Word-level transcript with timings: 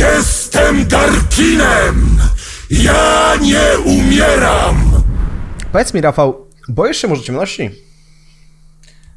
Jestem 0.00 0.88
Darkinem! 0.88 2.18
Ja 2.70 3.32
nie 3.40 3.78
umieram! 3.84 4.76
Powiedz 5.72 5.94
mi, 5.94 6.00
Rafał, 6.00 6.46
boisz 6.68 6.96
się 6.96 7.08
może 7.08 7.22
ciemności? 7.22 7.70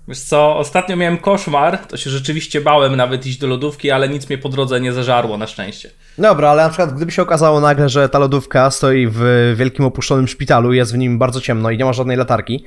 Wiesz 0.07 0.19
co, 0.19 0.57
ostatnio 0.57 0.95
miałem 0.95 1.17
koszmar, 1.17 1.77
to 1.77 1.97
się 1.97 2.09
rzeczywiście 2.09 2.61
bałem 2.61 2.95
nawet 2.95 3.25
iść 3.25 3.37
do 3.37 3.47
lodówki, 3.47 3.91
ale 3.91 4.09
nic 4.09 4.29
mnie 4.29 4.37
po 4.37 4.49
drodze 4.49 4.81
nie 4.81 4.93
zażarło 4.93 5.37
na 5.37 5.47
szczęście. 5.47 5.89
Dobra, 6.17 6.49
ale 6.49 6.63
na 6.63 6.69
przykład 6.69 6.95
gdyby 6.95 7.11
się 7.11 7.21
okazało 7.21 7.59
nagle, 7.59 7.89
że 7.89 8.09
ta 8.09 8.19
lodówka 8.19 8.71
stoi 8.71 9.07
w 9.11 9.53
wielkim 9.57 9.85
opuszczonym 9.85 10.27
szpitalu, 10.27 10.73
jest 10.73 10.93
w 10.93 10.97
nim 10.97 11.19
bardzo 11.19 11.41
ciemno 11.41 11.71
i 11.71 11.77
nie 11.77 11.85
ma 11.85 11.93
żadnej 11.93 12.17
latarki, 12.17 12.65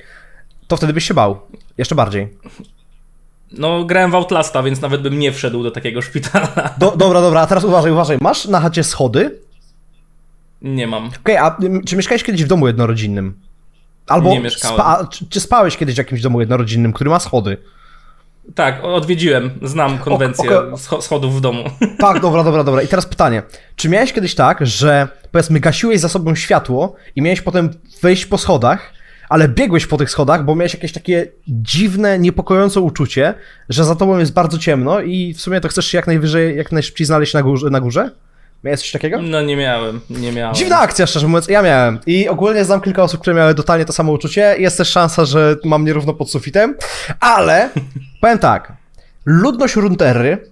to 0.66 0.76
wtedy 0.76 0.92
byś 0.92 1.04
się 1.04 1.14
bał. 1.14 1.40
Jeszcze 1.78 1.94
bardziej. 1.94 2.28
No, 3.52 3.84
grałem 3.84 4.10
w 4.10 4.14
Outlasta, 4.14 4.62
więc 4.62 4.80
nawet 4.80 5.02
bym 5.02 5.18
nie 5.18 5.32
wszedł 5.32 5.62
do 5.62 5.70
takiego 5.70 6.02
szpitala. 6.02 6.48
Do, 6.78 6.96
dobra, 6.96 7.20
dobra, 7.20 7.41
a 7.41 7.46
teraz 7.46 7.64
uważaj, 7.64 7.92
uważaj. 7.92 8.19
Masz 8.20 8.45
na 8.45 8.60
chacie 8.60 8.84
schody? 8.84 9.38
Nie 10.62 10.86
mam. 10.86 11.10
Okej, 11.20 11.36
a 11.36 11.56
ym, 11.62 11.84
czy 11.84 11.96
mieszkałeś 11.96 12.22
kiedyś 12.24 12.45
w 12.45 12.48
domu 12.48 12.66
jednorodzinnym? 12.66 13.41
Albo 14.06 14.30
Nie 14.30 14.41
mieszkałem. 14.41 14.77
Spa, 14.77 15.06
czy, 15.10 15.28
czy 15.28 15.41
spałeś 15.41 15.77
kiedyś 15.77 15.95
w 15.95 15.98
jakimś 15.98 16.22
domu 16.22 16.41
jednorodzinnym, 16.41 16.92
który 16.92 17.10
ma 17.10 17.20
schody? 17.20 17.56
Tak, 18.55 18.84
odwiedziłem, 18.84 19.50
znam 19.62 19.98
konwencję 19.98 20.50
schodów 21.00 21.36
w 21.36 21.41
domu. 21.41 21.64
Tak, 21.98 22.20
dobra, 22.20 22.44
dobra, 22.44 22.64
dobra. 22.64 22.83
I 22.83 22.88
teraz 22.88 23.06
pytanie. 23.06 23.42
Czy 23.77 23.88
miałeś 23.88 24.12
kiedyś 24.12 24.34
tak, 24.34 24.66
że 24.66 25.08
powiedzmy 25.33 25.60
gasiłeś 25.60 26.00
za 26.00 26.08
sobą 26.08 26.34
światło 26.34 26.94
i 27.16 27.22
miałeś 27.22 27.41
potem 27.41 27.70
wejść 28.02 28.27
po 28.27 28.38
schodach, 28.38 28.92
ale 29.28 29.48
biegłeś 29.48 29.86
po 29.86 29.96
tych 29.96 30.10
schodach, 30.10 30.44
bo 30.44 30.54
miałeś 30.54 30.74
jakieś 30.74 30.92
takie 30.92 31.26
dziwne, 31.48 32.18
niepokojące 32.18 32.80
uczucie, 32.80 33.34
że 33.68 33.84
za 33.84 33.96
tobą 33.96 34.18
jest 34.18 34.32
bardzo 34.32 34.58
ciemno 34.58 35.00
i 35.00 35.34
w 35.34 35.40
sumie 35.40 35.60
to 35.60 35.68
chcesz 35.68 35.86
się 35.86 35.98
jak 35.98 36.06
najwyżej, 36.06 36.56
jak 36.56 36.72
najszybciej 36.72 37.06
znaleźć 37.06 37.34
na 37.34 37.42
górze? 37.42 37.70
Na 37.70 37.80
górze? 37.80 38.10
Miałeś 38.64 38.80
coś 38.80 38.91
takiego? 38.92 39.22
No 39.22 39.42
nie 39.42 39.56
miałem, 39.56 40.00
nie 40.10 40.33
miałem. 40.33 40.55
Dziwna 40.55 40.78
akcja, 40.78 41.06
szczerze 41.06 41.27
mówiąc, 41.28 41.48
ja 41.48 41.62
miałem. 41.62 41.98
I 42.06 42.28
ogólnie 42.28 42.64
znam 42.64 42.80
kilka 42.80 43.02
osób, 43.02 43.20
które 43.20 43.36
miały 43.36 43.55
totalnie 43.55 43.84
to 43.84 43.92
samo 43.92 44.12
uczucie. 44.12 44.55
Jest 44.58 44.78
też 44.78 44.88
szansa, 44.88 45.24
że 45.24 45.56
mam 45.64 45.84
nierówno 45.84 46.14
pod 46.14 46.30
sufitem, 46.30 46.74
ale 47.20 47.70
powiem 48.20 48.38
tak. 48.38 48.72
Ludność 49.27 49.77
Runterry 49.77 50.50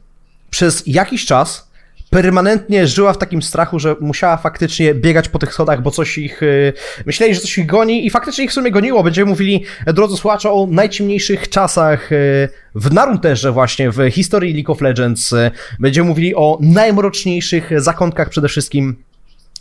przez 0.50 0.82
jakiś 0.86 1.26
czas 1.26 1.70
permanentnie 2.14 2.86
żyła 2.86 3.12
w 3.12 3.18
takim 3.18 3.42
strachu, 3.42 3.78
że 3.78 3.96
musiała 4.00 4.36
faktycznie 4.36 4.94
biegać 4.94 5.28
po 5.28 5.38
tych 5.38 5.52
schodach, 5.52 5.82
bo 5.82 5.90
coś 5.90 6.18
ich... 6.18 6.42
y, 6.42 6.72
myśleli, 7.06 7.34
że 7.34 7.40
coś 7.40 7.58
ich 7.58 7.66
goni 7.66 8.06
i 8.06 8.10
faktycznie 8.10 8.44
ich 8.44 8.50
w 8.50 8.54
sumie 8.54 8.70
goniło. 8.70 9.02
Będziemy 9.02 9.30
mówili, 9.30 9.64
drodzy 9.86 10.16
słuchacze, 10.16 10.50
o 10.50 10.66
najciemniejszych 10.70 11.48
czasach 11.48 12.12
y, 12.12 12.48
w 12.74 12.92
Narunterze 12.92 13.52
właśnie, 13.52 13.90
w 13.90 14.10
historii 14.10 14.54
League 14.54 14.72
of 14.72 14.80
Legends. 14.80 15.34
Będziemy 15.80 16.08
mówili 16.08 16.34
o 16.34 16.58
najmroczniejszych 16.60 17.80
zakątkach 17.80 18.28
przede 18.28 18.48
wszystkim 18.48 18.96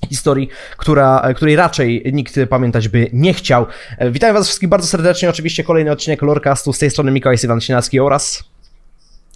historii, 0.10 0.50
która, 0.78 1.34
której 1.36 1.56
raczej 1.56 2.04
nikt 2.14 2.36
pamiętać 2.50 2.88
by 2.88 3.10
nie 3.14 3.34
chciał. 3.34 3.66
Witam 4.12 4.34
was 4.34 4.46
wszystkich 4.48 4.70
bardzo 4.70 4.88
serdecznie, 4.88 5.30
oczywiście 5.30 5.64
kolejny 5.64 5.92
odcinek 5.92 6.22
Lorcastu, 6.22 6.74
z 6.74 6.80
tej 6.80 6.92
strony 6.92 7.12
Mikołaj 7.12 7.38
Iwan 7.44 7.62
Sinacki 7.62 8.00
oraz... 8.00 8.53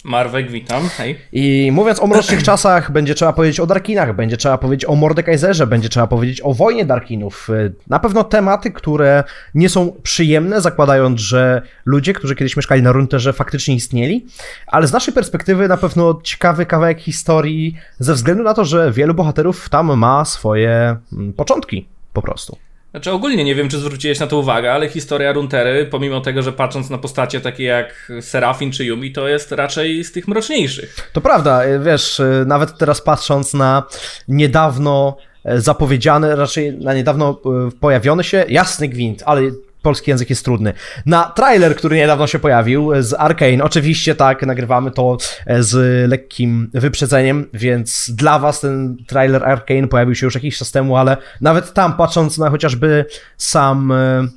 Marwek, 0.04 0.50
witam, 0.50 0.88
hej. 0.88 1.18
I 1.32 1.70
mówiąc 1.72 2.00
o 2.00 2.06
mrocznych 2.06 2.42
czasach, 2.42 2.92
będzie 2.92 3.14
trzeba 3.14 3.32
powiedzieć 3.32 3.60
o 3.60 3.66
Darkinach, 3.66 4.16
będzie 4.16 4.36
trzeba 4.36 4.58
powiedzieć 4.58 4.84
o 4.88 4.94
Mordekaiserze, 4.94 5.66
będzie 5.66 5.88
trzeba 5.88 6.06
powiedzieć 6.06 6.40
o 6.44 6.54
wojnie 6.54 6.84
Darkinów. 6.84 7.48
Na 7.86 7.98
pewno 7.98 8.24
tematy, 8.24 8.70
które 8.70 9.24
nie 9.54 9.68
są 9.68 9.92
przyjemne, 10.02 10.60
zakładając, 10.60 11.20
że 11.20 11.62
ludzie, 11.84 12.12
którzy 12.12 12.36
kiedyś 12.36 12.56
mieszkali 12.56 12.82
na 12.82 12.92
Runterze, 12.92 13.32
faktycznie 13.32 13.74
istnieli, 13.74 14.26
ale 14.66 14.86
z 14.86 14.92
naszej 14.92 15.14
perspektywy 15.14 15.68
na 15.68 15.76
pewno 15.76 16.20
ciekawy 16.22 16.66
kawałek 16.66 17.00
historii, 17.00 17.76
ze 17.98 18.14
względu 18.14 18.42
na 18.42 18.54
to, 18.54 18.64
że 18.64 18.92
wielu 18.92 19.14
bohaterów 19.14 19.68
tam 19.68 19.98
ma 19.98 20.24
swoje 20.24 20.96
mm, 21.12 21.32
początki 21.32 21.86
po 22.12 22.22
prostu. 22.22 22.58
Znaczy 22.90 23.12
ogólnie 23.12 23.44
nie 23.44 23.54
wiem, 23.54 23.68
czy 23.68 23.78
zwróciłeś 23.78 24.20
na 24.20 24.26
to 24.26 24.38
uwagę, 24.38 24.72
ale 24.72 24.88
historia 24.88 25.32
Runtery, 25.32 25.86
pomimo 25.86 26.20
tego, 26.20 26.42
że 26.42 26.52
patrząc 26.52 26.90
na 26.90 26.98
postacie 26.98 27.40
takie 27.40 27.64
jak 27.64 28.12
Serafin 28.20 28.72
czy 28.72 28.84
Yumi, 28.84 29.12
to 29.12 29.28
jest 29.28 29.52
raczej 29.52 30.04
z 30.04 30.12
tych 30.12 30.28
mroczniejszych. 30.28 31.10
To 31.12 31.20
prawda, 31.20 31.64
y, 31.66 31.80
wiesz, 31.80 32.20
y, 32.20 32.44
nawet 32.46 32.78
teraz 32.78 33.00
patrząc 33.00 33.54
na 33.54 33.82
niedawno 34.28 35.16
e, 35.44 35.60
zapowiedziany, 35.60 36.36
raczej 36.36 36.72
na 36.78 36.94
niedawno 36.94 37.40
pojawiony 37.80 38.24
się, 38.24 38.44
jasny 38.48 38.88
gwint, 38.88 39.22
ale 39.26 39.42
polski 39.82 40.10
język 40.10 40.30
jest 40.30 40.44
trudny, 40.44 40.72
na 41.06 41.24
trailer, 41.24 41.76
który 41.76 41.96
niedawno 41.96 42.26
się 42.26 42.38
pojawił 42.38 42.94
e, 42.94 43.02
z 43.02 43.14
Arkane. 43.14 43.64
Oczywiście 43.64 44.14
tak, 44.14 44.46
nagrywamy 44.46 44.90
to 44.90 45.16
e, 45.46 45.62
z 45.62 46.08
lekkim 46.10 46.70
wyprzedzeniem, 46.74 47.46
więc 47.52 48.10
dla 48.10 48.38
was 48.38 48.60
ten 48.60 48.96
trailer 49.06 49.44
Arkane 49.44 49.88
pojawił 49.88 50.14
się 50.14 50.26
już 50.26 50.34
jakiś 50.34 50.58
czas 50.58 50.70
temu, 50.70 50.96
ale 50.96 51.16
nawet 51.40 51.72
tam 51.72 51.96
patrząc 51.96 52.38
na 52.38 52.50
chociażby 52.50 53.04
sam 53.36 53.92
e, 53.92 54.28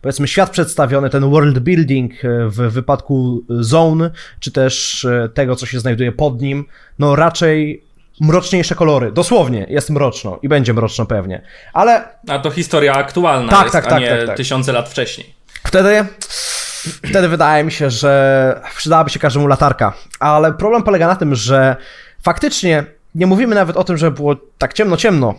powiedzmy 0.00 0.28
świat 0.28 0.50
przedstawiony, 0.50 1.10
ten 1.10 1.30
world 1.30 1.58
building 1.58 2.12
w 2.46 2.72
wypadku 2.72 3.42
Zone, 3.48 4.10
czy 4.40 4.50
też 4.50 5.06
tego, 5.34 5.56
co 5.56 5.66
się 5.66 5.80
znajduje 5.80 6.12
pod 6.12 6.42
nim, 6.42 6.64
no 6.98 7.16
raczej 7.16 7.84
mroczniejsze 8.20 8.74
kolory. 8.74 9.12
Dosłownie, 9.12 9.66
jest 9.68 9.90
mroczno 9.90 10.38
i 10.42 10.48
będzie 10.48 10.74
mroczno 10.74 11.06
pewnie. 11.06 11.42
Ale 11.72 12.08
A 12.28 12.38
to 12.38 12.50
historia 12.50 12.94
aktualna 12.94 13.50
Tak, 13.50 13.62
jest, 13.62 13.72
tak, 13.72 13.86
a 13.86 13.90
tak, 13.90 14.00
nie 14.00 14.08
tak, 14.08 14.26
tak. 14.26 14.36
tysiące 14.36 14.72
lat 14.72 14.88
wcześniej. 14.88 15.34
wtedy, 15.66 16.04
wtedy 17.08 17.28
wydaje 17.28 17.64
mi 17.64 17.72
się, 17.72 17.90
że 17.90 18.60
przydałaby 18.76 19.10
się 19.10 19.18
każdemu 19.18 19.46
latarka. 19.46 19.92
Ale 20.20 20.52
problem 20.52 20.82
polega 20.82 21.06
na 21.06 21.16
tym, 21.16 21.34
że 21.34 21.76
faktycznie 22.22 22.84
nie 23.14 23.26
mówimy 23.26 23.54
nawet 23.54 23.76
o 23.76 23.84
tym, 23.84 23.96
że 23.96 24.10
było 24.10 24.36
tak 24.58 24.72
ciemno, 24.72 24.96
ciemno. 24.96 25.34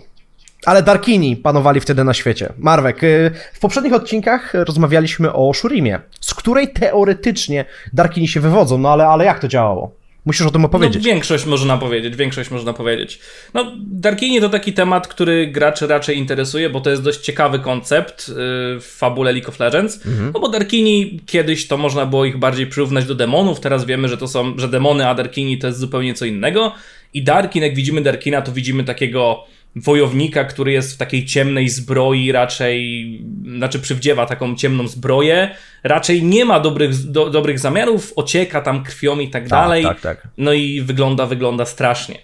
Ale 0.65 0.83
Darkini 0.83 1.37
panowali 1.37 1.79
wtedy 1.79 2.03
na 2.03 2.13
świecie. 2.13 2.53
Marwek, 2.57 3.03
y, 3.03 3.31
w 3.53 3.59
poprzednich 3.59 3.93
odcinkach 3.93 4.53
rozmawialiśmy 4.53 5.33
o 5.33 5.53
Shurimie, 5.53 5.99
z 6.21 6.33
której 6.33 6.67
teoretycznie 6.73 7.65
Darkini 7.93 8.27
się 8.27 8.39
wywodzą, 8.39 8.77
no 8.77 8.89
ale, 8.91 9.07
ale 9.07 9.25
jak 9.25 9.39
to 9.39 9.47
działało? 9.47 9.91
Musisz 10.25 10.47
o 10.47 10.51
tym 10.51 10.61
No, 10.61 10.67
opowiedzieć. 10.67 11.03
większość 11.05 11.45
można 11.45 11.77
powiedzieć, 11.77 12.15
większość 12.15 12.51
można 12.51 12.73
powiedzieć. 12.73 13.19
No, 13.53 13.71
Darkini 13.77 14.41
to 14.41 14.49
taki 14.49 14.73
temat, 14.73 15.07
który 15.07 15.47
graczy 15.47 15.87
raczej 15.87 16.17
interesuje, 16.17 16.69
bo 16.69 16.81
to 16.81 16.89
jest 16.89 17.03
dość 17.03 17.19
ciekawy 17.19 17.59
koncept 17.59 18.29
yy, 18.29 18.35
w 18.79 18.95
fabule 18.97 19.31
League 19.33 19.49
of 19.49 19.59
Legends. 19.59 19.99
No 20.33 20.39
bo 20.39 20.49
Darkini 20.49 21.19
kiedyś 21.25 21.67
to 21.67 21.77
można 21.77 22.05
było 22.05 22.25
ich 22.25 22.37
bardziej 22.37 22.67
przyrównać 22.67 23.05
do 23.05 23.15
demonów, 23.15 23.59
teraz 23.59 23.85
wiemy, 23.85 24.07
że 24.07 24.17
to 24.17 24.27
są, 24.27 24.57
że 24.57 24.67
demony, 24.67 25.07
a 25.07 25.15
Darkini 25.15 25.57
to 25.57 25.67
jest 25.67 25.79
zupełnie 25.79 26.13
co 26.13 26.25
innego. 26.25 26.71
I 27.13 27.23
Darkin, 27.23 27.63
jak 27.63 27.75
widzimy 27.75 28.01
Darkina, 28.01 28.41
to 28.41 28.51
widzimy 28.51 28.83
takiego 28.83 29.45
wojownika, 29.75 30.43
który 30.43 30.71
jest 30.71 30.93
w 30.93 30.97
takiej 30.97 31.25
ciemnej 31.25 31.69
zbroi, 31.69 32.31
raczej, 32.31 33.21
znaczy 33.57 33.79
przywdziewa 33.79 34.25
taką 34.25 34.55
ciemną 34.55 34.87
zbroję, 34.87 35.55
raczej 35.83 36.23
nie 36.23 36.45
ma 36.45 36.59
dobrych, 36.59 36.95
do, 36.95 37.29
dobrych 37.29 37.59
zamiarów, 37.59 38.13
ocieka 38.15 38.61
tam 38.61 38.83
krwią 38.83 39.19
i 39.19 39.29
tak 39.29 39.47
dalej. 39.47 39.83
tak, 39.83 40.01
tak. 40.01 40.27
No 40.37 40.53
i 40.53 40.81
wygląda, 40.81 41.25
wygląda 41.25 41.65
strasznie. 41.65 42.17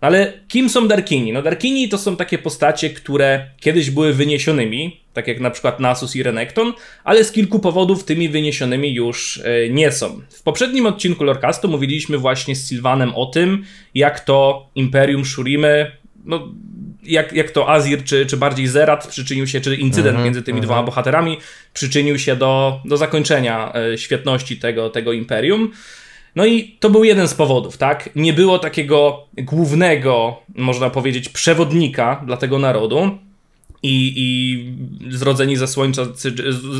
Ale 0.00 0.32
kim 0.48 0.68
są 0.68 0.88
Darkini? 0.88 1.32
No 1.32 1.42
Darkini 1.42 1.88
to 1.88 1.98
są 1.98 2.16
takie 2.16 2.38
postacie, 2.38 2.90
które 2.90 3.50
kiedyś 3.60 3.90
były 3.90 4.12
wyniesionymi, 4.12 5.00
tak 5.12 5.28
jak 5.28 5.40
na 5.40 5.50
przykład 5.50 5.80
Nasus 5.80 6.16
i 6.16 6.22
Renekton, 6.22 6.72
ale 7.04 7.24
z 7.24 7.32
kilku 7.32 7.58
powodów 7.58 8.04
tymi 8.04 8.28
wyniesionymi 8.28 8.94
już 8.94 9.40
e, 9.44 9.70
nie 9.70 9.92
są. 9.92 10.20
W 10.30 10.42
poprzednim 10.42 10.86
odcinku 10.86 11.24
Lorcastu 11.24 11.68
mówiliśmy 11.68 12.18
właśnie 12.18 12.56
z 12.56 12.66
Sylvanem 12.66 13.14
o 13.14 13.26
tym, 13.26 13.64
jak 13.94 14.20
to 14.20 14.68
Imperium 14.74 15.24
Shurimy, 15.24 15.92
no 16.24 16.52
jak, 17.06 17.32
jak 17.32 17.50
to 17.50 17.70
Azir, 17.70 18.04
czy, 18.04 18.26
czy 18.26 18.36
bardziej 18.36 18.66
Zerat 18.66 19.06
przyczynił 19.06 19.46
się, 19.46 19.60
czy 19.60 19.76
incydent 19.76 20.24
między 20.24 20.42
tymi 20.42 20.60
dwoma 20.60 20.82
bohaterami 20.82 21.38
przyczynił 21.72 22.18
się 22.18 22.36
do, 22.36 22.80
do 22.84 22.96
zakończenia 22.96 23.72
e, 23.74 23.98
świetności 23.98 24.56
tego, 24.56 24.90
tego 24.90 25.12
Imperium. 25.12 25.70
No 26.36 26.46
i 26.46 26.76
to 26.80 26.90
był 26.90 27.04
jeden 27.04 27.28
z 27.28 27.34
powodów, 27.34 27.76
tak? 27.76 28.10
Nie 28.16 28.32
było 28.32 28.58
takiego 28.58 29.26
głównego, 29.38 30.42
można 30.54 30.90
powiedzieć, 30.90 31.28
przewodnika 31.28 32.22
dla 32.26 32.36
tego 32.36 32.58
narodu. 32.58 33.18
I, 33.82 34.12
i 34.16 35.16
zrodzeni 35.16 35.56
ze 35.56 35.68
słońca, 35.68 36.02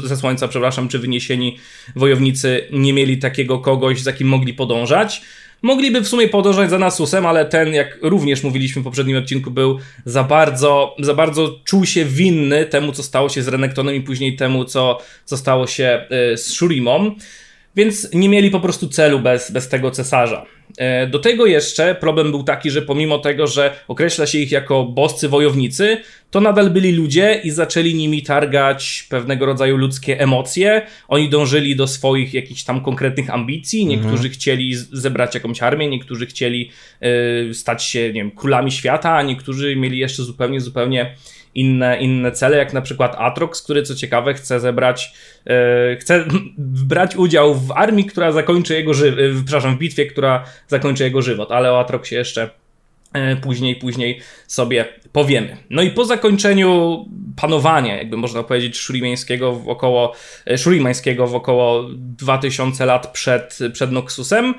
ze 0.04 0.16
słońca, 0.16 0.48
przepraszam, 0.48 0.88
czy 0.88 0.98
wyniesieni 0.98 1.56
wojownicy 1.96 2.68
nie 2.72 2.92
mieli 2.92 3.18
takiego 3.18 3.58
kogoś, 3.58 4.00
za 4.00 4.12
kim 4.12 4.28
mogli 4.28 4.54
podążać. 4.54 5.22
Mogliby 5.62 6.00
w 6.00 6.08
sumie 6.08 6.28
podążać 6.28 6.70
za 6.70 6.78
Nasusem, 6.78 7.26
ale 7.26 7.44
ten, 7.44 7.74
jak 7.74 7.98
również 8.02 8.42
mówiliśmy 8.42 8.82
w 8.82 8.84
poprzednim 8.84 9.16
odcinku, 9.16 9.50
był 9.50 9.78
za 10.04 10.24
bardzo, 10.24 10.96
za 10.98 11.14
bardzo 11.14 11.60
czuł 11.64 11.86
się 11.86 12.04
winny 12.04 12.64
temu, 12.64 12.92
co 12.92 13.02
stało 13.02 13.28
się 13.28 13.42
z 13.42 13.48
Renektonem 13.48 13.94
i 13.94 14.00
później 14.00 14.36
temu, 14.36 14.64
co, 14.64 14.98
co 15.24 15.36
stało 15.36 15.66
się 15.66 16.06
y, 16.32 16.36
z 16.36 16.46
Shurimą. 16.46 17.14
Więc 17.76 18.14
nie 18.14 18.28
mieli 18.28 18.50
po 18.50 18.60
prostu 18.60 18.88
celu 18.88 19.20
bez, 19.20 19.50
bez 19.50 19.68
tego 19.68 19.90
cesarza. 19.90 20.46
E, 20.78 21.06
do 21.06 21.18
tego 21.18 21.46
jeszcze 21.46 21.94
problem 21.94 22.30
był 22.30 22.42
taki, 22.42 22.70
że 22.70 22.82
pomimo 22.82 23.18
tego, 23.18 23.46
że 23.46 23.76
określa 23.88 24.26
się 24.26 24.38
ich 24.38 24.52
jako 24.52 24.84
boscy 24.84 25.28
wojownicy, 25.28 25.98
to 26.30 26.40
nadal 26.40 26.70
byli 26.70 26.92
ludzie 26.92 27.40
i 27.44 27.50
zaczęli 27.50 27.94
nimi 27.94 28.22
targać 28.22 29.06
pewnego 29.10 29.46
rodzaju 29.46 29.76
ludzkie 29.76 30.20
emocje. 30.20 30.82
Oni 31.08 31.28
dążyli 31.28 31.76
do 31.76 31.86
swoich 31.86 32.34
jakichś 32.34 32.64
tam 32.64 32.80
konkretnych 32.80 33.30
ambicji. 33.30 33.86
Niektórzy 33.86 34.14
mhm. 34.14 34.32
chcieli 34.32 34.74
zebrać 34.74 35.34
jakąś 35.34 35.62
armię, 35.62 35.88
niektórzy 35.88 36.26
chcieli 36.26 36.70
y, 37.50 37.54
stać 37.54 37.84
się, 37.84 38.06
nie 38.06 38.12
wiem, 38.12 38.30
królami 38.30 38.72
świata, 38.72 39.16
a 39.16 39.22
niektórzy 39.22 39.76
mieli 39.76 39.98
jeszcze 39.98 40.22
zupełnie, 40.22 40.60
zupełnie 40.60 41.14
inne, 41.56 41.98
inne 42.00 42.32
cele, 42.32 42.56
jak 42.56 42.72
na 42.72 42.80
przykład 42.80 43.14
Atrox, 43.18 43.62
który 43.62 43.82
co 43.82 43.94
ciekawe 43.94 44.34
chce 44.34 44.60
zebrać, 44.60 45.12
e, 45.12 45.35
chce 46.00 46.24
brać 46.92 47.16
udział 47.16 47.54
w 47.54 47.70
armii, 47.70 48.04
która 48.04 48.32
zakończy 48.32 48.74
jego 48.74 48.94
żywot, 48.94 49.20
e, 49.20 49.44
przepraszam, 49.44 49.76
w 49.76 49.78
bitwie, 49.78 50.06
która 50.06 50.44
zakończy 50.68 51.04
jego 51.04 51.22
żywot, 51.22 51.52
ale 51.52 51.72
o 51.72 51.80
Atroxie 51.80 52.18
jeszcze 52.18 52.50
e, 53.12 53.36
później, 53.36 53.76
później 53.76 54.20
sobie 54.46 54.84
powiemy. 55.12 55.56
No 55.70 55.82
i 55.82 55.90
po 55.90 56.04
zakończeniu 56.04 57.04
panowania, 57.36 57.96
jakby 57.96 58.16
można 58.16 58.42
powiedzieć, 58.42 58.78
szurimańskiego 58.78 59.52
w 59.52 59.68
około, 59.68 60.12
szurimańskiego 60.56 61.26
w 61.26 61.34
około 61.34 61.88
2000 61.94 62.86
lat 62.86 63.12
przed, 63.12 63.58
przed 63.72 63.92
Noxusem, 63.92 64.54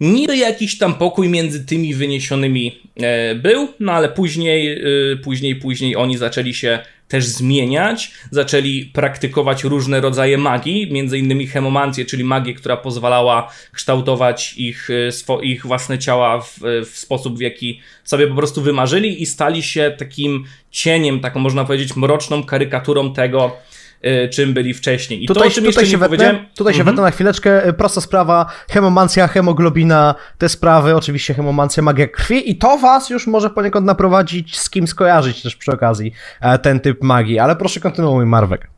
Niby 0.00 0.36
jakiś 0.36 0.78
tam 0.78 0.94
pokój 0.94 1.28
między 1.28 1.66
tymi 1.66 1.94
wyniesionymi 1.94 2.78
e, 2.96 3.34
był, 3.34 3.68
no 3.80 3.92
ale 3.92 4.08
później, 4.08 4.82
e, 5.12 5.16
później, 5.16 5.56
później 5.56 5.96
oni 5.96 6.18
zaczęli 6.18 6.54
się 6.54 6.78
też 7.08 7.26
zmieniać, 7.26 8.12
zaczęli 8.30 8.84
praktykować 8.84 9.64
różne 9.64 10.00
rodzaje 10.00 10.38
magii, 10.38 10.92
między 10.92 11.18
innymi 11.18 11.46
hemomancję, 11.46 12.04
czyli 12.04 12.24
magię, 12.24 12.54
która 12.54 12.76
pozwalała 12.76 13.52
kształtować 13.72 14.54
ich, 14.56 14.88
e, 14.90 15.42
ich 15.42 15.66
własne 15.66 15.98
ciała 15.98 16.40
w, 16.40 16.58
w 16.84 16.98
sposób, 16.98 17.38
w 17.38 17.40
jaki 17.40 17.80
sobie 18.04 18.26
po 18.26 18.34
prostu 18.34 18.62
wymarzyli 18.62 19.22
i 19.22 19.26
stali 19.26 19.62
się 19.62 19.94
takim 19.98 20.44
cieniem, 20.70 21.20
taką 21.20 21.40
można 21.40 21.64
powiedzieć 21.64 21.96
mroczną 21.96 22.42
karykaturą 22.42 23.12
tego, 23.12 23.56
Y, 23.56 23.83
czym 24.28 24.54
byli 24.54 24.74
wcześniej. 24.74 25.24
I 25.24 25.26
tutaj, 25.26 25.50
to, 25.50 25.60
tutaj 25.60 25.86
się 25.86 25.98
wetnę, 25.98 26.44
tutaj 26.56 26.74
się 26.74 26.80
mhm. 26.80 26.96
na 26.96 27.10
chwileczkę. 27.10 27.68
Y, 27.68 27.72
prosta 27.72 28.00
sprawa, 28.00 28.46
hemomancja, 28.70 29.28
hemoglobina, 29.28 30.14
te 30.38 30.48
sprawy, 30.48 30.96
oczywiście 30.96 31.34
hemomancja, 31.34 31.82
magia 31.82 32.08
krwi 32.08 32.50
i 32.50 32.56
to 32.56 32.78
was 32.78 33.10
już 33.10 33.26
może 33.26 33.50
poniekąd 33.50 33.86
naprowadzić, 33.86 34.58
z 34.58 34.70
kim 34.70 34.86
skojarzyć 34.86 35.42
też 35.42 35.56
przy 35.56 35.72
okazji 35.72 36.12
e, 36.40 36.58
ten 36.58 36.80
typ 36.80 37.02
magii, 37.02 37.38
ale 37.38 37.56
proszę 37.56 37.80
kontynuuj, 37.80 38.26
Marwek. 38.26 38.68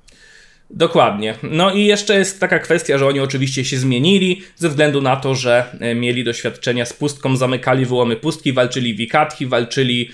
Dokładnie. 0.71 1.35
No 1.43 1.73
i 1.73 1.85
jeszcze 1.85 2.19
jest 2.19 2.41
taka 2.41 2.59
kwestia, 2.59 2.99
że 2.99 3.07
oni 3.07 3.21
oczywiście 3.21 3.65
się 3.65 3.79
zmienili 3.79 4.43
ze 4.57 4.69
względu 4.69 5.03
na 5.03 5.17
to, 5.17 5.35
że 5.35 5.65
e, 5.81 5.95
mieli 5.95 6.25
doświadczenia 6.25 6.85
z 6.85 6.93
pustką, 6.93 7.37
zamykali 7.37 7.87
wyłomy 7.87 8.17
pustki, 8.17 8.53
walczyli 8.53 8.95
wikatki, 8.95 9.47
walczyli 9.47 10.11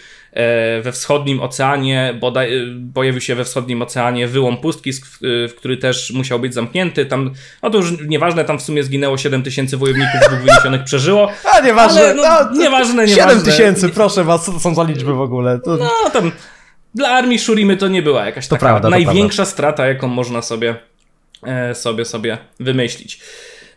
we 0.83 0.93
wschodnim 0.93 1.41
oceanie, 1.41 2.15
bodaj, 2.21 2.59
e, 2.59 2.67
pojawił 2.95 3.21
się 3.21 3.35
we 3.35 3.45
wschodnim 3.45 3.83
oceanie 3.83 4.29
wyłom 4.29 4.57
pustki, 4.57 4.93
w 5.23 5.55
który 5.57 5.77
też 5.77 6.11
musiał 6.11 6.39
być 6.39 6.55
zamknięty. 6.55 7.07
Tam, 7.07 7.33
no 7.63 7.71
to 7.71 7.79
już 7.79 7.93
nieważne, 8.09 8.45
tam 8.45 8.59
w 8.59 8.63
sumie 8.63 8.83
zginęło 8.83 9.19
7 9.19 9.43
tysięcy 9.43 9.77
wojowników, 9.77 10.21
dwóch 10.29 10.41
wyniesionych 10.41 10.85
przeżyło. 10.85 11.31
A 11.53 11.61
nieważne, 11.61 12.01
ale, 12.01 12.15
no, 12.15 12.23
no, 12.23 12.61
nieważne, 12.61 13.07
nieważne. 13.07 13.33
7 13.33 13.43
tysięcy, 13.43 13.89
proszę 13.89 14.25
was, 14.25 14.45
co 14.45 14.53
to 14.53 14.61
są 14.61 14.75
za 14.75 14.83
liczby 14.83 15.13
w 15.13 15.21
ogóle? 15.21 15.61
To... 15.65 15.77
No 15.77 16.11
tam 16.13 16.33
dla 16.95 17.09
armii 17.09 17.39
Shurimy 17.39 17.77
to 17.77 17.89
nie 17.89 18.03
była 18.03 18.27
jakaś 18.27 18.47
to 18.49 18.57
taka 18.57 18.67
prawda, 18.67 18.91
największa 18.91 19.37
prawda. 19.37 19.53
strata, 19.53 19.87
jaką 19.87 20.09
można 20.09 20.43
sobie, 20.43 20.75
e, 21.47 21.75
sobie, 21.75 22.05
sobie 22.05 22.39
wymyślić. 22.61 23.21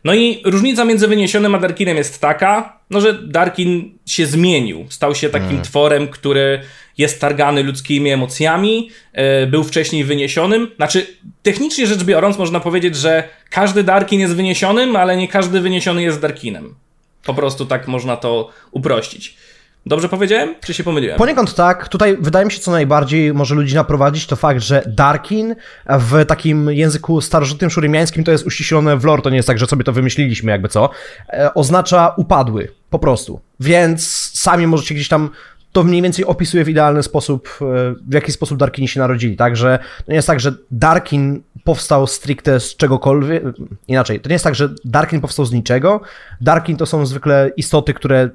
No 0.05 0.13
i 0.13 0.41
różnica 0.45 0.85
między 0.85 1.07
wyniesionym 1.07 1.55
a 1.55 1.59
Darkinem 1.59 1.97
jest 1.97 2.21
taka, 2.21 2.79
no 2.89 3.01
że 3.01 3.13
Darkin 3.13 3.97
się 4.05 4.25
zmienił. 4.25 4.85
Stał 4.89 5.15
się 5.15 5.29
takim 5.29 5.47
hmm. 5.47 5.65
tworem, 5.65 6.07
który 6.07 6.61
jest 6.97 7.21
targany 7.21 7.63
ludzkimi 7.63 8.09
emocjami, 8.09 8.89
e, 9.13 9.47
był 9.47 9.63
wcześniej 9.63 10.03
wyniesionym. 10.03 10.71
Znaczy, 10.75 11.07
technicznie 11.43 11.87
rzecz 11.87 12.03
biorąc, 12.03 12.37
można 12.37 12.59
powiedzieć, 12.59 12.95
że 12.95 13.29
każdy 13.49 13.83
Darkin 13.83 14.19
jest 14.19 14.35
wyniesionym, 14.35 14.95
ale 14.95 15.17
nie 15.17 15.27
każdy 15.27 15.61
wyniesiony 15.61 16.03
jest 16.03 16.19
Darkinem. 16.19 16.75
Po 17.23 17.33
prostu 17.33 17.65
tak 17.65 17.87
można 17.87 18.17
to 18.17 18.49
uprościć. 18.71 19.37
Dobrze 19.87 20.09
powiedziałem, 20.09 20.55
czy 20.65 20.73
się 20.73 20.83
pomyliłem? 20.83 21.17
Poniekąd 21.17 21.55
tak. 21.55 21.87
Tutaj 21.87 22.17
wydaje 22.19 22.45
mi 22.45 22.51
się, 22.51 22.59
co 22.59 22.71
najbardziej 22.71 23.33
może 23.33 23.55
ludzi 23.55 23.75
naprowadzić, 23.75 24.27
to 24.27 24.35
fakt, 24.35 24.61
że 24.61 24.83
Darkin 24.87 25.55
w 25.99 26.25
takim 26.25 26.71
języku 26.71 27.21
starożytnym 27.21 27.69
szurymiańskim 27.69 28.23
to 28.23 28.31
jest 28.31 28.45
uściślone 28.45 28.97
w 28.97 29.05
lore, 29.05 29.21
to 29.21 29.29
nie 29.29 29.35
jest 29.35 29.47
tak, 29.47 29.59
że 29.59 29.67
sobie 29.67 29.83
to 29.83 29.93
wymyśliliśmy, 29.93 30.51
jakby 30.51 30.69
co. 30.69 30.89
E, 31.29 31.53
oznacza 31.53 32.13
upadły, 32.17 32.71
po 32.89 32.99
prostu. 32.99 33.39
Więc 33.59 34.31
sami 34.33 34.67
możecie 34.67 34.95
gdzieś 34.95 35.07
tam 35.07 35.29
to 35.71 35.83
mniej 35.83 36.01
więcej 36.01 36.25
opisuje 36.25 36.63
w 36.63 36.69
idealny 36.69 37.03
sposób, 37.03 37.49
e, 37.61 37.65
w 38.07 38.13
jaki 38.13 38.31
sposób 38.31 38.57
Darkini 38.57 38.87
się 38.87 38.99
narodzili. 38.99 39.35
Także 39.35 39.79
to 40.05 40.11
nie 40.11 40.15
jest 40.15 40.27
tak, 40.27 40.39
że 40.39 40.53
Darkin 40.71 41.41
powstał 41.63 42.07
stricte 42.07 42.59
z 42.59 42.75
czegokolwiek. 42.75 43.43
Inaczej, 43.87 44.19
to 44.19 44.29
nie 44.29 44.35
jest 44.35 44.45
tak, 44.45 44.55
że 44.55 44.69
Darkin 44.85 45.21
powstał 45.21 45.45
z 45.45 45.51
niczego. 45.51 46.01
Darkin 46.41 46.77
to 46.77 46.85
są 46.85 47.05
zwykle 47.05 47.51
istoty, 47.57 47.93
które 47.93 48.29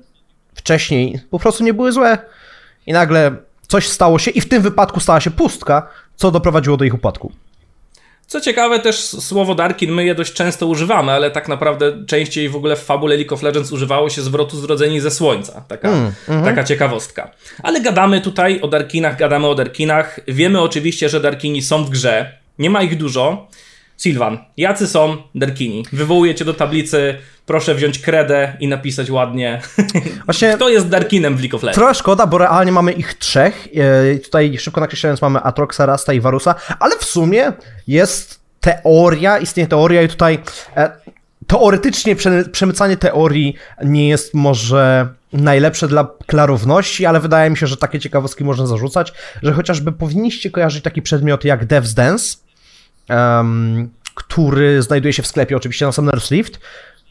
wcześniej 0.60 1.20
po 1.30 1.38
prostu 1.38 1.64
nie 1.64 1.74
były 1.74 1.92
złe 1.92 2.18
i 2.86 2.92
nagle 2.92 3.36
coś 3.68 3.88
stało 3.88 4.18
się 4.18 4.30
i 4.30 4.40
w 4.40 4.48
tym 4.48 4.62
wypadku 4.62 5.00
stała 5.00 5.20
się 5.20 5.30
pustka, 5.30 5.88
co 6.16 6.30
doprowadziło 6.30 6.76
do 6.76 6.84
ich 6.84 6.94
upadku. 6.94 7.32
Co 8.26 8.40
ciekawe, 8.40 8.78
też 8.78 9.00
słowo 9.04 9.54
Darkin 9.54 9.92
my 9.92 10.04
je 10.04 10.14
dość 10.14 10.32
często 10.32 10.66
używamy, 10.66 11.12
ale 11.12 11.30
tak 11.30 11.48
naprawdę 11.48 12.06
częściej 12.06 12.48
w 12.48 12.56
ogóle 12.56 12.76
w 12.76 12.80
fabule 12.80 13.16
League 13.16 13.34
of 13.34 13.42
Legends 13.42 13.72
używało 13.72 14.10
się 14.10 14.22
zwrotu 14.22 14.60
zrodzeni 14.60 15.00
ze 15.00 15.10
słońca. 15.10 15.64
Taka, 15.68 15.88
mm, 15.88 16.12
mm 16.28 16.42
-hmm. 16.42 16.44
taka 16.44 16.64
ciekawostka. 16.64 17.30
Ale 17.62 17.80
gadamy 17.80 18.20
tutaj 18.20 18.60
o 18.60 18.68
Darkinach, 18.68 19.18
gadamy 19.18 19.46
o 19.46 19.54
Darkinach. 19.54 20.20
Wiemy 20.28 20.60
oczywiście, 20.60 21.08
że 21.08 21.20
Darkini 21.20 21.62
są 21.62 21.84
w 21.84 21.90
grze. 21.90 22.38
Nie 22.58 22.70
ma 22.70 22.82
ich 22.82 22.96
dużo. 22.96 23.48
Silvan, 24.00 24.38
jacy 24.56 24.86
są 24.86 25.16
Darkini? 25.34 25.84
Wywołuję 25.92 26.34
cię 26.34 26.44
do 26.44 26.54
tablicy 26.54 27.14
proszę 27.46 27.74
wziąć 27.74 27.98
kredę 27.98 28.56
i 28.60 28.68
napisać 28.68 29.10
ładnie. 29.10 29.60
Właśnie 30.24 30.52
Kto 30.54 30.68
jest 30.68 30.88
Darkinem 30.88 31.36
w 31.36 31.40
League 31.40 31.56
of 31.56 31.62
Legends? 31.62 31.78
Trochę 31.78 31.94
szkoda, 31.94 32.26
bo 32.26 32.38
realnie 32.38 32.72
mamy 32.72 32.92
ich 32.92 33.14
trzech. 33.14 33.68
E, 33.74 34.18
tutaj 34.18 34.58
szybko 34.58 34.80
nakreślając 34.80 35.22
mamy 35.22 35.40
Atroxa, 35.42 35.80
Rasta 35.86 36.12
i 36.12 36.20
Varusa, 36.20 36.54
ale 36.78 36.98
w 36.98 37.04
sumie 37.04 37.52
jest 37.86 38.40
teoria, 38.60 39.38
istnieje 39.38 39.66
teoria 39.66 40.02
i 40.02 40.08
tutaj 40.08 40.38
e, 40.76 40.90
teoretycznie 41.46 42.16
przemycanie 42.52 42.96
teorii 42.96 43.54
nie 43.84 44.08
jest 44.08 44.34
może 44.34 45.08
najlepsze 45.32 45.88
dla 45.88 46.08
klarowności, 46.26 47.06
ale 47.06 47.20
wydaje 47.20 47.50
mi 47.50 47.56
się, 47.56 47.66
że 47.66 47.76
takie 47.76 47.98
ciekawostki 47.98 48.44
można 48.44 48.66
zarzucać, 48.66 49.12
że 49.42 49.52
chociażby 49.52 49.92
powinniście 49.92 50.50
kojarzyć 50.50 50.84
taki 50.84 51.02
przedmiot 51.02 51.44
jak 51.44 51.66
Dev's 51.66 51.94
Dance, 51.94 52.36
um, 53.10 53.90
który 54.14 54.82
znajduje 54.82 55.12
się 55.12 55.22
w 55.22 55.26
sklepie 55.26 55.56
oczywiście 55.56 55.86
na 55.86 55.92
Summoner's 55.92 56.30
Rift, 56.30 56.60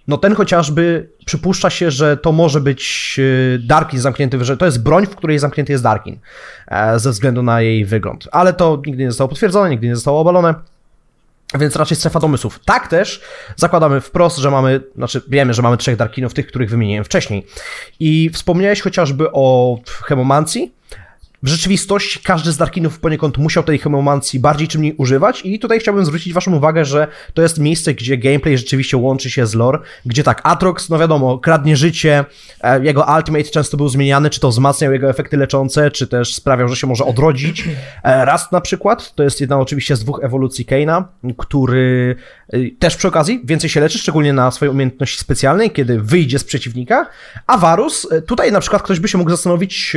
no 0.10 0.18
ten 0.18 0.36
chociażby 0.36 1.10
przypuszcza 1.26 1.70
się, 1.70 1.92
że 1.92 2.18
to 2.18 2.32
może 2.32 2.62
być 2.62 3.16
y, 3.20 3.60
Darkin 3.64 4.00
zamknięty, 4.00 4.46
że 4.46 4.58
to 4.58 4.66
jest 4.66 4.84
broń, 4.84 5.06
w 5.06 5.16
której 5.16 5.40
zamknięty 5.40 5.72
jest 5.72 5.84
Darkin, 5.84 6.20
e, 6.68 7.00
ze 7.00 7.12
względu 7.12 7.44
na 7.44 7.62
jej 7.62 7.86
wygląd. 7.86 8.28
Ale 8.32 8.54
to 8.54 8.82
nigdy 8.86 9.04
nie 9.04 9.12
zostało 9.12 9.28
potwierdzone, 9.28 9.70
nigdy 9.70 9.88
nie 9.88 9.96
zostało 9.96 10.20
obalone. 10.20 10.56
Więc 11.60 11.76
raczej 11.76 11.98
strefa 11.98 12.20
domysłów. 12.20 12.60
Tak 12.66 12.88
też 12.88 13.22
zakładamy 13.56 14.02
wprost, 14.02 14.38
że 14.38 14.52
mamy, 14.52 14.82
znaczy 14.96 15.22
wiemy, 15.28 15.54
że 15.54 15.62
mamy 15.62 15.78
trzech 15.78 15.96
Darkinów, 15.96 16.34
tych, 16.34 16.48
których 16.48 16.70
wymieniłem 16.70 17.04
wcześniej. 17.04 17.46
I 18.00 18.30
wspomniałeś 18.30 18.82
chociażby 18.82 19.32
o 19.32 19.78
hemomancji, 19.86 20.74
w 21.44 21.48
rzeczywistości 21.48 22.20
każdy 22.24 22.52
z 22.52 22.58
Darkinów 22.58 23.00
poniekąd 23.00 23.38
musiał 23.38 23.64
tej 23.64 23.78
hemomancji 23.78 24.40
bardziej 24.40 24.68
czy 24.68 24.80
mniej 24.80 24.96
używać 24.98 25.42
i 25.46 25.60
tutaj 25.60 25.80
chciałbym 25.80 26.06
zwrócić 26.06 26.34
waszą 26.34 26.56
uwagę, 26.56 26.86
że 26.86 27.08
to 27.34 27.42
jest 27.42 27.60
miejsce, 27.60 27.94
gdzie 27.94 28.18
gameplay 28.18 28.58
rzeczywiście 28.58 28.98
łączy 28.98 29.30
się 29.30 29.48
z 29.48 29.56
lore, 29.56 29.80
gdzie 30.06 30.24
tak, 30.24 30.42
Atrox, 30.44 30.90
no 30.90 31.00
wiadomo, 31.00 31.38
kradnie 31.38 31.78
życie, 31.78 32.26
e, 32.62 32.84
jego 32.84 33.06
ultimate 33.18 33.44
często 33.44 33.78
był 33.78 33.90
zmieniany, 33.90 34.30
czy 34.30 34.40
to 34.40 34.50
wzmacniał 34.50 34.94
jego 34.94 35.10
efekty 35.10 35.38
leczące, 35.38 35.92
czy 35.92 36.08
też 36.08 36.36
sprawiał, 36.36 36.68
że 36.68 36.76
się 36.76 36.88
może 36.88 37.06
odrodzić. 37.06 37.64
E, 38.04 38.26
Rast 38.26 38.52
na 38.52 38.62
przykład, 38.62 39.16
to 39.16 39.24
jest 39.24 39.42
jedna 39.42 39.60
oczywiście 39.60 39.96
z 39.96 40.00
dwóch 40.00 40.20
ewolucji 40.24 40.66
Kane'a, 40.66 41.04
który 41.38 42.16
e, 42.50 42.58
też 42.80 42.96
przy 42.96 43.08
okazji 43.08 43.42
więcej 43.44 43.70
się 43.70 43.80
leczy, 43.80 44.00
szczególnie 44.00 44.34
na 44.34 44.52
swojej 44.52 44.74
umiejętności 44.74 45.20
specjalnej, 45.20 45.72
kiedy 45.72 46.02
wyjdzie 46.02 46.40
z 46.40 46.44
przeciwnika, 46.44 47.06
a 47.48 47.58
Varus, 47.58 48.08
tutaj 48.28 48.52
na 48.52 48.60
przykład 48.60 48.84
ktoś 48.84 49.00
by 49.00 49.08
się 49.08 49.18
mógł 49.18 49.32
zastanowić, 49.32 49.96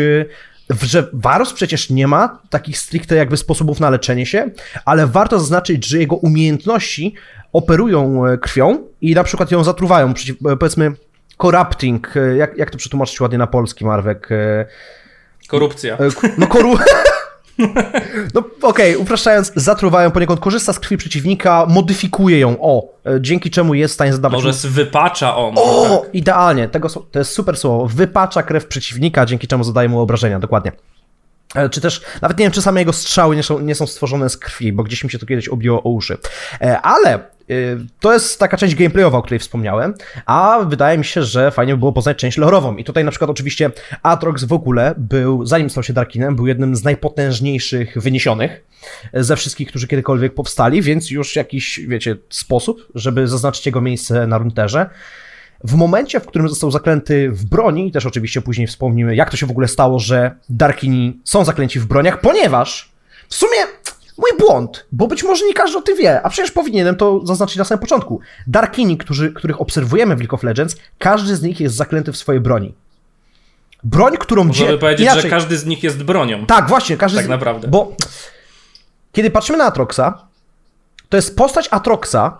że 0.80 1.08
Varus 1.12 1.52
przecież 1.52 1.90
nie 1.90 2.06
ma 2.06 2.38
takich 2.50 2.78
stricte 2.78 3.16
jakby 3.16 3.36
sposobów 3.36 3.80
na 3.80 3.90
leczenie 3.90 4.26
się, 4.26 4.50
ale 4.84 5.06
warto 5.06 5.38
zaznaczyć, 5.38 5.86
że 5.86 5.98
jego 5.98 6.16
umiejętności 6.16 7.14
operują 7.52 8.26
e, 8.26 8.38
krwią 8.38 8.78
i 9.00 9.14
na 9.14 9.24
przykład 9.24 9.50
ją 9.50 9.64
zatruwają, 9.64 10.14
e, 10.50 10.56
powiedzmy 10.56 10.92
corrupting, 11.42 12.16
e, 12.16 12.36
jak, 12.36 12.58
jak 12.58 12.70
to 12.70 12.78
przetłumaczyć 12.78 13.20
ładnie 13.20 13.38
na 13.38 13.46
polski, 13.46 13.84
Marwek? 13.84 14.28
Korupcja. 15.48 15.98
No 16.38 16.46
koru... 16.46 16.78
No 18.34 18.42
okej, 18.62 18.96
upraszczając, 18.96 19.52
zatruwają 19.56 20.10
poniekąd, 20.10 20.40
korzysta 20.40 20.72
z 20.72 20.78
krwi 20.78 20.96
przeciwnika, 20.96 21.66
modyfikuje 21.68 22.38
ją, 22.38 22.56
o, 22.60 22.84
e, 23.06 23.20
dzięki 23.20 23.50
czemu 23.50 23.74
jest 23.74 23.92
w 23.92 23.94
stanie 23.94 24.12
zadawać... 24.12 24.36
Może 24.36 24.52
z 24.52 24.66
wypacza 24.66 25.36
on. 25.36 25.54
O, 25.56 25.98
tak. 26.02 26.14
idealnie, 26.14 26.68
tego, 26.68 26.88
to 26.88 27.18
jest 27.18 27.32
super 27.32 27.56
słowo, 27.56 27.86
wypacza 27.86 28.42
krew 28.42 28.66
przeciwnika, 28.66 29.26
dzięki 29.26 29.46
czemu 29.46 29.64
zadaje 29.64 29.88
mu 29.88 30.00
obrażenia, 30.00 30.38
dokładnie. 30.38 30.72
E, 31.54 31.68
Czy 31.68 31.80
też, 31.80 32.02
nawet 32.22 32.38
nie 32.38 32.44
wiem, 32.44 32.52
czy 32.52 32.62
same 32.62 32.80
jego 32.80 32.92
strzały 32.92 33.36
nie 33.36 33.42
są, 33.42 33.58
nie 33.58 33.74
są 33.74 33.86
stworzone 33.86 34.30
z 34.30 34.36
krwi, 34.36 34.72
bo 34.72 34.82
gdzieś 34.82 35.04
mi 35.04 35.10
się 35.10 35.18
to 35.18 35.26
kiedyś 35.26 35.48
obiło 35.48 35.82
o 35.82 35.90
uszy. 35.90 36.18
E, 36.60 36.80
Ale 36.80 37.18
y, 37.50 37.78
to 38.00 38.12
jest 38.12 38.38
taka 38.38 38.56
część 38.56 38.74
gameplayowa, 38.74 39.18
o 39.18 39.22
której 39.22 39.38
wspomniałem, 39.38 39.94
a 40.26 40.58
wydaje 40.66 40.98
mi 40.98 41.04
się, 41.04 41.22
że 41.22 41.50
fajnie 41.50 41.72
by 41.72 41.78
było 41.78 41.92
poznać 41.92 42.16
część 42.16 42.38
lorową. 42.38 42.76
I 42.76 42.84
tutaj 42.84 43.04
na 43.04 43.10
przykład 43.10 43.30
oczywiście 43.30 43.70
Atrox 44.02 44.44
w 44.44 44.52
ogóle 44.52 44.94
był, 44.96 45.46
zanim 45.46 45.70
stał 45.70 45.82
się 45.82 45.92
Darkinem, 45.92 46.36
był 46.36 46.46
jednym 46.46 46.76
z 46.76 46.84
najpotężniejszych 46.84 47.98
wyniesionych 48.02 48.64
e, 49.12 49.24
ze 49.24 49.36
wszystkich, 49.36 49.68
którzy 49.68 49.88
kiedykolwiek 49.88 50.34
powstali, 50.34 50.82
więc 50.82 51.10
już 51.10 51.36
jakiś, 51.36 51.80
wiecie, 51.88 52.16
sposób, 52.30 52.88
żeby 52.94 53.28
zaznaczyć 53.28 53.66
jego 53.66 53.80
miejsce 53.80 54.26
na 54.26 54.38
runterze. 54.38 54.90
W 55.64 55.74
momencie, 55.74 56.20
w 56.20 56.26
którym 56.26 56.48
został 56.48 56.70
zaklęty 56.70 57.30
w 57.30 57.44
broni, 57.44 57.88
i 57.88 57.92
też 57.92 58.06
oczywiście 58.06 58.42
później 58.42 58.66
wspomnimy, 58.66 59.16
jak 59.16 59.30
to 59.30 59.36
się 59.36 59.46
w 59.46 59.50
ogóle 59.50 59.68
stało, 59.68 59.98
że 59.98 60.34
Darkini 60.48 61.20
są 61.24 61.44
zaklęci 61.44 61.80
w 61.80 61.86
broniach, 61.86 62.20
ponieważ 62.20 62.92
w 63.28 63.34
sumie 63.34 63.58
mój 64.18 64.30
błąd, 64.38 64.86
bo 64.92 65.06
być 65.06 65.22
może 65.24 65.46
nie 65.46 65.54
każdy 65.54 65.78
o 65.78 65.82
tym 65.82 65.96
wie, 65.96 66.22
a 66.22 66.30
przecież 66.30 66.50
powinienem 66.50 66.96
to 66.96 67.26
zaznaczyć 67.26 67.56
na 67.56 67.64
samym 67.64 67.80
początku. 67.80 68.20
Darkini, 68.46 68.98
którzy, 68.98 69.32
których 69.32 69.60
obserwujemy 69.60 70.16
w 70.16 70.18
League 70.20 70.34
of 70.34 70.42
Legends, 70.42 70.76
każdy 70.98 71.36
z 71.36 71.42
nich 71.42 71.60
jest 71.60 71.76
zaklęty 71.76 72.12
w 72.12 72.16
swojej 72.16 72.40
broni. 72.40 72.74
Broń, 73.84 74.16
którą 74.16 74.44
Możemy 74.44 74.70
dzie- 74.72 74.78
powiedzieć, 74.78 75.02
inaczej. 75.04 75.22
że 75.22 75.28
każdy 75.30 75.58
z 75.58 75.66
nich 75.66 75.82
jest 75.82 76.02
bronią. 76.02 76.46
Tak, 76.46 76.68
właśnie, 76.68 76.96
każdy 76.96 77.16
Tak 77.18 77.26
z... 77.26 77.28
naprawdę. 77.28 77.68
Bo 77.68 77.96
kiedy 79.12 79.30
patrzymy 79.30 79.58
na 79.58 79.64
Atroxa, 79.64 80.00
to 81.08 81.16
jest 81.16 81.36
postać 81.36 81.68
Atroxa, 81.70 82.38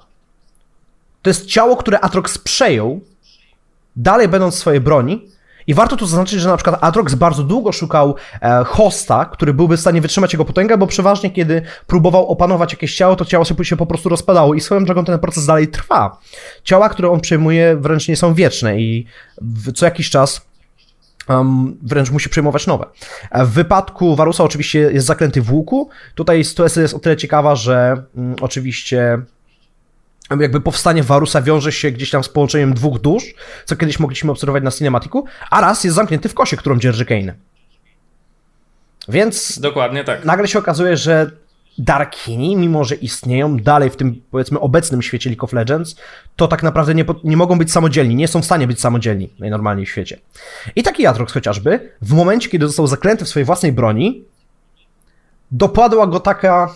to 1.23 1.31
jest 1.31 1.47
ciało, 1.47 1.77
które 1.77 2.01
Atrox 2.01 2.39
przejął, 2.39 3.01
dalej 3.97 4.29
będąc 4.29 4.55
w 4.55 4.59
swojej 4.59 4.81
broni. 4.81 5.29
I 5.67 5.75
warto 5.75 5.97
tu 5.97 6.07
zaznaczyć, 6.07 6.41
że 6.41 6.49
na 6.49 6.57
przykład 6.57 6.85
Atrox 6.85 7.15
bardzo 7.15 7.43
długo 7.43 7.73
szukał 7.73 8.15
e, 8.41 8.65
hosta, 8.65 9.25
który 9.25 9.55
byłby 9.55 9.77
w 9.77 9.81
stanie 9.81 10.01
wytrzymać 10.01 10.33
jego 10.33 10.45
potęgę, 10.45 10.79
bo 10.79 10.87
przeważnie 10.87 11.31
kiedy 11.31 11.63
próbował 11.87 12.29
opanować 12.29 12.73
jakieś 12.73 12.97
ciało, 12.97 13.17
to 13.17 13.25
ciało 13.25 13.45
się 13.45 13.77
po 13.77 13.87
prostu 13.87 14.09
rozpadało 14.09 14.55
i 14.55 14.61
swoją 14.61 14.85
drogą 14.85 15.05
ten 15.05 15.19
proces 15.19 15.47
dalej 15.47 15.69
trwa. 15.69 16.19
Ciała, 16.65 16.89
które 16.89 17.11
on 17.11 17.21
przejmuje 17.21 17.77
wręcz 17.77 18.09
nie 18.09 18.17
są 18.17 18.35
wieczne 18.35 18.81
i 18.81 19.07
co 19.75 19.85
jakiś 19.85 20.11
czas 20.11 20.47
um, 21.29 21.77
wręcz 21.83 22.11
musi 22.11 22.29
przejmować 22.29 22.67
nowe. 22.67 22.87
E, 23.31 23.45
W 23.45 23.51
wypadku 23.51 24.17
Warusa 24.17 24.45
oczywiście 24.45 24.79
jest 24.79 25.07
zaklęty 25.07 25.43
w 25.43 25.53
łuku. 25.53 25.89
Tutaj 26.15 26.45
sytuacja 26.45 26.83
jest 26.83 26.95
o 26.95 26.99
tyle 26.99 27.17
ciekawa, 27.17 27.57
że 27.57 28.03
mm, 28.17 28.37
oczywiście 28.41 29.19
jakby 30.41 30.61
powstanie 30.61 31.03
Warusa 31.03 31.43
wiąże 31.43 31.73
się 31.73 31.91
gdzieś 31.91 32.11
tam 32.11 32.25
z 32.25 32.29
połączeniem 32.29 32.75
dwóch 32.75 32.99
dusz, 32.99 33.25
co 33.65 33.77
kiedyś 33.77 33.99
mogliśmy 33.99 34.33
obserwować 34.33 34.65
na 34.65 34.71
cinematiku, 34.71 35.25
a 35.51 35.61
raz 35.61 35.85
jest 35.85 35.97
zamknięty 35.97 36.29
w 36.29 36.35
kosie, 36.35 36.57
którą 36.57 36.79
dzierży 36.79 37.05
Kane. 37.07 37.35
Więc 39.09 39.59
Dokładnie 39.59 40.05
tak. 40.05 40.25
nagle 40.25 40.49
się 40.49 40.59
okazuje, 40.59 40.97
że 40.97 41.31
Darkini, 41.79 42.57
mimo 42.57 42.85
że 42.85 42.95
istnieją 42.95 43.57
dalej 43.57 43.91
w 43.91 43.97
tym, 43.97 44.23
powiedzmy, 44.31 44.61
obecnym 44.61 45.03
świecie 45.03 45.31
League 45.31 45.45
of 45.45 45.53
Legends, 45.53 45.97
to 46.37 46.49
tak 46.49 46.63
naprawdę 46.63 46.95
nie, 46.95 47.05
nie 47.25 47.37
mogą 47.37 47.59
być 47.59 47.73
samodzielni, 47.73 48.15
nie 48.15 48.29
są 48.29 48.43
w 48.43 48.45
stanie 48.45 48.67
być 48.67 48.81
samodzielni 48.81 49.31
najnormalniej 49.39 49.87
w 49.87 49.91
świecie. 49.91 50.19
I 50.77 50.83
taki 50.83 51.07
Atrox 51.07 51.33
chociażby, 51.33 51.93
w 52.03 52.13
momencie, 52.13 52.49
kiedy 52.49 52.67
został 52.67 52.87
zaklęty 52.87 53.25
w 53.25 53.29
swojej 53.29 53.45
własnej 53.45 53.73
broni, 53.73 54.25
dopadła 55.51 56.07
go 56.07 56.21
taka, 56.21 56.75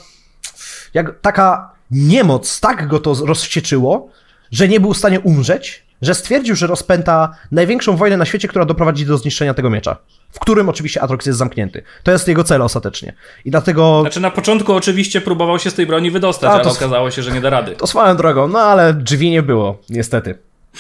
jak, 0.94 1.20
taka 1.20 1.75
niemoc, 1.90 2.60
tak 2.60 2.88
go 2.88 2.98
to 2.98 3.14
rozwścieczyło, 3.26 4.08
że 4.50 4.68
nie 4.68 4.80
był 4.80 4.94
w 4.94 4.98
stanie 4.98 5.20
umrzeć, 5.20 5.86
że 6.02 6.14
stwierdził, 6.14 6.56
że 6.56 6.66
rozpęta 6.66 7.36
największą 7.52 7.96
wojnę 7.96 8.16
na 8.16 8.24
świecie, 8.24 8.48
która 8.48 8.64
doprowadzi 8.64 9.06
do 9.06 9.18
zniszczenia 9.18 9.54
tego 9.54 9.70
miecza. 9.70 9.96
W 10.30 10.38
którym 10.38 10.68
oczywiście 10.68 11.02
Atrox 11.02 11.26
jest 11.26 11.38
zamknięty. 11.38 11.82
To 12.02 12.12
jest 12.12 12.28
jego 12.28 12.44
cel 12.44 12.62
ostatecznie. 12.62 13.14
I 13.44 13.50
dlatego 13.50 14.00
Znaczy 14.00 14.20
na 14.20 14.30
początku 14.30 14.72
oczywiście 14.74 15.20
próbował 15.20 15.58
się 15.58 15.70
z 15.70 15.74
tej 15.74 15.86
broni 15.86 16.10
wydostać, 16.10 16.50
A, 16.50 16.54
ale 16.54 16.70
okazało 16.70 17.10
się, 17.10 17.22
że 17.22 17.32
nie 17.32 17.40
da 17.40 17.50
rady. 17.50 17.76
To 17.76 17.86
swoją 17.86 18.16
drogą, 18.16 18.48
no 18.48 18.58
ale 18.58 18.94
drzwi 18.94 19.30
nie 19.30 19.42
było, 19.42 19.78
niestety. 19.90 20.38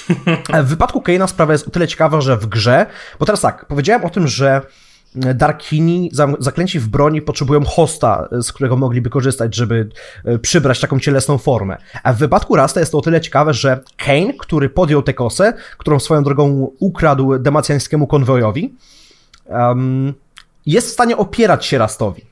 W 0.64 0.66
wypadku 0.66 1.00
Kane'a 1.00 1.28
sprawa 1.28 1.52
jest 1.52 1.68
o 1.68 1.70
tyle 1.70 1.88
ciekawa, 1.88 2.20
że 2.20 2.36
w 2.36 2.46
grze, 2.46 2.86
bo 3.18 3.26
teraz 3.26 3.40
tak, 3.40 3.66
powiedziałem 3.66 4.04
o 4.04 4.10
tym, 4.10 4.28
że 4.28 4.60
Darkini, 5.14 6.10
zaklęci 6.38 6.80
w 6.80 6.88
broni, 6.88 7.22
potrzebują 7.22 7.64
hosta, 7.64 8.28
z 8.32 8.52
którego 8.52 8.76
mogliby 8.76 9.10
korzystać, 9.10 9.54
żeby 9.54 9.88
e, 10.24 10.38
przybrać 10.38 10.80
taką 10.80 11.00
cielesną 11.00 11.38
formę. 11.38 11.76
A 12.02 12.12
w 12.12 12.18
wypadku 12.18 12.56
Rasta 12.56 12.80
jest 12.80 12.92
to 12.92 12.98
o 12.98 13.00
tyle 13.00 13.20
ciekawe, 13.20 13.54
że 13.54 13.80
Kane, 13.96 14.32
który 14.38 14.68
podjął 14.68 15.02
tę 15.02 15.14
kosę, 15.14 15.52
którą 15.78 15.98
swoją 15.98 16.24
drogą 16.24 16.70
ukradł 16.78 17.38
demacjańskiemu 17.38 18.06
konwojowi, 18.06 18.74
em, 19.48 20.14
jest 20.66 20.88
w 20.88 20.92
stanie 20.92 21.16
opierać 21.16 21.66
się 21.66 21.78
Rastowi. 21.78 22.22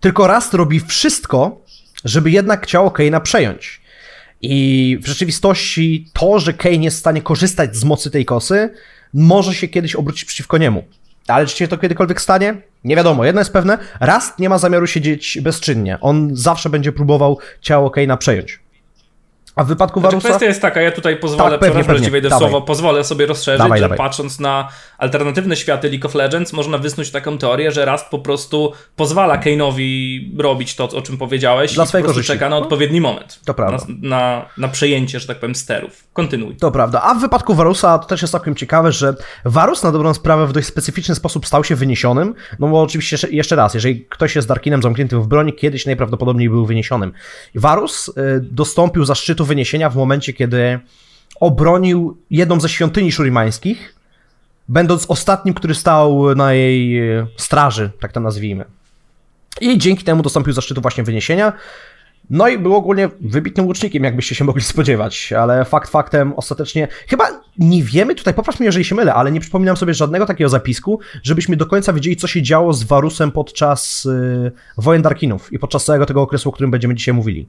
Tylko 0.00 0.26
Rast 0.26 0.54
robi 0.54 0.80
wszystko, 0.80 1.60
żeby 2.04 2.30
jednak 2.30 2.66
ciało 2.66 2.90
Kane'a 2.90 3.20
przejąć. 3.20 3.80
I 4.42 4.98
w 5.02 5.06
rzeczywistości 5.06 6.10
to, 6.12 6.38
że 6.38 6.52
Kane 6.52 6.76
jest 6.76 6.96
w 6.96 7.00
stanie 7.00 7.22
korzystać 7.22 7.76
z 7.76 7.84
mocy 7.84 8.10
tej 8.10 8.24
kosy, 8.24 8.70
może 9.14 9.54
się 9.54 9.68
kiedyś 9.68 9.94
obrócić 9.94 10.24
przeciwko 10.24 10.58
niemu. 10.58 10.84
Ale 11.26 11.46
czy 11.46 11.56
się 11.56 11.68
to 11.68 11.78
kiedykolwiek 11.78 12.20
stanie? 12.20 12.54
Nie 12.84 12.96
wiadomo. 12.96 13.24
Jedno 13.24 13.40
jest 13.40 13.52
pewne, 13.52 13.78
Rast 14.00 14.38
nie 14.38 14.48
ma 14.48 14.58
zamiaru 14.58 14.86
siedzieć 14.86 15.38
bezczynnie. 15.42 15.98
On 16.00 16.30
zawsze 16.32 16.70
będzie 16.70 16.92
próbował 16.92 17.38
ciało 17.60 17.90
Kane'a 17.90 18.16
przejąć. 18.16 18.65
A 19.56 19.64
w 19.64 19.66
wypadku 19.66 20.00
Znaczy, 20.00 20.12
Warusa... 20.12 20.28
kwestia 20.28 20.46
jest 20.46 20.62
taka, 20.62 20.80
ja 20.80 20.90
tutaj 20.92 21.16
pozwolę, 21.16 21.50
Tak, 21.50 21.60
pewnie, 21.60 21.84
pewnie. 21.84 22.10
wejdę 22.10 22.28
Dawaj. 22.28 22.48
słowo, 22.48 22.66
pozwolę 22.66 23.04
sobie 23.04 23.26
rozszerzyć, 23.26 23.58
Dawaj, 23.62 23.78
że 23.78 23.82
dawaj. 23.84 23.98
patrząc 23.98 24.40
na 24.40 24.68
alternatywne 24.98 25.56
światy 25.56 25.90
League 25.90 26.06
of 26.06 26.14
Legends, 26.14 26.52
można 26.52 26.78
wysnuć 26.78 27.10
taką 27.10 27.38
teorię, 27.38 27.72
że 27.72 27.84
Rust 27.84 28.04
po 28.10 28.18
prostu 28.18 28.72
pozwala 28.96 29.38
Kane'owi 29.38 30.20
robić 30.40 30.74
to, 30.76 30.84
o 30.84 31.02
czym 31.02 31.18
powiedziałeś 31.18 31.74
Dla 31.74 31.84
i 31.84 31.86
po 31.86 31.88
swojej 31.88 32.02
prostu 32.02 32.14
korzyści. 32.18 32.32
czeka 32.32 32.48
na 32.48 32.56
odpowiedni 32.56 33.00
moment. 33.00 33.40
To 33.44 33.54
prawda. 33.54 33.86
Na, 33.88 34.08
na, 34.16 34.46
na 34.58 34.68
przejęcie, 34.68 35.20
że 35.20 35.26
tak 35.26 35.40
powiem, 35.40 35.54
sterów. 35.54 36.04
Kontynuuj. 36.12 36.56
To 36.56 36.70
prawda. 36.70 37.02
A 37.02 37.14
w 37.14 37.20
wypadku 37.20 37.54
Warusa 37.54 37.98
to 37.98 38.06
też 38.06 38.22
jest 38.22 38.32
całkiem 38.32 38.54
ciekawe, 38.54 38.92
że 38.92 39.14
Warus 39.44 39.82
na 39.82 39.92
dobrą 39.92 40.14
sprawę 40.14 40.46
w 40.46 40.52
dość 40.52 40.66
specyficzny 40.66 41.14
sposób 41.14 41.46
stał 41.46 41.64
się 41.64 41.76
wyniesionym. 41.76 42.34
No 42.58 42.68
bo 42.68 42.82
oczywiście 42.82 43.14
jeszcze- 43.14 43.30
jeszcze 43.30 43.56
raz, 43.56 43.74
jeżeli 43.74 44.04
ktoś 44.08 44.36
jest 44.36 44.48
Darkinem 44.48 44.82
zamkniętym 44.82 45.22
w 45.22 45.26
broni, 45.26 45.52
kiedyś 45.52 45.86
najprawdopodobniej 45.86 46.48
był 46.50 46.66
wyniesionym. 46.66 47.12
Warus 47.54 48.08
y, 48.08 48.12
dostąpił 48.42 49.04
zaszczytu 49.04 49.45
wyniesienia 49.46 49.90
w 49.90 49.96
momencie, 49.96 50.32
kiedy 50.32 50.78
obronił 51.40 52.16
jedną 52.30 52.60
ze 52.60 52.68
świątyni 52.68 53.12
szurimańskich, 53.12 53.94
będąc 54.68 55.06
ostatnim, 55.08 55.54
który 55.54 55.74
stał 55.74 56.34
na 56.34 56.52
jej 56.52 57.10
y, 57.18 57.26
straży, 57.36 57.90
tak 58.00 58.12
to 58.12 58.20
nazwijmy. 58.20 58.64
I 59.60 59.78
dzięki 59.78 60.04
temu 60.04 60.22
dostąpił 60.22 60.52
zaszczytu 60.52 60.80
właśnie 60.80 61.04
wyniesienia. 61.04 61.52
No 62.30 62.48
i 62.48 62.58
był 62.58 62.74
ogólnie 62.74 63.08
wybitnym 63.20 63.66
łucznikiem, 63.66 64.04
jakbyście 64.04 64.34
się 64.34 64.44
mogli 64.44 64.62
spodziewać, 64.74 65.32
ale 65.32 65.64
fakt 65.64 65.90
faktem 65.90 66.32
ostatecznie, 66.32 66.88
chyba 67.08 67.24
nie 67.58 67.82
wiemy, 67.82 68.14
tutaj 68.14 68.34
popatrz 68.34 68.58
mnie, 68.58 68.66
jeżeli 68.66 68.84
się 68.84 68.94
mylę, 68.94 69.14
ale 69.14 69.32
nie 69.32 69.40
przypominam 69.40 69.76
sobie 69.76 69.94
żadnego 69.94 70.26
takiego 70.26 70.48
zapisku, 70.48 71.00
żebyśmy 71.22 71.56
do 71.56 71.66
końca 71.66 71.92
wiedzieli, 71.92 72.16
co 72.16 72.26
się 72.26 72.42
działo 72.42 72.72
z 72.72 72.82
Warusem 72.82 73.32
podczas 73.32 74.06
y, 74.06 74.52
wojen 74.78 75.02
Darkinów 75.02 75.52
i 75.52 75.58
podczas 75.58 75.84
całego 75.84 76.06
tego 76.06 76.22
okresu, 76.22 76.48
o 76.48 76.52
którym 76.52 76.70
będziemy 76.70 76.94
dzisiaj 76.94 77.14
mówili. 77.14 77.48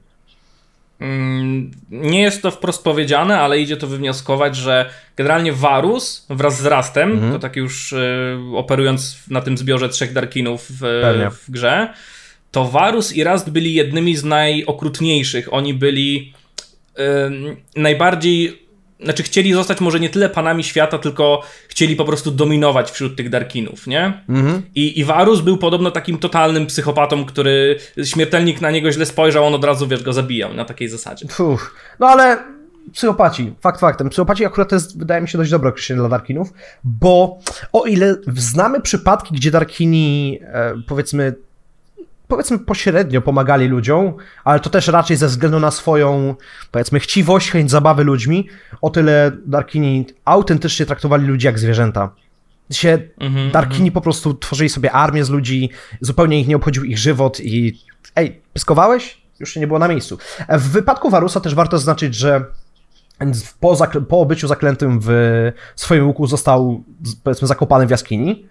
Mm, 1.00 1.70
Nie 1.90 2.22
jest 2.22 2.42
to 2.42 2.50
wprost 2.50 2.84
powiedziane, 2.84 3.40
ale 3.40 3.60
idzie 3.60 3.76
to 3.76 3.86
wywnioskować, 3.86 4.56
że 4.56 4.90
generalnie 5.16 5.52
Varus 5.52 6.26
wraz 6.30 6.60
z 6.62 6.66
Rastem, 6.66 7.12
Mhm. 7.12 7.32
to 7.32 7.38
tak 7.38 7.56
już 7.56 7.92
y, 7.92 8.36
operując 8.54 9.16
na 9.30 9.40
tym 9.40 9.58
zbiorze 9.58 9.88
trzech 9.88 10.12
Darkinów 10.12 10.66
w, 10.70 10.80
Pewnie. 11.02 11.30
w 11.30 11.50
grze, 11.50 11.92
to 12.50 12.64
Varus 12.64 13.12
i 13.16 13.24
Rast 13.24 13.50
byli 13.50 13.74
jednymi 13.74 14.16
z 14.16 14.24
najokrutniejszych. 14.24 15.52
Oni 15.54 15.74
byli 15.74 16.32
najbardziej. 17.76 18.67
Znaczy, 19.04 19.22
chcieli 19.22 19.52
zostać 19.52 19.80
może 19.80 20.00
nie 20.00 20.08
tyle 20.08 20.28
panami 20.28 20.64
świata, 20.64 20.98
tylko 20.98 21.42
chcieli 21.68 21.96
po 21.96 22.04
prostu 22.04 22.30
dominować 22.30 22.90
wśród 22.90 23.16
tych 23.16 23.30
Darkinów, 23.30 23.86
nie? 23.86 24.22
Mhm. 24.28 24.62
I, 24.74 25.00
I 25.00 25.04
Varus 25.04 25.40
był 25.40 25.56
podobno 25.56 25.90
takim 25.90 26.18
totalnym 26.18 26.66
psychopatą, 26.66 27.24
który 27.24 27.78
śmiertelnik 28.04 28.60
na 28.60 28.70
niego 28.70 28.92
źle 28.92 29.06
spojrzał, 29.06 29.46
on 29.46 29.54
od 29.54 29.64
razu, 29.64 29.88
wiesz, 29.88 30.02
go 30.02 30.12
zabijał 30.12 30.54
na 30.54 30.64
takiej 30.64 30.88
zasadzie. 30.88 31.28
Fuh. 31.28 31.74
No 32.00 32.06
ale 32.06 32.38
psychopaci, 32.92 33.54
fakt 33.60 33.80
faktem. 33.80 34.08
Psychopaci 34.08 34.44
akurat 34.44 34.68
to 34.68 34.76
jest, 34.76 34.98
wydaje 34.98 35.20
mi 35.20 35.28
się, 35.28 35.38
dość 35.38 35.50
dobre 35.50 35.68
określenie 35.68 36.00
dla 36.00 36.08
Darkinów, 36.08 36.52
bo 36.84 37.38
o 37.72 37.84
ile 37.84 38.16
znamy 38.36 38.80
przypadki, 38.80 39.34
gdzie 39.34 39.50
Darkini, 39.50 40.38
e, 40.42 40.72
powiedzmy, 40.86 41.34
powiedzmy 42.28 42.58
pośrednio 42.58 43.20
pomagali 43.20 43.68
ludziom, 43.68 44.14
ale 44.44 44.60
to 44.60 44.70
też 44.70 44.88
raczej 44.88 45.16
ze 45.16 45.26
względu 45.26 45.60
na 45.60 45.70
swoją, 45.70 46.34
powiedzmy, 46.70 47.00
chciwość, 47.00 47.50
chęć 47.50 47.70
zabawy 47.70 48.04
ludźmi, 48.04 48.48
o 48.82 48.90
tyle 48.90 49.32
Darkini 49.46 50.06
autentycznie 50.24 50.86
traktowali 50.86 51.26
ludzi 51.26 51.46
jak 51.46 51.58
zwierzęta. 51.58 52.10
się 52.72 52.98
Mhm, 53.20 53.50
Darkini 53.50 53.92
po 53.92 54.00
prostu 54.00 54.34
tworzyli 54.34 54.68
sobie 54.70 54.92
armię 54.92 55.24
z 55.24 55.30
ludzi, 55.30 55.70
zupełnie 56.00 56.40
ich 56.40 56.48
nie 56.48 56.56
obchodził 56.56 56.84
ich 56.84 56.98
żywot 56.98 57.40
i 57.40 57.80
ej, 58.16 58.42
pyskowałeś? 58.52 59.22
Już 59.40 59.54
się 59.54 59.60
nie 59.60 59.66
było 59.66 59.78
na 59.78 59.88
miejscu. 59.88 60.18
W 60.48 60.68
wypadku 60.68 61.10
Warusa 61.10 61.40
też 61.40 61.54
warto 61.54 61.78
zaznaczyć, 61.78 62.14
że 62.14 62.44
po, 63.60 63.74
zakl- 63.74 64.04
po 64.04 64.26
byciu 64.26 64.48
zaklętym 64.48 65.00
w 65.02 65.10
swoim 65.76 66.06
łuku 66.06 66.26
został 66.26 66.84
powiedzmy 67.24 67.48
zakopany 67.48 67.86
w 67.86 67.90
jaskini. 67.90 68.46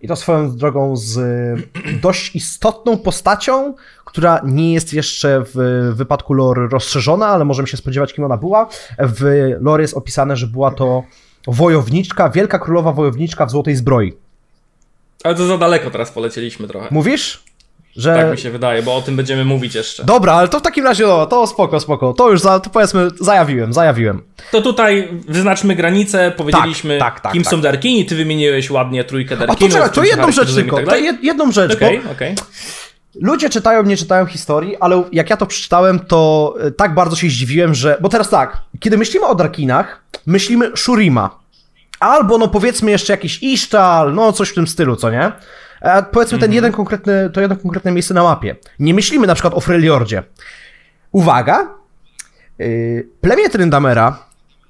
I 0.00 0.08
to 0.08 0.16
swoją 0.16 0.56
drogą 0.56 0.96
z 0.96 1.18
dość 2.02 2.36
istotną 2.36 2.98
postacią, 2.98 3.74
która 4.04 4.40
nie 4.44 4.72
jest 4.72 4.92
jeszcze 4.92 5.44
w 5.54 5.92
wypadku 5.94 6.34
lore 6.34 6.68
rozszerzona, 6.68 7.26
ale 7.26 7.44
możemy 7.44 7.68
się 7.68 7.76
spodziewać, 7.76 8.12
kim 8.14 8.24
ona 8.24 8.36
była. 8.36 8.68
W 8.98 9.50
lore 9.60 9.82
jest 9.82 9.94
opisane, 9.94 10.36
że 10.36 10.46
była 10.46 10.70
to 10.70 11.02
wojowniczka, 11.46 12.28
wielka 12.28 12.58
królowa 12.58 12.92
wojowniczka 12.92 13.46
w 13.46 13.50
złotej 13.50 13.76
zbroi. 13.76 14.12
Ale 15.24 15.34
to 15.34 15.46
za 15.46 15.58
daleko 15.58 15.90
teraz 15.90 16.10
polecieliśmy 16.10 16.68
trochę. 16.68 16.88
Mówisz? 16.90 17.44
Że... 17.96 18.14
Tak 18.14 18.30
mi 18.30 18.38
się 18.38 18.50
wydaje, 18.50 18.82
bo 18.82 18.96
o 18.96 19.02
tym 19.02 19.16
będziemy 19.16 19.44
mówić 19.44 19.74
jeszcze. 19.74 20.04
Dobra, 20.04 20.32
ale 20.32 20.48
to 20.48 20.58
w 20.58 20.62
takim 20.62 20.84
razie, 20.84 21.06
no, 21.06 21.26
to 21.26 21.46
spoko, 21.46 21.80
spoko. 21.80 22.12
To 22.12 22.30
już, 22.30 22.40
za, 22.40 22.60
to 22.60 22.70
powiedzmy, 22.70 23.08
zajawiłem, 23.20 23.72
zajawiłem. 23.72 24.22
To 24.50 24.62
tutaj 24.62 25.08
wyznaczmy 25.28 25.74
granice, 25.74 26.32
powiedzieliśmy 26.36 26.98
tak, 26.98 27.20
tak, 27.20 27.32
kim 27.32 27.42
tak. 27.42 27.50
są 27.50 27.60
Darkini, 27.60 28.04
ty 28.06 28.16
wymieniłeś 28.16 28.70
ładnie 28.70 29.04
trójkę 29.04 29.34
A 29.34 29.38
to 29.38 29.46
Darkinów. 29.46 29.72
czekaj, 29.72 29.90
to 29.90 30.04
jedną 30.04 30.32
rzecz 30.32 30.54
tylko, 30.54 30.76
tak 30.76 30.86
to 30.86 30.96
jedną 31.22 31.52
rzecz, 31.52 31.74
Okej, 31.74 32.00
bo 32.04 32.10
okej. 32.10 32.34
ludzie 33.20 33.50
czytają, 33.50 33.82
nie 33.82 33.96
czytają 33.96 34.26
historii, 34.26 34.76
ale 34.76 35.04
jak 35.12 35.30
ja 35.30 35.36
to 35.36 35.46
przeczytałem, 35.46 36.00
to 36.00 36.54
e, 36.60 36.70
tak 36.70 36.94
bardzo 36.94 37.16
się 37.16 37.28
zdziwiłem, 37.28 37.74
że... 37.74 37.98
Bo 38.00 38.08
teraz 38.08 38.28
tak, 38.30 38.58
kiedy 38.80 38.98
myślimy 38.98 39.26
o 39.26 39.34
Darkinach, 39.34 40.00
myślimy 40.26 40.70
Shurima. 40.76 41.38
Albo, 42.00 42.38
no 42.38 42.48
powiedzmy 42.48 42.90
jeszcze 42.90 43.12
jakiś 43.12 43.42
Isztal, 43.42 44.14
no 44.14 44.32
coś 44.32 44.48
w 44.48 44.54
tym 44.54 44.66
stylu, 44.66 44.96
co 44.96 45.10
nie? 45.10 45.32
A 45.84 46.02
powiedzmy 46.02 46.38
ten 46.38 46.52
jeden 46.52 46.72
konkretny, 46.72 47.30
to 47.30 47.40
jedno 47.40 47.56
konkretne 47.56 47.92
miejsce 47.92 48.14
na 48.14 48.22
mapie. 48.22 48.56
Nie 48.78 48.94
myślimy 48.94 49.26
na 49.26 49.34
przykład 49.34 49.54
o 49.54 49.60
Freljordzie. 49.60 50.22
Uwaga! 51.12 51.68
Yy, 52.58 53.08
plemię 53.20 53.50
Tryndamera, 53.50 54.18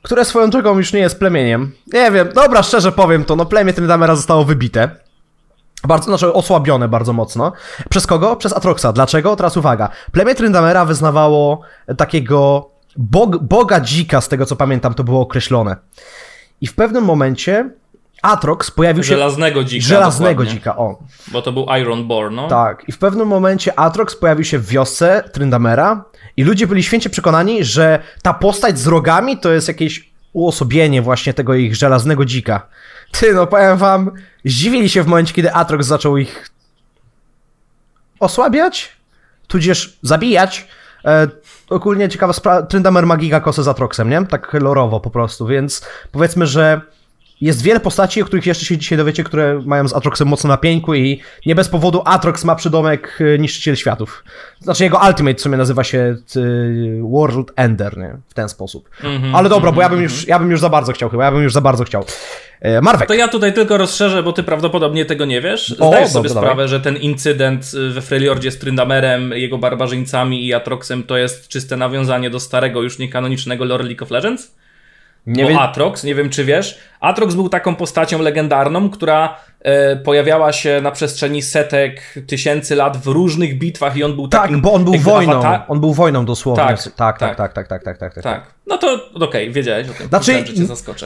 które 0.03 0.25
swoją 0.25 0.51
drogą 0.51 0.79
już 0.79 0.93
nie 0.93 1.01
jest 1.01 1.19
plemieniem. 1.19 1.73
Nie 1.93 2.11
wiem, 2.11 2.29
dobra, 2.35 2.63
szczerze 2.63 2.93
powiem 2.93 3.25
to, 3.25 3.37
no 3.37 3.47
plemię 3.47 3.73
Tryndamera 3.73 4.17
zostało 4.17 4.45
wybite. 4.45 4.91
Bardzo, 5.89 6.05
znaczy 6.05 6.33
osłabione 6.33 6.89
bardzo 6.89 7.13
mocno. 7.13 7.53
Przez 7.91 8.07
kogo? 8.07 8.37
Przez 8.37 8.53
Atroxa. 8.53 8.87
Dlaczego? 8.93 9.37
Teraz 9.37 9.57
uwaga. 9.57 9.89
Plemię 10.13 10.35
Tryndamera 10.35 10.85
wyznawało 10.85 11.61
takiego 11.97 12.71
bog, 12.97 13.43
boga 13.43 13.81
dzika, 13.81 14.21
z 14.21 14.29
tego 14.29 14.47
co 14.47 14.57
pamiętam, 14.57 14.95
to 14.95 15.05
było 15.05 15.21
określone. 15.21 15.77
I 16.61 16.67
w 16.67 16.75
pewnym 16.75 17.05
momencie 17.05 17.71
Atrox 18.25 18.71
pojawił 18.71 19.05
się... 19.05 19.09
Żelaznego 19.09 19.65
dzika. 19.65 19.87
Żelaznego 19.87 20.31
dokładnie. 20.31 20.53
dzika, 20.53 20.77
o. 20.77 20.99
Bo 21.29 21.43
to 21.43 21.53
był 21.53 21.67
Ironborn, 21.81 22.35
no. 22.35 22.49
Tak, 22.49 22.89
i 22.89 22.93
w 22.93 22.99
pewnym 22.99 23.29
momencie 23.29 23.79
Atrox 23.79 24.17
pojawił 24.17 24.45
się 24.45 24.59
w 24.59 24.67
wiosce 24.67 25.31
Tryndamera 25.33 26.05
i 26.37 26.45
ludzie 26.45 26.67
byli 26.67 26.83
święcie 26.83 27.11
przekonani, 27.11 27.65
że 27.65 27.99
ta 28.23 28.35
postać 28.35 28.79
z 28.79 28.87
rogami 28.87 29.39
to 29.39 29.53
jest 29.53 29.69
jakieś 29.69 30.11
uosobienie 30.33 31.03
właśnie 31.03 31.35
tego 31.35 31.55
ich 31.55 31.77
żelaznego 31.77 32.25
dzika. 32.25 32.67
Ty, 33.11 33.35
no 33.35 33.47
powiem 33.47 33.77
wam, 33.77 34.11
zdziwili 34.45 34.89
się 34.89 35.03
w 35.03 35.07
momencie, 35.07 35.35
kiedy 35.35 35.53
Atrox 35.53 35.87
zaczął 35.87 36.17
ich 36.17 36.51
osłabiać, 38.21 38.93
tudzież 39.47 39.99
zabijać. 40.03 40.69
E, 41.05 41.29
ogólnie 41.71 42.09
ciekawa 42.09 42.33
sprawa, 42.33 42.63
Tryndamer 42.63 43.07
ma 43.07 43.17
gigakosę 43.17 43.63
z 43.63 43.69
Atroxem, 43.69 44.11
nie? 44.11 44.27
Tak 44.27 44.53
lorowo 44.53 45.01
po 45.01 45.11
prostu, 45.11 45.47
więc 45.47 45.87
powiedzmy, 46.13 46.47
że 46.47 46.81
jest 47.45 47.63
wiele 47.63 47.81
postaci, 47.81 48.23
o 48.23 48.25
których 48.25 48.47
jeszcze 48.47 48.65
się 48.65 48.79
dzisiaj 48.79 48.99
dowiecie, 48.99 49.25
które 49.25 49.63
mają 49.67 49.89
z 49.89 49.95
Atroxem 49.95 50.29
mocno 50.29 50.49
na 50.49 50.57
pieńku 50.57 50.95
i 50.95 51.21
nie 51.47 51.55
bez 51.55 51.69
powodu 51.69 52.03
Atrox 52.05 52.45
ma 52.45 52.55
przydomek 52.55 53.19
y, 53.21 53.39
Niszczyciel 53.39 53.77
Światów. 53.77 54.25
Znaczy 54.61 54.85
jego 54.85 55.01
ultimate 55.09 55.35
w 55.35 55.41
sumie 55.41 55.57
nazywa 55.57 55.85
się 55.85 56.17
y, 56.37 57.01
World 57.03 57.53
Ender, 57.57 57.99
nie? 57.99 58.17
W 58.29 58.35
ten 58.35 58.49
sposób. 58.49 58.91
Mhm, 59.05 59.35
Ale 59.35 59.49
dobra, 59.49 59.73
bo 59.73 59.83
ja 59.83 59.89
bym, 59.89 60.03
już, 60.03 60.29
ja 60.29 60.39
bym 60.39 60.51
już 60.51 60.61
za 60.61 60.69
bardzo 60.69 60.93
chciał 60.93 61.11
chyba, 61.11 61.25
ja 61.25 61.33
bym 61.33 61.43
już 61.43 61.53
za 61.53 61.61
bardzo 61.61 61.85
chciał. 61.85 62.05
E, 62.61 62.81
Marwek. 62.81 63.09
To 63.09 63.15
ja 63.15 63.29
tutaj 63.29 63.53
tylko 63.53 63.79
rozszerzę, 63.79 64.23
bo 64.23 64.33
ty 64.33 64.43
prawdopodobnie 64.43 65.05
tego 65.05 65.25
nie 65.25 65.41
wiesz. 65.41 65.77
O, 65.81 65.89
Zdajesz 65.89 66.11
sobie 66.11 66.29
dobra, 66.29 66.43
sprawę, 66.43 66.63
dawaj. 66.63 66.69
że 66.69 66.81
ten 66.81 66.97
incydent 66.97 67.73
we 67.91 68.03
Freljordzie 68.03 68.51
z 68.51 68.59
Tryndamerem, 68.59 69.31
jego 69.31 69.59
barbarzyńcami 69.59 70.47
i 70.47 70.55
Atroxem 70.55 71.03
to 71.03 71.17
jest 71.17 71.49
czyste 71.49 71.77
nawiązanie 71.77 72.31
do 72.31 72.41
starego, 72.41 72.83
już 72.83 72.99
niekanonicznego 72.99 73.65
lore 73.65 73.85
League 73.85 74.05
of 74.05 74.11
Legends? 74.11 74.55
Nie 75.27 75.43
Bo 75.43 75.49
wiem. 75.49 75.59
Atrox, 75.59 76.05
nie 76.05 76.15
wiem 76.15 76.31
czy 76.31 76.45
wiesz, 76.45 76.79
Atrox 77.01 77.35
był 77.35 77.49
taką 77.49 77.77
postacią 77.77 78.23
legendarną, 78.23 78.91
która 78.91 79.37
pojawiała 80.05 80.53
się 80.53 80.81
na 80.83 80.91
przestrzeni 80.91 81.43
setek, 81.43 82.15
tysięcy 82.27 82.75
lat 82.75 82.97
w 82.97 83.07
różnych 83.07 83.59
bitwach 83.59 83.97
i 83.97 84.05
on 84.05 84.15
był 84.15 84.29
Tak, 84.29 84.43
takim... 84.43 84.61
bo 84.61 84.73
on 84.73 84.85
był 84.85 84.99
wojną. 84.99 85.43
On 85.69 85.81
był 85.81 85.95
wojną 85.95 86.25
dosłownie. 86.25 86.65
Tak, 86.65 86.83
Tak, 86.83 87.19
tak, 87.19 87.19
tak. 87.19 87.37
tak, 87.37 87.53
tak, 87.53 87.69
tak, 87.69 87.83
tak, 87.85 87.99
tak, 87.99 88.15
tak. 88.15 88.25
Tak, 88.25 88.55
no 88.67 88.79
to 88.79 89.11
okej, 89.15 89.53
wiedziałeś 89.53 89.89
o 89.89 89.93
tym. 89.93 90.09
Znaczy, 90.09 90.45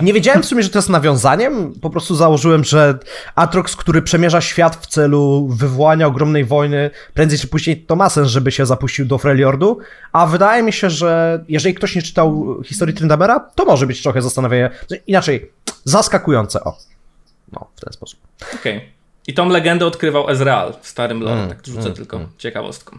nie 0.02 0.12
wiedziałem 0.12 0.42
w 0.42 0.46
sumie, 0.46 0.62
że 0.62 0.70
to 0.70 0.78
jest 0.78 0.88
nawiązaniem. 0.88 1.72
Po 1.82 1.90
prostu 1.90 2.14
założyłem, 2.14 2.64
że 2.64 2.98
Atrox, 3.34 3.76
który 3.76 4.02
przemierza 4.02 4.40
świat 4.40 4.76
w 4.76 4.86
celu 4.86 5.48
wywołania 5.48 6.06
ogromnej 6.06 6.44
wojny, 6.44 6.90
prędzej 7.14 7.38
czy 7.38 7.48
później 7.48 7.82
to 7.82 7.96
ma 7.96 8.10
sens, 8.10 8.28
żeby 8.28 8.52
się 8.52 8.66
zapuścił 8.66 9.06
do 9.06 9.18
Freljordu. 9.18 9.78
A 10.12 10.26
wydaje 10.26 10.62
mi 10.62 10.72
się, 10.72 10.90
że 10.90 11.44
jeżeli 11.48 11.74
ktoś 11.74 11.96
nie 11.96 12.02
czytał 12.02 12.56
historii 12.64 12.94
Tryndamera, 12.94 13.40
to 13.54 13.64
może 13.64 13.86
być 13.86 14.02
trochę 14.02 14.22
zastanawiające. 14.22 14.96
Inaczej, 15.06 15.50
zaskakujące. 15.84 16.64
O. 16.64 16.76
No, 17.52 17.66
w 17.76 17.80
ten 17.80 17.92
sposób. 17.92 18.27
Okej. 18.54 18.92
I 19.26 19.34
tą 19.34 19.48
legendę 19.48 19.86
odkrywał 19.86 20.30
Ezreal 20.30 20.74
w 20.82 20.88
starym 20.88 21.20
lore, 21.20 21.36
Mm, 21.36 21.48
tak 21.48 21.66
rzucę 21.66 21.90
tylko 21.90 22.20
ciekawostką. 22.38 22.98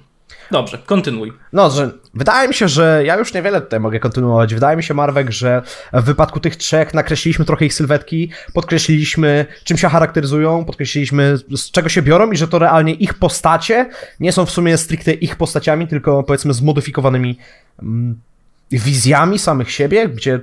Dobrze, 0.51 0.77
kontynuuj. 0.85 1.33
No, 1.53 1.69
że 1.69 1.91
wydaje 2.13 2.47
mi 2.47 2.53
się, 2.53 2.67
że 2.67 3.01
ja 3.05 3.17
już 3.17 3.33
niewiele 3.33 3.61
tutaj 3.61 3.79
mogę 3.79 3.99
kontynuować. 3.99 4.53
Wydaje 4.53 4.77
mi 4.77 4.83
się, 4.83 4.93
Marwek, 4.93 5.31
że 5.31 5.61
w 5.93 6.03
wypadku 6.03 6.39
tych 6.39 6.55
trzech 6.55 6.93
nakreśliliśmy 6.93 7.45
trochę 7.45 7.65
ich 7.65 7.73
sylwetki, 7.73 8.31
podkreśliliśmy, 8.53 9.45
czym 9.63 9.77
się 9.77 9.89
charakteryzują, 9.89 10.65
podkreśliliśmy, 10.65 11.37
z 11.55 11.71
czego 11.71 11.89
się 11.89 12.01
biorą 12.01 12.31
i 12.31 12.37
że 12.37 12.47
to 12.47 12.59
realnie 12.59 12.93
ich 12.93 13.13
postacie 13.13 13.89
nie 14.19 14.31
są 14.31 14.45
w 14.45 14.51
sumie 14.51 14.77
stricte 14.77 15.13
ich 15.13 15.35
postaciami, 15.35 15.87
tylko 15.87 16.23
powiedzmy 16.23 16.53
zmodyfikowanymi 16.53 17.37
mm, 17.81 18.21
wizjami 18.71 19.39
samych 19.39 19.71
siebie, 19.71 20.09
gdzie 20.09 20.39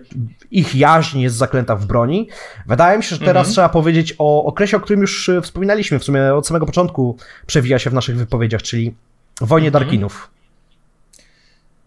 ich 0.50 0.74
jaźń 0.74 1.20
jest 1.20 1.36
zaklęta 1.36 1.76
w 1.76 1.86
broni. 1.86 2.28
Wydaje 2.66 2.98
mi 2.98 3.04
się, 3.04 3.16
że 3.16 3.24
teraz 3.24 3.48
trzeba 3.48 3.68
powiedzieć 3.68 4.14
o 4.18 4.44
okresie, 4.44 4.76
o 4.76 4.80
którym 4.80 5.00
już 5.00 5.28
e, 5.28 5.40
wspominaliśmy, 5.40 5.98
w 5.98 6.04
sumie 6.04 6.34
od 6.34 6.46
samego 6.46 6.66
początku 6.66 7.16
przewija 7.46 7.78
się 7.78 7.90
w 7.90 7.94
naszych 7.94 8.16
wypowiedziach, 8.16 8.62
czyli 8.62 8.94
wojnie 9.40 9.70
Darkinów. 9.70 10.30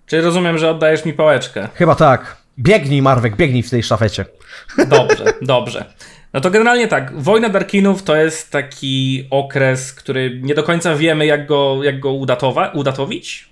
Czyli 0.06 0.22
rozumiem, 0.22 0.58
że 0.58 0.70
oddajesz 0.72 1.06
mi 1.06 1.14
pałeczkę. 1.14 1.68
Chyba 1.74 1.96
tak. 1.96 2.38
Biegnij, 2.60 3.02
Marwek, 3.02 3.36
biegnij 3.36 3.64
w 3.64 3.70
tej 3.70 3.84
szafecie. 3.84 4.26
Dobrze, 4.88 5.26
dobrze. 5.42 5.86
No 6.34 6.42
to 6.42 6.52
generalnie 6.52 6.88
tak, 6.88 7.22
Wojna 7.22 7.50
Darkinów 7.50 8.04
to 8.04 8.16
jest 8.16 8.52
taki 8.52 9.28
okres, 9.30 9.94
który 9.94 10.40
nie 10.44 10.56
do 10.56 10.64
końca 10.64 10.96
wiemy, 10.96 11.26
jak 11.26 11.48
go, 11.48 11.84
jak 11.84 12.00
go 12.00 12.10
udatowa- 12.10 12.72
udatowić. 12.74 13.49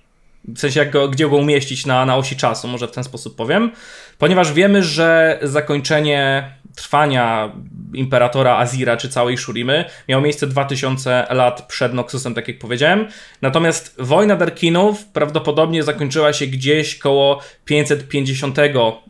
W 0.47 0.59
sensie, 0.59 0.79
jak 0.79 0.91
go, 0.91 1.07
gdzie 1.07 1.29
go 1.29 1.35
umieścić 1.35 1.85
na, 1.85 2.05
na 2.05 2.15
osi 2.15 2.35
czasu, 2.35 2.67
może 2.67 2.87
w 2.87 2.91
ten 2.91 3.03
sposób 3.03 3.35
powiem. 3.35 3.71
Ponieważ 4.17 4.53
wiemy, 4.53 4.83
że 4.83 5.39
zakończenie 5.41 6.51
trwania 6.75 7.51
imperatora 7.93 8.57
Azira 8.57 8.97
czy 8.97 9.09
całej 9.09 9.37
Shurimy 9.37 9.85
miało 10.09 10.23
miejsce 10.23 10.47
2000 10.47 11.27
lat 11.29 11.67
przed 11.67 11.93
Noxusem, 11.93 12.33
tak 12.33 12.47
jak 12.47 12.59
powiedziałem. 12.59 13.07
Natomiast 13.41 13.95
wojna 13.99 14.35
Darkinów 14.35 15.05
prawdopodobnie 15.05 15.83
zakończyła 15.83 16.33
się 16.33 16.47
gdzieś 16.47 16.97
koło 16.97 17.41
550 17.65 18.57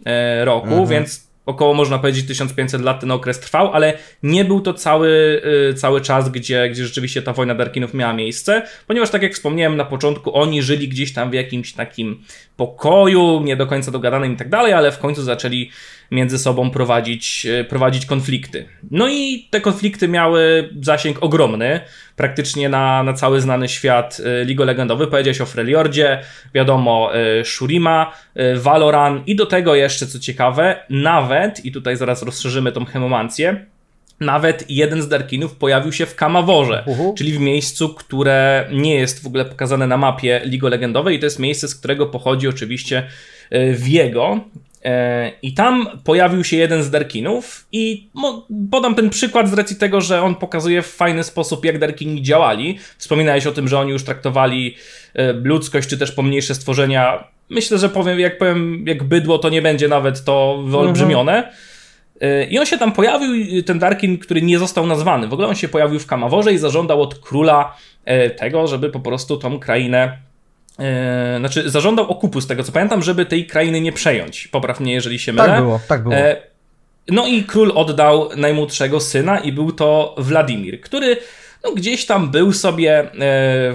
e, 0.06 0.46
roku, 0.46 0.88
więc 0.88 1.27
około 1.48 1.74
można 1.74 2.00
powiedzieć 2.00 2.28
1500 2.28 2.82
lat 2.82 3.00
ten 3.00 3.12
okres 3.12 3.40
trwał, 3.40 3.74
ale 3.74 3.94
nie 4.24 4.46
był 4.46 4.62
to 4.62 4.74
cały, 4.74 5.42
y, 5.70 5.74
cały 5.74 6.02
czas, 6.02 6.30
gdzie, 6.30 6.70
gdzie 6.70 6.86
rzeczywiście 6.86 7.22
ta 7.22 7.34
wojna 7.34 7.56
Darkinów 7.56 7.94
miała 7.94 8.14
miejsce, 8.14 8.62
ponieważ 8.88 9.10
tak 9.10 9.22
jak 9.24 9.34
wspomniałem 9.34 9.78
na 9.78 9.86
początku, 9.86 10.36
oni 10.36 10.62
żyli 10.62 10.88
gdzieś 10.88 11.14
tam 11.14 11.32
w 11.32 11.34
jakimś 11.34 11.74
takim 11.74 12.24
pokoju, 12.58 13.42
nie 13.44 13.56
do 13.56 13.68
końca 13.68 13.92
dogadanym 13.92 14.34
i 14.34 14.38
tak 14.38 14.50
dalej, 14.50 14.74
ale 14.74 14.92
w 14.92 15.00
końcu 15.00 15.24
zaczęli 15.24 15.72
między 16.12 16.40
sobą 16.40 16.70
prowadzić, 16.70 17.46
y, 17.46 17.64
prowadzić 17.64 18.06
konflikty. 18.06 18.66
No 18.92 19.08
i 19.10 19.48
te 19.50 19.62
konflikty 19.62 20.08
miały 20.08 20.70
zasięg 20.82 21.24
ogromny, 21.24 21.80
praktycznie 22.16 22.70
na, 22.70 23.04
na 23.04 23.14
cały 23.14 23.42
znany 23.42 23.70
świat 23.70 24.20
y, 24.20 24.46
Ligo 24.46 24.66
Legendowy. 24.66 25.08
Powiedziałeś 25.08 25.42
o 25.42 25.46
Freljordzie, 25.46 26.20
wiadomo, 26.54 27.12
y, 27.40 27.46
Shurima, 27.46 28.14
Valoran 28.56 29.24
i 29.26 29.36
do 29.36 29.46
tego 29.46 29.76
jeszcze, 29.76 30.08
co 30.08 30.20
ciekawe, 30.20 30.84
nawet, 30.90 31.66
i 31.66 31.72
tutaj 31.72 31.98
zaraz 31.98 32.24
rozszerzymy 32.24 32.72
tą 32.72 32.86
hemomancję, 32.86 33.66
nawet 34.20 34.66
jeden 34.70 35.02
z 35.02 35.08
Darkinów 35.08 35.56
pojawił 35.56 35.92
się 35.94 36.06
w 36.06 36.16
Kamaworze, 36.16 36.84
Uhu. 36.86 37.16
czyli 37.18 37.32
w 37.32 37.40
miejscu, 37.40 37.90
które 37.90 38.70
nie 38.72 38.96
jest 38.96 39.24
w 39.24 39.28
ogóle 39.28 39.46
pokazane 39.46 39.88
na 39.88 39.98
mapie 39.98 40.42
Ligo 40.46 40.70
Legendowej 40.70 41.16
i 41.16 41.20
to 41.20 41.26
jest 41.26 41.40
miejsce, 41.40 41.68
z 41.68 41.76
którego 41.76 42.06
pochodzi 42.06 42.48
oczywiście 42.48 43.08
Viego. 43.74 44.40
E, 44.56 44.60
I 45.42 45.54
tam 45.54 45.88
pojawił 46.04 46.44
się 46.44 46.58
jeden 46.58 46.84
z 46.84 46.90
Darkinów 46.90 47.68
i 47.72 48.10
podam 48.72 48.96
ten 48.96 49.10
przykład 49.10 49.50
z 49.50 49.54
racji 49.54 49.76
tego, 49.76 50.02
że 50.02 50.22
on 50.22 50.36
pokazuje 50.36 50.82
w 50.82 50.88
fajny 50.88 51.24
sposób, 51.24 51.66
jak 51.66 51.80
Darkini 51.80 52.22
działali. 52.22 52.80
Wspominałeś 52.98 53.48
o 53.48 53.52
tym, 53.52 53.68
że 53.68 53.80
oni 53.80 53.92
już 53.92 54.04
traktowali 54.04 54.76
e, 55.14 55.34
ludzkość, 55.34 55.90
czy 55.90 55.98
też 55.98 56.12
pomniejsze 56.12 56.56
stworzenia. 56.56 57.24
Myślę, 57.50 57.78
że 57.78 57.90
powiem, 57.90 58.20
jak 58.20 58.38
powiem, 58.38 58.86
jak 58.88 59.04
bydło, 59.04 59.40
to 59.40 59.50
nie 59.50 59.62
będzie 59.62 59.88
nawet 59.88 60.24
to 60.24 60.64
wyolbrzymione. 60.66 61.38
Mhm. 61.38 62.50
I 62.50 62.60
on 62.60 62.66
się 62.66 62.78
tam 62.78 62.92
pojawił, 62.92 63.64
ten 63.64 63.80
Darkin, 63.80 64.18
który 64.18 64.42
nie 64.42 64.60
został 64.60 64.88
nazwany. 64.88 65.28
W 65.28 65.34
ogóle 65.34 65.48
on 65.48 65.56
się 65.56 65.68
pojawił 65.68 66.00
w 66.00 66.08
Kamaworze 66.08 66.54
i 66.54 66.58
zażądał 66.58 67.02
od 67.02 67.20
króla 67.20 67.78
tego, 68.38 68.68
żeby 68.68 68.90
po 68.90 69.00
prostu 69.00 69.38
tą 69.38 69.60
krainę 69.60 70.18
E, 70.80 71.36
znaczy, 71.40 71.70
zażądał 71.70 72.10
okupu, 72.10 72.42
z 72.42 72.48
tego 72.48 72.64
co 72.64 72.72
pamiętam, 72.72 73.04
żeby 73.04 73.26
tej 73.26 73.46
krainy 73.46 73.82
nie 73.82 73.92
przejąć. 73.92 74.48
Popraw 74.48 74.80
mnie, 74.80 74.94
jeżeli 74.94 75.20
się 75.20 75.34
mylę. 75.34 75.48
Tak 75.48 75.62
było, 75.62 75.80
tak 75.88 76.04
było. 76.04 76.16
E, 76.16 76.36
no 77.08 77.28
i 77.28 77.44
król 77.44 77.72
oddał 77.76 78.30
najmłodszego 78.36 79.00
syna 79.00 79.40
i 79.40 79.52
był 79.52 79.72
to 79.72 80.16
Władimir, 80.18 80.82
który 80.82 81.18
no, 81.64 81.72
gdzieś 81.72 82.06
tam 82.06 82.32
był 82.32 82.54
sobie, 82.54 83.00
e, 83.00 83.10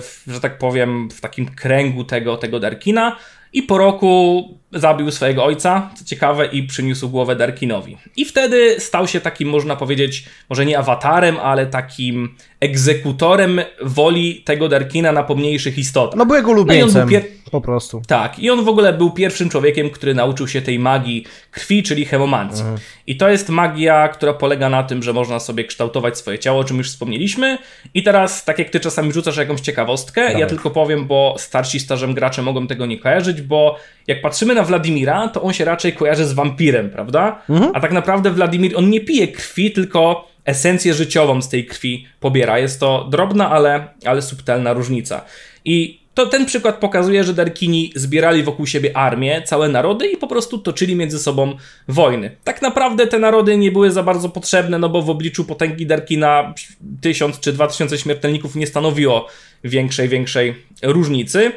w, 0.01 0.23
że 0.27 0.41
tak 0.41 0.59
powiem, 0.59 1.09
w 1.11 1.21
takim 1.21 1.47
kręgu 1.47 2.05
tego, 2.05 2.37
tego 2.37 2.61
Darkina 2.61 3.17
i 3.53 3.63
po 3.63 3.79
roku 3.79 4.45
zabił 4.73 5.11
swojego 5.11 5.45
ojca, 5.45 5.91
co 5.95 6.05
ciekawe, 6.05 6.47
i 6.47 6.63
przyniósł 6.63 7.09
głowę 7.09 7.37
Darkinowi. 7.37 7.97
I 8.17 8.25
wtedy 8.25 8.81
stał 8.81 9.09
się 9.09 9.21
takim, 9.21 9.49
można 9.49 9.77
powiedzieć, 9.77 10.25
może 10.51 10.67
nie 10.67 10.79
awatarem, 10.79 11.37
ale 11.43 11.67
takim 11.67 12.37
egzekutorem 12.61 13.61
woli 13.83 14.43
tego 14.45 14.69
Darkina 14.69 15.13
na 15.13 15.23
pomniejszych 15.23 15.79
istotach. 15.79 16.19
No 16.19 16.27
był 16.27 16.37
jego 16.37 16.51
ulubieńcem, 16.51 17.09
no 17.13 17.21
po 17.51 17.61
prostu. 17.61 18.03
Tak, 18.07 18.39
i 18.39 18.51
on 18.51 18.65
w 18.65 18.69
ogóle 18.69 18.93
był 18.93 19.11
pierwszym 19.11 19.49
człowiekiem, 19.49 19.91
który 19.91 20.15
nauczył 20.15 20.49
się 20.49 20.63
tej 20.63 20.79
magii 20.79 21.25
krwi, 21.51 21.83
czyli 21.83 22.05
hemomancji. 22.05 22.63
Mhm. 22.63 22.81
I 23.07 23.17
to 23.17 23.29
jest 23.29 23.49
magia, 23.49 24.09
która 24.09 24.33
polega 24.33 24.69
na 24.69 24.83
tym, 24.83 25.03
że 25.03 25.13
można 25.13 25.41
sobie 25.41 25.65
kształtować 25.65 26.19
swoje 26.19 26.39
ciało, 26.39 26.61
o 26.61 26.65
czym 26.65 26.79
już 26.79 26.89
wspomnieliśmy. 26.89 27.59
I 27.95 28.03
teraz, 28.03 28.45
tak 28.45 28.59
jak 28.59 28.71
ty 28.71 28.81
czasami 28.81 29.13
rzucasz 29.13 29.37
jakąś 29.37 29.61
ciekawostkę, 29.61 30.21
Dawaj. 30.27 30.41
ja 30.41 30.47
tylko 30.47 30.71
powiem, 30.71 31.07
bo 31.07 31.35
starsi 31.39 31.81
starzem 31.81 32.15
gracze 32.15 32.43
mogą 32.43 32.67
tego 32.67 32.87
nie 32.87 32.99
kojarzyć, 32.99 33.43
bo 33.43 33.77
jak 34.07 34.23
patrzymy 34.23 34.55
na 34.55 34.62
Wladimira, 34.65 35.29
to 35.29 35.43
on 35.43 35.53
się 35.53 35.65
raczej 35.65 35.93
kojarzy 35.93 36.27
z 36.27 36.33
wampirem, 36.33 36.91
prawda? 36.91 37.43
Mhm. 37.49 37.71
A 37.75 37.81
tak 37.81 37.93
naprawdę 37.93 38.31
Wladimir, 38.31 38.77
on 38.77 38.91
nie 38.91 39.01
pije 39.01 39.29
krwi, 39.29 39.71
tylko 39.71 40.29
esencję 40.45 40.95
życiową 40.95 41.43
z 41.43 41.49
tej 41.49 41.67
krwi 41.67 42.07
pobiera. 42.21 42.59
Jest 42.59 42.81
to 42.81 43.07
drobna, 43.11 43.51
ale, 43.51 43.89
ale 44.05 44.23
subtelna 44.23 44.73
różnica. 44.73 45.25
I 45.65 46.03
to 46.15 46.27
ten 46.27 46.47
przykład 46.47 46.79
pokazuje, 46.79 47.25
że 47.25 47.35
Darkini 47.35 47.93
zbierali 47.95 48.43
wokół 48.43 48.67
siebie 48.67 48.97
armię, 48.97 49.43
całe 49.43 49.69
narody 49.69 50.07
i 50.07 50.17
po 50.17 50.27
prostu 50.27 50.59
toczyli 50.59 50.97
między 50.97 51.19
sobą 51.19 51.57
wojny. 51.89 52.37
Tak 52.45 52.63
naprawdę 52.63 53.07
te 53.07 53.19
narody 53.19 53.57
nie 53.57 53.73
były 53.73 53.91
za 53.91 54.03
bardzo 54.03 54.29
potrzebne, 54.29 54.79
no 54.79 54.89
bo 54.89 55.03
w 55.03 55.11
obliczu 55.11 55.45
potęgi 55.45 55.87
Darkina 55.87 56.55
tysiąc 57.01 57.41
czy 57.41 57.53
dwa 57.53 57.67
tysiące 57.67 57.99
śmiertelników 57.99 58.57
nie 58.57 58.67
stanowiło 58.67 59.29
większej, 59.65 60.09
większej 60.09 60.55
różnicy. 60.83 61.53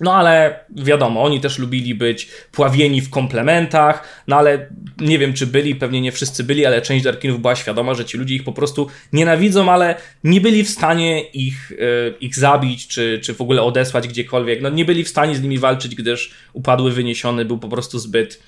No 0.00 0.14
ale 0.14 0.60
wiadomo, 0.70 1.22
oni 1.22 1.40
też 1.40 1.58
lubili 1.58 1.94
być 1.94 2.28
pławieni 2.52 3.00
w 3.00 3.10
komplementach, 3.10 4.22
no 4.28 4.36
ale 4.36 4.68
nie 5.00 5.18
wiem 5.18 5.32
czy 5.32 5.46
byli, 5.46 5.74
pewnie 5.74 6.00
nie 6.00 6.12
wszyscy 6.12 6.44
byli, 6.44 6.66
ale 6.66 6.82
część 6.82 7.04
Darkinów 7.04 7.40
była 7.40 7.56
świadoma, 7.56 7.94
że 7.94 8.04
ci 8.04 8.18
ludzie 8.18 8.34
ich 8.34 8.44
po 8.44 8.52
prostu 8.52 8.88
nienawidzą, 9.12 9.72
ale 9.72 9.94
nie 10.24 10.40
byli 10.40 10.64
w 10.64 10.70
stanie 10.70 11.20
ich, 11.20 11.72
e, 11.72 12.18
ich 12.20 12.36
zabić, 12.36 12.86
czy, 12.86 13.20
czy 13.22 13.34
w 13.34 13.40
ogóle 13.40 13.62
odesłać 13.62 14.08
gdziekolwiek. 14.08 14.62
No 14.62 14.70
nie 14.70 14.84
byli 14.84 15.04
w 15.04 15.08
stanie 15.08 15.36
z 15.36 15.42
nimi 15.42 15.58
walczyć, 15.58 15.94
gdyż 15.94 16.34
upadły 16.52 16.92
wyniesiony 16.92 17.44
był 17.44 17.58
po 17.58 17.68
prostu 17.68 17.98
zbyt, 17.98 18.42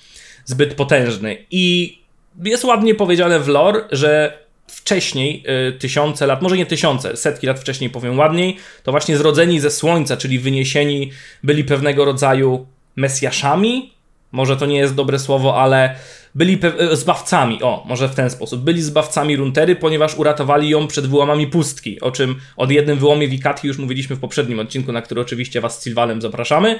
zbyt 0.45 0.73
potężny. 0.73 1.37
I 1.51 1.97
jest 2.43 2.63
ładnie 2.63 2.95
powiedziane 2.95 3.39
w 3.39 3.47
lore, 3.47 3.81
że 3.91 4.39
wcześniej, 4.71 5.43
y, 5.69 5.79
tysiące 5.79 6.27
lat, 6.27 6.41
może 6.41 6.57
nie 6.57 6.65
tysiące, 6.65 7.17
setki 7.17 7.47
lat 7.47 7.59
wcześniej 7.59 7.89
powiem 7.89 8.19
ładniej, 8.19 8.57
to 8.83 8.91
właśnie 8.91 9.17
zrodzeni 9.17 9.59
ze 9.59 9.71
słońca, 9.71 10.17
czyli 10.17 10.39
wyniesieni, 10.39 11.11
byli 11.43 11.63
pewnego 11.63 12.05
rodzaju 12.05 12.67
mesjaszami. 12.95 13.93
Może 14.31 14.57
to 14.57 14.65
nie 14.65 14.77
jest 14.77 14.95
dobre 14.95 15.19
słowo, 15.19 15.61
ale 15.61 15.95
byli 16.35 16.59
y, 16.91 16.95
zbawcami, 16.95 17.63
o, 17.63 17.83
może 17.87 18.09
w 18.09 18.15
ten 18.15 18.29
sposób. 18.29 18.61
Byli 18.61 18.81
zbawcami 18.81 19.37
Runtery, 19.37 19.75
ponieważ 19.75 20.15
uratowali 20.15 20.69
ją 20.69 20.87
przed 20.87 21.07
wyłamami 21.07 21.47
pustki, 21.47 22.01
o 22.01 22.11
czym 22.11 22.35
od 22.57 22.71
jednym 22.71 22.97
wyłomie 22.97 23.27
Wikati 23.27 23.67
już 23.67 23.77
mówiliśmy 23.77 24.15
w 24.15 24.19
poprzednim 24.19 24.59
odcinku, 24.59 24.91
na 24.91 25.01
który 25.01 25.21
oczywiście 25.21 25.61
Was 25.61 25.79
z 25.79 25.81
Sylwanem 25.81 26.21
zapraszamy. 26.21 26.79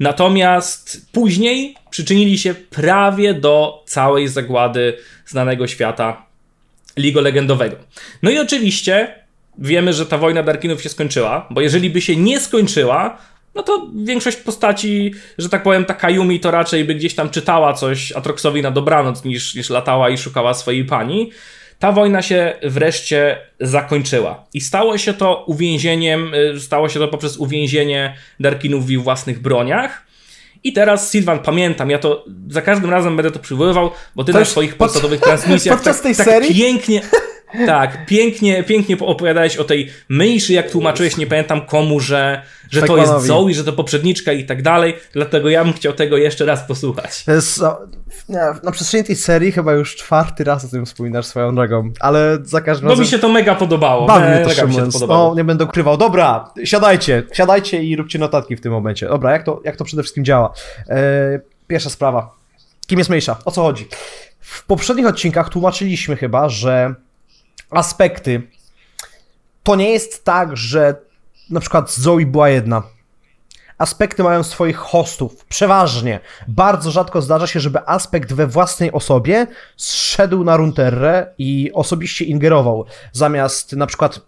Natomiast 0.00 1.06
później 1.12 1.74
przyczynili 1.90 2.38
się 2.38 2.54
prawie 2.54 3.34
do 3.34 3.84
całej 3.86 4.28
zagłady 4.28 4.96
znanego 5.26 5.66
świata 5.66 6.29
Ligo 6.96 7.20
Legendowego. 7.20 7.76
No 8.22 8.30
i 8.30 8.38
oczywiście 8.38 9.14
wiemy, 9.58 9.92
że 9.92 10.06
ta 10.06 10.18
wojna 10.18 10.42
Darkinów 10.42 10.82
się 10.82 10.88
skończyła, 10.88 11.46
bo 11.50 11.60
jeżeli 11.60 11.90
by 11.90 12.00
się 12.00 12.16
nie 12.16 12.40
skończyła, 12.40 13.18
no 13.54 13.62
to 13.62 13.90
większość 14.04 14.36
postaci, 14.36 15.14
że 15.38 15.48
tak 15.48 15.62
powiem, 15.62 15.84
ta 15.84 15.94
Kayumi 15.94 16.40
to 16.40 16.50
raczej 16.50 16.84
by 16.84 16.94
gdzieś 16.94 17.14
tam 17.14 17.30
czytała 17.30 17.72
coś 17.72 18.12
Atroxowi 18.12 18.62
na 18.62 18.70
dobranoc, 18.70 19.24
niż, 19.24 19.54
niż 19.54 19.70
latała 19.70 20.10
i 20.10 20.18
szukała 20.18 20.54
swojej 20.54 20.84
pani. 20.84 21.30
Ta 21.78 21.92
wojna 21.92 22.22
się 22.22 22.54
wreszcie 22.62 23.38
zakończyła. 23.60 24.44
I 24.54 24.60
stało 24.60 24.98
się 24.98 25.14
to 25.14 25.44
uwięzieniem, 25.46 26.34
y, 26.34 26.60
stało 26.60 26.88
się 26.88 26.98
to 26.98 27.08
poprzez 27.08 27.36
uwięzienie 27.36 28.14
Darkinów 28.40 28.86
w 28.86 28.90
ich 28.90 29.02
własnych 29.02 29.42
broniach. 29.42 30.09
I 30.64 30.72
teraz 30.72 31.10
Sylwan, 31.10 31.38
pamiętam, 31.38 31.90
ja 31.90 31.98
to 31.98 32.24
za 32.48 32.62
każdym 32.62 32.90
razem 32.90 33.16
będę 33.16 33.30
to 33.30 33.38
przywoływał, 33.38 33.90
bo 34.16 34.24
ty 34.24 34.32
to 34.32 34.38
na 34.38 34.44
swoich 34.44 34.76
podstawowych 34.76 35.20
transmisjach 35.20 35.76
podczas 35.78 35.96
tak, 35.96 36.02
tej 36.02 36.16
tak 36.16 36.26
serii? 36.26 36.54
pięknie, 36.54 37.02
tak, 37.66 38.06
pięknie, 38.06 38.62
pięknie 38.62 38.96
opowiadałeś 38.98 39.56
o 39.56 39.64
tej 39.64 39.90
myszy, 40.08 40.52
jak 40.52 40.70
tłumaczyłeś, 40.70 41.16
nie 41.16 41.26
pamiętam 41.26 41.66
komu, 41.66 42.00
że, 42.00 42.42
że 42.70 42.82
to 42.82 42.96
jest 42.96 43.12
Zoe, 43.18 43.52
że 43.52 43.64
to 43.64 43.72
poprzedniczka 43.72 44.32
i 44.32 44.44
tak 44.44 44.62
dalej, 44.62 44.96
dlatego 45.12 45.50
ja 45.50 45.64
bym 45.64 45.72
chciał 45.72 45.92
tego 45.92 46.16
jeszcze 46.16 46.44
raz 46.44 46.62
posłuchać. 46.62 47.24
Jest, 47.26 47.62
na 48.62 48.72
przestrzeni 48.72 49.04
tej 49.04 49.16
serii 49.16 49.52
chyba 49.52 49.72
już 49.72 49.96
czwarty 49.96 50.44
raz 50.44 50.64
o 50.64 50.68
tym 50.68 50.86
wspominasz 50.86 51.26
swoją 51.26 51.54
drogą, 51.54 51.92
ale 52.00 52.38
za 52.42 52.60
każdym 52.60 52.88
razem... 52.88 52.98
No 52.98 53.04
mi 53.04 53.10
się 53.10 53.18
to 53.18 53.28
mega 53.28 53.54
podobało. 53.54 54.06
Bawi 54.06 54.28
mnie 54.28 54.42
to 54.42 54.48
mega 54.48 54.64
mi 54.64 54.74
się 54.74 54.86
to 54.86 54.92
podobało. 54.92 55.28
No, 55.28 55.34
nie 55.34 55.44
będę 55.44 55.64
ukrywał. 55.64 55.96
Dobra, 55.96 56.50
siadajcie, 56.64 57.22
siadajcie 57.32 57.82
i 57.82 57.96
róbcie 57.96 58.18
notatki 58.18 58.56
w 58.56 58.60
tym 58.60 58.72
momencie. 58.72 59.08
Dobra, 59.08 59.32
jak 59.32 59.42
to, 59.42 59.60
jak 59.64 59.76
to 59.76 59.84
przede 59.84 60.02
wszystkim 60.02 60.24
działa? 60.24 60.52
Eee, 60.88 61.38
pierwsza 61.66 61.90
sprawa. 61.90 62.34
Kim 62.86 62.98
jest 62.98 63.10
mniejsza? 63.10 63.36
O 63.44 63.50
co 63.50 63.62
chodzi? 63.62 63.88
W 64.40 64.66
poprzednich 64.66 65.06
odcinkach 65.06 65.48
tłumaczyliśmy 65.48 66.16
chyba, 66.16 66.48
że 66.48 66.94
aspekty. 67.70 68.42
To 69.62 69.76
nie 69.76 69.90
jest 69.90 70.24
tak, 70.24 70.56
że 70.56 70.94
na 71.50 71.60
przykład 71.60 71.90
Zoe 71.92 72.26
była 72.26 72.48
jedna. 72.48 72.82
Aspekty 73.78 74.22
mają 74.22 74.42
swoich 74.42 74.76
hostów, 74.76 75.44
przeważnie. 75.44 76.20
Bardzo 76.48 76.90
rzadko 76.90 77.22
zdarza 77.22 77.46
się, 77.46 77.60
żeby 77.60 77.78
aspekt 77.86 78.32
we 78.32 78.46
własnej 78.46 78.92
osobie 78.92 79.46
zszedł 79.76 80.44
na 80.44 80.56
Runterrę 80.56 81.26
i 81.38 81.70
osobiście 81.74 82.24
ingerował, 82.24 82.84
zamiast 83.12 83.72
na 83.72 83.86
przykład 83.86 84.20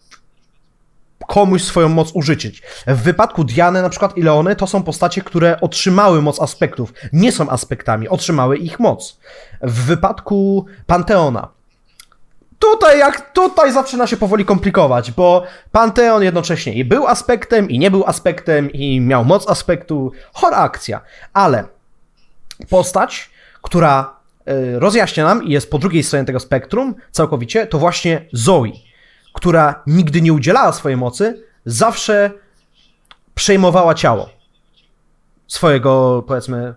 komuś 1.26 1.62
swoją 1.62 1.88
moc 1.88 2.12
użyczyć. 2.12 2.62
W 2.86 3.02
wypadku 3.02 3.44
Diany 3.44 3.82
na 3.82 3.88
przykład 3.88 4.16
i 4.16 4.22
Leony 4.22 4.56
to 4.56 4.66
są 4.66 4.82
postacie, 4.82 5.22
które 5.22 5.60
otrzymały 5.60 6.22
moc 6.22 6.40
aspektów. 6.40 6.92
Nie 7.12 7.32
są 7.32 7.48
aspektami, 7.48 8.08
otrzymały 8.08 8.56
ich 8.56 8.80
moc. 8.80 9.18
W 9.62 9.84
wypadku 9.84 10.66
Panteona 10.86 11.48
tutaj, 12.62 12.98
jak 12.98 13.32
tutaj 13.32 13.72
zaczyna 13.72 14.06
się 14.06 14.16
powoli 14.16 14.44
komplikować, 14.44 15.10
bo 15.10 15.42
Panteon 15.72 16.22
jednocześnie 16.22 16.74
i 16.74 16.84
był 16.84 17.06
aspektem, 17.06 17.70
i 17.70 17.78
nie 17.78 17.90
był 17.90 18.04
aspektem, 18.06 18.70
i 18.72 19.00
miał 19.00 19.24
moc 19.24 19.48
aspektu. 19.50 20.12
Chora 20.32 20.56
akcja. 20.56 21.00
Ale 21.32 21.64
postać, 22.70 23.30
która 23.62 24.16
y, 24.48 24.78
rozjaśnia 24.78 25.24
nam 25.24 25.44
i 25.44 25.50
jest 25.50 25.70
po 25.70 25.78
drugiej 25.78 26.02
stronie 26.02 26.24
tego 26.24 26.40
spektrum 26.40 26.94
całkowicie, 27.10 27.66
to 27.66 27.78
właśnie 27.78 28.26
Zoe, 28.32 28.72
która 29.32 29.82
nigdy 29.86 30.20
nie 30.20 30.32
udzielała 30.32 30.72
swojej 30.72 30.96
mocy, 30.96 31.44
zawsze 31.66 32.30
przejmowała 33.34 33.94
ciało 33.94 34.28
swojego, 35.46 36.24
powiedzmy, 36.26 36.74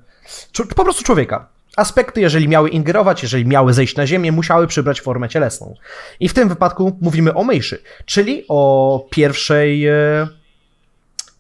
po 0.76 0.84
prostu 0.84 1.04
człowieka. 1.04 1.55
Aspekty, 1.76 2.22
jeżeli 2.22 2.48
miały 2.48 2.70
ingerować, 2.70 3.24
jeżeli 3.24 3.46
miały 3.46 3.74
zejść 3.74 3.96
na 3.96 4.08
ziemię, 4.08 4.32
musiały 4.32 4.68
przybrać 4.68 5.02
formę 5.02 5.30
cielesną. 5.30 5.76
I 6.20 6.30
w 6.30 6.34
tym 6.34 6.50
wypadku 6.50 6.98
mówimy 7.02 7.34
o 7.34 7.44
Mejszy, 7.44 7.82
czyli 8.06 8.46
o 8.48 9.08
pierwszej 9.12 9.88
e, 9.88 10.28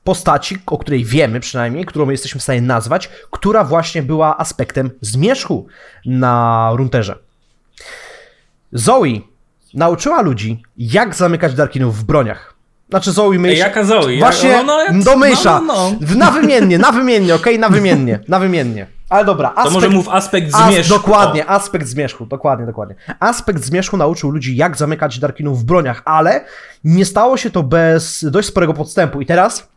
postaci, 0.03 0.57
o 0.65 0.77
której 0.77 1.05
wiemy 1.05 1.39
przynajmniej, 1.39 1.85
którą 1.85 2.09
jesteśmy 2.09 2.39
w 2.39 2.43
stanie 2.43 2.61
nazwać, 2.61 3.09
która 3.31 3.63
właśnie 3.63 4.03
była 4.03 4.37
aspektem 4.37 4.91
zmierzchu 5.01 5.67
na 6.05 6.71
runterze. 6.75 7.17
Zoe 8.71 9.21
nauczyła 9.73 10.21
ludzi, 10.21 10.61
jak 10.77 11.15
zamykać 11.15 11.53
Darkinów 11.53 11.97
w 11.97 12.03
broniach. 12.03 12.55
Znaczy 12.89 13.11
Zoe 13.11 13.29
Mysza. 13.39 13.67
Jaka 13.67 13.83
Zoe? 13.83 14.17
Właśnie 14.19 14.63
no, 14.63 14.77
no, 14.91 15.03
do 15.03 15.17
Mysza. 15.17 15.59
No, 15.59 15.73
no, 15.73 15.91
no. 16.01 16.15
Na 16.15 16.31
wymiennie, 16.31 16.77
na 16.77 16.91
wymiennie, 16.91 17.35
okej? 17.35 17.53
Okay? 17.53 17.59
Na 17.59 17.69
wymiennie, 17.69 18.19
na 18.27 18.39
wymiennie. 18.39 18.94
Ale 19.09 19.25
dobra, 19.25 19.49
aspekt... 19.49 19.67
To 19.67 19.73
może 19.73 19.89
mów 19.89 20.09
aspekt 20.09 20.55
As, 20.55 20.73
zmierzchu. 20.73 20.93
dokładnie, 20.93 21.49
aspekt 21.49 21.87
zmierzchu, 21.87 22.25
dokładnie, 22.25 22.65
dokładnie. 22.65 22.95
Aspekt 23.19 23.63
zmierzchu 23.63 23.97
nauczył 23.97 24.31
ludzi, 24.31 24.55
jak 24.55 24.77
zamykać 24.77 25.19
Darkinów 25.19 25.59
w 25.59 25.63
broniach, 25.63 26.01
ale 26.05 26.45
nie 26.83 27.05
stało 27.05 27.37
się 27.37 27.49
to 27.51 27.63
bez 27.63 28.25
dość 28.31 28.47
sporego 28.47 28.73
podstępu. 28.73 29.21
I 29.21 29.25
teraz 29.25 29.69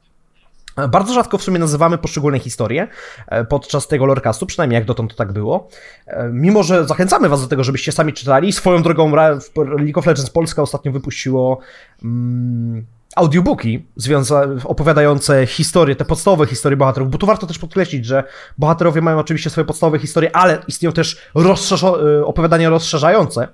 e, 0.77 0.89
bardzo 0.89 1.15
rzadko 1.15 1.39
w 1.39 1.43
sumie 1.43 1.59
nazywamy 1.59 1.99
poszczególne 1.99 2.39
historie 2.39 2.89
e, 3.27 3.45
podczas 3.45 3.89
tego 3.89 4.07
lorecastu, 4.07 4.47
przynajmniej 4.47 4.75
jak 4.75 4.85
dotąd 4.85 5.11
to 5.11 5.17
tak 5.17 5.33
było. 5.33 5.69
E, 6.07 6.29
Mimo, 6.33 6.63
że 6.63 6.87
zachęcamy 6.87 7.29
was 7.29 7.41
do 7.41 7.47
tego, 7.49 7.65
żebyście 7.65 7.93
sami 7.93 8.13
czytali. 8.13 8.53
Swoją 8.53 8.83
drogą 8.83 9.15
League 9.57 9.99
of 9.99 10.07
Legends 10.07 10.31
Polska 10.31 10.63
ostatnio 10.63 10.93
wypuściło 10.93 11.59
mm, 12.05 12.87
audiobooki 13.19 13.87
związa- 13.97 14.47
opowiadające 14.65 15.47
historie, 15.47 15.97
te 15.97 16.05
podstawowe 16.05 16.47
historie 16.47 16.77
bohaterów, 16.77 17.11
bo 17.11 17.19
tu 17.19 17.27
warto 17.27 17.47
też 17.47 17.59
podkreślić, 17.59 18.07
że 18.07 18.25
bohaterowie 18.59 19.01
mają 19.01 19.19
oczywiście 19.19 19.51
swoje 19.51 19.65
podstawowe 19.65 19.99
historie, 19.99 20.37
ale 20.37 20.59
istnieją 20.69 20.93
też 20.93 21.17
rozszerzo- 21.35 22.07
y, 22.21 22.27
opowiadania 22.27 22.71
rozszerzające 22.71 23.49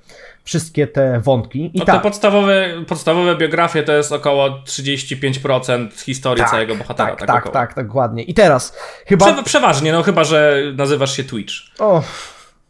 wszystkie 0.44 0.86
te 0.86 1.20
wątki. 1.20 1.70
I 1.74 1.78
No 1.78 1.84
tak, 1.84 1.94
te 1.96 2.00
podstawowe, 2.02 2.68
podstawowe 2.88 3.36
biografie 3.36 3.82
to 3.82 3.92
jest 3.92 4.12
około 4.12 4.50
35% 4.50 5.88
historii 6.04 6.40
tak, 6.42 6.50
całego 6.50 6.74
bohatera. 6.74 7.08
tak, 7.10 7.18
tak, 7.18 7.26
tak, 7.28 7.38
około. 7.38 7.52
tak, 7.52 7.74
tak, 7.74 7.86
dokładnie. 7.86 8.22
I 8.22 8.34
teraz 8.34 8.76
chyba... 9.06 9.26
Prze- 9.26 9.42
przeważnie, 9.44 9.92
no 9.92 10.02
chyba, 10.02 10.24
że 10.24 10.56
nazywasz 10.76 11.16
się 11.16 11.24
Twitch. 11.24 11.52
O, 11.78 12.02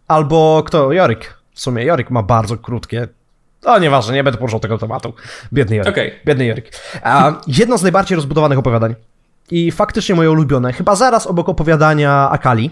albo 0.09 0.63
kto? 0.67 0.93
Jorik. 0.93 1.35
W 1.55 1.61
sumie 1.61 1.85
Jorik 1.85 2.11
ma 2.11 2.23
bardzo 2.23 2.57
krótkie. 2.57 3.09
O, 3.65 3.79
nieważne, 3.79 4.15
nie 4.15 4.25
będę 4.25 4.39
poruszał 4.39 4.61
tego 4.61 4.79
tematu. 4.79 5.13
Biedny 5.53 5.77
Jorik. 5.77 5.93
Okej. 5.93 6.13
Biedny 6.27 6.47
Jorik. 6.47 6.71
A, 7.03 7.33
jedno 7.47 7.79
z 7.79 7.83
najbardziej 7.83 8.17
rozbudowanych 8.17 8.59
opowiadań 8.59 8.95
i 9.51 9.73
faktycznie 9.73 10.15
moje 10.15 10.31
ulubione, 10.31 10.73
chyba 10.73 10.97
zaraz 10.97 11.27
obok 11.27 11.49
opowiadania 11.49 12.31
Akali, 12.31 12.71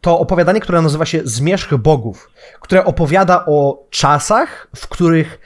to 0.00 0.18
opowiadanie, 0.18 0.60
które 0.60 0.82
nazywa 0.82 1.06
się 1.06 1.20
Zmierzch 1.24 1.76
Bogów, 1.76 2.30
które 2.60 2.84
opowiada 2.84 3.44
o 3.46 3.86
czasach, 3.90 4.68
w 4.76 4.88
których 4.88 5.38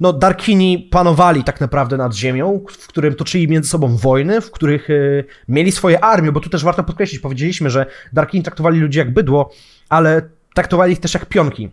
no, 0.00 0.12
Darkini 0.12 0.78
panowali 0.78 1.44
tak 1.44 1.60
naprawdę 1.60 1.96
nad 1.96 2.14
ziemią, 2.14 2.60
w 2.70 2.86
którym 2.86 3.14
toczyli 3.14 3.48
między 3.48 3.68
sobą 3.68 3.96
wojny, 3.96 4.40
w 4.40 4.50
których 4.50 4.90
y, 4.90 5.24
mieli 5.48 5.72
swoje 5.72 6.04
armie, 6.04 6.32
bo 6.32 6.40
tu 6.40 6.50
też 6.50 6.64
warto 6.64 6.84
podkreślić, 6.84 7.20
powiedzieliśmy, 7.20 7.70
że 7.70 7.86
Darkini 8.12 8.44
traktowali 8.44 8.80
ludzi 8.80 8.98
jak 8.98 9.12
bydło, 9.12 9.50
ale 9.88 10.22
traktowali 10.54 10.92
ich 10.92 11.00
też 11.00 11.14
jak 11.14 11.26
pionki. 11.26 11.70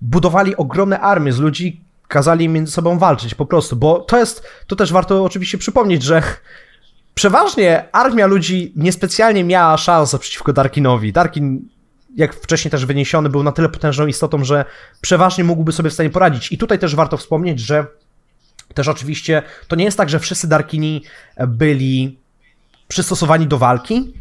Budowali 0.00 0.56
ogromne 0.56 1.00
armie 1.00 1.32
z 1.32 1.38
ludzi, 1.38 1.80
kazali 2.08 2.48
między 2.48 2.72
sobą 2.72 2.98
walczyć 2.98 3.34
po 3.34 3.46
prostu, 3.46 3.76
bo 3.76 4.00
to 4.00 4.18
jest, 4.18 4.42
to 4.66 4.76
też 4.76 4.92
warto 4.92 5.24
oczywiście 5.24 5.58
przypomnieć, 5.58 6.02
że 6.02 6.22
przeważnie 7.14 7.84
armia 7.92 8.26
ludzi 8.26 8.72
niespecjalnie 8.76 9.44
miała 9.44 9.76
szansę 9.76 10.18
przeciwko 10.18 10.52
Darkinowi. 10.52 11.12
Darkin, 11.12 11.68
jak 12.16 12.34
wcześniej 12.34 12.70
też 12.70 12.86
wyniesiony, 12.86 13.28
był 13.28 13.42
na 13.42 13.52
tyle 13.52 13.68
potężną 13.68 14.06
istotą, 14.06 14.44
że 14.44 14.64
przeważnie 15.00 15.44
mógłby 15.44 15.72
sobie 15.72 15.90
w 15.90 15.94
stanie 15.94 16.10
poradzić. 16.10 16.52
I 16.52 16.58
tutaj 16.58 16.78
też 16.78 16.94
warto 16.94 17.16
wspomnieć, 17.16 17.60
że 17.60 17.86
też 18.74 18.88
oczywiście 18.88 19.42
to 19.68 19.76
nie 19.76 19.84
jest 19.84 19.96
tak, 19.96 20.08
że 20.08 20.18
wszyscy 20.18 20.48
Darkini 20.48 21.02
byli 21.48 22.18
przystosowani 22.88 23.46
do 23.46 23.58
walki, 23.58 24.14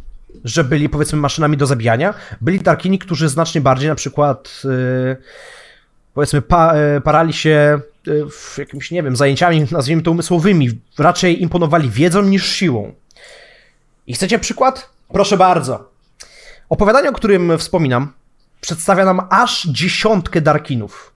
że 0.43 0.63
byli 0.63 0.89
powiedzmy 0.89 1.19
maszynami 1.19 1.57
do 1.57 1.65
zabijania. 1.65 2.13
Byli 2.41 2.59
Darkini, 2.59 2.99
którzy 2.99 3.29
znacznie 3.29 3.61
bardziej 3.61 3.89
na 3.89 3.95
przykład 3.95 4.61
yy, 4.63 5.17
powiedzmy 6.17 6.41
pa, 6.41 6.77
yy, 6.77 7.01
parali 7.01 7.33
się 7.33 7.79
yy, 8.05 8.29
w 8.29 8.57
jakimś, 8.57 8.91
nie 8.91 9.03
wiem, 9.03 9.15
zajęciami, 9.15 9.65
nazwijmy 9.71 10.01
to 10.01 10.11
umysłowymi. 10.11 10.69
Raczej 10.99 11.41
imponowali 11.41 11.89
wiedzą 11.89 12.21
niż 12.21 12.45
siłą. 12.49 12.93
I 14.07 14.13
chcecie 14.13 14.39
przykład? 14.39 14.89
Proszę 15.07 15.37
bardzo. 15.37 15.91
Opowiadanie, 16.69 17.09
o 17.09 17.13
którym 17.13 17.57
wspominam, 17.57 18.13
przedstawia 18.61 19.05
nam 19.05 19.21
aż 19.29 19.67
dziesiątkę 19.67 20.41
Darkinów. 20.41 21.13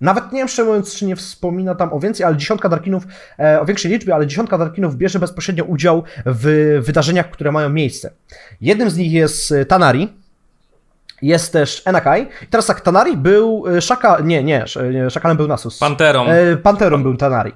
Nawet 0.00 0.32
nie 0.32 0.38
wiem, 0.38 0.48
szczerze 0.48 0.68
mówiąc, 0.68 0.94
czy 0.94 1.04
nie 1.04 1.16
wspomina 1.16 1.74
tam 1.74 1.92
o 1.92 2.00
więcej, 2.00 2.26
ale 2.26 2.36
dziesiątka 2.36 2.68
Darkinów, 2.68 3.06
e, 3.38 3.60
o 3.60 3.64
większej 3.64 3.90
liczbie, 3.90 4.14
ale 4.14 4.26
dziesiątka 4.26 4.58
Darkinów 4.58 4.96
bierze 4.96 5.18
bezpośrednio 5.18 5.64
udział 5.64 6.02
w 6.26 6.78
wydarzeniach, 6.84 7.30
które 7.30 7.52
mają 7.52 7.68
miejsce. 7.68 8.10
Jednym 8.60 8.90
z 8.90 8.96
nich 8.96 9.12
jest 9.12 9.52
e, 9.52 9.64
Tanari, 9.64 10.21
jest 11.22 11.52
też 11.52 11.82
Enakai. 11.84 12.22
I 12.42 12.46
teraz 12.46 12.66
tak, 12.66 12.80
Tanari 12.80 13.16
był 13.16 13.64
e, 13.76 13.80
Szaka... 13.80 14.20
Nie, 14.24 14.44
nie, 14.44 14.62
sz- 14.62 14.94
nie, 14.94 15.10
Szakalem 15.10 15.36
był 15.36 15.48
Nasus. 15.48 15.78
Panterą. 15.78 16.26
E, 16.26 16.56
Panterą 16.56 17.02
był 17.02 17.16
Tanari. 17.16 17.52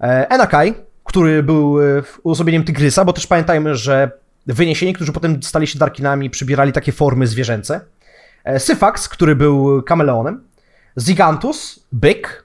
E, 0.00 0.30
Enakai, 0.30 0.74
który 1.04 1.42
był 1.42 1.80
e, 1.82 2.02
uosobieniem 2.22 2.64
Tygrysa, 2.64 3.04
bo 3.04 3.12
też 3.12 3.26
pamiętajmy, 3.26 3.74
że 3.76 4.10
wyniesieni, 4.46 4.92
którzy 4.92 5.12
potem 5.12 5.42
stali 5.42 5.66
się 5.66 5.78
Darkinami, 5.78 6.30
przybierali 6.30 6.72
takie 6.72 6.92
formy 6.92 7.26
zwierzęce. 7.26 7.80
E, 8.44 8.60
Syfax, 8.60 9.08
który 9.08 9.36
był 9.36 9.82
kameleonem. 9.82 10.44
Zigantus, 10.98 11.80
byk. 11.92 12.44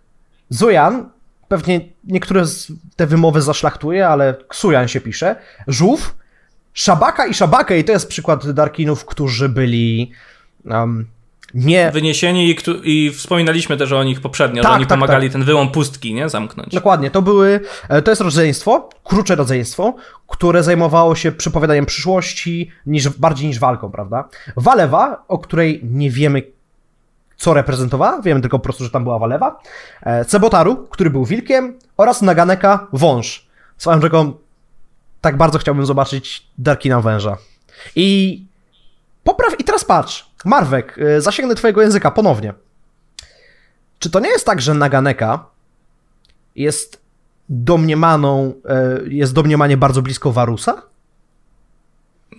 Zujan, 0.49 1.09
pewnie 1.47 1.81
niektóre 2.03 2.45
z 2.45 2.71
te 2.95 3.07
wymowy 3.07 3.41
zaszlachtuje, 3.41 4.07
ale 4.07 4.35
Ksujan 4.47 4.87
się 4.87 5.01
pisze. 5.01 5.35
Żółw, 5.67 6.15
Szabaka 6.77 7.25
i 7.25 7.33
Szabakę, 7.33 7.79
i 7.79 7.83
to 7.83 7.91
jest 7.91 8.07
przykład 8.07 8.51
Darkinów, 8.51 9.05
którzy 9.05 9.49
byli 9.49 10.11
um, 10.65 11.07
nie 11.53 11.91
Wyniesieni 11.91 12.49
i, 12.49 12.57
i 12.83 13.11
wspominaliśmy 13.11 13.77
też 13.77 13.91
o 13.91 14.03
nich 14.03 14.21
poprzednio, 14.21 14.63
Tak, 14.63 14.71
że 14.71 14.75
oni 14.75 14.85
tak, 14.85 14.99
pomagali 14.99 15.29
ten 15.29 15.43
wyłom 15.43 15.71
pustki, 15.71 16.13
nie? 16.13 16.29
Zamknąć. 16.29 16.73
Dokładnie, 16.73 17.11
to 17.11 17.21
były, 17.21 17.59
e, 17.89 18.01
to 18.01 18.11
jest 18.11 18.21
rodzeństwo, 18.21 18.89
krucze 19.03 19.35
rodzeństwo, 19.35 19.95
które 20.27 20.63
zajmowało 20.63 21.15
się 21.15 21.31
przepowiadaniem 21.31 21.85
przyszłości 21.85 22.71
niż, 22.85 23.09
bardziej 23.09 23.47
niż 23.47 23.59
walką, 23.59 23.91
prawda? 23.91 24.29
Walewa, 24.55 25.23
o 25.27 25.37
której 25.37 25.81
nie 25.83 26.11
wiemy 26.11 26.43
co 27.37 27.53
reprezentowała, 27.53 28.21
wiemy 28.21 28.41
tylko 28.41 28.59
po 28.59 28.63
prostu, 28.63 28.83
że 28.83 28.89
tam 28.89 29.03
była 29.03 29.19
Walewa, 29.19 29.59
e, 30.01 30.25
Cebotaru, 30.25 30.87
który 30.89 31.09
był 31.09 31.25
wilkiem 31.25 31.73
oraz 31.97 32.21
Naganeka, 32.21 32.87
wąż. 32.93 33.47
Swoją 33.77 33.99
drogą, 33.99 34.33
tak 35.21 35.37
bardzo 35.37 35.59
chciałbym 35.59 35.85
zobaczyć 35.85 36.47
Darkina 36.57 37.01
węża. 37.01 37.37
I 37.95 38.41
popraw, 39.23 39.59
i 39.59 39.63
teraz 39.63 39.85
patrz, 39.85 40.25
Marwek, 40.45 40.99
e, 40.99 41.21
zasięgnę 41.21 41.55
twojego 41.55 41.81
języka 41.81 42.11
ponownie. 42.11 42.53
Czy 43.99 44.09
to 44.09 44.19
nie 44.19 44.29
jest 44.29 44.45
tak, 44.45 44.61
że 44.61 44.73
Naganeka 44.73 45.45
jest 46.55 47.01
domniemaną, 47.49 48.53
e, 48.69 48.99
jest 49.07 49.33
domniemanie 49.33 49.77
bardzo 49.77 50.01
blisko 50.01 50.31
Warusa? 50.31 50.81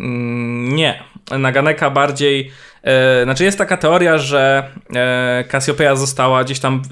Mm, 0.00 0.74
Nie. 0.76 1.02
Naganeka 1.38 1.90
bardziej. 1.90 2.50
E, 2.82 3.24
znaczy, 3.24 3.44
jest 3.44 3.58
taka 3.58 3.76
teoria, 3.76 4.18
że 4.18 4.70
e, 4.96 5.44
Cassiopeia 5.48 5.96
została 5.96 6.44
gdzieś 6.44 6.60
tam 6.60 6.82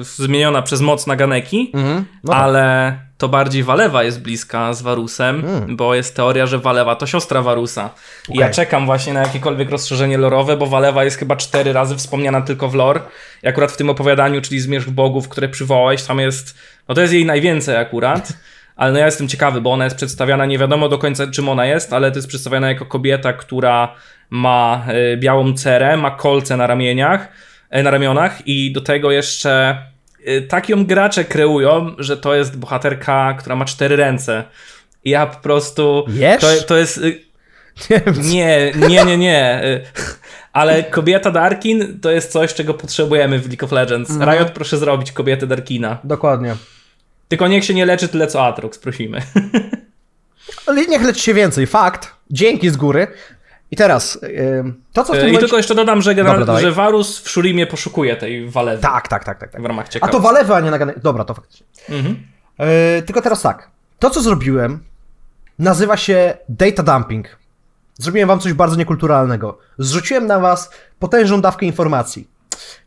e, 0.00 0.04
zmieniona 0.04 0.62
przez 0.62 0.80
moc 0.80 1.06
Naganeki, 1.06 1.70
Mhm. 1.74 2.04
No 2.24 2.32
tak. 2.32 2.42
ale 2.42 2.96
to 3.18 3.28
bardziej 3.28 3.62
Walewa 3.62 4.02
jest 4.02 4.22
bliska 4.22 4.72
z 4.72 4.82
Warusem, 4.82 5.44
Mm. 5.44 5.76
bo 5.76 5.94
jest 5.94 6.16
teoria, 6.16 6.46
że 6.46 6.58
Walewa 6.58 6.96
to 6.96 7.06
siostra 7.06 7.42
Warusa. 7.42 7.90
I 8.28 8.38
ja 8.38 8.50
czekam 8.50 8.86
właśnie 8.86 9.12
na 9.12 9.20
jakiekolwiek 9.20 9.70
rozszerzenie 9.70 10.18
lorowe, 10.18 10.56
bo 10.56 10.66
Walewa 10.66 11.04
jest 11.04 11.16
chyba 11.16 11.36
cztery 11.36 11.72
razy 11.72 11.96
wspomniana 11.96 12.40
tylko 12.40 12.68
w 12.68 12.74
lore. 12.74 13.00
I 13.42 13.48
akurat 13.48 13.72
w 13.72 13.76
tym 13.76 13.90
opowiadaniu, 13.90 14.40
czyli 14.40 14.60
Zmierzch 14.60 14.90
Bogów, 14.90 15.28
które 15.28 15.48
przywołałeś, 15.48 16.02
tam 16.02 16.18
jest. 16.18 16.58
No 16.88 16.94
to 16.94 17.00
jest 17.00 17.12
jej 17.12 17.24
najwięcej 17.26 17.76
akurat. 17.76 18.32
Ale 18.76 18.92
no 18.92 18.98
ja 18.98 19.06
jestem 19.06 19.28
ciekawy, 19.28 19.60
bo 19.60 19.72
ona 19.72 19.84
jest 19.84 19.96
przedstawiana, 19.96 20.46
nie 20.46 20.58
wiadomo 20.58 20.88
do 20.88 20.98
końca 20.98 21.26
czym 21.26 21.48
ona 21.48 21.66
jest, 21.66 21.92
ale 21.92 22.10
to 22.10 22.18
jest 22.18 22.28
przedstawiana 22.28 22.68
jako 22.68 22.86
kobieta, 22.86 23.32
która 23.32 23.94
ma 24.30 24.86
y, 25.12 25.16
białą 25.16 25.52
cerę, 25.52 25.96
ma 25.96 26.10
kolce 26.10 26.56
na 26.56 26.66
ramieniach, 26.66 27.28
y, 27.76 27.82
na 27.82 27.90
ramionach 27.90 28.46
i 28.48 28.72
do 28.72 28.80
tego 28.80 29.10
jeszcze 29.10 29.78
tak 30.48 30.68
ją 30.68 30.84
gracze 30.86 31.24
kreują, 31.24 31.94
że 31.98 32.16
to 32.16 32.34
jest 32.34 32.58
bohaterka, 32.58 33.34
która 33.38 33.56
ma 33.56 33.64
cztery 33.64 33.96
ręce. 33.96 34.44
I 35.04 35.10
ja 35.10 35.26
po 35.26 35.40
prostu... 35.40 36.04
Jesz? 36.08 36.40
To, 36.40 36.46
to 36.66 36.76
jest... 36.76 36.98
y, 36.98 37.20
Nie 38.22 38.72
Nie, 38.88 39.04
nie, 39.04 39.16
nie. 39.16 39.64
Y, 39.64 39.80
Ale 40.52 40.82
kobieta 40.84 41.30
Darkin 41.30 42.00
to 42.00 42.10
jest 42.10 42.32
coś, 42.32 42.54
czego 42.54 42.74
potrzebujemy 42.74 43.38
w 43.38 43.48
League 43.48 43.64
of 43.64 43.72
Legends. 43.72 44.10
Riot 44.10 44.50
proszę 44.50 44.78
zrobić 44.78 45.12
kobietę 45.12 45.46
Darkina. 45.46 45.98
Dokładnie. 46.04 46.56
Tylko 47.28 47.48
niech 47.48 47.64
się 47.64 47.74
nie 47.74 47.86
leczy 47.86 48.08
tyle 48.08 48.26
co 48.26 48.46
Atrox, 48.46 48.78
prosimy. 48.78 49.22
Ale 50.66 50.86
niech 50.86 51.02
leci 51.02 51.20
się 51.20 51.34
więcej. 51.34 51.66
Fakt. 51.66 52.12
Dzięki 52.30 52.70
z 52.70 52.76
góry. 52.76 53.06
I 53.76 53.78
teraz, 53.78 54.18
ym, 54.58 54.82
to 54.92 55.04
co 55.04 55.12
w 55.12 55.16
tym 55.16 55.34
I 55.34 55.38
tylko 55.38 55.56
jeszcze 55.56 55.74
dodam, 55.74 56.02
że, 56.02 56.14
general, 56.14 56.38
Dobra, 56.38 56.60
że 56.60 56.72
Varus 56.72 57.20
w 57.20 57.30
Shurimie 57.30 57.66
poszukuje 57.66 58.16
tej 58.16 58.50
walewy. 58.50 58.82
Tak, 58.82 59.08
tak, 59.08 59.24
tak, 59.24 59.38
tak. 59.38 59.50
tak. 59.52 59.62
W 59.62 59.64
ramach 59.64 59.86
A 59.86 59.88
ciekawości. 59.88 60.16
to 60.16 60.22
Walewa, 60.22 60.56
a 60.56 60.60
nie 60.60 60.70
Naganek. 60.70 60.98
Dobra, 60.98 61.24
to 61.24 61.34
faktycznie. 61.34 61.66
Mhm. 61.88 62.16
Yy, 62.58 63.02
tylko 63.02 63.22
teraz 63.22 63.42
tak. 63.42 63.70
To, 63.98 64.10
co 64.10 64.20
zrobiłem, 64.20 64.84
nazywa 65.58 65.96
się 65.96 66.38
data 66.48 66.82
dumping. 66.82 67.38
Zrobiłem 67.94 68.28
wam 68.28 68.40
coś 68.40 68.52
bardzo 68.52 68.76
niekulturalnego. 68.76 69.58
Zrzuciłem 69.78 70.26
na 70.26 70.40
was 70.40 70.70
potężną 70.98 71.40
dawkę 71.40 71.66
informacji. 71.66 72.28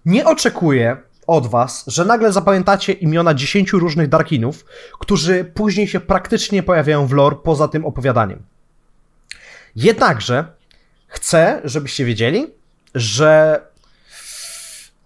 Nie 0.06 0.26
oczekuję 0.26 0.98
od 1.28 1.48
was, 1.48 1.84
że 1.88 2.06
nagle 2.06 2.32
zapamiętacie 2.32 2.94
imiona 2.94 3.34
10 3.34 3.74
różnych 3.74 4.10
Darkinów, 4.10 4.66
którzy 5.00 5.52
później 5.54 5.88
się 5.88 6.00
praktycznie 6.00 6.64
pojawiają 6.64 7.08
w 7.08 7.14
lore 7.14 7.36
poza 7.44 7.68
tym 7.68 7.86
opowiadaniem. 7.86 8.44
Jednakże 9.76 10.59
chcę, 11.10 11.62
żebyście 11.64 12.06
wiedzieli, 12.06 12.48
że 12.96 13.62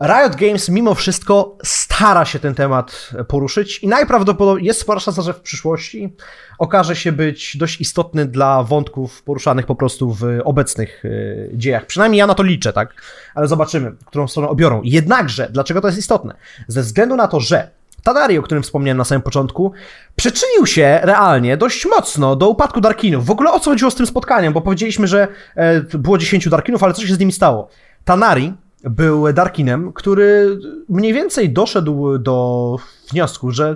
Riot 0.02 0.36
Games 0.36 0.70
mimo 0.70 0.96
wszystko 0.96 1.58
stara 1.64 2.26
się 2.26 2.40
ten 2.40 2.56
temat 2.56 3.10
poruszyć 3.28 3.80
i 3.80 3.88
najprawdopodobniej 3.88 4.68
jest 4.68 4.80
spora 4.80 5.00
szansa, 5.00 5.22
że 5.22 5.34
w 5.34 5.42
przyszłości 5.42 6.14
okaże 6.60 6.96
się 6.96 7.12
być 7.12 7.58
dość 7.58 7.82
istotny 7.82 8.26
dla 8.26 8.64
wątków 8.64 9.24
poruszanych 9.24 9.66
po 9.66 9.76
prostu 9.76 10.14
w 10.14 10.26
obecnych 10.44 11.06
y, 11.06 11.50
dziejach. 11.54 11.86
Przynajmniej 11.86 12.20
ja 12.20 12.28
na 12.28 12.36
to 12.36 12.44
liczę, 12.44 12.74
tak? 12.74 12.94
Ale 13.36 13.48
zobaczymy, 13.48 13.92
którą 14.06 14.28
stronę 14.28 14.50
obiorą. 14.50 14.82
Jednakże, 14.84 15.48
dlaczego 15.52 15.82
to 15.82 15.88
jest 15.88 16.00
istotne? 16.00 16.36
Ze 16.68 16.82
względu 16.82 17.16
na 17.16 17.28
to, 17.28 17.40
że 17.40 17.70
Tadari, 18.04 18.38
o 18.38 18.42
którym 18.42 18.64
wspomniałem 18.64 18.98
na 18.98 19.04
samym 19.04 19.22
początku, 19.22 19.72
przyczynił 20.16 20.66
się 20.66 21.00
realnie 21.04 21.58
dość 21.58 21.86
mocno 21.86 22.36
do 22.36 22.50
upadku 22.50 22.82
Darkinów. 22.82 23.26
W 23.26 23.32
ogóle 23.32 23.52
o 23.52 23.60
co 23.60 23.72
chodziło 23.72 23.92
z 23.92 23.96
tym 23.96 24.08
spotkaniem? 24.08 24.54
Bo 24.54 24.62
powiedzieliśmy, 24.62 25.08
że 25.08 25.28
e, 25.56 25.82
było 25.82 26.18
10 26.18 26.50
Darkinów, 26.50 26.84
ale 26.84 26.94
co 26.94 27.08
się 27.08 27.16
z 27.16 27.20
nimi 27.20 27.32
stało? 27.32 27.70
Tanari 28.06 28.54
był 28.84 29.34
Darkinem, 29.34 29.94
który 29.94 30.60
mniej 30.90 31.14
więcej 31.14 31.50
doszedł 31.50 32.18
do 32.18 32.78
wniosku, 33.12 33.52
że 33.52 33.76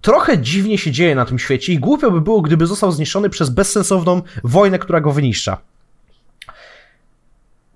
trochę 0.00 0.38
dziwnie 0.38 0.78
się 0.78 0.90
dzieje 0.90 1.14
na 1.14 1.24
tym 1.24 1.38
świecie 1.38 1.72
i 1.72 1.78
głupio 1.78 2.10
by 2.10 2.20
było, 2.20 2.40
gdyby 2.40 2.66
został 2.66 2.92
zniszczony 2.92 3.30
przez 3.30 3.50
bezsensowną 3.50 4.22
wojnę, 4.44 4.78
która 4.78 5.00
go 5.00 5.12
wyniszcza. 5.12 5.58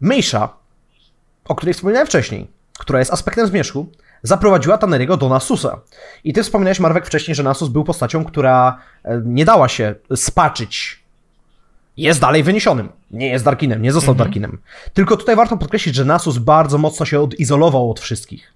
Mejsza, 0.00 0.48
o 1.44 1.54
której 1.54 1.74
wspominałem 1.74 2.06
wcześniej, 2.06 2.46
która 2.78 2.98
jest 2.98 3.12
aspektem 3.12 3.46
zmierzchu, 3.46 3.86
zaprowadziła 4.24 4.78
Taneriego 4.78 5.16
do 5.16 5.28
Nasusa. 5.28 5.80
I 6.24 6.32
ty 6.32 6.42
wspominałeś, 6.42 6.80
Marwek, 6.80 7.06
wcześniej, 7.06 7.34
że 7.34 7.42
Nasus 7.42 7.68
był 7.68 7.84
postacią, 7.84 8.24
która 8.24 8.78
e, 9.04 9.22
nie 9.24 9.44
dała 9.44 9.68
się 9.68 9.94
spaczyć. 10.16 11.04
Jest 11.96 12.20
dalej 12.20 12.42
wyniesionym. 12.42 12.88
Nie 13.10 13.28
jest 13.28 13.44
Darkinem, 13.44 13.82
nie 13.82 13.92
został 13.92 14.12
Mhm. 14.12 14.28
Darkinem. 14.28 14.58
Tylko 14.94 15.16
tutaj 15.16 15.36
warto 15.36 15.56
podkreślić, 15.56 15.94
że 15.94 16.04
Nasus 16.04 16.38
bardzo 16.38 16.78
mocno 16.78 17.06
się 17.06 17.20
odizolował 17.20 17.90
od 17.90 18.00
wszystkich. 18.00 18.53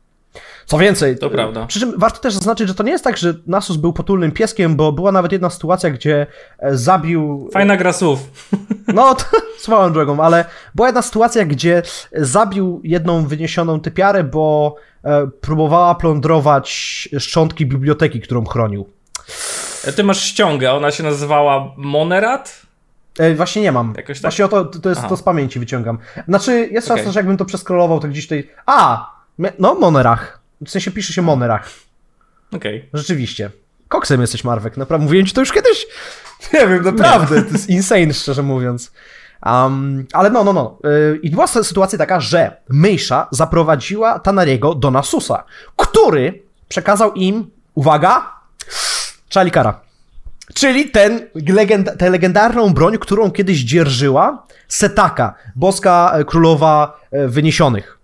Co 0.68 0.78
więcej, 0.78 1.18
To 1.18 1.31
prawda. 1.31 1.66
Przy 1.66 1.81
czym 1.81 1.98
warto 1.98 2.20
też 2.20 2.35
zaznaczyć, 2.35 2.68
że 2.68 2.74
to 2.74 2.83
nie 2.83 2.92
jest 2.92 3.04
tak, 3.04 3.16
że 3.16 3.35
Nasus 3.46 3.76
był 3.76 3.92
potulnym 3.92 4.33
pieskiem, 4.33 4.76
bo 4.76 4.92
była 4.92 5.12
nawet 5.12 5.33
jedna 5.33 5.50
sytuacja, 5.50 5.90
gdzie 5.90 6.26
e, 6.59 6.76
zabił. 6.76 7.50
Fajna 7.52 7.76
gra 7.76 7.92
słów. 7.92 8.18
No, 8.94 9.14
to, 9.14 9.24
swoją 9.59 9.92
drogą, 9.92 10.20
ale 10.24 10.44
była 10.74 10.88
jedna 10.88 11.02
sytuacja, 11.02 11.44
gdzie 11.44 11.83
zabił 12.12 12.81
jedną 12.85 13.26
wyniesioną 13.26 13.81
typiarę, 13.81 14.24
bo 14.24 14.74
e, 15.04 15.26
próbowała 15.40 15.94
plądrować 15.94 16.70
szczątki 17.18 17.66
biblioteki, 17.66 18.20
którą 18.20 18.44
chronił. 18.44 18.88
Ty 19.96 20.04
masz 20.04 20.22
ściągę, 20.22 20.72
ona 20.72 20.90
się 20.90 21.02
nazywała 21.02 21.72
Monerat? 21.76 22.62
E, 23.18 23.35
właśnie 23.35 23.62
nie 23.62 23.72
mam. 23.72 23.94
Jakoś 23.96 24.16
tak? 24.16 24.22
Właśnie 24.22 24.44
o 24.44 24.48
to, 24.48 24.64
to 24.64 24.88
jest 24.88 24.98
Aha. 24.98 25.09
to 25.09 25.16
z 25.16 25.22
pamięci 25.22 25.59
wyciągam. 25.59 25.98
Znaczy, 26.28 26.68
jest 26.72 26.88
szansa, 26.88 27.02
Okej. 27.02 27.12
że 27.12 27.18
jakbym 27.18 27.37
to 27.37 27.44
przeskrolował, 27.44 28.00
to 28.00 28.09
gdzieś 28.09 28.24
tutaj. 28.26 28.50
A! 28.66 29.11
No, 29.59 29.74
Monerach. 29.74 30.38
W 30.66 30.71
sensie 30.71 30.90
pisze 30.90 31.12
się 31.12 31.23
Monerach. 31.23 31.71
Okej. 32.53 32.88
Rzeczywiście. 32.94 33.51
Koksem 33.88 34.21
jesteś, 34.21 34.44
Marwek. 34.44 34.77
Naprawdę, 34.77 35.05
mówiłem 35.05 35.27
ci 35.27 35.33
to 35.35 35.40
już 35.40 35.53
kiedyś. 35.53 35.87
Nie 36.55 36.66
wiem, 36.66 36.83
naprawdę. 36.85 37.42
To 37.42 37.53
jest 37.53 37.68
insane, 37.68 38.14
szczerze 38.14 38.42
mówiąc. 38.42 38.92
Um, 39.47 40.07
ale 40.12 40.31
no, 40.31 40.44
no, 40.44 40.53
no. 40.53 40.79
Yy, 40.85 41.21
I 41.23 41.31
była 41.31 41.47
sy- 41.47 41.64
sytuacja 41.64 41.99
taka, 41.99 42.21
że 42.21 42.57
Mejsza 42.68 43.29
zaprowadziła 43.31 44.18
Tanariego 44.18 44.75
do 44.75 44.90
Nasusa, 44.90 45.44
który 45.77 46.42
przekazał 46.68 47.12
im, 47.12 47.51
uwaga, 47.75 48.33
Chalikara. 49.35 49.81
Czyli 50.55 50.90
ten, 50.90 51.29
legend, 51.49 51.90
tę 51.99 52.11
legendarną 52.11 52.75
broń, 52.75 52.99
którą 52.99 53.31
kiedyś 53.31 53.59
dzierżyła 53.59 54.47
Setaka, 54.68 55.35
boska 55.57 56.12
e, 56.14 56.25
królowa 56.25 57.01
e, 57.11 57.29
wyniesionych. 57.29 57.97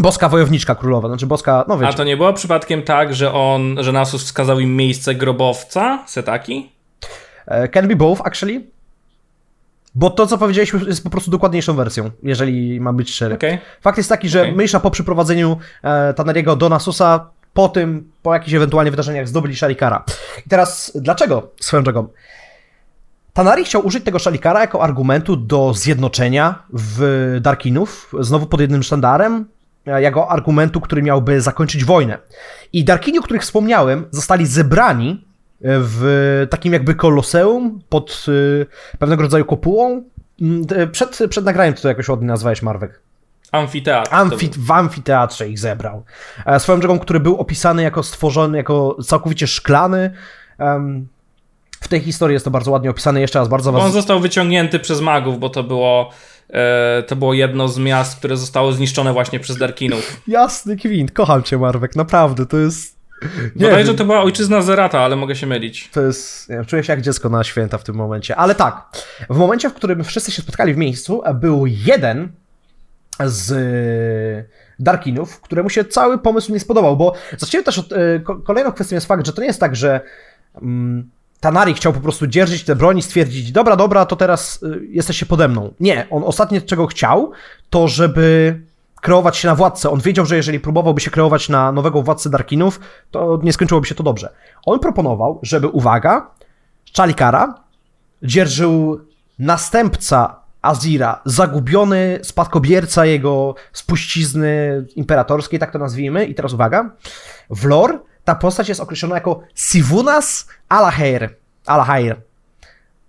Boska 0.00 0.28
wojowniczka 0.28 0.74
królowa, 0.74 1.08
znaczy 1.08 1.26
boska, 1.26 1.64
no 1.68 1.74
A 1.74 1.78
wiecie. 1.78 1.94
to 1.94 2.04
nie 2.04 2.16
było 2.16 2.32
przypadkiem 2.32 2.82
tak, 2.82 3.14
że 3.14 3.32
on, 3.32 3.76
że 3.80 3.92
Nasus 3.92 4.24
wskazał 4.24 4.60
im 4.60 4.76
miejsce 4.76 5.14
grobowca 5.14 6.04
Setaki? 6.06 6.72
E, 7.46 7.68
Can 7.68 7.88
be 7.88 7.96
both, 7.96 8.20
actually. 8.24 8.62
Bo 9.94 10.10
to, 10.10 10.26
co 10.26 10.38
powiedzieliśmy, 10.38 10.80
jest 10.86 11.04
po 11.04 11.10
prostu 11.10 11.30
dokładniejszą 11.30 11.74
wersją, 11.74 12.10
jeżeli 12.22 12.80
mam 12.80 12.96
być 12.96 13.10
szczery. 13.10 13.34
Okej. 13.34 13.58
Fakt 13.80 13.98
jest 13.98 14.08
taki, 14.08 14.28
że 14.28 14.40
Okej. 14.42 14.52
Mysza 14.52 14.80
po 14.80 14.90
przyprowadzeniu 14.90 15.56
e, 15.82 16.14
Taneriego 16.14 16.56
do 16.56 16.68
Nasusa, 16.68 17.26
po 17.54 17.68
tym, 17.68 18.10
po 18.22 18.34
jakichś 18.34 18.54
ewentualnie 18.54 18.90
wydarzeniach 18.90 19.28
zdobyli 19.28 19.56
Shalikara. 19.56 20.04
I 20.46 20.48
teraz, 20.48 20.92
dlaczego 20.94 21.50
swoją 21.60 21.82
drogą? 21.82 22.08
Tanari 23.32 23.64
chciał 23.64 23.86
użyć 23.86 24.04
tego 24.04 24.18
Shalikara 24.18 24.60
jako 24.60 24.82
argumentu 24.82 25.36
do 25.36 25.74
zjednoczenia 25.74 26.62
w 26.72 27.38
Darkinów, 27.40 28.12
znowu 28.20 28.46
pod 28.46 28.60
jednym 28.60 28.82
sztandarem, 28.82 29.46
e, 29.86 30.02
jako 30.02 30.30
argumentu, 30.30 30.80
który 30.80 31.02
miałby 31.02 31.40
zakończyć 31.40 31.84
wojnę. 31.84 32.18
I 32.72 32.84
Darkini, 32.84 33.18
o 33.18 33.22
których 33.22 33.42
wspomniałem, 33.42 34.04
zostali 34.10 34.46
zebrani 34.46 35.24
w 35.64 36.46
takim 36.50 36.72
jakby 36.72 36.94
koloseum 36.94 37.80
pod 37.88 38.26
y, 38.28 38.66
pewnego 38.98 39.22
rodzaju 39.22 39.44
kopułą. 39.44 40.02
Mm, 40.40 40.66
Przed, 40.92 41.18
przed 41.30 41.44
nagraniem 41.44 41.74
to 41.74 41.88
jakoś 41.88 42.08
ładnie 42.08 42.26
nazwałeś, 42.26 42.62
Marwek. 42.62 43.00
Amfiteatr. 43.52 44.14
Amfi, 44.14 44.50
w 44.56 44.70
amfiteatrze 44.70 45.48
ich 45.48 45.58
zebrał. 45.58 46.04
E, 46.46 46.60
swoją 46.60 46.80
drogą, 46.80 46.98
który 46.98 47.20
był 47.20 47.36
opisany 47.36 47.82
jako 47.82 48.02
stworzony, 48.02 48.58
jako 48.58 48.96
całkowicie 49.02 49.46
szklany. 49.46 50.10
W 51.82 51.88
tej 51.88 52.00
historii 52.00 52.34
jest 52.34 52.44
to 52.44 52.50
bardzo 52.50 52.70
ładnie 52.70 52.90
opisane. 52.90 53.20
Jeszcze 53.20 53.38
raz 53.38 53.48
bardzo 53.48 53.72
was... 53.72 53.82
On 53.82 53.92
został 53.92 54.20
wyciągnięty 54.20 54.78
przez 54.78 55.00
magów, 55.00 55.38
bo 55.38 55.50
to 55.50 55.62
było, 55.62 56.10
e, 56.50 57.02
to 57.02 57.16
było 57.16 57.34
jedno 57.34 57.68
z 57.68 57.78
miast, 57.78 58.18
które 58.18 58.36
zostało 58.36 58.72
zniszczone 58.72 59.12
właśnie 59.12 59.40
przez 59.40 59.56
Darkinów. 59.56 60.20
Jasny 60.28 60.76
kwint, 60.76 61.12
kocham 61.12 61.42
cię 61.42 61.58
Marwek, 61.58 61.96
naprawdę, 61.96 62.46
to 62.46 62.56
jest... 62.56 63.02
Nie 63.56 63.66
Bodajże 63.66 63.84
wiem, 63.88 63.96
to 63.96 64.04
była 64.04 64.22
ojczyzna 64.22 64.62
Zerata, 64.62 65.00
ale 65.00 65.16
mogę 65.16 65.36
się 65.36 65.46
mylić. 65.46 65.90
to 65.92 66.00
jest... 66.02 66.48
Nie 66.48 66.64
czuję 66.64 66.84
się 66.84 66.92
jak 66.92 67.02
dziecko 67.02 67.28
na 67.28 67.44
święta 67.44 67.78
w 67.78 67.84
tym 67.84 67.94
momencie. 67.94 68.36
Ale 68.36 68.54
tak, 68.54 68.86
w 69.30 69.36
momencie, 69.36 69.70
w 69.70 69.74
którym 69.74 70.04
wszyscy 70.04 70.32
się 70.32 70.42
spotkali 70.42 70.74
w 70.74 70.76
miejscu, 70.76 71.22
był 71.34 71.66
jeden 71.66 72.28
z 73.24 73.52
e, 73.52 74.62
Darkinów, 74.78 75.40
któremu 75.40 75.70
się 75.70 75.84
cały 75.84 76.18
pomysł 76.18 76.52
nie 76.52 76.60
spodobał, 76.60 76.96
bo 76.96 77.14
zacznijmy 77.38 77.64
też 77.64 77.78
od... 77.78 77.92
e, 77.92 78.20
ko- 78.20 78.36
Kolejną 78.36 78.72
kwestią 78.72 78.94
jest 78.96 79.06
fakt, 79.06 79.26
że 79.26 79.32
to 79.32 79.40
nie 79.40 79.46
jest 79.46 79.60
tak, 79.60 79.76
że 79.76 80.00
mm, 80.62 81.10
Tanari 81.42 81.74
chciał 81.74 81.92
po 81.92 82.00
prostu 82.00 82.26
dzierżyć 82.26 82.64
te 82.64 82.76
broni, 82.76 83.02
stwierdzić, 83.02 83.52
dobra, 83.52 83.76
dobra, 83.76 84.06
to 84.06 84.16
teraz 84.16 84.62
y, 84.62 84.86
jesteście 84.88 85.26
pode 85.26 85.48
mną. 85.48 85.74
Nie, 85.80 86.06
on 86.10 86.24
ostatnio 86.24 86.60
czego 86.60 86.86
chciał, 86.86 87.32
to 87.70 87.88
żeby 87.88 88.60
kreować 89.00 89.36
się 89.36 89.48
na 89.48 89.54
władcę. 89.54 89.90
On 89.90 90.00
wiedział, 90.00 90.26
że 90.26 90.36
jeżeli 90.36 90.60
próbowałby 90.60 91.00
się 91.00 91.10
kreować 91.10 91.48
na 91.48 91.72
nowego 91.72 92.02
władcę 92.02 92.30
Darkinów, 92.30 92.80
to 93.10 93.38
nie 93.42 93.52
skończyłoby 93.52 93.86
się 93.86 93.94
to 93.94 94.02
dobrze. 94.02 94.32
On 94.66 94.78
proponował, 94.78 95.38
żeby, 95.42 95.68
uwaga, 95.68 96.30
Chalikara 96.96 97.54
dzierżył 98.22 99.00
następca 99.38 100.40
Azira, 100.62 101.20
zagubiony 101.24 102.18
spadkobierca 102.22 103.04
jego 103.06 103.54
spuścizny 103.72 104.84
imperatorskiej, 104.96 105.58
tak 105.58 105.72
to 105.72 105.78
nazwijmy. 105.78 106.24
I 106.24 106.34
teraz 106.34 106.52
uwaga, 106.52 106.90
w 107.50 107.64
lore 107.64 107.98
ta 108.24 108.34
postać 108.34 108.68
jest 108.68 108.80
określona 108.80 109.14
jako 109.14 109.42
Sivunas 109.54 110.48
Alahair. 110.68 111.34
Alahair. 111.66 112.16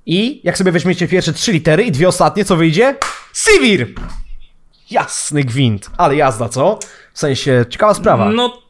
I 0.06 0.42
jak 0.44 0.58
sobie 0.58 0.72
weźmiecie 0.72 1.08
pierwsze 1.08 1.34
trzy 1.34 1.52
litery 1.52 1.84
i 1.84 1.92
dwie 1.92 2.08
ostatnie, 2.08 2.46
co 2.46 2.56
wyjdzie? 2.56 2.96
Sivir! 3.34 3.88
Jasny 4.92 5.44
gwint. 5.44 5.90
Ale 5.98 6.16
jazda, 6.16 6.50
co? 6.50 6.80
W 7.14 7.20
sensie, 7.20 7.66
ciekawa 7.70 7.94
sprawa. 7.94 8.30
No 8.30 8.62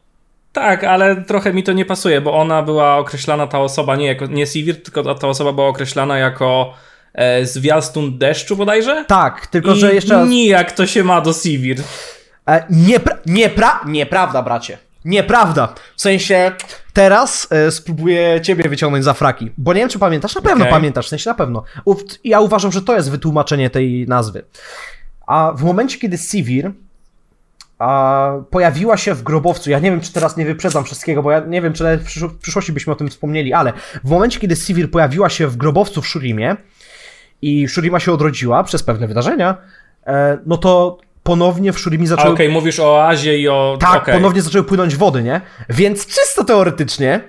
tak, 0.52 0.84
ale 0.84 1.22
trochę 1.22 1.52
mi 1.52 1.62
to 1.62 1.72
nie 1.72 1.84
pasuje, 1.84 2.20
bo 2.20 2.40
ona 2.40 2.62
była 2.62 2.96
określana, 2.96 3.46
ta 3.46 3.60
osoba, 3.60 3.96
nie 3.96 4.06
jako 4.06 4.26
nie 4.26 4.46
Sivir, 4.46 4.82
tylko 4.82 5.14
ta 5.14 5.28
osoba 5.28 5.52
była 5.52 5.68
określana 5.68 6.18
jako 6.18 6.74
e, 7.14 7.46
zwiastun 7.46 8.18
deszczu 8.18 8.56
bodajże? 8.56 9.04
Tak, 9.08 9.46
tylko 9.46 9.72
I 9.72 9.78
że 9.78 9.94
jeszcze 9.94 10.14
raz... 10.14 10.28
nijak 10.28 10.72
to 10.72 10.86
się 10.86 11.04
ma 11.04 11.20
do 11.20 11.32
Sivir. 11.32 11.80
E, 12.48 12.66
niepra- 12.70 13.18
niepra- 13.26 13.86
nieprawda, 13.86 14.42
bracie. 14.42 14.78
Nieprawda. 15.04 15.74
W 15.96 16.00
sensie, 16.00 16.52
teraz 16.92 17.48
e, 17.50 17.70
spróbuję 17.70 18.40
ciebie 18.40 18.68
wyciągnąć 18.68 19.04
za 19.04 19.14
fraki. 19.14 19.52
Bo 19.58 19.72
nie 19.72 19.80
wiem, 19.80 19.88
czy 19.88 19.98
pamiętasz. 19.98 20.34
Na 20.34 20.40
pewno 20.42 20.64
Okej. 20.64 20.72
pamiętasz, 20.72 21.06
w 21.06 21.08
sensie 21.08 21.30
na 21.30 21.34
pewno. 21.34 21.64
U- 21.84 21.94
ja 22.24 22.40
uważam, 22.40 22.72
że 22.72 22.82
to 22.82 22.96
jest 22.96 23.10
wytłumaczenie 23.10 23.70
tej 23.70 24.06
nazwy. 24.08 24.44
A 25.26 25.52
w 25.56 25.62
momencie, 25.64 25.98
kiedy 25.98 26.18
Sivir 26.18 26.72
a, 27.78 28.32
pojawiła 28.50 28.96
się 28.96 29.14
w 29.14 29.22
grobowcu, 29.22 29.70
ja 29.70 29.78
nie 29.78 29.90
wiem, 29.90 30.00
czy 30.00 30.12
teraz 30.12 30.36
nie 30.36 30.44
wyprzedzam 30.44 30.84
wszystkiego, 30.84 31.22
bo 31.22 31.30
ja 31.30 31.40
nie 31.40 31.62
wiem, 31.62 31.72
czy 31.72 31.84
w 31.98 32.04
przysz- 32.04 32.28
w 32.28 32.38
przyszłości 32.38 32.72
byśmy 32.72 32.92
o 32.92 32.96
tym 32.96 33.08
wspomnieli, 33.08 33.52
ale 33.52 33.72
w 34.04 34.10
momencie, 34.10 34.40
kiedy 34.40 34.56
Sivir 34.56 34.90
pojawiła 34.90 35.28
się 35.30 35.46
w 35.46 35.56
grobowcu 35.56 36.02
w 36.02 36.06
Shurimie 36.08 36.56
i 37.42 37.68
Shurima 37.68 38.00
się 38.00 38.12
odrodziła 38.12 38.64
przez 38.64 38.82
pewne 38.82 39.08
wydarzenia, 39.08 39.56
e, 40.06 40.38
no 40.46 40.56
to 40.56 40.98
ponownie 41.24 41.72
w 41.72 41.78
Shurimi 41.78 42.06
zaczęły... 42.06 42.34
okej, 42.34 42.48
mówisz 42.48 42.80
o 42.80 42.96
Oazie 42.96 43.38
i 43.38 43.48
o... 43.48 43.76
Tak, 43.80 44.02
okej. 44.02 44.14
ponownie 44.14 44.42
zaczęły 44.42 44.64
płynąć 44.64 44.96
wody, 44.96 45.22
nie? 45.22 45.40
Więc 45.68 46.06
czysto 46.06 46.44
teoretycznie. 46.44 47.20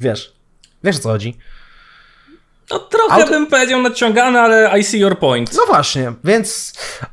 Wiesz. 0.00 0.32
Wiesz 0.84 0.96
o 0.96 0.98
co 0.98 1.08
chodzi. 1.08 1.36
No 2.70 2.78
trochę 2.78 3.14
Auto- 3.14 3.30
bym 3.30 3.46
powiedział 3.46 3.82
nadciągany, 3.82 4.40
ale 4.40 4.78
I 4.80 4.84
see 4.84 4.98
your 4.98 5.18
point. 5.18 5.54
No 5.56 5.62
właśnie, 5.66 6.12
więc 6.24 6.72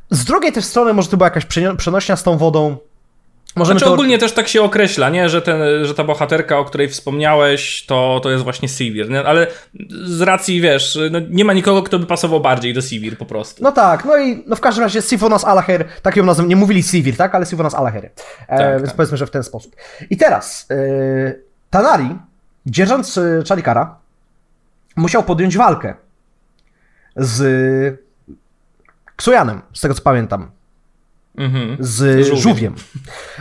z 0.09 0.25
drugiej 0.25 0.51
też 0.51 0.65
strony 0.65 0.93
może 0.93 1.09
to 1.09 1.17
była 1.17 1.27
jakaś 1.27 1.45
przenośnia 1.77 2.15
z 2.15 2.23
tą 2.23 2.37
wodą. 2.37 2.77
Możemy 3.57 3.79
Znaczy 3.79 3.89
to... 3.89 3.93
ogólnie 3.93 4.17
też 4.17 4.31
tak 4.31 4.47
się 4.47 4.61
określa, 4.61 5.09
nie? 5.09 5.29
Że, 5.29 5.41
ten, 5.41 5.61
że 5.83 5.93
ta 5.93 6.03
bohaterka, 6.03 6.59
o 6.59 6.65
której 6.65 6.89
wspomniałeś, 6.89 7.85
to, 7.85 8.19
to 8.23 8.31
jest 8.31 8.43
właśnie 8.43 8.69
Sivir, 8.69 9.09
nie? 9.09 9.23
ale 9.23 9.47
z 10.03 10.21
racji, 10.21 10.61
wiesz, 10.61 10.99
no, 11.11 11.19
nie 11.29 11.45
ma 11.45 11.53
nikogo, 11.53 11.83
kto 11.83 11.99
by 11.99 12.05
pasował 12.05 12.39
bardziej 12.39 12.73
do 12.73 12.81
Sivir 12.81 13.17
po 13.17 13.25
prostu. 13.25 13.63
No 13.63 13.71
tak, 13.71 14.05
no 14.05 14.17
i 14.17 14.43
no 14.47 14.55
w 14.55 14.61
każdym 14.61 14.83
razie 14.83 15.01
Sifonas 15.01 15.45
Alaher, 15.45 15.85
tak 16.01 16.15
ją 16.15 16.23
nazywam, 16.25 16.49
nie 16.49 16.55
mówili 16.55 16.83
Sivir, 16.83 17.17
tak, 17.17 17.35
ale 17.35 17.45
Sifonas 17.45 17.75
Alaher. 17.75 18.05
E, 18.05 18.57
Tak, 18.57 18.77
więc 18.77 18.89
tak. 18.89 18.95
powiedzmy, 18.95 19.17
że 19.17 19.25
w 19.25 19.31
ten 19.31 19.43
sposób. 19.43 19.75
I 20.09 20.17
teraz, 20.17 20.67
e, 20.71 20.75
Tanari, 21.69 22.15
dzierżąc 22.65 23.17
e, 23.17 23.43
Chalikara, 23.49 23.97
musiał 24.95 25.23
podjąć 25.23 25.57
walkę 25.57 25.93
z 27.15 27.99
Ksujanem, 29.15 29.61
z 29.73 29.81
tego 29.81 29.93
co 29.93 30.01
pamiętam. 30.01 30.51
Mhm. 31.37 31.77
z 31.79 32.25
Żółwiem. 32.25 32.41
żółwiem. 32.41 32.75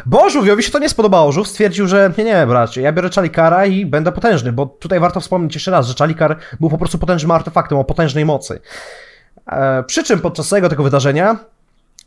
Bo 0.07 0.31
żółwiowi 0.31 0.63
się 0.63 0.71
to 0.71 0.79
nie 0.79 0.89
spodobało. 0.89 1.33
Żółw 1.33 1.49
stwierdził, 1.49 1.87
że 1.89 2.13
nie, 2.19 2.25
nie, 2.25 2.47
bracie, 2.47 2.83
ja 2.83 2.93
biorę 2.93 3.11
Chalikara 3.15 3.67
i 3.67 3.87
będę 3.87 4.13
potężny, 4.13 4.53
bo 4.53 4.67
tutaj 4.67 5.01
warto 5.01 5.21
wspomnieć 5.21 5.55
jeszcze 5.55 5.71
raz, 5.71 5.87
że 5.87 5.95
Chalikar 5.99 6.37
był 6.61 6.71
po 6.71 6.79
prostu 6.79 6.99
potężnym 6.99 7.31
artefaktem 7.31 7.79
o 7.79 7.85
potężnej 7.85 8.25
mocy. 8.25 8.61
E, 9.47 9.83
przy 9.83 10.05
czym 10.05 10.21
podczas 10.21 10.49
całego 10.49 10.69
tego 10.69 10.83
wydarzenia 10.83 11.39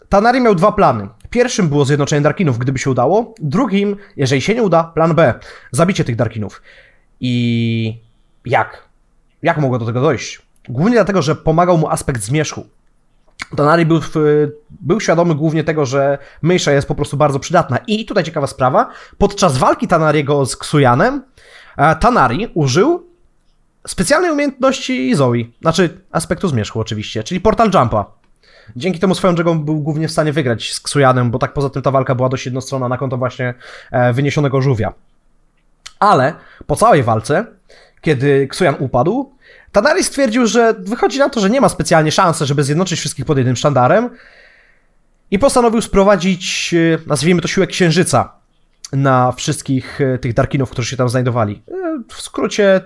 Tanari 0.10 0.42
miał 0.42 0.56
dwa 0.56 0.72
plany. 0.72 1.08
Pierwszym 1.30 1.70
było 1.70 1.86
zjednoczenie 1.86 2.22
Darkinów, 2.22 2.58
gdyby 2.58 2.80
się 2.80 2.90
udało. 2.90 3.34
Drugim, 3.40 3.96
jeżeli 4.18 4.42
się 4.42 4.56
nie 4.56 4.64
uda, 4.64 4.84
plan 4.84 5.16
B. 5.16 5.34
Zabicie 5.72 6.04
tych 6.04 6.16
Darkinów. 6.16 6.62
I 7.20 8.02
jak? 8.46 8.84
Jak 9.42 9.58
mogło 9.58 9.80
do 9.80 9.86
tego 9.86 10.02
dojść? 10.02 10.42
Głównie 10.70 10.96
dlatego, 10.96 11.22
że 11.22 11.36
pomagał 11.36 11.78
mu 11.78 11.90
aspekt 11.90 12.22
zmierzchu. 12.22 12.66
Tanari 13.56 13.86
był, 13.86 14.00
był 14.70 15.00
świadomy 15.00 15.36
głównie 15.36 15.64
tego, 15.64 15.86
że 15.86 16.18
mysza 16.42 16.72
jest 16.72 16.88
po 16.88 16.96
prostu 16.96 17.18
bardzo 17.18 17.40
przydatna. 17.40 17.78
I 17.88 18.06
tutaj 18.06 18.24
ciekawa 18.24 18.48
sprawa. 18.48 18.90
Podczas 19.18 19.58
walki 19.58 19.88
Tanariego 19.88 20.46
z 20.46 20.56
Ksujanem, 20.56 21.24
e, 21.78 21.96
Tanari 21.96 22.52
użył 22.54 23.10
specjalnej 23.88 24.32
umiejętności 24.32 25.16
Zoe. 25.16 25.34
Znaczy, 25.62 26.02
aspektu 26.12 26.48
zmierzchu 26.48 26.80
oczywiście, 26.80 27.24
czyli 27.24 27.42
Portal 27.42 27.72
Jumpa. 27.74 28.06
Dzięki 28.76 29.00
temu 29.00 29.16
swoją 29.16 29.36
drogą 29.36 29.60
był 29.64 29.80
głównie 29.80 30.08
w 30.08 30.12
stanie 30.12 30.34
wygrać 30.34 30.74
z 30.74 30.80
Ksujanem, 30.80 31.32
bo 31.32 31.40
tak 31.40 31.54
poza 31.54 31.70
tym 31.70 31.82
ta 31.82 31.92
walka 31.92 32.16
była 32.16 32.30
dość 32.30 32.46
jednostronna 32.46 32.90
na 32.90 32.98
konto 32.98 33.18
właśnie 33.18 33.54
e, 33.92 34.14
wyniesionego 34.14 34.62
żółwia. 34.62 34.94
Ale 36.00 36.34
po 36.68 36.76
całej 36.76 37.04
walce, 37.04 37.46
kiedy 38.02 38.48
Ksujan 38.48 38.76
upadł, 38.80 39.32
Tanari 39.72 40.04
stwierdził, 40.04 40.48
że 40.48 40.74
wychodzi 40.80 41.20
na 41.20 41.30
to, 41.30 41.40
że 41.40 41.50
nie 41.50 41.62
ma 41.62 41.70
specjalnie 41.70 42.12
szansy, 42.12 42.46
żeby 42.46 42.64
zjednoczyć 42.64 43.00
wszystkich 43.00 43.26
pod 43.26 43.38
jednym 43.38 43.56
sztandarem 43.56 44.10
i 45.32 45.40
postanowił 45.40 45.82
sprowadzić, 45.82 46.74
e, 46.74 46.98
nazwijmy 47.08 47.42
to 47.42 47.48
siłę 47.48 47.68
księżyca 47.68 48.32
na 48.94 49.32
wszystkich 49.32 50.02
e, 50.02 50.18
tych 50.18 50.34
Darkinów, 50.34 50.70
którzy 50.70 50.90
się 50.90 50.98
tam 50.98 51.10
znajdowali. 51.10 51.62
E, 51.72 52.04
W 52.10 52.22
skrócie 52.22 52.82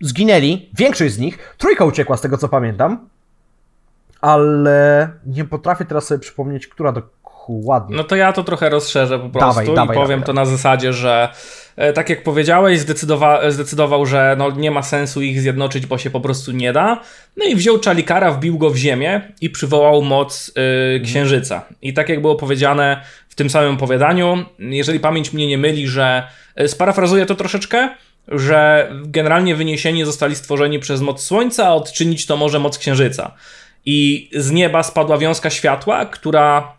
zginęli, 0.00 0.70
większość 0.78 1.14
z 1.14 1.18
nich, 1.18 1.54
trójka 1.58 1.84
uciekła 1.84 2.16
z 2.16 2.20
tego 2.20 2.38
co 2.38 2.48
pamiętam, 2.48 3.08
ale 4.20 5.10
nie 5.26 5.44
potrafię 5.44 5.84
teraz 5.84 6.06
sobie 6.06 6.18
przypomnieć, 6.18 6.66
która 6.66 6.92
dokładnie. 7.48 7.96
No 7.96 8.04
to 8.04 8.16
ja 8.16 8.32
to 8.32 8.44
trochę 8.44 8.68
rozszerzę 8.68 9.18
po 9.18 9.28
prostu 9.28 9.48
Dawaj, 9.48 9.66
i 9.66 9.74
dawaj, 9.74 9.96
powiem 9.96 10.20
dawaj, 10.20 10.26
to 10.26 10.32
na 10.32 10.44
zasadzie, 10.44 10.92
że 10.92 11.28
e, 11.76 11.92
tak 11.92 12.10
jak 12.10 12.22
powiedziałeś, 12.22 12.78
zdecydowa- 12.80 13.50
zdecydował, 13.50 14.06
że 14.06 14.34
no, 14.38 14.50
nie 14.50 14.70
ma 14.70 14.82
sensu 14.82 15.22
ich 15.22 15.40
zjednoczyć, 15.40 15.86
bo 15.86 15.98
się 15.98 16.10
po 16.10 16.20
prostu 16.20 16.52
nie 16.52 16.72
da. 16.72 17.00
No 17.36 17.44
i 17.44 17.56
wziął 17.56 17.78
Chalikara, 17.84 18.30
wbił 18.30 18.58
go 18.58 18.70
w 18.70 18.76
ziemię 18.76 19.32
i 19.40 19.50
przywołał 19.50 20.02
moc 20.02 20.52
y, 20.96 21.00
księżyca. 21.00 21.62
I 21.82 21.92
tak 21.94 22.08
jak 22.08 22.20
było 22.20 22.34
powiedziane 22.34 23.00
w 23.28 23.34
tym 23.34 23.50
samym 23.50 23.74
opowiadaniu, 23.74 24.44
jeżeli 24.58 25.00
pamięć 25.00 25.32
mnie 25.32 25.46
nie 25.46 25.58
myli, 25.58 25.88
że 25.88 26.22
y, 26.60 26.68
sparafrazuję 26.68 27.26
to 27.26 27.34
troszeczkę, 27.34 27.88
że 28.28 28.90
generalnie 29.04 29.54
wyniesieni 29.54 30.04
zostali 30.04 30.36
stworzeni 30.36 30.78
przez 30.78 31.00
moc 31.00 31.22
słońca, 31.22 31.66
a 31.66 31.74
odczynić 31.74 32.26
to 32.26 32.36
może 32.36 32.58
moc 32.58 32.78
księżyca. 32.78 33.30
I 33.86 34.30
z 34.36 34.50
nieba 34.50 34.82
spadła 34.82 35.18
wiązka 35.18 35.50
światła, 35.50 36.06
która 36.06 36.76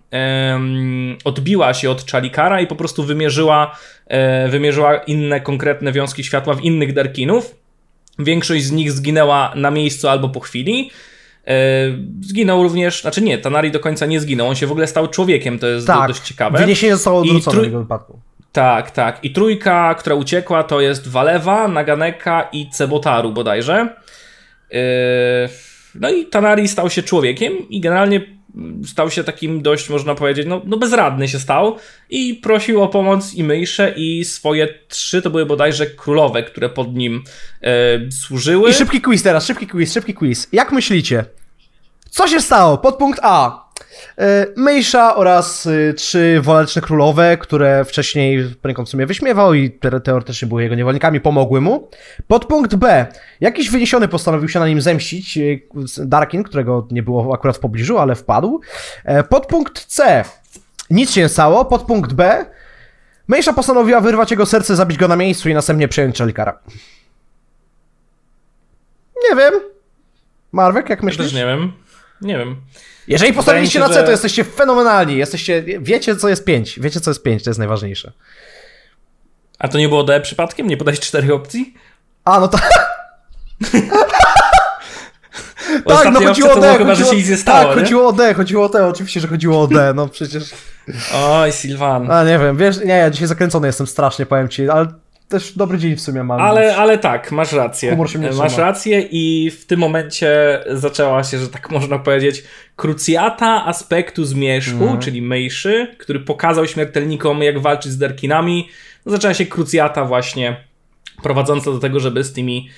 odbiła 1.24 1.74
się 1.74 1.90
od 1.90 2.12
Chalikara 2.12 2.62
i 2.62 2.68
po 2.68 2.76
prostu 2.76 3.04
wymierzyła, 3.04 3.78
e, 4.08 4.50
wymierzyła 4.50 4.98
inne 4.98 5.42
konkretne 5.42 5.92
wiązki 5.92 6.24
światła 6.24 6.54
w 6.54 6.64
innych 6.64 6.94
Darkinów. 6.94 7.56
Większość 8.20 8.64
z 8.64 8.72
nich 8.72 8.92
zginęła 8.92 9.52
na 9.56 9.72
miejscu 9.72 10.08
albo 10.08 10.30
po 10.30 10.40
chwili. 10.40 10.92
E, 11.48 11.54
zginął 12.22 12.64
również, 12.64 13.02
znaczy 13.02 13.22
nie, 13.22 13.38
Tanari 13.38 13.72
do 13.72 13.80
końca 13.80 14.06
nie 14.06 14.20
zginął, 14.20 14.48
on 14.48 14.56
się 14.56 14.68
w 14.68 14.72
ogóle 14.72 14.88
stał 14.88 15.08
człowiekiem, 15.08 15.60
to 15.60 15.68
jest 15.68 15.88
tak, 15.88 16.08
dość 16.08 16.22
ciekawe. 16.22 16.60
wyniesienie 16.60 16.94
zostało 16.96 17.20
odwrócone 17.20 17.58
trój- 17.58 17.62
w 17.62 17.66
jego 17.66 17.80
wypadku. 17.80 18.20
Tak, 18.52 18.92
tak. 18.92 19.24
I 19.24 19.32
trójka, 19.32 19.96
która 19.96 20.16
uciekła, 20.16 20.64
to 20.64 20.82
jest 20.82 21.08
Walewa, 21.08 21.68
Naganeka 21.68 22.50
i 22.52 22.70
Cebotaru 22.70 23.32
bodajże. 23.32 23.88
Yy, 24.72 24.80
No 26.00 26.10
i 26.10 26.26
Tanari 26.26 26.68
stał 26.68 26.90
się 26.90 27.04
człowiekiem 27.04 27.70
i 27.70 27.80
generalnie 27.80 28.22
stał 28.86 29.12
się 29.12 29.24
takim 29.24 29.62
dość, 29.62 29.90
można 29.90 30.16
powiedzieć, 30.16 30.48
no, 30.48 30.62
no 30.66 30.78
bezradny 30.78 31.28
się 31.28 31.40
stał 31.40 31.78
i 32.10 32.34
prosił 32.34 32.84
o 32.84 32.88
pomoc 32.88 33.34
i 33.34 33.44
myjsze 33.44 33.94
i 33.98 34.26
swoje 34.26 34.68
trzy 34.88 35.22
to 35.22 35.30
były 35.30 35.46
bodajże 35.46 35.86
królowe, 35.86 36.44
które 36.44 36.70
pod 36.70 36.96
nim 36.96 37.24
e, 37.62 37.72
służyły. 38.12 38.70
I 38.70 38.74
szybki 38.74 39.02
quiz 39.02 39.24
teraz, 39.24 39.46
szybki 39.46 39.68
quiz, 39.68 39.94
szybki 39.94 40.14
quiz. 40.14 40.48
Jak 40.52 40.72
myślicie? 40.72 41.26
Co 42.10 42.28
się 42.28 42.42
stało? 42.42 42.78
Podpunkt 42.78 43.20
A. 43.24 43.65
Y, 44.22 44.54
Mejsza 44.58 45.16
oraz 45.16 45.66
y, 45.66 45.94
trzy 45.98 46.40
waleczne 46.44 46.82
królowe, 46.82 47.38
które 47.38 47.86
wcześniej 47.86 48.56
poniekąd 48.62 48.88
w 48.88 48.92
sumie 48.92 49.06
wyśmiewał 49.06 49.54
i 49.54 49.72
te- 49.72 50.02
teoretycznie 50.02 50.48
były 50.48 50.64
jego 50.64 50.76
niewolnikami, 50.76 51.22
pomogły 51.22 51.62
mu. 51.62 51.90
Podpunkt 52.28 52.76
B. 52.76 53.06
Jakiś 53.42 53.70
wyniesiony 53.70 54.08
postanowił 54.08 54.50
się 54.50 54.60
na 54.60 54.68
nim 54.68 54.82
zemścić, 54.82 55.38
y, 55.38 55.62
Darkin, 55.98 56.44
którego 56.44 56.88
nie 56.92 57.04
było 57.04 57.34
akurat 57.34 57.58
w 57.58 57.60
pobliżu, 57.60 57.98
ale 57.98 58.16
wpadł. 58.16 58.62
E, 59.06 59.24
Podpunkt 59.24 59.86
C. 59.86 60.26
Nic 60.90 61.12
się 61.12 61.30
stało. 61.30 61.66
Podpunkt 61.66 62.14
B. 62.14 62.46
Mejsza 63.28 63.54
postanowiła 63.54 64.02
wyrwać 64.02 64.32
jego 64.32 64.46
serce, 64.46 64.76
zabić 64.76 64.98
go 64.98 65.08
na 65.08 65.16
miejscu 65.16 65.50
i 65.50 65.54
następnie 65.54 65.88
przejąć 65.88 66.18
Chalikara. 66.18 66.60
Nie 69.30 69.36
wiem. 69.38 69.54
Marwek, 70.52 70.90
jak 70.90 71.00
Ja 71.00 71.06
myślisz? 71.06 71.28
też 71.28 71.34
nie 71.36 71.46
wiem. 71.46 71.72
Nie 72.22 72.38
wiem. 72.38 72.56
Jeżeli 73.08 73.34
postawiliście 73.34 73.80
na 73.80 73.90
C, 73.90 74.04
to 74.04 74.12
jesteście 74.12 74.44
fenomenalni. 74.44 75.18
Jesteście, 75.18 75.64
wiecie, 75.80 76.16
co 76.16 76.30
jest 76.30 76.46
5. 76.46 76.80
Wiecie, 76.80 77.00
co 77.00 77.12
jest 77.12 77.24
5, 77.24 77.44
to 77.44 77.50
jest 77.50 77.58
najważniejsze. 77.60 78.12
A 79.60 79.68
to 79.68 79.78
nie 79.78 79.90
było 79.90 80.04
D 80.04 80.22
przypadkiem? 80.22 80.68
Nie 80.68 80.78
podać 80.78 81.00
czterech 81.00 81.32
opcji? 81.32 81.74
A, 82.26 82.40
no 82.40 82.48
tak. 82.58 82.70
Bo 85.86 85.92
Tak, 85.92 86.14
no 86.14 86.22
chodziło 86.22 86.52
o 86.52 86.56
to 86.56 86.62
D. 86.62 86.78
chyba, 86.78 86.96
że 86.96 87.04
chodziło, 87.04 87.12
się 87.12 87.18
nic 87.18 87.30
nie 87.30 87.38
stało, 87.38 87.60
tak, 87.68 87.76
nie? 87.78 87.82
chodziło 87.84 88.08
o 88.08 88.14
D, 88.14 88.34
chodziło 88.34 88.66
o 88.66 88.70
D, 88.70 88.88
oczywiście, 88.88 89.20
że 89.20 89.28
chodziło 89.28 89.62
o 89.62 89.68
D, 89.68 89.94
no 89.96 90.08
przecież. 90.08 90.44
Oj, 91.14 91.52
Sylwan. 91.52 92.12
A 92.12 92.24
nie 92.24 92.40
wiem, 92.40 92.58
wiesz, 92.58 92.78
nie, 92.80 92.94
ja 92.94 93.10
dzisiaj 93.10 93.28
zakręcony 93.28 93.68
jestem 93.68 93.88
strasznie, 93.88 94.26
powiem 94.26 94.50
ci, 94.50 94.70
ale 94.70 94.88
też 95.28 95.58
dobry 95.58 95.78
dzień 95.78 95.96
w 95.96 96.02
sumie 96.02 96.24
mam. 96.24 96.42
Ale, 96.42 96.76
ale 96.78 96.98
tak, 96.98 97.32
masz 97.32 97.52
rację. 97.52 97.96
Masz 98.38 98.58
rację 98.58 99.02
i 99.12 99.52
w 99.52 99.66
tym 99.66 99.80
momencie 99.80 100.60
zaczęła 100.72 101.24
się, 101.24 101.38
że 101.38 101.48
tak 101.48 101.72
można 101.80 102.00
powiedzieć, 102.00 102.44
krucjata 102.76 103.66
aspektu 103.66 104.26
zmierzchu, 104.26 104.84
Mhm. 104.84 105.00
czyli 105.00 105.22
mejszy, 105.22 105.96
który 105.98 106.20
pokazał 106.20 106.68
śmiertelnikom, 106.68 107.44
jak 107.44 107.60
walczyć 107.60 107.92
z 107.92 107.98
Darkinami. 107.98 108.70
No, 109.06 109.12
zaczęła 109.12 109.34
się 109.34 109.46
krucjata 109.46 110.06
właśnie 110.06 110.56
prowadząca 111.24 111.72
do 111.72 111.80
tego, 111.80 112.00
żeby 112.00 112.24
z 112.24 112.34
tymi 112.34 112.70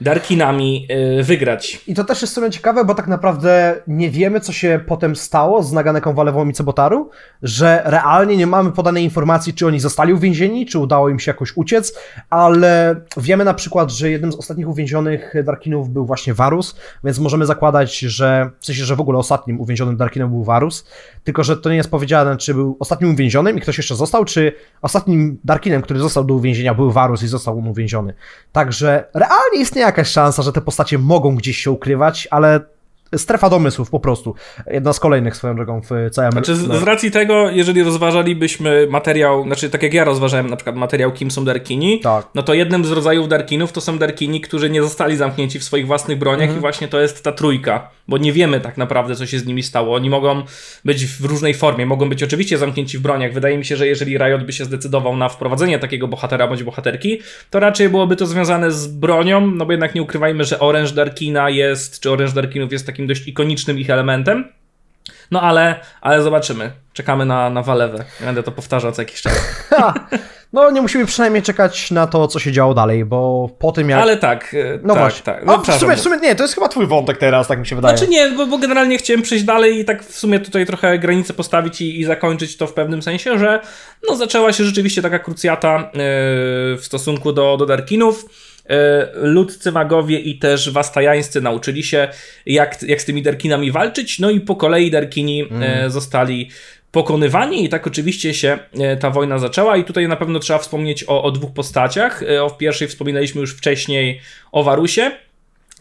Darkinami 0.00 0.86
yy, 1.16 1.24
wygrać. 1.24 1.80
I 1.86 1.94
to 1.94 2.04
też 2.04 2.22
jest 2.22 2.32
w 2.32 2.34
sumie 2.34 2.50
ciekawe, 2.50 2.84
bo 2.84 2.94
tak 2.94 3.08
naprawdę 3.08 3.82
nie 3.86 4.10
wiemy, 4.10 4.40
co 4.40 4.52
się 4.52 4.80
potem 4.86 5.16
stało 5.16 5.62
z 5.62 5.72
Naganeką 5.72 6.14
Walewą 6.14 6.48
i 6.48 6.52
Cebotaru, 6.52 7.10
że 7.42 7.82
realnie 7.84 8.36
nie 8.36 8.46
mamy 8.46 8.72
podanej 8.72 9.04
informacji, 9.04 9.54
czy 9.54 9.66
oni 9.66 9.80
zostali 9.80 10.12
uwięzieni, 10.12 10.66
czy 10.66 10.78
udało 10.78 11.08
im 11.08 11.18
się 11.18 11.30
jakoś 11.30 11.56
uciec, 11.56 11.98
ale 12.30 12.96
wiemy 13.16 13.44
na 13.44 13.54
przykład, 13.54 13.90
że 13.90 14.10
jednym 14.10 14.32
z 14.32 14.36
ostatnich 14.36 14.68
uwięzionych 14.68 15.34
Darkinów 15.44 15.90
był 15.90 16.06
właśnie 16.06 16.34
Varus, 16.34 16.76
więc 17.04 17.18
możemy 17.18 17.46
zakładać, 17.46 17.98
że 17.98 18.50
w 18.60 18.66
sensie, 18.66 18.84
że 18.84 18.96
w 18.96 19.00
ogóle 19.00 19.18
ostatnim 19.18 19.60
uwięzionym 19.60 19.96
Darkinem 19.96 20.30
był 20.30 20.44
Varus, 20.44 20.84
tylko 21.24 21.44
że 21.44 21.56
to 21.56 21.70
nie 21.70 21.76
jest 21.76 21.90
powiedziane, 21.90 22.36
czy 22.36 22.54
był 22.54 22.76
ostatnim 22.80 23.10
uwięzionym 23.10 23.58
i 23.58 23.60
ktoś 23.60 23.76
jeszcze 23.76 23.96
został, 23.96 24.24
czy 24.24 24.52
ostatnim 24.82 25.38
Darkinem, 25.44 25.82
który 25.82 26.00
został 26.00 26.24
do 26.24 26.34
uwięzienia, 26.34 26.74
był 26.74 26.90
Varus 26.90 27.22
i 27.22 27.28
został 27.28 27.58
on 27.58 27.68
uwięziony. 27.68 28.14
Także 28.52 29.04
realnie 29.14 29.60
istnieje 29.60 29.86
jakaś 29.86 30.08
szansa, 30.08 30.42
że 30.42 30.52
te 30.52 30.60
postacie 30.60 30.98
mogą 30.98 31.36
gdzieś 31.36 31.58
się 31.58 31.70
ukrywać, 31.70 32.28
ale 32.30 32.60
strefa 33.16 33.50
domysłów 33.50 33.90
po 33.90 34.00
prostu. 34.00 34.34
Jedna 34.66 34.92
z 34.92 35.00
kolejnych 35.00 35.36
swoją 35.36 35.56
drogą 35.56 35.80
w 35.80 36.10
całym... 36.10 36.32
Znaczy 36.32 36.56
z, 36.56 36.68
no. 36.68 36.78
z 36.78 36.82
racji 36.82 37.10
tego, 37.10 37.50
jeżeli 37.50 37.82
rozważalibyśmy 37.82 38.86
materiał, 38.90 39.42
znaczy 39.44 39.70
tak 39.70 39.82
jak 39.82 39.94
ja 39.94 40.04
rozważałem 40.04 40.50
na 40.50 40.56
przykład 40.56 40.76
materiał 40.76 41.12
Kim 41.12 41.30
są 41.30 41.44
Darkini, 41.44 42.00
Tak. 42.00 42.26
no 42.34 42.42
to 42.42 42.54
jednym 42.54 42.84
z 42.84 42.90
rodzajów 42.90 43.28
Darkinów 43.28 43.72
to 43.72 43.80
są 43.80 43.98
Darkini, 43.98 44.40
którzy 44.40 44.70
nie 44.70 44.82
zostali 44.82 45.16
zamknięci 45.16 45.58
w 45.58 45.64
swoich 45.64 45.86
własnych 45.86 46.18
broniach 46.18 46.42
Mhm. 46.42 46.58
i 46.58 46.60
właśnie 46.60 46.88
to 46.88 47.00
jest 47.00 47.24
ta 47.24 47.32
trójka, 47.32 47.90
bo 48.08 48.18
nie 48.18 48.32
wiemy 48.32 48.60
tak 48.60 48.76
naprawdę 48.76 49.16
co 49.16 49.26
się 49.26 49.38
z 49.38 49.46
nimi 49.46 49.62
stało. 49.62 49.94
Oni 49.96 50.10
mogą 50.10 50.42
być 50.84 51.06
w 51.06 51.24
różnej 51.24 51.54
formie, 51.54 51.86
mogą 51.86 52.08
być 52.08 52.22
oczywiście 52.22 52.58
zamknięci 52.58 52.98
w 52.98 53.00
broniach. 53.00 53.32
Wydaje 53.32 53.58
mi 53.58 53.64
się, 53.64 53.76
że 53.76 53.86
jeżeli 53.86 54.18
Riot 54.18 54.44
by 54.44 54.52
się 54.52 54.64
zdecydował 54.64 55.16
na 55.16 55.28
wprowadzenie 55.28 55.78
takiego 55.78 56.08
bohatera 56.08 56.48
bądź 56.48 56.62
bohaterki, 56.62 57.20
to 57.50 57.60
raczej 57.60 57.88
byłoby 57.88 58.16
to 58.16 58.26
związane 58.26 58.72
z 58.72 58.86
bronią, 58.86 59.40
no 59.50 59.66
bo 59.66 59.72
jednak 59.72 59.94
nie 59.94 60.02
ukrywajmy, 60.02 60.44
że 60.44 60.60
Orange 60.60 60.92
Darkina 60.92 61.50
jest, 61.50 62.00
czy 62.00 62.10
Orange 62.10 62.32
Darkinów 62.32 62.72
jest 62.72 62.86
takim 62.86 63.01
dość 63.06 63.28
ikonicznym 63.28 63.78
ich 63.78 63.90
elementem. 63.90 64.44
No 65.30 65.40
ale, 65.40 65.80
ale 66.00 66.22
zobaczymy. 66.22 66.72
Czekamy 66.92 67.26
na, 67.26 67.50
na 67.50 67.62
walewę. 67.62 68.04
Będę 68.20 68.42
to 68.42 68.52
powtarzał 68.52 68.92
co 68.92 69.02
jakiś 69.02 69.22
czas. 69.22 69.34
No 70.52 70.70
nie 70.70 70.82
musimy 70.82 71.06
przynajmniej 71.06 71.42
czekać 71.42 71.90
na 71.90 72.06
to, 72.06 72.28
co 72.28 72.38
się 72.38 72.52
działo 72.52 72.74
dalej, 72.74 73.04
bo 73.04 73.48
po 73.58 73.72
tym 73.72 73.90
jak... 73.90 74.00
Ale 74.00 74.16
tak, 74.16 74.54
e, 74.54 74.78
No 74.82 74.94
tak, 74.94 75.02
właśnie. 75.02 75.22
tak. 75.22 75.44
No, 75.44 75.58
w, 75.58 75.62
przepraszam. 75.62 75.80
sumie, 75.80 75.96
w 75.96 76.00
sumie 76.00 76.16
nie, 76.28 76.34
to 76.34 76.44
jest 76.44 76.54
chyba 76.54 76.68
twój 76.68 76.86
wątek 76.86 77.18
teraz, 77.18 77.48
tak 77.48 77.58
mi 77.58 77.66
się 77.66 77.76
wydaje. 77.76 77.96
Znaczy 77.96 78.12
nie, 78.12 78.30
bo, 78.30 78.46
bo 78.46 78.58
generalnie 78.58 78.98
chciałem 78.98 79.22
przejść 79.22 79.44
dalej 79.44 79.78
i 79.78 79.84
tak 79.84 80.04
w 80.04 80.18
sumie 80.18 80.40
tutaj 80.40 80.66
trochę 80.66 80.98
granice 80.98 81.34
postawić 81.34 81.80
i, 81.80 82.00
i 82.00 82.04
zakończyć 82.04 82.56
to 82.56 82.66
w 82.66 82.72
pewnym 82.72 83.02
sensie, 83.02 83.38
że 83.38 83.60
no 84.08 84.16
zaczęła 84.16 84.52
się 84.52 84.64
rzeczywiście 84.64 85.02
taka 85.02 85.18
krucjata 85.18 85.78
yy, 85.78 85.90
w 86.76 86.80
stosunku 86.82 87.32
do, 87.32 87.56
do 87.56 87.66
Darkinów. 87.66 88.24
Yy, 88.68 88.76
Ludcy 89.14 89.72
magowie 89.72 90.18
i 90.18 90.38
też 90.38 90.70
wastajańscy 90.70 91.40
nauczyli 91.40 91.82
się, 91.82 92.08
jak, 92.46 92.82
jak 92.82 93.02
z 93.02 93.04
tymi 93.04 93.22
Darkinami 93.22 93.70
walczyć, 93.70 94.18
no 94.18 94.30
i 94.30 94.40
po 94.40 94.56
kolei 94.56 94.90
Darkini 94.90 95.38
yy, 95.38 95.90
zostali 95.90 96.48
pokonywani 96.92 97.64
i 97.64 97.68
tak 97.68 97.86
oczywiście 97.86 98.34
się 98.34 98.58
e, 98.80 98.96
ta 98.96 99.10
wojna 99.10 99.38
zaczęła 99.38 99.76
i 99.76 99.84
tutaj 99.84 100.08
na 100.08 100.16
pewno 100.16 100.38
trzeba 100.38 100.58
wspomnieć 100.58 101.04
o, 101.08 101.22
o 101.22 101.30
dwóch 101.30 101.52
postaciach. 101.52 102.22
E, 102.22 102.44
O 102.44 102.50
pierwszej 102.50 102.88
wspominaliśmy 102.88 103.40
już 103.40 103.54
wcześniej 103.56 104.20
o 104.52 104.62
Warusie. 104.62 105.10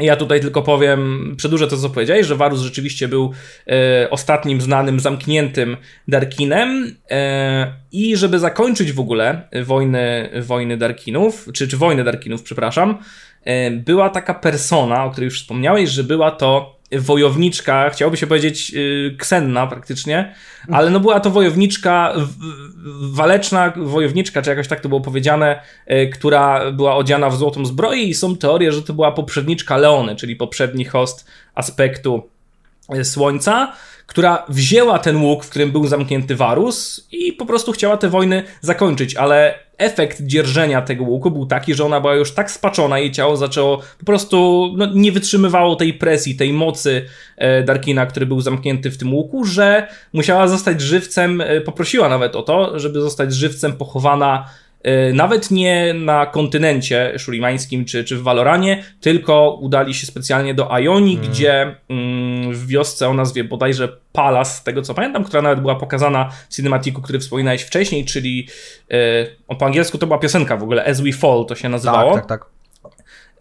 Ja 0.02 0.16
tutaj 0.16 0.40
tylko 0.40 0.62
powiem, 0.62 1.34
przedłużę 1.38 1.68
to, 1.68 1.78
co 1.78 1.90
powiedziałeś, 1.90 2.26
że 2.28 2.36
Varus 2.36 2.62
rzeczywiście 2.62 3.08
był 3.08 3.32
e, 3.68 4.10
ostatnim 4.10 4.62
znanym, 4.62 5.00
zamkniętym 5.00 5.78
Darkinem 6.08 6.96
e, 7.12 7.74
i 7.92 8.18
żeby 8.18 8.40
zakończyć 8.40 8.92
w 8.92 9.00
ogóle 9.00 9.48
wojny, 9.64 10.30
wojny 10.42 10.78
Darkinów, 10.78 11.48
czy, 11.54 11.68
czy 11.68 11.78
wojnę 11.78 12.04
Darkinów, 12.04 12.44
przepraszam, 12.44 12.98
e, 13.44 13.72
była 13.72 14.10
taka 14.10 14.34
persona, 14.34 15.06
o 15.06 15.12
której 15.12 15.26
już 15.26 15.42
wspomniałeś, 15.42 15.90
że 15.90 16.04
była 16.04 16.32
to 16.32 16.81
wojowniczka, 16.92 17.90
chciałoby 17.90 18.18
się 18.18 18.28
powiedzieć 18.28 18.74
y, 18.76 19.16
ksenna 19.20 19.68
praktycznie, 19.68 20.36
ale 20.72 20.90
no 20.90 21.00
była 21.00 21.20
to 21.20 21.30
wojowniczka, 21.30 22.14
w- 22.18 23.16
waleczna 23.16 23.74
wojowniczka, 23.78 24.42
czy 24.42 24.50
jakoś 24.50 24.68
tak 24.68 24.80
to 24.80 24.90
było 24.90 25.02
powiedziane, 25.02 25.62
y, 25.92 26.10
która 26.14 26.72
była 26.72 26.96
odziana 26.96 27.30
w 27.30 27.38
złotą 27.38 27.66
zbroję 27.66 28.04
i 28.04 28.14
są 28.14 28.38
teorie, 28.38 28.72
że 28.72 28.82
to 28.82 28.94
była 28.94 29.12
poprzedniczka 29.12 29.78
Leony, 29.78 30.16
czyli 30.16 30.36
poprzedni 30.36 30.86
host 30.86 31.28
aspektu 31.56 32.30
y, 32.96 33.06
Słońca, 33.06 33.74
która 34.08 34.46
wzięła 34.50 35.00
ten 35.00 35.18
łuk, 35.18 35.44
w 35.46 35.50
którym 35.50 35.72
był 35.72 35.88
zamknięty 35.88 36.36
Varus 36.36 37.08
i 37.12 37.34
po 37.34 37.46
prostu 37.46 37.72
chciała 37.72 37.98
te 37.98 38.10
wojny 38.10 38.44
zakończyć, 38.62 39.16
ale 39.16 39.60
efekt 39.82 40.22
dzierżenia 40.22 40.82
tego 40.82 41.04
łuku 41.04 41.32
był 41.32 41.46
taki, 41.46 41.74
że 41.74 41.86
ona 41.86 42.02
była 42.02 42.16
już 42.16 42.34
tak 42.34 42.52
spaczona, 42.52 43.00
jej 43.00 43.12
ciało 43.12 43.38
zaczęło 43.38 43.82
po 44.00 44.06
prostu, 44.06 44.70
no, 44.78 44.88
nie 44.94 45.12
wytrzymywało 45.12 45.76
tej 45.76 45.94
presji, 45.94 46.36
tej 46.36 46.54
mocy 46.54 47.06
e, 47.38 47.64
Darkina, 47.64 48.06
który 48.06 48.26
był 48.26 48.42
zamknięty 48.42 48.92
w 48.92 48.98
tym 48.98 49.14
łuku, 49.14 49.46
że 49.46 49.88
musiała 50.14 50.48
zostać 50.48 50.82
żywcem, 50.82 51.42
e, 51.42 51.62
poprosiła 51.62 52.10
nawet 52.10 52.36
o 52.36 52.42
to, 52.42 52.80
żeby 52.80 53.02
zostać 53.02 53.34
żywcem 53.34 53.74
pochowana 53.74 54.46
nawet 55.14 55.52
nie 55.52 55.94
na 55.94 56.26
kontynencie 56.26 57.20
szulimańskim 57.20 57.86
czy, 57.86 58.04
czy 58.04 58.18
w 58.18 58.24
Valoranie, 58.24 58.84
tylko 59.02 59.58
udali 59.62 59.94
się 59.94 60.08
specjalnie 60.08 60.54
do 60.54 60.70
Ioni, 60.80 61.18
gdzie 61.18 61.76
mm, 61.90 62.54
w 62.54 62.68
wiosce 62.68 63.10
o 63.10 63.14
nazwie 63.14 63.44
bodajże 63.44 63.90
Palas, 64.12 64.58
z 64.58 64.64
tego 64.64 64.82
co 64.82 64.94
pamiętam, 64.94 65.24
która 65.24 65.42
nawet 65.42 65.62
była 65.62 65.76
pokazana 65.76 66.30
w 66.50 66.56
cinematiku, 66.56 67.02
który 67.02 67.20
wspominałeś 67.20 67.62
wcześniej, 67.62 68.06
czyli 68.06 68.48
e, 68.92 68.96
o, 69.48 69.56
po 69.56 69.66
angielsku 69.66 69.98
to 69.98 70.08
była 70.08 70.20
piosenka 70.20 70.58
w 70.58 70.64
ogóle, 70.64 70.86
As 70.86 71.02
We 71.02 71.12
Fall 71.12 71.46
to 71.48 71.56
się 71.56 71.70
nazywało. 71.70 72.14
tak, 72.14 72.26
tak, 72.26 72.46
tak. 72.84 72.92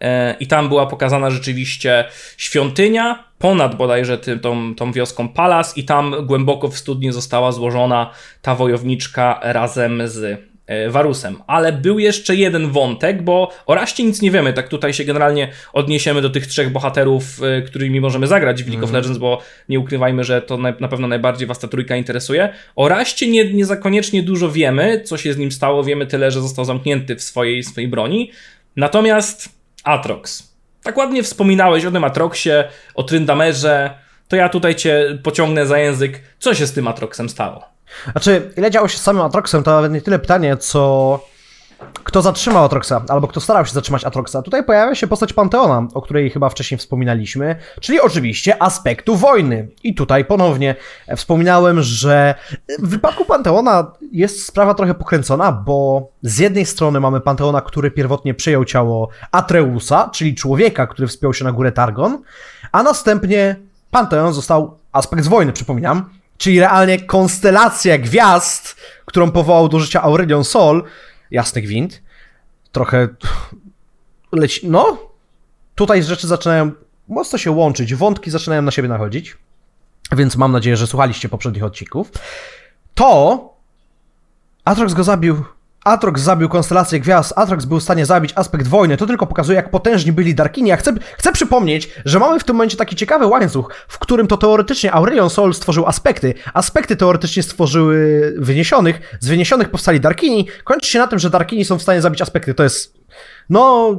E, 0.01 0.35
I 0.39 0.47
tam 0.47 0.69
była 0.69 0.85
pokazana 0.85 1.29
rzeczywiście 1.29 2.05
świątynia, 2.37 3.23
ponad 3.39 3.75
bodajże 3.75 4.17
tym, 4.17 4.39
tą, 4.39 4.75
tą 4.75 4.91
wioską 4.91 5.29
Palas, 5.29 5.77
i 5.77 5.83
tam 5.83 6.15
głęboko 6.25 6.67
w 6.67 6.77
studni 6.77 7.11
została 7.11 7.51
złożona 7.51 8.11
ta 8.41 8.55
wojowniczka 8.55 9.39
razem 9.43 10.07
z 10.07 10.50
e, 10.71 10.89
Varusem. 10.89 11.37
Ale 11.47 11.71
był 11.71 11.99
jeszcze 11.99 12.35
jeden 12.35 12.71
wątek, 12.71 13.21
bo 13.21 13.51
o 13.65 13.75
Raście 13.75 14.03
nic 14.03 14.21
nie 14.21 14.31
wiemy. 14.31 14.53
Tak 14.53 14.67
tutaj 14.67 14.93
się 14.93 15.03
generalnie 15.05 15.51
odniesiemy 15.73 16.21
do 16.21 16.29
tych 16.29 16.47
trzech 16.47 16.71
bohaterów, 16.71 17.43
e, 17.43 17.61
którymi 17.61 18.01
możemy 18.01 18.27
zagrać 18.27 18.63
w 18.63 18.69
League 18.69 18.85
of 18.85 18.91
Legends, 18.91 19.17
bo 19.17 19.41
nie 19.69 19.79
ukrywajmy, 19.79 20.23
że 20.23 20.41
to 20.41 20.57
na, 20.57 20.73
na 20.79 20.87
pewno 20.87 21.07
najbardziej 21.07 21.47
was 21.47 21.59
ta 21.59 21.67
trójka 21.67 21.95
interesuje. 21.95 22.53
O 22.75 22.89
Raście 22.89 23.27
nie, 23.27 23.53
nie 23.53 23.65
za 23.65 23.77
koniecznie 23.77 24.23
dużo 24.23 24.51
wiemy, 24.51 25.01
co 25.05 25.17
się 25.17 25.33
z 25.33 25.37
nim 25.37 25.51
stało. 25.51 25.83
Wiemy 25.83 26.05
tyle, 26.05 26.31
że 26.31 26.41
został 26.41 26.65
zamknięty 26.65 27.15
w 27.15 27.23
swojej, 27.23 27.63
swojej 27.63 27.89
broni. 27.89 28.31
Natomiast 28.75 29.49
Atrox. 29.83 30.51
Tak 30.83 30.97
ładnie 30.97 31.23
wspominałeś 31.23 31.85
o 31.85 31.91
tym 31.91 32.03
Atroxie, 32.03 32.63
o 32.95 33.03
Tryndamerze, 33.03 33.89
to 34.27 34.35
ja 34.35 34.49
tutaj 34.49 34.75
cię 34.75 35.19
pociągnę 35.23 35.67
za 35.67 35.79
język. 35.79 36.21
Co 36.39 36.53
się 36.53 36.67
z 36.67 36.73
tym 36.73 36.87
Atroxem 36.87 37.29
stało? 37.29 37.65
Znaczy, 38.11 38.51
ile 38.57 38.71
działo 38.71 38.87
się 38.87 38.97
z 38.97 39.01
samym 39.01 39.21
Atroxem, 39.21 39.63
to 39.63 39.71
nawet 39.71 39.91
nie 39.91 40.01
tyle 40.01 40.19
pytanie, 40.19 40.57
co 40.57 41.19
kto 42.03 42.21
zatrzymał 42.21 42.65
Atroxa, 42.65 42.93
albo 43.07 43.27
kto 43.27 43.39
starał 43.39 43.65
się 43.65 43.73
zatrzymać 43.73 44.03
Atroxa. 44.03 44.35
Tutaj 44.43 44.63
pojawia 44.63 44.95
się 44.95 45.07
postać 45.07 45.33
Panteona, 45.33 45.87
o 45.93 46.01
której 46.01 46.29
chyba 46.29 46.49
wcześniej 46.49 46.77
wspominaliśmy, 46.77 47.55
czyli 47.79 48.01
oczywiście 48.01 48.63
aspektu 48.63 49.15
wojny. 49.15 49.67
I 49.83 49.95
tutaj 49.95 50.25
ponownie 50.25 50.75
wspominałem, 51.15 51.81
że 51.81 52.35
w 52.79 52.89
wypadku 52.89 53.25
Panteona 53.25 53.91
jest 54.11 54.45
sprawa 54.45 54.73
trochę 54.73 54.93
pokręcona, 54.93 55.51
bo 55.51 56.07
z 56.21 56.39
jednej 56.39 56.65
strony 56.65 56.99
mamy 56.99 57.21
Panteona, 57.21 57.61
który 57.61 57.91
pierwotnie 57.91 58.33
przyjął 58.33 58.65
ciało 58.65 59.09
Atreusa, 59.31 60.09
czyli 60.13 60.35
człowieka, 60.35 60.87
który 60.87 61.07
wspiął 61.07 61.33
się 61.33 61.43
na 61.43 61.51
górę 61.51 61.71
Targon, 61.71 62.21
a 62.71 62.83
następnie 62.83 63.55
Panteon 63.91 64.33
został 64.33 64.77
aspekt 64.91 65.23
z 65.23 65.27
wojny, 65.27 65.53
przypominam, 65.53 66.09
czyli 66.41 66.59
realnie 66.59 66.99
konstelacja 66.99 67.97
gwiazd, 67.97 68.75
którą 69.05 69.31
powołał 69.31 69.69
do 69.69 69.79
życia 69.79 70.01
Aurelion 70.01 70.43
Sol, 70.43 70.83
jasny 71.31 71.61
gwint, 71.61 72.01
trochę 72.71 73.07
leci, 74.31 74.69
no, 74.69 74.97
tutaj 75.75 76.03
rzeczy 76.03 76.27
zaczynają 76.27 76.71
mocno 77.07 77.37
się 77.37 77.51
łączyć, 77.51 77.95
wątki 77.95 78.31
zaczynają 78.31 78.61
na 78.61 78.71
siebie 78.71 78.89
nachodzić, 78.89 79.37
więc 80.11 80.37
mam 80.37 80.51
nadzieję, 80.51 80.77
że 80.77 80.87
słuchaliście 80.87 81.29
poprzednich 81.29 81.63
odcinków, 81.63 82.11
to 82.95 83.53
Atrox 84.65 84.93
go 84.93 85.03
zabił. 85.03 85.43
Atrox 85.83 86.21
zabił 86.21 86.49
konstelację 86.49 86.99
gwiazd, 86.99 87.33
Atrox 87.35 87.65
był 87.65 87.79
w 87.79 87.83
stanie 87.83 88.05
zabić 88.05 88.31
aspekt 88.35 88.67
wojny, 88.67 88.97
to 88.97 89.05
tylko 89.05 89.27
pokazuje, 89.27 89.55
jak 89.55 89.69
potężni 89.69 90.11
byli 90.11 90.35
Darkini. 90.35 90.69
Ja 90.69 90.77
chcę, 90.77 90.93
chcę 91.17 91.31
przypomnieć, 91.31 91.89
że 92.05 92.19
mamy 92.19 92.39
w 92.39 92.43
tym 92.43 92.55
momencie 92.55 92.77
taki 92.77 92.95
ciekawy 92.95 93.25
łańcuch, 93.25 93.73
w 93.87 93.99
którym 93.99 94.27
to 94.27 94.37
teoretycznie 94.37 94.93
Aurelion 94.93 95.29
Sol 95.29 95.53
stworzył 95.53 95.85
aspekty, 95.87 96.33
aspekty 96.53 96.95
teoretycznie 96.95 97.43
stworzyły 97.43 98.33
wyniesionych, 98.37 99.17
z 99.19 99.27
wyniesionych 99.27 99.69
powstali 99.69 99.99
Darkini, 99.99 100.47
kończy 100.63 100.89
się 100.89 100.99
na 100.99 101.07
tym, 101.07 101.19
że 101.19 101.29
Darkini 101.29 101.65
są 101.65 101.77
w 101.77 101.81
stanie 101.81 102.01
zabić 102.01 102.21
aspekty, 102.21 102.53
to 102.53 102.63
jest, 102.63 102.93
no, 103.49 103.89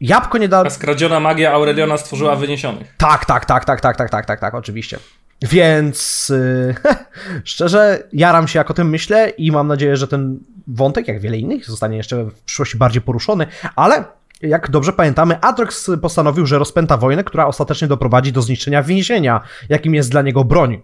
jabłko 0.00 0.38
nie 0.38 0.48
da... 0.48 0.60
A 0.60 0.70
skradziona 0.70 1.20
magia 1.20 1.52
Aureliona 1.52 1.96
stworzyła 1.96 2.36
wyniesionych. 2.36 2.94
Tak, 2.96 3.24
tak, 3.24 3.44
tak, 3.44 3.64
tak, 3.64 3.80
tak, 3.80 3.96
tak, 3.96 4.10
tak, 4.10 4.26
tak, 4.26 4.40
tak, 4.40 4.54
oczywiście. 4.54 4.98
Więc 5.42 6.28
yy, 6.28 6.74
szczerze, 7.44 8.08
jaram 8.12 8.48
się 8.48 8.58
jak 8.58 8.70
o 8.70 8.74
tym 8.74 8.88
myślę 8.90 9.28
i 9.28 9.52
mam 9.52 9.66
nadzieję, 9.66 9.96
że 9.96 10.08
ten 10.08 10.38
wątek, 10.66 11.08
jak 11.08 11.20
wiele 11.20 11.38
innych, 11.38 11.66
zostanie 11.66 11.96
jeszcze 11.96 12.24
w 12.24 12.42
przyszłości 12.42 12.78
bardziej 12.78 13.02
poruszony, 13.02 13.46
ale 13.76 14.04
jak 14.42 14.70
dobrze 14.70 14.92
pamiętamy, 14.92 15.40
Atrox 15.40 15.90
postanowił, 16.02 16.46
że 16.46 16.58
rozpęta 16.58 16.96
wojnę, 16.96 17.24
która 17.24 17.46
ostatecznie 17.46 17.88
doprowadzi 17.88 18.32
do 18.32 18.42
zniszczenia 18.42 18.82
więzienia, 18.82 19.40
jakim 19.68 19.94
jest 19.94 20.10
dla 20.10 20.22
niego 20.22 20.44
broń, 20.44 20.82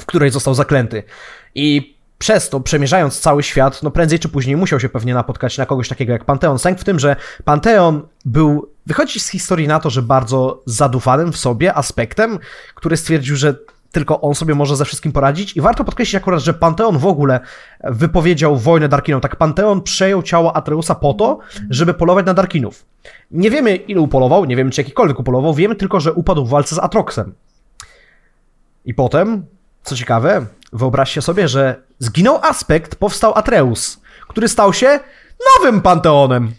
w 0.00 0.06
której 0.06 0.30
został 0.30 0.54
zaklęty. 0.54 1.02
I 1.54 1.93
przez 2.24 2.48
to, 2.48 2.60
przemierzając 2.60 3.20
cały 3.20 3.42
świat, 3.42 3.82
no 3.82 3.90
prędzej 3.90 4.18
czy 4.18 4.28
później 4.28 4.56
musiał 4.56 4.80
się 4.80 4.88
pewnie 4.88 5.14
napotkać 5.14 5.58
na 5.58 5.66
kogoś 5.66 5.88
takiego 5.88 6.12
jak 6.12 6.24
Panteon. 6.24 6.58
Sęk 6.58 6.80
w 6.80 6.84
tym, 6.84 6.98
że 6.98 7.16
Panteon 7.44 8.02
był, 8.24 8.70
wychodzi 8.86 9.20
z 9.20 9.28
historii 9.28 9.68
na 9.68 9.80
to, 9.80 9.90
że 9.90 10.02
bardzo 10.02 10.62
zadufanym 10.66 11.32
w 11.32 11.36
sobie 11.36 11.74
aspektem, 11.74 12.38
który 12.74 12.96
stwierdził, 12.96 13.36
że 13.36 13.54
tylko 13.92 14.20
on 14.20 14.34
sobie 14.34 14.54
może 14.54 14.76
ze 14.76 14.84
wszystkim 14.84 15.12
poradzić. 15.12 15.56
I 15.56 15.60
warto 15.60 15.84
podkreślić 15.84 16.14
akurat, 16.14 16.40
że 16.40 16.54
Panteon 16.54 16.98
w 16.98 17.06
ogóle 17.06 17.40
wypowiedział 17.84 18.56
wojnę 18.56 18.88
Darkinom. 18.88 19.20
Tak, 19.20 19.36
Panteon 19.36 19.82
przejął 19.82 20.22
ciało 20.22 20.56
Atreusa 20.56 20.94
po 20.94 21.14
to, 21.14 21.38
żeby 21.70 21.94
polować 21.94 22.26
na 22.26 22.34
Darkinów. 22.34 22.84
Nie 23.30 23.50
wiemy, 23.50 23.76
ile 23.76 24.00
upolował, 24.00 24.44
nie 24.44 24.56
wiemy, 24.56 24.70
czy 24.70 24.80
jakikolwiek 24.80 25.20
upolował, 25.20 25.54
wiemy 25.54 25.74
tylko, 25.74 26.00
że 26.00 26.12
upadł 26.12 26.44
w 26.44 26.48
walce 26.48 26.74
z 26.74 26.78
Atroxem. 26.78 27.34
I 28.84 28.94
potem, 28.94 29.46
co 29.82 29.96
ciekawe, 29.96 30.46
wyobraźcie 30.72 31.22
sobie, 31.22 31.48
że 31.48 31.82
zginął 31.98 32.38
Aspekt, 32.42 32.96
powstał 32.96 33.32
Atreus, 33.34 34.00
który 34.28 34.48
stał 34.48 34.72
się 34.72 35.00
nowym 35.56 35.80
Panteonem. 35.80 36.52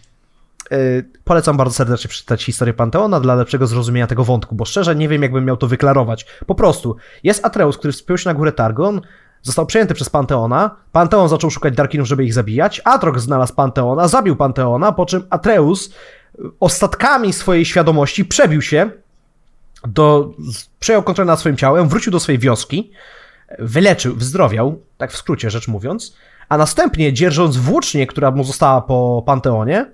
Yy, 0.70 1.04
polecam 1.24 1.56
bardzo 1.56 1.74
serdecznie 1.74 2.08
przeczytać 2.08 2.44
historię 2.44 2.74
Panteona 2.74 3.20
dla 3.20 3.34
lepszego 3.34 3.66
zrozumienia 3.66 4.06
tego 4.06 4.24
wątku, 4.24 4.54
bo 4.54 4.64
szczerze 4.64 4.96
nie 4.96 5.08
wiem, 5.08 5.22
jakbym 5.22 5.44
miał 5.44 5.56
to 5.56 5.66
wyklarować. 5.66 6.26
Po 6.46 6.54
prostu, 6.54 6.96
jest 7.22 7.44
Atreus, 7.44 7.78
który 7.78 7.92
wspiął 7.92 8.18
się 8.18 8.28
na 8.28 8.34
górę 8.34 8.52
Targon, 8.52 9.00
został 9.42 9.66
przejęty 9.66 9.94
przez 9.94 10.10
Panteona, 10.10 10.76
Panteon 10.92 11.28
zaczął 11.28 11.50
szukać 11.50 11.74
Darkinów, 11.74 12.08
żeby 12.08 12.24
ich 12.24 12.34
zabijać, 12.34 12.80
Atrok 12.84 13.20
znalazł 13.20 13.54
Panteona, 13.54 14.08
zabił 14.08 14.36
Panteona, 14.36 14.92
po 14.92 15.06
czym 15.06 15.26
Atreus 15.30 15.90
ostatkami 16.60 17.32
swojej 17.32 17.64
świadomości 17.64 18.24
przebił 18.24 18.62
się 18.62 18.90
do, 19.84 20.30
przejął 20.80 21.02
kontrolę 21.02 21.26
nad 21.26 21.40
swoim 21.40 21.56
ciałem, 21.56 21.88
wrócił 21.88 22.12
do 22.12 22.20
swojej 22.20 22.38
wioski, 22.38 22.92
wyleczył, 23.58 24.16
wyzdrowiał, 24.16 24.80
tak 24.98 25.12
w 25.12 25.16
skrócie 25.16 25.50
rzecz 25.50 25.68
mówiąc, 25.68 26.16
a 26.48 26.56
następnie 26.56 27.12
dzierżąc 27.12 27.56
włócznię, 27.56 28.06
która 28.06 28.30
mu 28.30 28.44
została 28.44 28.80
po 28.80 29.22
Panteonie, 29.26 29.86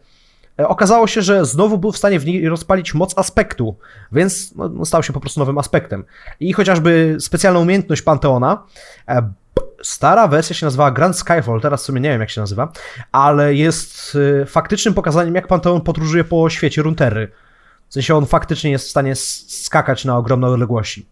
e, 0.61 0.69
okazało 0.69 1.07
się, 1.07 1.23
że 1.23 1.45
znowu 1.45 1.79
był 1.79 1.93
w 1.93 1.97
stanie 1.97 2.19
w 2.19 2.27
niej 2.27 2.49
rozpalić 2.49 2.95
moc 2.95 3.19
aspektu, 3.19 3.77
więc 4.13 4.55
no, 4.55 4.69
no, 4.69 4.85
stał 4.85 5.03
się 5.03 5.13
po 5.13 5.21
prostu 5.21 5.41
nowym 5.41 5.59
aspektem. 5.59 6.05
I 6.41 6.53
chociażby 6.53 7.17
specjalna 7.21 7.61
umiejętność 7.61 8.03
Panteona, 8.03 8.63
e, 9.09 9.33
stara 9.83 10.29
wersja 10.29 10.57
się 10.57 10.67
nazywała 10.67 10.91
Grand 10.91 11.19
Skyfall, 11.19 11.61
teraz 11.61 11.83
w 11.83 11.87
sumie 11.87 12.01
nie 12.01 12.11
wiem 12.11 12.21
jak 12.21 12.31
się 12.31 12.41
nazywa, 12.41 12.73
ale 13.13 13.55
jest 13.55 14.19
e, 14.43 14.47
faktycznym 14.47 14.95
pokazaniem, 14.95 15.35
jak 15.35 15.47
Panteon 15.47 15.81
podróżuje 15.81 16.25
po 16.25 16.51
świecie 16.51 16.83
Runterry. 16.83 17.33
W 17.89 17.93
sensie 17.93 18.17
on 18.17 18.27
faktycznie 18.27 18.71
jest 18.71 18.87
w 18.87 18.91
stanie 18.91 19.15
skakać 19.17 20.05
na 20.05 20.17
ogromne 20.17 20.47
odległości. 20.47 21.07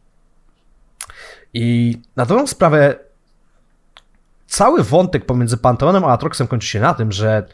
I 1.54 1.96
na 2.16 2.26
dobrą 2.26 2.46
sprawę 2.46 2.98
cały 4.46 4.82
wątek 4.82 5.26
pomiędzy 5.26 5.56
Panteonem 5.56 6.04
a 6.04 6.08
Atroxem 6.08 6.46
kończy 6.46 6.68
się 6.68 6.80
na 6.80 6.94
tym, 6.94 7.12
że 7.12 7.46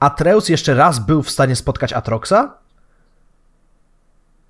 Atreus 0.00 0.48
jeszcze 0.48 0.74
raz 0.74 0.98
był 0.98 1.22
w 1.22 1.30
stanie 1.30 1.56
spotkać 1.56 1.92
Atroxa 1.92 2.58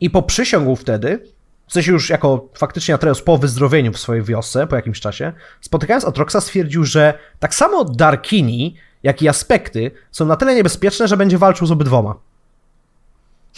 i 0.01 0.11
poprzysiągł 0.11 0.77
wtedy, 0.77 1.27
w 1.67 1.73
sensie 1.73 1.93
już 1.93 2.11
jako 2.11 2.49
faktycznie 2.55 2.95
Atreus 2.95 3.23
po 3.23 3.39
wyzdrowieniu 3.39 3.93
w 3.93 3.99
swojej 3.99 4.23
wiosce, 4.23 4.67
po 4.67 4.77
jakimś 4.77 5.01
czasie, 5.01 5.33
spotykając 5.61 6.05
Atroxa 6.05 6.37
stwierdził, 6.41 6.85
że 6.85 7.19
tak 7.39 7.55
samo 7.55 7.85
Darkini, 7.85 8.77
jak 9.03 9.23
i 9.23 9.29
Aspekty 9.29 9.91
są 10.11 10.27
na 10.27 10.37
tyle 10.37 10.55
niebezpieczne, 10.55 11.09
że 11.09 11.17
będzie 11.17 11.39
walczył 11.39 11.67
z 11.67 11.71
obydwoma. 11.71 12.15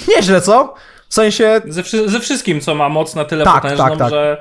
Nieźle, 0.08 0.40
co? 0.40 0.74
W 1.14 1.16
sensie 1.16 1.60
Ze, 1.68 1.82
wszy- 1.82 2.08
ze 2.08 2.20
wszystkim, 2.20 2.60
co 2.60 2.74
ma 2.74 2.88
moc 2.88 3.14
na 3.14 3.24
tyle 3.24 3.44
Tak, 3.44 3.62
potężną, 3.62 3.84
tak, 3.88 3.98
tak. 3.98 4.10
że 4.10 4.40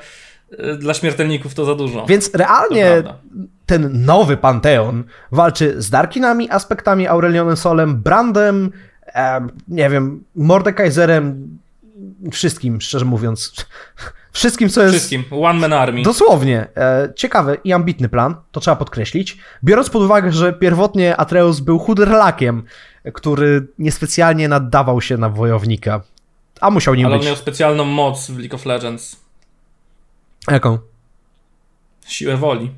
y, 0.54 0.78
dla 0.78 0.94
śmiertelników 0.94 1.54
to 1.54 1.66
za 1.66 1.76
dużo. 1.76 2.06
Więc 2.06 2.32
realnie 2.34 3.04
ten 3.66 4.06
nowy 4.06 4.38
Panteon 4.38 5.04
walczy 5.32 5.82
z 5.82 5.90
Darkinami, 5.90 6.50
aspektami 6.50 7.08
Aurelionem 7.08 7.58
Solem, 7.58 8.02
Brandem, 8.02 8.72
em, 9.06 9.52
nie 9.68 9.90
wiem, 9.90 10.24
Mordekaiserem, 10.36 11.58
wszystkim, 12.32 12.82
szczerze 12.82 13.06
mówiąc. 13.06 13.52
Wszystkim, 14.32 14.70
co 14.70 14.82
jest... 14.82 14.96
Wszystkim. 14.96 15.24
One 15.32 15.60
Man 15.60 15.74
Army. 15.74 16.04
Dosłownie. 16.04 16.68
E, 16.78 17.10
ciekawy 17.16 17.58
i 17.64 17.74
ambitny 17.74 18.10
plan, 18.10 18.36
to 18.52 18.60
trzeba 18.60 18.76
podkreślić. 18.76 19.38
Biorąc 19.64 19.90
pod 19.90 20.02
uwagę, 20.04 20.32
że 20.32 20.54
pierwotnie 20.54 21.18
Atreus 21.18 21.60
był 21.60 21.80
chuderlakiem, 21.80 22.64
który 23.14 23.68
niespecjalnie 23.80 24.48
naddawał 24.48 25.02
się 25.02 25.18
na 25.18 25.30
wojownika. 25.30 26.02
A 26.64 26.70
musiał 26.70 26.96
nim 26.96 27.06
Ale 27.06 27.16
on 27.16 27.20
być. 27.20 27.28
miał 27.28 27.36
specjalną 27.36 27.86
moc 27.86 28.28
w 28.32 28.40
League 28.40 28.56
of 28.56 28.66
Legends. 28.66 29.16
Jaką? 30.52 30.78
Siłę 32.08 32.38
woli. 32.38 32.72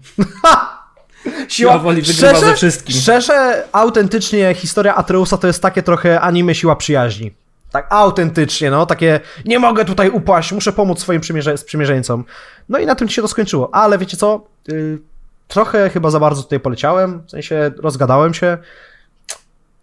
Siła 1.47 1.77
woli 1.79 2.01
wygrywa 2.01 2.29
szczerze, 2.29 2.45
ze 2.45 2.55
wszystkim. 2.55 2.95
Szczerze, 2.95 3.67
autentycznie 3.71 4.53
historia 4.53 4.95
Atreusa 4.95 5.37
to 5.37 5.47
jest 5.47 5.61
takie 5.61 5.83
trochę 5.83 6.21
anime 6.21 6.55
siła 6.55 6.75
przyjaźni. 6.75 7.31
Tak 7.71 7.87
autentycznie, 7.89 8.71
no, 8.71 8.85
takie 8.85 9.19
nie 9.45 9.59
mogę 9.59 9.85
tutaj 9.85 10.09
upaść, 10.09 10.51
muszę 10.51 10.73
pomóc 10.73 10.99
swoim 10.99 11.21
przymierze- 11.21 11.57
sprzymierzeńcom. 11.57 12.25
No 12.69 12.79
i 12.79 12.85
na 12.85 12.95
tym 12.95 13.09
się 13.09 13.21
to 13.21 13.27
skończyło. 13.27 13.73
Ale 13.75 13.97
wiecie 13.97 14.17
co? 14.17 14.47
Yy, 14.67 14.99
trochę 15.47 15.89
chyba 15.89 16.09
za 16.09 16.19
bardzo 16.19 16.43
tutaj 16.43 16.59
poleciałem, 16.59 17.23
w 17.27 17.31
sensie 17.31 17.71
rozgadałem 17.77 18.33
się. 18.33 18.57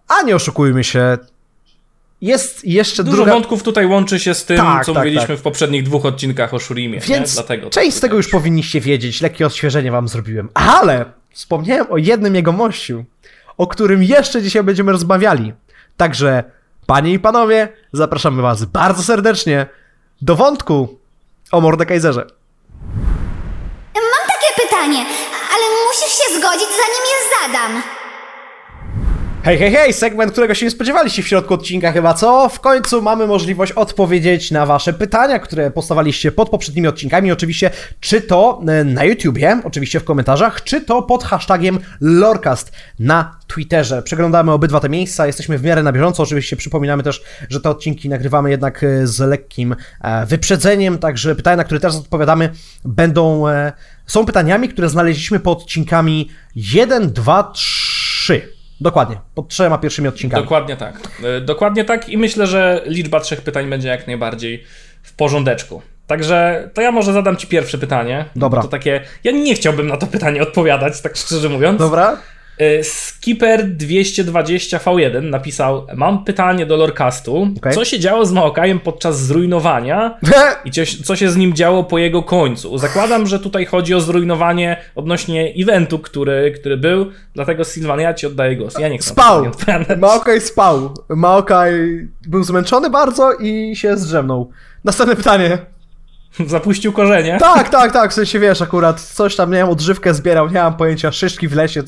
A 0.09 0.23
nie 0.23 0.37
oszukujmy 0.37 0.85
się. 0.85 1.19
Jest 2.23 2.65
jeszcze 2.65 3.05
Dużo 3.05 3.17
druga... 3.17 3.33
wątków 3.33 3.63
tutaj 3.63 3.87
łączy 3.87 4.21
się 4.21 4.35
z 4.35 4.45
tym, 4.45 4.57
Tak, 4.57 4.85
co 4.87 4.93
tak, 4.93 5.05
mówiliśmy 5.05 5.29
tak. 5.29 5.39
w 5.39 5.43
poprzednich 5.43 5.83
dwóch 5.83 6.07
odcinkach 6.07 6.55
o 6.55 6.59
Shurimie. 6.59 7.01
Więc 7.01 7.31
nie? 7.31 7.35
Dlatego 7.35 7.71
część 7.71 7.97
z 7.97 8.01
tego 8.01 8.17
już 8.17 8.29
powinniście 8.29 8.81
wiedzieć, 8.81 9.21
lekkie 9.21 9.47
odświeżenie 9.47 9.91
wam 9.91 10.09
zrobiłem. 10.09 10.49
Ale 10.55 11.05
wspomniałem 11.31 11.87
o 11.91 11.97
jednym 11.97 12.35
jego 12.35 12.53
mościu, 12.53 13.05
o 13.59 13.67
którym 13.67 14.03
jeszcze 14.03 14.43
dzisiaj 14.43 14.63
będziemy 14.63 14.93
rozmawiali. 14.93 15.53
Także, 15.97 16.45
panie 16.87 17.13
i 17.13 17.19
panowie, 17.19 17.69
zapraszamy 17.93 18.43
was 18.43 18.65
bardzo 18.65 19.03
serdecznie 19.03 19.67
do 20.23 20.37
wątku 20.37 20.99
o 21.53 21.61
Mordekaiserze. 21.61 22.27
Mam 23.95 24.29
takie 24.29 24.63
pytanie, 24.69 25.05
ale 25.55 25.65
musisz 25.87 26.19
się 26.19 26.39
zgodzić, 26.39 26.69
zanim 26.69 27.05
je 27.13 27.47
zadam. 27.53 28.02
Hej, 29.45 29.59
hej, 29.59 29.73
hej, 29.73 29.93
segment, 29.93 30.33
którego 30.33 30.55
się 30.55 30.67
nie 30.67 30.71
spodziewaliście 30.71 31.23
w 31.23 31.29
środku 31.29 31.55
odcinka 31.55 31.93
chyba, 31.93 32.15
co? 32.15 32.49
W 32.49 32.61
końcu 32.61 33.03
mamy 33.03 33.27
możliwość 33.27 33.73
odpowiedzieć 33.73 34.51
na 34.51 34.67
wasze 34.67 34.93
pytania, 34.93 35.39
które 35.39 35.71
postawaliście 35.71 36.33
pod 36.33 36.51
poprzednimi 36.51 36.89
odcinkami, 36.89 37.33
oczywiście, 37.33 37.71
czy 38.01 38.21
to 38.21 38.63
e, 38.69 38.85
na 38.85 39.05
YouTubie, 39.05 39.61
oczywiście 39.65 40.01
w 40.01 40.05
komentarzach, 40.05 40.65
czy 40.65 40.81
to 40.81 41.03
pod 41.03 41.25
hashtagiem 41.25 41.79
Lorcast 42.01 42.73
na 42.99 43.37
Twitterze. 43.47 44.03
Przeglądamy 44.03 44.53
obydwa 44.53 44.81
te 44.81 44.89
miejsca, 44.89 45.27
jesteśmy 45.27 45.59
w 45.59 45.63
miarę 45.63 45.83
na 45.83 45.93
bieżąco, 45.93 46.23
oczywiście 46.23 46.57
przypominamy 46.57 47.03
też, 47.03 47.23
że 47.49 47.61
te 47.61 47.71
odcinki 47.71 48.09
nagrywamy 48.09 48.51
jednak 48.51 48.85
e, 48.85 49.07
z 49.07 49.21
lekkim 49.21 49.77
e, 50.01 50.27
wyprzedzeniem, 50.27 50.99
także 50.99 51.35
pytania, 51.35 51.57
na 51.57 51.65
które 51.65 51.81
teraz 51.81 51.97
odpowiadamy, 51.97 52.51
będą, 52.85 53.45
są 54.07 54.27
pytaniami, 54.27 54.69
które 54.69 54.89
znaleźliśmy 54.89 55.41
po 55.41 55.51
odcinkami 55.51 56.31
1, 56.57 57.13
2, 57.13 57.53
3. 57.55 58.62
Dokładnie, 58.81 59.17
pod 59.35 59.49
trzema 59.49 59.79
pierwszymi 59.79 60.09
odcinkami. 60.09 60.43
Dokładnie 60.43 60.77
tak. 60.77 61.01
Y, 61.39 61.41
Dokładnie 61.41 61.85
tak 61.85 62.09
i 62.09 62.19
myślę, 62.19 62.47
że 62.47 62.83
liczba 62.87 63.21
trzech 63.21 63.41
pytań 63.41 63.71
będzie 63.71 63.89
jak 63.89 64.07
najbardziej 64.07 64.65
w 65.03 65.13
porządeczku. 65.13 65.83
Także 66.07 66.71
to 66.75 66.83
ja 66.83 66.93
może 66.93 67.13
zadam 67.13 67.37
ci 67.37 67.47
pierwsze 67.47 67.79
pytanie. 67.79 68.25
Dobra. 68.37 68.63
To 68.63 68.69
takie. 68.69 69.01
Ja 69.25 69.33
nie 69.33 69.55
chciałbym 69.55 69.87
na 69.87 69.97
to 69.97 70.07
pytanie 70.07 70.43
odpowiadać, 70.43 71.01
tak 71.01 71.17
szczerze 71.17 71.49
mówiąc. 71.49 71.79
Dobra? 71.79 72.17
Y, 72.61 72.81
Skipper220V1 72.83 75.23
napisał: 75.23 75.87
Mam 75.95 76.25
pytanie 76.25 76.67
do 76.67 76.77
Lorcastu. 76.77 77.49
Okej. 77.59 77.73
Co 77.73 77.85
się 77.85 78.01
działo 78.01 78.27
z 78.27 78.33
Maokajem 78.33 78.81
podczas 78.81 79.21
zrujnowania 79.21 80.19
i 80.65 80.71
co, 81.05 81.17
się 81.17 81.31
z 81.31 81.37
nim 81.37 81.55
działo 81.55 81.85
po 81.85 81.99
jego 81.99 82.23
końcu? 82.23 82.79
Zakładam, 82.79 83.27
że 83.27 83.41
tutaj 83.41 83.67
chodzi 83.67 83.95
o 83.95 84.01
zrujnowanie 84.01 84.77
odnośnie 84.95 85.55
eventu, 85.59 85.99
który, 85.99 86.55
który 86.61 86.77
był, 86.77 87.07
dlatego 87.35 87.65
Sylwan, 87.65 88.01
ja 88.01 88.15
ci 88.15 88.27
oddaję 88.27 88.57
głos. 88.57 88.79
Ja 88.79 88.89
nie 88.89 88.99
chcę 88.99 89.11
Spał! 89.11 89.47
Maokaj 89.99 90.41
spał. 90.41 90.95
Maokaj 91.09 91.73
był 92.29 92.45
zmęczony 92.45 92.91
bardzo 92.91 93.33
i 93.33 93.77
się 93.77 93.97
zdrzemnął. 93.97 94.51
Następne 94.85 95.17
pytanie. 95.17 95.59
Zapuścił 96.47 96.93
korzenie. 96.93 97.39
Tak, 97.41 97.69
tak, 97.69 97.93
tak, 97.93 98.11
w 98.11 98.15
sensie 98.15 98.39
wiesz, 98.39 98.63
akurat 98.63 99.01
coś 99.01 99.37
tam, 99.37 99.51
wiem, 99.51 99.69
odżywkę 99.69 100.15
zbierał, 100.15 100.49
nie 100.49 100.55
mam 100.55 100.77
pojęcia, 100.77 101.13
szyszki 101.13 101.49
w 101.49 101.57
lesie. 101.57 101.83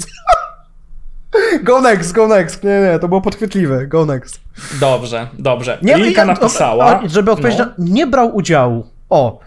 Go 1.62 1.80
next, 1.80 2.12
go 2.12 2.28
next. 2.28 2.64
Nie, 2.64 2.80
nie, 2.80 2.98
to 2.98 3.08
było 3.08 3.20
podchwytliwe. 3.20 3.86
Go 3.86 4.06
next. 4.06 4.40
Dobrze, 4.80 5.28
dobrze. 5.38 5.78
Nie, 5.82 5.96
Lilka 5.96 6.20
ja- 6.20 6.26
napisała. 6.26 7.00
a, 7.00 7.08
Żeby 7.08 7.30
odpowiedzieć 7.30 7.58
no, 7.58 7.64
na... 7.64 7.74
Nie 7.78 8.06
brał 8.06 8.36
udziału. 8.36 8.86
O. 9.10 9.40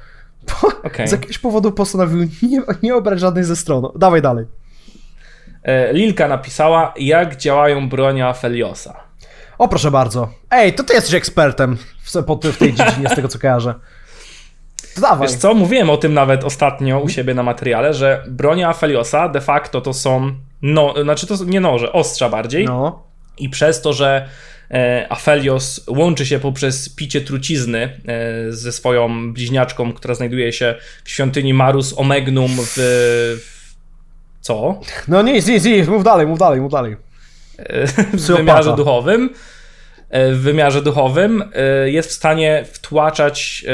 Okej. 0.83 1.07
Z 1.07 1.11
jakiegoś 1.11 1.37
powodu 1.37 1.71
postanowił 1.71 2.27
nie, 2.43 2.61
nie 2.83 2.95
obrać 2.95 3.19
żadnej 3.19 3.43
ze 3.43 3.55
stron. 3.55 3.85
Dawaj 3.95 4.21
dalej. 4.21 4.45
e, 5.63 5.93
Lilka 5.93 6.27
napisała, 6.27 6.93
jak 6.99 7.35
działają 7.35 7.89
bronia 7.89 8.33
Feliosa. 8.33 8.93
O, 9.57 9.67
proszę 9.67 9.91
bardzo. 9.91 10.29
Ej, 10.51 10.73
to 10.73 10.83
ty 10.83 10.93
jesteś 10.93 11.13
ekspertem 11.13 11.77
w, 12.03 12.11
w 12.43 12.57
tej 12.57 12.73
dziedzinie, 12.73 13.09
z 13.09 13.15
tego 13.15 13.27
co 13.27 13.39
kojarzę. 13.39 13.73
To 14.95 15.01
dawaj. 15.01 15.27
Wiesz 15.27 15.37
co, 15.37 15.53
mówiłem 15.53 15.89
o 15.89 15.97
tym 15.97 16.13
nawet 16.13 16.43
ostatnio 16.43 16.99
u 16.99 17.09
siebie 17.09 17.33
na 17.33 17.43
materiale, 17.43 17.93
że 17.93 18.23
bronia 18.27 18.73
Feliosa 18.73 19.29
de 19.29 19.41
facto 19.41 19.81
to 19.81 19.93
są, 19.93 20.31
no, 20.61 20.93
znaczy 21.03 21.27
to 21.27 21.35
nie 21.45 21.59
noże, 21.59 21.93
ostrza 21.93 22.29
bardziej. 22.29 22.65
No. 22.65 23.03
I 23.37 23.49
przez 23.49 23.81
to, 23.81 23.93
że 23.93 24.29
e, 24.71 25.07
Aphelios 25.09 25.85
łączy 25.87 26.25
się 26.25 26.39
poprzez 26.39 26.89
picie 26.89 27.21
trucizny 27.21 27.99
e, 28.07 28.51
ze 28.51 28.71
swoją 28.71 29.33
bliźniaczką, 29.33 29.93
która 29.93 30.15
znajduje 30.15 30.53
się 30.53 30.75
w 31.03 31.09
świątyni 31.09 31.53
Marus 31.53 31.93
Omegnum 31.97 32.51
w... 32.57 32.73
w 32.75 33.67
co? 34.41 34.79
No 35.07 35.21
nic, 35.21 35.47
nic, 35.47 35.65
nic, 35.65 35.87
mów 35.87 36.03
dalej, 36.03 36.27
mów 36.27 36.39
dalej, 36.39 36.61
mów 36.61 36.71
dalej. 36.71 36.97
E, 37.57 37.87
w 37.87 38.27
wymiarze 38.27 38.75
duchowym. 38.75 39.29
E, 40.09 40.31
w 40.31 40.41
wymiarze 40.41 40.81
duchowym 40.81 41.43
e, 41.53 41.89
jest 41.89 42.09
w 42.09 42.13
stanie 42.13 42.63
wtłaczać 42.71 43.65
e, 43.67 43.71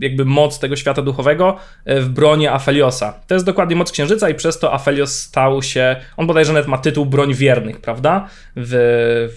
jakby 0.00 0.24
moc 0.24 0.58
tego 0.58 0.76
świata 0.76 1.02
duchowego 1.02 1.56
w 1.86 2.08
bronię 2.08 2.52
Afeliosa. 2.52 3.20
To 3.26 3.34
jest 3.34 3.46
dokładnie 3.46 3.76
moc 3.76 3.92
księżyca 3.92 4.28
i 4.28 4.34
przez 4.34 4.58
to 4.58 4.72
Aphelios 4.72 5.18
stał 5.18 5.62
się, 5.62 5.96
on 6.16 6.26
bodajże 6.26 6.52
nawet 6.52 6.68
ma 6.68 6.78
tytuł 6.78 7.06
broń 7.06 7.34
wiernych, 7.34 7.80
prawda, 7.80 8.28
w, 8.56 8.70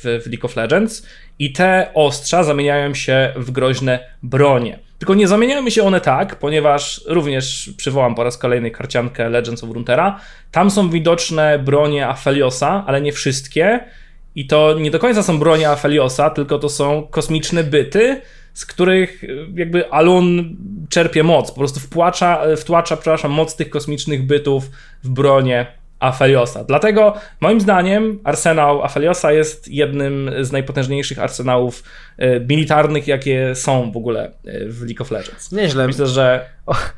w, 0.03 0.23
w 0.23 0.31
League 0.31 0.45
of 0.45 0.55
Legends 0.55 1.07
i 1.39 1.53
te 1.53 1.89
ostrza 1.93 2.43
zamieniają 2.43 2.93
się 2.93 3.33
w 3.36 3.51
groźne 3.51 3.99
bronie. 4.23 4.79
Tylko 4.99 5.15
nie 5.15 5.27
zamieniają 5.27 5.69
się 5.69 5.83
one 5.83 6.01
tak, 6.01 6.36
ponieważ 6.36 7.01
również 7.05 7.69
przywołam 7.77 8.15
po 8.15 8.23
raz 8.23 8.38
kolejny 8.38 8.71
karciankę 8.71 9.29
Legends 9.29 9.63
of 9.63 9.69
Runeterra. 9.69 10.19
Tam 10.51 10.71
są 10.71 10.89
widoczne 10.89 11.59
bronie 11.59 12.07
Afeliosa, 12.07 12.83
ale 12.88 13.01
nie 13.01 13.11
wszystkie. 13.11 13.79
I 14.36 14.47
to 14.47 14.73
nie 14.79 14.91
do 14.91 14.99
końca 14.99 15.23
są 15.23 15.39
bronie 15.39 15.69
Afeliosa, 15.69 16.29
tylko 16.29 16.59
to 16.59 16.69
są 16.69 17.07
kosmiczne 17.11 17.63
byty, 17.63 18.21
z 18.53 18.65
których 18.65 19.23
y, 19.23 19.47
jakby 19.55 19.91
Alun 19.91 20.57
czerpie 20.89 21.23
moc. 21.23 21.51
Po 21.51 21.57
prostu 21.57 21.79
wpłacza, 21.79 22.41
wtłacza, 22.57 22.97
przepraszam, 22.97 23.31
moc 23.31 23.55
tych 23.55 23.69
kosmicznych 23.69 24.27
bytów 24.27 24.69
w 25.03 25.09
bronie 25.09 25.65
Afeliosa. 25.99 26.63
Dlatego 26.63 27.13
moim 27.41 27.61
zdaniem 27.61 28.19
arsenał 28.23 28.83
Afeliosa 28.83 29.31
jest 29.31 29.67
jednym 29.67 30.31
z 30.41 30.51
najpotężniejszych 30.51 31.19
arsenałów 31.19 31.83
y, 32.19 32.45
militarnych, 32.49 33.07
jakie 33.07 33.55
są 33.55 33.91
w 33.91 33.97
ogóle 33.97 34.31
w 34.67 34.81
League 34.81 35.01
of 35.01 35.11
Legends. 35.11 35.51
Nieźle. 35.51 35.88
Myślę, 35.88 36.07
że 36.07 36.45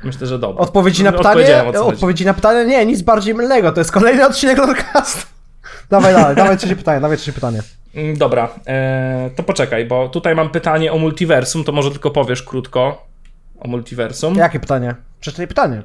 myślę, 0.04 0.28
że 0.28 0.40
dobrze. 0.40 0.60
Odpowiedzi 0.60 1.04
na 1.04 1.12
pytanie? 1.12 1.30
Odpowiedziałem, 1.30 1.68
o 1.68 1.74
co 1.74 1.84
chodzi. 1.84 1.96
Odpowiedzi 1.96 2.26
na 2.26 2.34
pytanie? 2.34 2.66
Nie, 2.66 2.86
nic 2.86 3.02
bardziej 3.02 3.34
mylnego. 3.34 3.72
To 3.72 3.80
jest 3.80 3.92
kolejny 3.92 4.26
odcinek 4.26 4.58
Lorcast. 4.58 5.37
Dawaj 5.90 6.14
dalej, 6.14 6.36
dawaj 6.36 6.58
trzecie 6.58 6.76
pytanie, 6.76 7.02
dawaj 7.02 7.18
trzecie 7.18 7.34
pytanie. 7.34 7.62
Mm, 7.96 8.18
Dobra, 8.18 8.50
e, 8.68 9.30
to 9.36 9.44
poczekaj, 9.44 9.86
bo 9.86 10.10
tutaj 10.10 10.36
mam 10.36 10.50
pytanie 10.50 10.94
o 10.94 10.98
multiversum, 10.98 11.64
to 11.64 11.72
może 11.72 11.92
tylko 11.92 12.12
powiesz 12.12 12.44
krótko 12.44 13.06
o 13.60 13.68
multiversum. 13.68 14.36
Jakie 14.36 14.60
pytanie? 14.60 14.96
Przeczytaj 15.20 15.48
pytanie. 15.48 15.84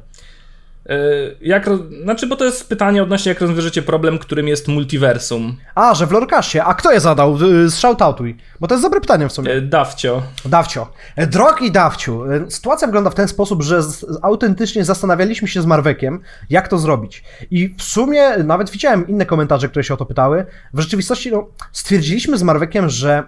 E, 0.89 0.97
jak, 1.41 1.69
znaczy, 2.03 2.27
bo 2.27 2.37
to 2.37 2.45
jest 2.45 2.69
pytanie 2.69 3.03
odnośnie 3.03 3.29
jak 3.29 3.41
rozwiążecie 3.41 3.83
problem, 3.83 4.19
którym 4.19 4.49
jest 4.49 4.69
multiversum. 4.69 5.57
A, 5.75 5.95
że 5.95 6.07
w 6.07 6.13
Lorcaście. 6.13 6.65
A 6.65 6.75
kto 6.75 6.93
je 6.93 7.01
zadał? 7.01 7.39
Y, 7.67 7.71
Shoutoutuj. 7.71 8.37
Bo 8.61 8.69
to 8.69 8.75
jest 8.75 8.85
dobre 8.85 9.01
pytanie 9.01 9.29
w 9.29 9.33
sumie. 9.33 9.53
E, 9.53 9.61
Dawcio. 9.61 10.23
Dawcio. 10.45 10.93
E, 11.17 11.27
Drogi 11.27 11.71
Dawciu, 11.71 12.23
sytuacja 12.49 12.87
wygląda 12.89 13.11
w 13.11 13.15
ten 13.15 13.29
sposób, 13.29 13.63
że 13.63 13.81
autentycznie 14.23 14.85
zastanawialiśmy 14.85 15.49
się 15.49 15.63
z 15.63 15.67
Marwekiem, 15.67 16.21
jak 16.51 16.69
to 16.69 16.79
zrobić. 16.79 17.25
I 17.51 17.75
w 17.79 17.83
sumie 17.83 18.37
nawet 18.37 18.71
widziałem 18.71 19.09
inne 19.09 19.27
komentarze, 19.27 19.69
które 19.69 19.85
się 19.85 19.95
o 19.95 19.97
to 19.97 20.07
pytały. 20.07 20.47
W 20.75 20.81
rzeczywistości 20.81 21.31
no, 21.31 21.49
stwierdziliśmy 21.73 22.39
z 22.39 22.43
Marwekiem, 22.43 22.89
że 22.89 23.23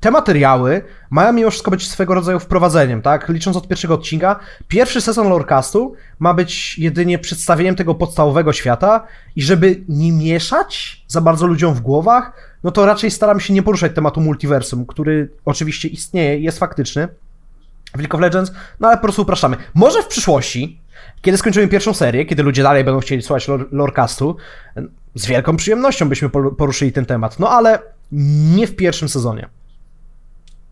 te 0.00 0.10
materiały 0.10 0.82
mają 1.10 1.32
mimo 1.32 1.50
wszystko 1.50 1.70
być 1.70 1.88
swego 1.88 2.14
rodzaju 2.14 2.40
wprowadzeniem, 2.40 3.02
tak? 3.02 3.28
Licząc 3.28 3.56
od 3.56 3.68
pierwszego 3.68 3.94
odcinka, 3.94 4.40
pierwszy 4.68 5.00
sezon 5.00 5.28
Lorecastu 5.28 5.94
ma 6.18 6.34
być 6.34 6.78
jedynie 6.78 7.18
przedstawieniem 7.18 7.76
tego 7.76 7.94
podstawowego 7.94 8.52
świata 8.52 9.06
i 9.36 9.42
żeby 9.42 9.82
nie 9.88 10.12
mieszać 10.12 11.02
za 11.08 11.20
bardzo 11.20 11.46
ludziom 11.46 11.74
w 11.74 11.80
głowach, 11.80 12.32
no 12.64 12.70
to 12.70 12.86
raczej 12.86 13.10
staram 13.10 13.40
się 13.40 13.52
nie 13.54 13.62
poruszać 13.62 13.92
tematu 13.94 14.20
multiversum, 14.20 14.86
który 14.86 15.30
oczywiście 15.44 15.88
istnieje 15.88 16.38
jest 16.38 16.58
faktyczny 16.58 17.08
w 17.94 17.98
League 17.98 18.16
of 18.16 18.20
Legends, 18.20 18.52
no 18.80 18.88
ale 18.88 18.96
po 18.96 19.02
prostu 19.02 19.22
upraszczamy. 19.22 19.56
Może 19.74 20.02
w 20.02 20.06
przyszłości, 20.06 20.80
kiedy 21.22 21.38
skończymy 21.38 21.68
pierwszą 21.68 21.94
serię, 21.94 22.26
kiedy 22.26 22.42
ludzie 22.42 22.62
dalej 22.62 22.84
będą 22.84 23.00
chcieli 23.00 23.22
słuchać 23.22 23.48
lore- 23.48 23.66
Lorecastu, 23.72 24.36
z 25.14 25.26
wielką 25.26 25.56
przyjemnością 25.56 26.08
byśmy 26.08 26.28
poru- 26.28 26.56
poruszyli 26.56 26.92
ten 26.92 27.06
temat, 27.06 27.38
no 27.38 27.50
ale 27.50 27.78
nie 28.56 28.66
w 28.66 28.76
pierwszym 28.76 29.08
sezonie. 29.08 29.48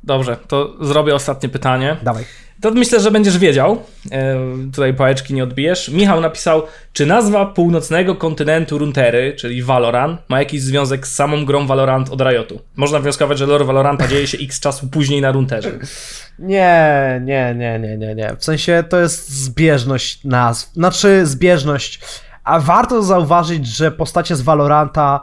Dobrze, 0.08 0.36
to 0.46 0.74
zrobię 0.80 1.14
ostatnie 1.14 1.48
pytanie. 1.48 1.96
Dawaj. 2.02 2.24
To 2.60 2.70
myślę, 2.70 3.00
że 3.00 3.10
będziesz 3.10 3.38
wiedział. 3.38 3.82
E, 4.12 4.36
tutaj 4.74 4.94
pałeczki 4.94 5.34
nie 5.34 5.44
odbijesz. 5.44 5.88
Michał 5.88 6.20
napisał, 6.20 6.62
czy 6.92 7.06
nazwa 7.06 7.46
północnego 7.46 8.14
kontynentu 8.14 8.78
Runtery, 8.78 9.34
czyli 9.38 9.62
Valorant, 9.62 10.20
ma 10.28 10.38
jakiś 10.38 10.62
związek 10.62 11.06
z 11.06 11.14
samą 11.14 11.44
grą 11.44 11.66
Valorant 11.66 12.10
od 12.10 12.20
Riotu? 12.20 12.60
Można 12.76 13.00
wnioskować, 13.00 13.38
że 13.38 13.46
lore 13.46 13.64
Valoranta 13.64 14.08
dzieje 14.08 14.26
się 14.26 14.38
x 14.38 14.60
czasu 14.60 14.88
później 14.88 15.20
na 15.20 15.32
Runterze. 15.32 15.72
Nie, 16.38 17.20
nie, 17.24 17.54
nie, 17.54 17.78
nie, 17.78 17.96
nie, 17.98 18.14
nie. 18.14 18.36
W 18.38 18.44
sensie 18.44 18.84
to 18.88 19.00
jest 19.00 19.30
zbieżność 19.30 20.24
nazw. 20.24 20.72
Znaczy 20.72 21.26
zbieżność. 21.26 22.00
A 22.44 22.60
warto 22.60 23.02
zauważyć, 23.02 23.66
że 23.66 23.90
postacie 23.90 24.36
z 24.36 24.42
Valoranta 24.42 25.20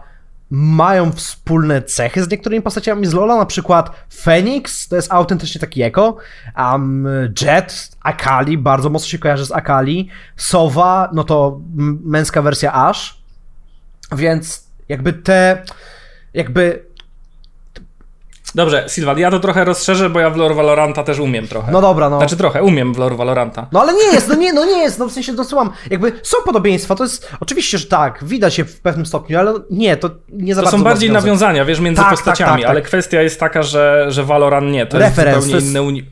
mają 0.49 1.11
wspólne 1.11 1.81
cechy 1.81 2.23
z 2.23 2.29
niektórymi 2.29 2.61
postaciami. 2.61 3.05
Z 3.05 3.13
Lola, 3.13 3.35
na 3.35 3.45
przykład 3.45 3.91
Phoenix, 4.23 4.87
to 4.87 4.95
jest 4.95 5.11
autentycznie 5.11 5.61
taki 5.61 5.81
eko, 5.81 6.17
um, 6.57 7.07
Jet, 7.41 7.91
Akali, 8.01 8.57
bardzo 8.57 8.89
mocno 8.89 9.07
się 9.07 9.19
kojarzy 9.19 9.45
z 9.45 9.51
Akali, 9.51 10.09
Sowa, 10.35 11.09
no 11.13 11.23
to 11.23 11.61
męska 12.03 12.41
wersja 12.41 12.73
Ash, 12.73 13.21
więc 14.15 14.67
jakby 14.89 15.13
te, 15.13 15.63
jakby 16.33 16.85
Dobrze, 18.55 18.85
Silvan, 18.87 19.19
ja 19.19 19.31
to 19.31 19.39
trochę 19.39 19.63
rozszerzę, 19.65 20.09
bo 20.09 20.19
ja 20.19 20.29
w 20.29 20.37
lore 20.37 20.55
Valoranta 20.55 21.03
też 21.03 21.19
umiem 21.19 21.47
trochę. 21.47 21.71
No 21.71 21.81
dobra, 21.81 22.09
no. 22.09 22.17
Znaczy 22.17 22.37
trochę, 22.37 22.63
umiem 22.63 22.93
w 22.93 22.97
lore 22.97 23.15
Valoranta. 23.15 23.67
No 23.71 23.81
ale 23.81 23.93
nie 23.93 24.03
jest, 24.13 24.27
no 24.29 24.35
nie, 24.35 24.53
no 24.53 24.65
nie 24.65 24.77
jest, 24.83 24.99
no 24.99 25.07
w 25.07 25.11
sensie 25.11 25.33
dosyłam, 25.33 25.69
jakby 25.89 26.11
są 26.23 26.37
podobieństwa, 26.45 26.95
to 26.95 27.03
jest, 27.03 27.31
oczywiście, 27.39 27.77
że 27.77 27.85
tak, 27.85 28.23
widać 28.25 28.57
je 28.57 28.65
w 28.65 28.79
pewnym 28.81 29.05
stopniu, 29.05 29.39
ale 29.39 29.53
nie, 29.71 29.97
to 29.97 30.09
nie 30.29 30.55
za 30.55 30.61
To 30.61 30.71
są 30.71 30.83
bardziej 30.83 31.11
nawiązania, 31.11 31.65
wiesz, 31.65 31.79
między 31.79 32.01
Tak, 32.01 32.09
tak, 32.09 32.17
postaciami, 32.17 32.51
tak, 32.51 32.61
tak. 32.61 32.69
ale 32.69 32.81
kwestia 32.81 33.21
jest 33.21 33.39
taka, 33.39 33.63
że, 33.63 34.05
że 34.09 34.23
Valorant 34.23 34.71
nie, 34.71 34.85
to 34.85 34.97
Referenc, 34.99 35.35
jest 35.35 35.35
to 35.35 35.41
zupełnie 35.41 35.55
jest- 35.55 35.67
inne 35.67 35.81
uni... 35.81 36.05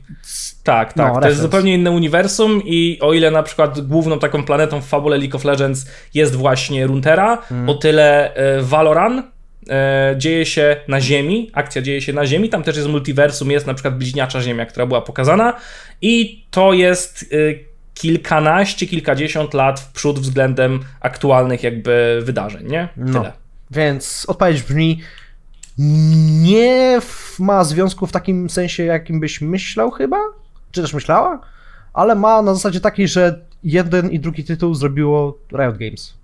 Tak, 0.62 0.92
tak, 0.92 1.14
No, 1.14 1.20
to 1.20 1.28
jest 1.28 1.40
zupełnie 1.40 1.74
inne 1.74 1.90
uniwersum 1.90 2.62
i 2.64 2.98
o 3.02 3.12
ile 3.12 3.30
na 3.30 3.42
przykład 3.42 3.80
główną 3.80 4.18
taką 4.18 4.44
planetą 4.44 4.80
w 4.80 4.84
fabule 4.86 5.18
League 5.18 5.36
of 5.36 5.44
Legends 5.44 5.86
jest 6.14 6.34
właśnie 6.36 6.86
Runeterra, 6.86 7.38
Mm. 7.50 7.68
o 7.68 7.74
tyle 7.74 8.34
e, 8.34 8.62
Valorant 8.62 9.26
e, 9.68 10.14
dzieje 10.18 10.46
się 10.46 10.76
na 10.88 11.00
Ziemi, 11.00 11.50
akcja 11.52 11.82
dzieje 11.82 12.02
się 12.02 12.12
na 12.12 12.26
Ziemi, 12.26 12.48
tam 12.48 12.62
też 12.62 12.76
jest 12.76 12.88
multiversum, 12.88 13.50
jest 13.50 13.66
na 13.66 13.74
przykład 13.74 13.98
bliźniacza 13.98 14.40
Ziemia, 14.40 14.66
która 14.66 14.86
była 14.86 15.00
pokazana 15.00 15.56
i 16.02 16.44
to 16.50 16.72
jest 16.72 17.22
e, 17.22 17.36
kilkanaście, 17.94 18.86
kilkadziesiąt 18.86 19.54
lat 19.54 19.80
w 19.80 19.92
przód 19.92 20.18
względem 20.18 20.80
aktualnych 21.00 21.62
jakby 21.62 22.20
wydarzeń, 22.24 22.66
nie? 22.68 22.88
No. 22.96 23.20
Tyle. 23.20 23.32
Więc 23.70 24.24
odpowiedź 24.28 24.62
brzmi, 24.62 25.00
nie 26.42 27.00
ma 27.38 27.64
związku 27.64 28.06
w 28.06 28.12
takim 28.12 28.50
sensie, 28.50 28.84
jakim 28.84 29.20
byś 29.20 29.40
myślał 29.40 29.90
chyba, 29.90 30.18
czy 30.72 30.82
też 30.82 30.94
myślała, 30.94 31.40
ale 31.92 32.14
ma 32.14 32.42
na 32.42 32.54
zasadzie 32.54 32.80
takiej, 32.80 33.08
że 33.08 33.40
jeden 33.64 34.10
i 34.10 34.20
drugi 34.20 34.44
tytuł 34.44 34.74
zrobiło 34.74 35.38
Riot 35.52 35.78
Games. 35.78 36.14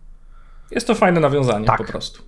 Jest 0.71 0.87
to 0.87 0.95
fajne 0.95 1.21
nawiązanie 1.21 1.67
Tak. 1.67 1.79
po 1.79 1.85
prostu. 1.85 2.23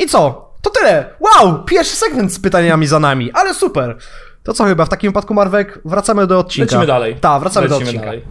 I 0.00 0.06
co? 0.06 0.47
To 0.62 0.70
tyle! 0.70 1.04
Wow! 1.20 1.64
Pierwszy 1.64 1.96
segment 1.96 2.32
z 2.32 2.38
pytaniami 2.40 2.86
za 2.86 2.98
nami, 3.00 3.32
ale 3.32 3.54
super! 3.54 3.96
To 4.42 4.52
co 4.54 4.64
chyba, 4.64 4.84
w 4.84 4.88
takim 4.88 5.10
wypadku 5.10 5.34
Marwek, 5.34 5.78
wracamy 5.84 6.26
do 6.26 6.38
odcinka. 6.38 6.64
Lecimy 6.64 6.86
dalej. 6.86 7.16
Tak, 7.20 7.40
wracamy 7.40 7.68
do 7.68 7.74
Lecimy 7.74 7.88
odcinka. 7.90 8.06
dalej. 8.06 8.24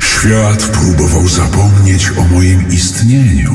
Świat 0.00 0.66
próbował 0.72 1.28
zapomnieć 1.28 2.10
o 2.18 2.34
moim 2.34 2.68
istnieniu. 2.72 3.52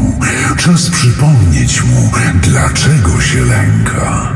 Czas 0.57 0.89
przypomnieć 0.89 1.83
mu, 1.83 2.09
dlaczego 2.41 3.21
się 3.21 3.39
lęka. 3.41 4.31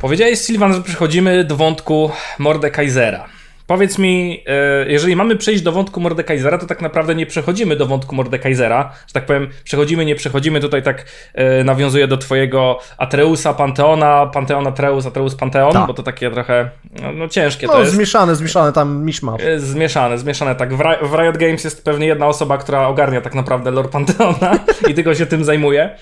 Powiedziałeś, 0.00 0.38
Sylwan, 0.38 0.74
że 0.74 0.82
przechodzimy 0.82 1.44
do 1.44 1.56
wątku 1.56 2.10
Mordekaisera. 2.38 3.24
Powiedz 3.66 3.98
mi, 3.98 4.42
e, 4.46 4.88
jeżeli 4.90 5.16
mamy 5.16 5.36
przejść 5.36 5.62
do 5.62 5.72
wątku 5.72 6.00
Mordekaisera, 6.00 6.58
to 6.58 6.66
tak 6.66 6.82
naprawdę 6.82 7.14
nie 7.14 7.26
przechodzimy 7.26 7.76
do 7.76 7.86
wątku 7.86 8.14
Mordekaisera, 8.14 8.92
że 9.06 9.12
tak 9.12 9.26
powiem, 9.26 9.48
przechodzimy, 9.64 10.04
nie 10.04 10.14
przechodzimy, 10.14 10.60
tutaj 10.60 10.82
tak 10.82 11.04
e, 11.34 11.64
nawiązuję 11.64 12.08
do 12.08 12.16
twojego 12.16 12.78
Atreusa, 12.98 13.54
Panteona, 13.54 14.26
Panteon 14.26 14.66
Atreus, 14.66 15.06
Atreus 15.06 15.34
Panteon, 15.34 15.72
Tak. 15.72 15.86
bo 15.86 15.94
to 15.94 16.02
takie 16.02 16.30
trochę, 16.30 16.70
no, 17.02 17.12
no 17.12 17.28
ciężkie 17.28 17.66
to 17.66 17.72
No, 17.72 17.80
jest. 17.80 17.92
zmieszane, 17.92 18.36
zmieszane, 18.36 18.72
tam 18.72 19.04
miszmasz. 19.04 19.42
E, 19.42 19.60
Zmieszane, 19.60 20.18
zmieszane. 20.18 20.54
Tak, 20.54 20.74
w, 20.74 20.78
Ri- 20.80 21.06
w 21.08 21.14
Riot 21.14 21.36
Games 21.38 21.64
jest 21.64 21.84
pewnie 21.84 22.06
jedna 22.06 22.26
osoba, 22.26 22.58
która 22.58 22.88
ogarnia 22.88 23.20
tak 23.20 23.34
naprawdę 23.34 23.70
lore 23.70 23.88
Panteona 23.88 24.58
i 24.90 24.94
tylko 24.94 25.14
się 25.14 25.26
tym 25.26 25.44
zajmuje. 25.44 25.96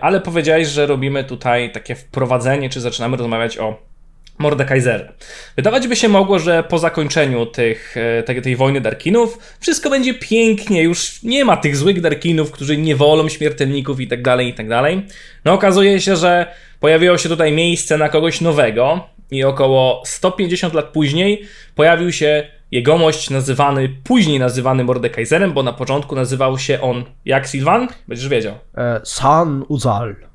Ale 0.00 0.20
powiedziałeś, 0.20 0.68
że 0.68 0.86
robimy 0.86 1.24
tutaj 1.24 1.72
takie 1.72 1.94
wprowadzenie, 1.94 2.68
czy 2.70 2.80
zaczynamy 2.80 3.16
rozmawiać 3.16 3.58
o 3.58 3.89
Mordekaiserze. 4.40 5.12
Wydawać 5.56 5.88
by 5.88 5.96
się 5.96 6.08
mogło, 6.08 6.38
że 6.38 6.62
po 6.62 6.78
zakończeniu 6.78 7.46
tych, 7.46 7.96
e, 7.96 8.22
tej, 8.22 8.42
tej 8.42 8.56
wojny 8.56 8.80
Darkinów 8.80 9.38
wszystko 9.60 9.90
będzie 9.90 10.14
pięknie, 10.14 10.82
już 10.82 11.22
nie 11.22 11.44
ma 11.44 11.56
tych 11.56 11.76
złych 11.76 12.00
Darkinów, 12.00 12.50
którzy 12.50 12.76
nie 12.76 12.96
wolą 12.96 13.28
śmiertelników 13.28 14.00
i 14.00 14.08
tak 14.08 14.22
dalej, 14.22 14.48
i 14.48 14.54
tak. 14.54 14.66
No 15.44 15.52
okazuje 15.52 16.00
się, 16.00 16.16
że 16.16 16.46
pojawiło 16.80 17.18
się 17.18 17.28
tutaj 17.28 17.52
miejsce 17.52 17.98
na 17.98 18.08
kogoś 18.08 18.40
nowego 18.40 19.08
i 19.30 19.44
około 19.44 20.02
150 20.06 20.74
lat 20.74 20.84
później 20.84 21.42
pojawił 21.74 22.12
się 22.12 22.46
jegomość 22.70 23.30
nazywany, 23.30 23.88
później 24.04 24.38
nazywany 24.38 24.84
Mordekaiserem, 24.84 25.52
bo 25.52 25.62
na 25.62 25.72
początku 25.72 26.14
nazywał 26.14 26.58
się 26.58 26.80
on 26.80 27.04
jak 27.24 27.48
Sylvan? 27.48 27.88
Będziesz 28.08 28.28
wiedział. 28.28 28.54
E, 28.76 29.00
San 29.04 29.64
Uzal. 29.68 30.29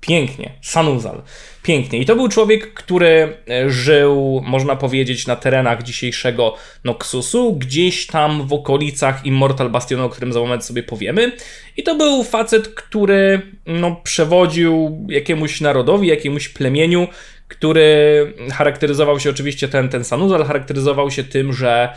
Pięknie, 0.00 0.50
Sanuzal. 0.62 1.22
Pięknie. 1.62 1.98
I 1.98 2.06
to 2.06 2.16
był 2.16 2.28
człowiek, 2.28 2.74
który 2.74 3.36
e, 3.50 3.70
żył, 3.70 4.42
można 4.46 4.76
powiedzieć, 4.76 5.26
na 5.26 5.36
terenach 5.36 5.82
dzisiejszego 5.82 6.54
Noxusu, 6.84 7.52
gdzieś 7.52 8.06
tam 8.06 8.46
w 8.46 8.52
okolicach 8.52 9.26
Immortal 9.26 9.70
Bastionu, 9.70 10.04
o 10.04 10.08
którym 10.08 10.32
za 10.32 10.40
moment 10.40 10.64
sobie 10.64 10.82
powiemy. 10.82 11.32
I 11.76 11.82
to 11.82 11.94
był 11.94 12.24
facet, 12.24 12.68
który 12.68 13.42
no, 13.66 14.00
przewodził 14.04 15.06
jakiemuś 15.08 15.60
narodowi, 15.60 16.08
jakiemuś 16.08 16.48
plemieniu, 16.48 17.08
który 17.48 18.32
charakteryzował 18.52 19.20
się 19.20 19.30
oczywiście, 19.30 19.68
ten, 19.68 19.88
ten 19.88 20.04
Sanuzal 20.04 20.44
charakteryzował 20.44 21.10
się 21.10 21.24
tym, 21.24 21.52
że 21.52 21.94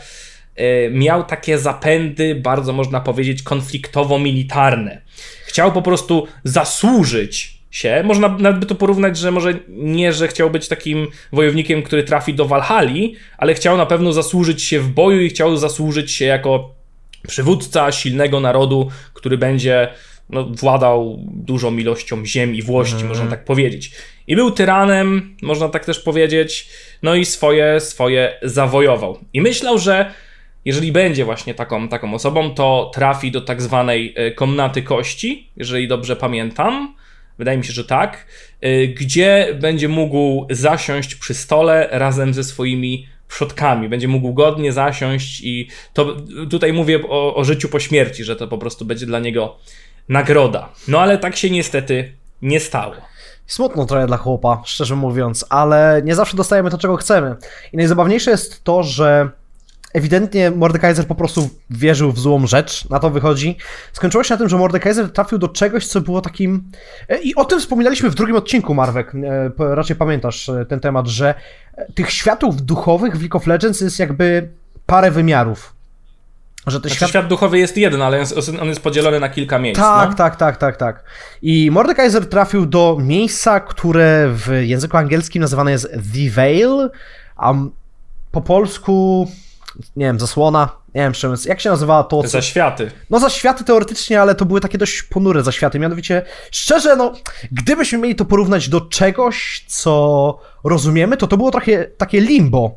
e, 0.56 0.90
miał 0.90 1.24
takie 1.24 1.58
zapędy, 1.58 2.34
bardzo 2.34 2.72
można 2.72 3.00
powiedzieć, 3.00 3.42
konfliktowo-militarne. 3.42 5.00
Chciał 5.46 5.72
po 5.72 5.82
prostu 5.82 6.26
zasłużyć 6.44 7.61
się. 7.72 8.02
Można 8.04 8.28
nawet 8.28 8.60
by 8.60 8.66
to 8.66 8.74
porównać, 8.74 9.18
że 9.18 9.30
może 9.30 9.54
nie, 9.68 10.12
że 10.12 10.28
chciał 10.28 10.50
być 10.50 10.68
takim 10.68 11.08
wojownikiem, 11.32 11.82
który 11.82 12.04
trafi 12.04 12.34
do 12.34 12.44
Walhali, 12.44 13.16
ale 13.38 13.54
chciał 13.54 13.76
na 13.76 13.86
pewno 13.86 14.12
zasłużyć 14.12 14.62
się 14.62 14.80
w 14.80 14.88
boju 14.88 15.20
i 15.20 15.28
chciał 15.28 15.56
zasłużyć 15.56 16.12
się 16.12 16.24
jako 16.24 16.74
przywódca 17.28 17.92
silnego 17.92 18.40
narodu, 18.40 18.90
który 19.14 19.38
będzie 19.38 19.88
no, 20.30 20.44
władał 20.44 21.18
dużą 21.20 21.76
ilością 21.76 22.26
ziem 22.26 22.54
i 22.54 22.62
włości, 22.62 22.94
Mhm. 22.94 23.08
można 23.08 23.26
tak 23.30 23.44
powiedzieć. 23.44 23.92
I 24.26 24.36
był 24.36 24.50
tyranem, 24.50 25.36
można 25.42 25.68
tak 25.68 25.84
też 25.84 25.98
powiedzieć, 25.98 26.68
no 27.02 27.14
i 27.14 27.24
swoje, 27.24 27.80
swoje 27.80 28.38
zawojował. 28.42 29.18
I 29.32 29.40
myślał, 29.40 29.78
że 29.78 30.12
jeżeli 30.64 30.92
będzie 30.92 31.24
właśnie 31.24 31.54
taką, 31.54 31.88
taką 31.88 32.14
osobą, 32.14 32.54
to 32.54 32.90
trafi 32.94 33.30
do 33.30 33.40
tak 33.40 33.62
zwanej 33.62 34.14
e, 34.16 34.30
komnaty 34.30 34.82
kości, 34.82 35.50
jeżeli 35.56 35.88
dobrze 35.88 36.16
pamiętam. 36.16 36.94
Wydaje 37.42 37.58
mi 37.58 37.64
się, 37.64 37.72
że 37.72 37.84
tak. 37.84 38.26
e, 38.60 38.86
Gdzie 38.86 39.58
będzie 39.60 39.88
mógł 39.88 40.46
zasiąść 40.50 41.14
przy 41.14 41.34
stole 41.34 41.88
razem 41.90 42.34
ze 42.34 42.44
swoimi 42.44 43.06
przodkami. 43.28 43.88
Będzie 43.88 44.08
mógł 44.08 44.32
godnie 44.34 44.72
zasiąść 44.72 45.40
i 45.40 45.68
to 45.92 46.16
tutaj 46.50 46.72
mówię 46.72 47.00
o, 47.08 47.34
o 47.34 47.44
życiu 47.44 47.68
po 47.68 47.80
śmierci, 47.80 48.24
że 48.24 48.36
to 48.36 48.48
po 48.48 48.58
prostu 48.58 48.84
będzie 48.84 49.06
dla 49.06 49.18
niego 49.18 49.56
nagroda. 50.08 50.68
No 50.88 51.00
ale 51.00 51.18
tak 51.18 51.36
się 51.36 51.50
niestety 51.50 52.12
nie 52.42 52.60
stało. 52.60 52.94
Smutno 53.46 53.86
trochę 53.86 54.06
dla 54.06 54.16
chłopa, 54.16 54.62
szczerze 54.64 54.96
mówiąc, 54.96 55.46
ale 55.48 56.02
nie 56.04 56.14
zawsze 56.14 56.36
dostajemy 56.36 56.70
to, 56.70 56.78
czego 56.78 56.96
chcemy. 56.96 57.36
I 57.72 57.76
najzabawniejsze 57.76 58.30
jest 58.30 58.64
to, 58.64 58.82
że 58.82 59.30
ewidentnie 59.92 60.50
Mordekaiser 60.50 61.06
po 61.06 61.14
prostu 61.14 61.50
wierzył 61.70 62.12
w 62.12 62.18
złą 62.18 62.46
rzecz, 62.46 62.90
na 62.90 62.98
to 62.98 63.10
wychodzi. 63.10 63.56
Skończyło 63.92 64.24
się 64.24 64.34
na 64.34 64.38
tym, 64.38 64.48
że 64.48 64.56
Mordekaiser 64.56 65.12
trafił 65.12 65.38
do 65.38 65.48
czegoś, 65.48 65.86
co 65.86 66.00
było 66.00 66.20
takim... 66.20 66.70
e, 67.08 67.18
I 67.18 67.34
o 67.34 67.44
tym 67.44 67.60
wspominaliśmy 67.60 68.10
w 68.10 68.14
drugim 68.14 68.36
odcinku, 68.36 68.74
Marwek, 68.74 69.12
e, 69.14 69.74
raczej 69.74 69.96
pamiętasz 69.96 70.48
e, 70.48 70.66
ten 70.66 70.80
temat, 70.80 71.06
że 71.06 71.34
tych 71.94 72.10
światów 72.10 72.62
duchowych 72.62 73.16
w 73.16 73.20
League 73.20 73.36
of 73.36 73.46
Legends 73.46 73.80
jest 73.80 73.98
jakby 73.98 74.48
parę 74.86 75.10
wymiarów. 75.10 75.74
Że 76.66 76.78
Znaczy, 76.78 76.94
świat... 76.94 77.08
świat 77.08 77.28
duchowy 77.28 77.58
jest 77.58 77.76
jeden, 77.76 78.02
ale 78.02 78.24
on 78.60 78.68
jest 78.68 78.80
podzielony 78.80 79.20
na 79.20 79.28
kilka 79.28 79.58
miejsc. 79.58 79.80
Tak, 79.80 80.10
no. 80.10 80.16
tak, 80.16 80.36
tak, 80.36 80.56
tak, 80.56 80.76
tak. 80.76 81.04
I 81.42 81.70
Mordekaiser 81.70 82.28
trafił 82.28 82.66
do 82.66 82.96
miejsca, 83.00 83.60
które 83.60 84.28
w 84.32 84.48
języku 84.60 84.96
angielskim 84.96 85.42
nazywane 85.42 85.70
jest 85.70 85.90
The 85.92 86.30
Veil, 86.30 86.90
a 87.36 87.54
po 88.32 88.40
polsku, 88.40 89.28
nie 89.96 90.06
wiem, 90.06 90.20
zasłona, 90.20 90.68
nie 90.94 91.00
wiem, 91.02 91.12
czym 91.12 91.34
jak 91.44 91.60
się 91.60 91.70
nazywa 91.70 92.04
to, 92.04 92.22
co... 92.22 92.28
Za 92.28 92.42
światy. 92.42 92.90
No 93.10 93.20
zaświaty 93.20 93.64
teoretycznie, 93.64 94.20
ale 94.20 94.34
to 94.34 94.44
były 94.44 94.60
takie 94.60 94.78
dość 94.78 95.02
ponure 95.02 95.42
zaświaty. 95.42 95.78
Mianowicie, 95.78 96.22
szczerze, 96.50 96.96
no, 96.96 97.12
gdybyśmy 97.52 97.98
mieli 97.98 98.14
to 98.14 98.24
porównać 98.24 98.68
do 98.68 98.80
czegoś, 98.80 99.64
co 99.68 100.38
rozumiemy, 100.64 101.16
to 101.16 101.26
to 101.26 101.36
było 101.36 101.50
trochę 101.50 101.84
takie 101.84 102.20
limbo. 102.20 102.74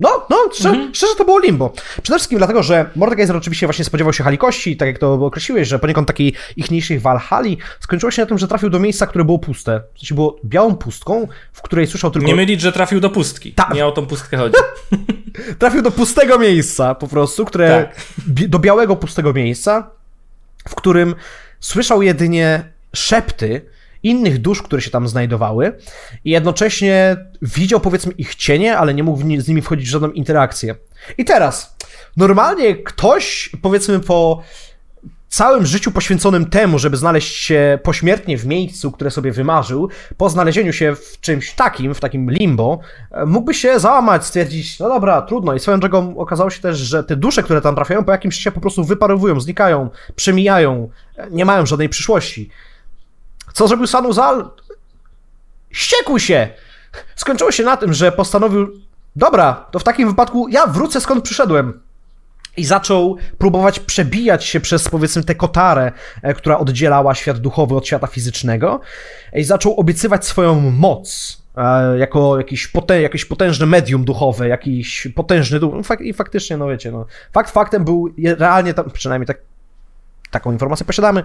No, 0.00 0.26
no, 0.30 0.36
szczerze, 0.52 0.88
szczerze 0.92 1.14
to 1.14 1.24
było 1.24 1.38
limbo. 1.38 1.72
Przede 2.02 2.18
wszystkim 2.18 2.38
dlatego, 2.38 2.62
że 2.62 2.90
Mordekaiser 2.96 3.36
oczywiście 3.36 3.66
właśnie 3.66 3.84
spodziewał 3.84 4.12
się 4.12 4.24
halikości, 4.24 4.76
tak 4.76 4.88
jak 4.88 4.98
to 4.98 5.12
określiłeś, 5.12 5.68
że 5.68 5.78
poniekąd 5.78 6.08
takiej 6.08 6.34
ichniejszych 6.56 7.02
Walhali, 7.02 7.58
skończyło 7.80 8.10
się 8.10 8.22
na 8.22 8.26
tym, 8.26 8.38
że 8.38 8.48
trafił 8.48 8.70
do 8.70 8.78
miejsca, 8.78 9.06
które 9.06 9.24
było 9.24 9.38
puste. 9.38 9.82
W 9.94 9.98
sensie 9.98 10.14
było 10.14 10.40
białą 10.44 10.76
pustką, 10.76 11.28
w 11.52 11.62
której 11.62 11.86
słyszał 11.86 12.10
tylko... 12.10 12.28
Nie 12.28 12.34
mylić, 12.34 12.60
że 12.60 12.72
trafił 12.72 13.00
do 13.00 13.10
pustki. 13.10 13.52
Tak. 13.52 13.74
Nie 13.74 13.86
o 13.86 13.92
tą 13.92 14.06
pustkę 14.06 14.36
chodzi. 14.36 14.54
Trafił 15.58 15.82
do 15.82 15.90
pustego 15.90 16.38
miejsca 16.38 16.94
po 16.94 17.08
prostu, 17.08 17.44
które. 17.44 17.68
Tak. 17.68 18.48
Do 18.48 18.58
białego 18.58 18.96
pustego 18.96 19.32
miejsca, 19.32 19.90
w 20.68 20.74
którym 20.74 21.14
słyszał 21.60 22.02
jedynie 22.02 22.72
szepty 22.94 23.62
innych 24.02 24.38
dusz, 24.38 24.62
które 24.62 24.82
się 24.82 24.90
tam 24.90 25.08
znajdowały, 25.08 25.72
i 26.24 26.30
jednocześnie 26.30 27.16
widział 27.42 27.80
powiedzmy 27.80 28.12
ich 28.12 28.34
cienie, 28.34 28.78
ale 28.78 28.94
nie 28.94 29.02
mógł 29.02 29.22
z 29.38 29.48
nimi 29.48 29.62
wchodzić 29.62 29.86
w 29.88 29.90
żadną 29.90 30.10
interakcję. 30.10 30.74
I 31.18 31.24
teraz, 31.24 31.76
normalnie 32.16 32.76
ktoś, 32.76 33.50
powiedzmy 33.62 34.00
po 34.00 34.42
całym 35.28 35.66
życiu 35.66 35.92
poświęconym 35.92 36.46
temu, 36.46 36.78
żeby 36.78 36.96
znaleźć 36.96 37.36
się 37.36 37.78
pośmiertnie 37.82 38.38
w 38.38 38.46
miejscu, 38.46 38.92
które 38.92 39.10
sobie 39.10 39.32
wymarzył, 39.32 39.88
po 40.16 40.28
znalezieniu 40.28 40.72
się 40.72 40.94
w 40.94 41.20
czymś 41.20 41.52
takim, 41.52 41.94
w 41.94 42.00
takim 42.00 42.30
limbo, 42.30 42.78
e, 43.10 43.26
mógłby 43.26 43.54
się 43.54 43.80
załamać, 43.80 44.26
stwierdzić, 44.26 44.78
no 44.78 44.88
dobra, 44.88 45.22
trudno. 45.22 45.54
I 45.54 45.60
swoją 45.60 45.80
drogą 45.80 46.18
okazało 46.18 46.50
się 46.50 46.60
też, 46.60 46.78
że 46.78 47.04
te 47.04 47.16
dusze, 47.16 47.42
które 47.42 47.60
tam 47.60 47.74
trafiają, 47.74 48.04
po 48.04 48.12
jakimś 48.12 48.36
czasie 48.36 48.52
po 48.52 48.60
prostu 48.60 48.84
wyparowują, 48.84 49.40
znikają, 49.40 49.90
przemijają, 50.16 50.90
e, 51.16 51.30
nie 51.30 51.44
mają 51.44 51.66
żadnej 51.66 51.88
przyszłości. 51.88 52.50
Co 53.52 53.68
zrobił 53.68 53.86
Sanuzal? 53.86 54.50
Ściekł 55.70 56.18
się! 56.18 56.48
Skończyło 57.16 57.52
się 57.52 57.64
na 57.64 57.76
tym, 57.76 57.92
że 57.92 58.12
postanowił, 58.12 58.68
dobra, 59.16 59.66
to 59.70 59.78
w 59.78 59.84
takim 59.84 60.08
wypadku 60.08 60.48
ja 60.48 60.66
wrócę 60.66 61.00
skąd 61.00 61.24
przyszedłem 61.24 61.80
i 62.56 62.64
zaczął 62.64 63.16
próbować 63.38 63.80
przebijać 63.80 64.44
się 64.44 64.60
przez 64.60 64.88
powiedzmy 64.88 65.24
tę 65.24 65.34
kotarę, 65.34 65.92
e, 66.22 66.34
która 66.34 66.58
oddzielała 66.58 67.14
świat 67.14 67.38
duchowy 67.38 67.76
od 67.76 67.86
świata 67.86 68.06
fizycznego 68.06 68.80
i 69.32 69.44
zaczął 69.44 69.80
obiecywać 69.80 70.26
swoją 70.26 70.60
moc 70.70 71.38
e, 71.56 71.98
jako 71.98 72.38
jakiś 72.38 72.66
potę, 72.66 73.02
jakieś 73.02 73.24
potężne 73.24 73.66
medium 73.66 74.04
duchowe, 74.04 74.48
jakiś 74.48 75.08
potężny 75.14 75.60
duch. 75.60 75.74
No, 75.74 75.96
I 76.00 76.12
faktycznie, 76.12 76.56
no 76.56 76.68
wiecie, 76.68 76.92
no, 76.92 77.06
fakt 77.32 77.50
faktem 77.50 77.84
był 77.84 78.14
realnie 78.38 78.74
tam, 78.74 78.90
przynajmniej 78.90 79.26
tak 79.26 79.38
taką 80.30 80.52
informację 80.52 80.86
posiadamy, 80.86 81.24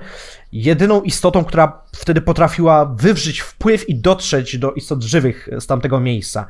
jedyną 0.52 1.02
istotą, 1.02 1.44
która 1.44 1.82
wtedy 1.96 2.22
potrafiła 2.22 2.86
wywrzeć 2.86 3.40
wpływ 3.40 3.90
i 3.90 3.96
dotrzeć 3.96 4.58
do 4.58 4.72
istot 4.72 5.04
żywych 5.04 5.50
z 5.60 5.68
tamtego 5.68 6.00
miejsca. 6.00 6.48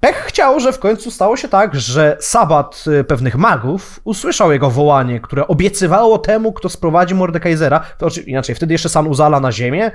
Pech 0.00 0.16
chciał, 0.16 0.60
że 0.60 0.72
w 0.72 0.78
końcu 0.78 1.10
stało 1.10 1.36
się 1.36 1.48
tak, 1.48 1.74
że 1.74 2.16
sabat 2.20 2.84
y, 3.00 3.04
pewnych 3.04 3.36
magów 3.36 4.00
usłyszał 4.04 4.52
jego 4.52 4.70
wołanie, 4.70 5.20
które 5.20 5.48
obiecywało 5.48 6.18
temu, 6.18 6.52
kto 6.52 6.68
sprowadzi 6.68 7.14
Mordekaisera, 7.14 7.80
to 7.98 8.08
inaczej, 8.26 8.54
wtedy 8.54 8.74
jeszcze 8.74 8.88
San 8.88 9.06
Uzala 9.06 9.40
na 9.40 9.52
ziemię, 9.52 9.90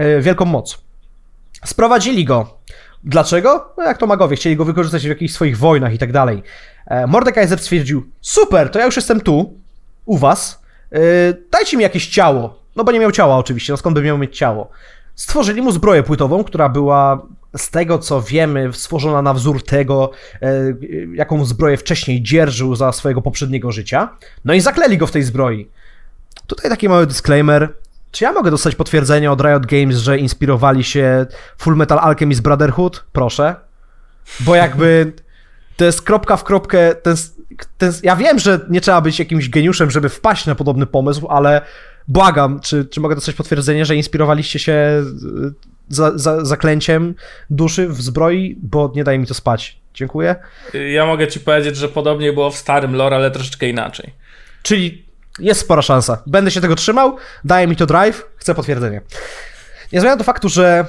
y, 0.00 0.22
wielką 0.22 0.44
moc. 0.44 0.78
Sprowadzili 1.64 2.24
go. 2.24 2.58
Dlaczego? 3.04 3.74
No 3.76 3.84
jak 3.84 3.98
to 3.98 4.06
magowie, 4.06 4.36
chcieli 4.36 4.56
go 4.56 4.64
wykorzystać 4.64 5.02
w 5.02 5.08
jakichś 5.08 5.34
swoich 5.34 5.58
wojnach 5.58 5.94
i 5.94 5.98
tak 5.98 6.12
dalej. 6.12 6.42
E, 6.86 7.06
Mordekaiser 7.06 7.58
stwierdził, 7.58 8.10
super, 8.20 8.70
to 8.70 8.78
ja 8.78 8.84
już 8.84 8.96
jestem 8.96 9.20
tu, 9.20 9.54
u 10.04 10.18
was, 10.18 10.57
yy, 10.90 11.00
dajcie 11.50 11.76
mi 11.76 11.82
jakieś 11.82 12.06
ciało. 12.06 12.58
No 12.76 12.84
bo 12.84 12.92
nie 12.92 13.00
miał 13.00 13.12
ciała 13.12 13.36
oczywiście, 13.36 13.72
no 13.72 13.76
skąd 13.76 13.94
by 13.94 14.02
miał 14.02 14.18
mieć 14.18 14.38
ciało? 14.38 14.70
Stworzyli 15.14 15.62
mu 15.62 15.72
zbroję 15.72 16.02
płytową, 16.02 16.44
która 16.44 16.68
była 16.68 17.22
z 17.56 17.70
tego 17.70 17.98
co 17.98 18.22
wiemy 18.22 18.72
stworzona 18.72 19.22
na 19.22 19.34
wzór 19.34 19.64
tego, 19.64 20.10
yy, 20.42 21.08
jaką 21.14 21.44
zbroję 21.44 21.76
wcześniej 21.76 22.22
dzierżył 22.22 22.76
za 22.76 22.92
swojego 22.92 23.22
poprzedniego 23.22 23.72
życia. 23.72 24.08
No 24.44 24.54
i 24.54 24.60
zakleli 24.60 24.98
go 24.98 25.06
w 25.06 25.10
tej 25.10 25.22
zbroi. 25.22 25.68
Tutaj 26.46 26.70
taki 26.70 26.88
mały 26.88 27.06
disclaimer. 27.06 27.68
Czy 28.10 28.24
ja 28.24 28.32
mogę 28.32 28.50
dostać 28.50 28.74
potwierdzenie 28.74 29.32
od 29.32 29.40
Riot 29.40 29.66
Games, 29.66 29.96
że 29.96 30.18
inspirowali 30.18 30.84
się 30.84 31.26
Full 31.58 31.76
Metal 31.76 31.98
Alchemist 31.98 32.42
Brotherhood? 32.42 33.04
Proszę. 33.12 33.54
Bo 34.40 34.54
jakby 34.54 35.12
to 35.78 35.84
jest 35.84 36.02
kropka 36.02 36.36
w 36.36 36.44
kropkę. 36.44 36.94
Ten, 36.94 37.16
ten, 37.78 37.92
ja 38.02 38.16
wiem, 38.16 38.38
że 38.38 38.60
nie 38.70 38.80
trzeba 38.80 39.00
być 39.00 39.18
jakimś 39.18 39.48
geniuszem, 39.48 39.90
żeby 39.90 40.08
wpaść 40.08 40.46
na 40.46 40.54
podobny 40.54 40.86
pomysł, 40.86 41.26
ale 41.28 41.60
błagam, 42.08 42.60
czy, 42.60 42.84
czy 42.84 43.00
mogę 43.00 43.14
dostać 43.14 43.34
potwierdzenie, 43.34 43.84
że 43.84 43.96
inspirowaliście 43.96 44.58
się 44.58 44.72
y, 44.72 45.04
za, 45.88 46.18
za, 46.18 46.44
zaklęciem 46.44 47.14
duszy 47.50 47.88
w 47.88 48.02
zbroi, 48.02 48.56
bo 48.62 48.92
nie 48.94 49.04
daje 49.04 49.18
mi 49.18 49.26
to 49.26 49.34
spać. 49.34 49.78
Dziękuję. 49.94 50.36
Ja 50.92 51.06
mogę 51.06 51.28
ci 51.28 51.40
powiedzieć, 51.40 51.76
że 51.76 51.88
podobnie 51.88 52.32
było 52.32 52.50
w 52.50 52.56
starym 52.56 52.94
lore, 52.94 53.16
ale 53.16 53.30
troszeczkę 53.30 53.68
inaczej. 53.68 54.12
Czyli 54.62 55.04
jest 55.38 55.60
spora 55.60 55.82
szansa. 55.82 56.22
Będę 56.26 56.50
się 56.50 56.60
tego 56.60 56.74
trzymał, 56.74 57.16
daje 57.44 57.66
mi 57.66 57.76
to 57.76 57.86
drive, 57.86 58.26
chcę 58.36 58.54
potwierdzenie. 58.54 59.00
Nie 59.92 60.00
zmienia 60.00 60.16
to 60.16 60.24
faktu, 60.24 60.48
że 60.48 60.84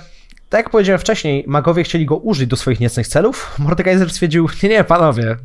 tak 0.49 0.59
jak 0.59 0.69
powiedziałem 0.69 0.99
wcześniej, 0.99 1.43
magowie 1.47 1.83
chcieli 1.83 2.05
go 2.05 2.17
użyć 2.17 2.47
do 2.47 2.55
swoich 2.55 2.79
niecnych 2.79 3.07
celów. 3.07 3.55
Mordekaiser 3.59 4.09
stwierdził, 4.09 4.49
nie, 4.63 4.69
nie, 4.69 4.83
panowie, 4.83 5.37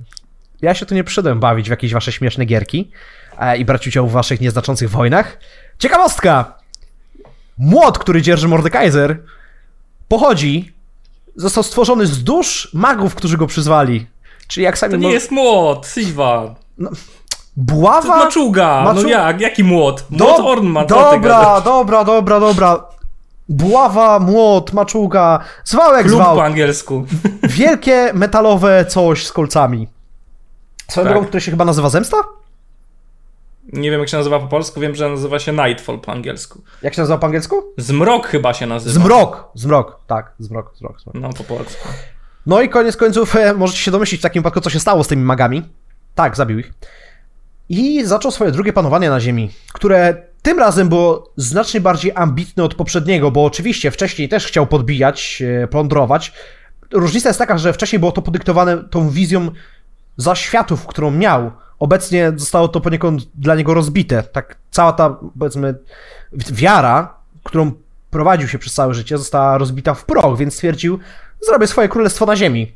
ja 0.63 0.75
się 0.75 0.87
tu 0.87 0.95
nie 0.95 1.05
przyszedłem 1.05 1.41
bawić 1.41 1.67
w 1.67 1.71
jakieś 1.71 1.93
wasze 1.95 2.13
śmieszne 2.13 2.45
gierki 2.45 2.91
e, 3.39 3.57
i 3.57 3.65
brać 3.65 3.87
udział 3.87 4.07
w 4.07 4.13
waszych 4.13 4.41
nieznaczących 4.41 4.91
wojnach. 4.91 5.39
Ciekawostka! 5.79 6.59
młot, 7.59 7.99
który 7.99 8.23
dzierży 8.23 8.49
Mordekaiser, 8.49 9.19
pochodzi, 10.09 10.73
został 11.37 11.63
stworzony 11.63 12.07
z 12.07 12.25
dusz 12.25 12.71
magów, 12.75 13.15
którzy 13.15 13.37
go 13.37 13.47
przyzwali. 13.47 14.07
Czyli 14.49 14.65
jak 14.65 14.79
sami 14.79 14.93
To 14.93 14.99
nie 14.99 15.13
jest 15.13 15.31
młot, 15.31 15.87
Siwa. 15.87 16.55
To 16.79 16.91
buława? 17.57 18.15
jest 18.15 18.25
maczuga. 18.25 18.85
Maczu- 18.87 19.03
No 19.03 19.09
jak? 19.09 19.41
Jaki 19.41 19.65
młot? 19.65 20.07
Do- 20.11 20.25
Młot 20.25 20.41
Orn 20.41 20.67
ma 20.67 20.85
co 20.87 20.95
ty 21.11 21.17
Dobra, 21.17 21.61
dobra, 21.61 22.05
dobra, 22.05 22.41
dobra. 22.41 22.85
Buława, 23.49 24.19
młot, 24.19 24.73
maczuga, 24.73 25.39
zwał 25.65 25.93
jak 25.95 26.07
Klub 26.07 26.15
zwał. 26.21 26.37
po 26.37 26.45
angielsku. 26.45 27.07
Wielkie 27.43 28.11
metalowe 28.15 28.85
coś 28.89 29.27
z 29.27 29.33
kolcami. 29.33 29.89
Swoją 30.91 31.05
Tak. 31.05 31.13
drogą, 31.15 31.27
które 31.29 31.41
się 31.41 31.51
chyba 31.51 31.65
nazywa 31.65 31.89
Zemsta? 31.91 32.17
Nie 33.73 33.91
wiem 33.91 34.01
jak 34.01 34.09
się 34.09 34.17
nazywa 34.17 34.41
po 34.41 34.47
polsku, 34.47 34.81
wiem, 34.81 34.95
że 34.95 35.09
nazywa 35.09 35.39
się 35.39 35.53
Nightfall 35.53 35.99
po 36.01 36.13
angielsku. 36.13 36.63
Jak 36.83 36.95
się 36.95 37.01
nazywa 37.03 37.19
po 37.19 37.27
angielsku? 37.27 37.63
Zmrok 37.79 38.27
chyba 38.27 38.55
się 38.55 38.67
nazywa. 38.67 38.95
Zmrok. 38.95 39.49
Zmrok, 39.55 39.99
tak, 40.07 40.33
zmrok, 40.39 40.73
zmrok, 40.77 41.01
zmrok. 41.01 41.23
No 41.23 41.33
po 41.33 41.45
polsku. 41.45 41.89
No 42.47 42.63
i 42.63 42.69
koniec 42.69 42.97
końców 42.97 43.37
e, 43.37 43.55
możecie 43.55 43.79
się 43.81 43.91
domyślić 43.91 44.21
w 44.21 44.23
takim 44.23 44.43
wypadku, 44.43 44.61
co 44.61 44.71
się 44.71 44.81
stało 44.81 45.05
z 45.05 45.09
tymi 45.09 45.25
magami. 45.25 45.63
Tak, 46.15 46.37
zabił 46.37 46.59
ich. 46.59 46.73
I 47.69 48.05
zaczął 48.05 48.31
swoje 48.31 48.51
drugie 48.51 48.73
panowanie 48.73 49.11
na 49.11 49.21
Ziemi, 49.21 49.51
które 49.73 50.23
tym 50.45 50.59
razem 50.59 50.89
było 50.89 51.33
znacznie 51.37 51.81
bardziej 51.81 52.13
ambitne 52.15 52.65
od 52.65 52.75
poprzedniego, 52.75 53.31
bo 53.31 53.45
oczywiście 53.45 53.91
wcześniej 53.91 54.29
też 54.29 54.47
chciał 54.47 54.67
podbijać, 54.67 55.43
e, 55.63 55.69
plądrować. 55.69 56.33
Różnica 56.93 57.29
jest 57.29 57.39
taka, 57.39 57.59
że 57.59 57.73
wcześniej 57.73 58.01
było 58.01 58.13
to 58.13 58.23
podyktowane 58.23 58.85
tą 58.85 59.11
wizją 59.11 59.51
zaświatów, 60.17 60.87
którą 60.87 61.11
miał. 61.11 61.51
Obecnie 61.79 62.33
zostało 62.37 62.69
to 62.69 62.81
poniekąd 62.81 63.29
dla 63.35 63.55
niego 63.55 63.75
rozbite. 63.75 64.23
Tak 64.23 64.57
cała 64.71 64.93
ta, 64.93 65.17
powiedzmy, 65.39 65.75
wiara, 66.33 67.15
którą 67.45 67.73
prowadził 68.11 68.49
się 68.49 68.59
przez 68.59 68.75
całe 68.75 68.95
życie, 68.95 69.19
została 69.19 69.59
rozbita 69.59 69.95
w 69.95 70.05
proch, 70.05 70.39
więc 70.39 70.55
stwierdził, 70.55 70.99
zrobię 71.47 71.67
swoje 71.67 71.89
królestwo 71.89 72.27
na 72.27 72.37
ziemi. 72.37 72.73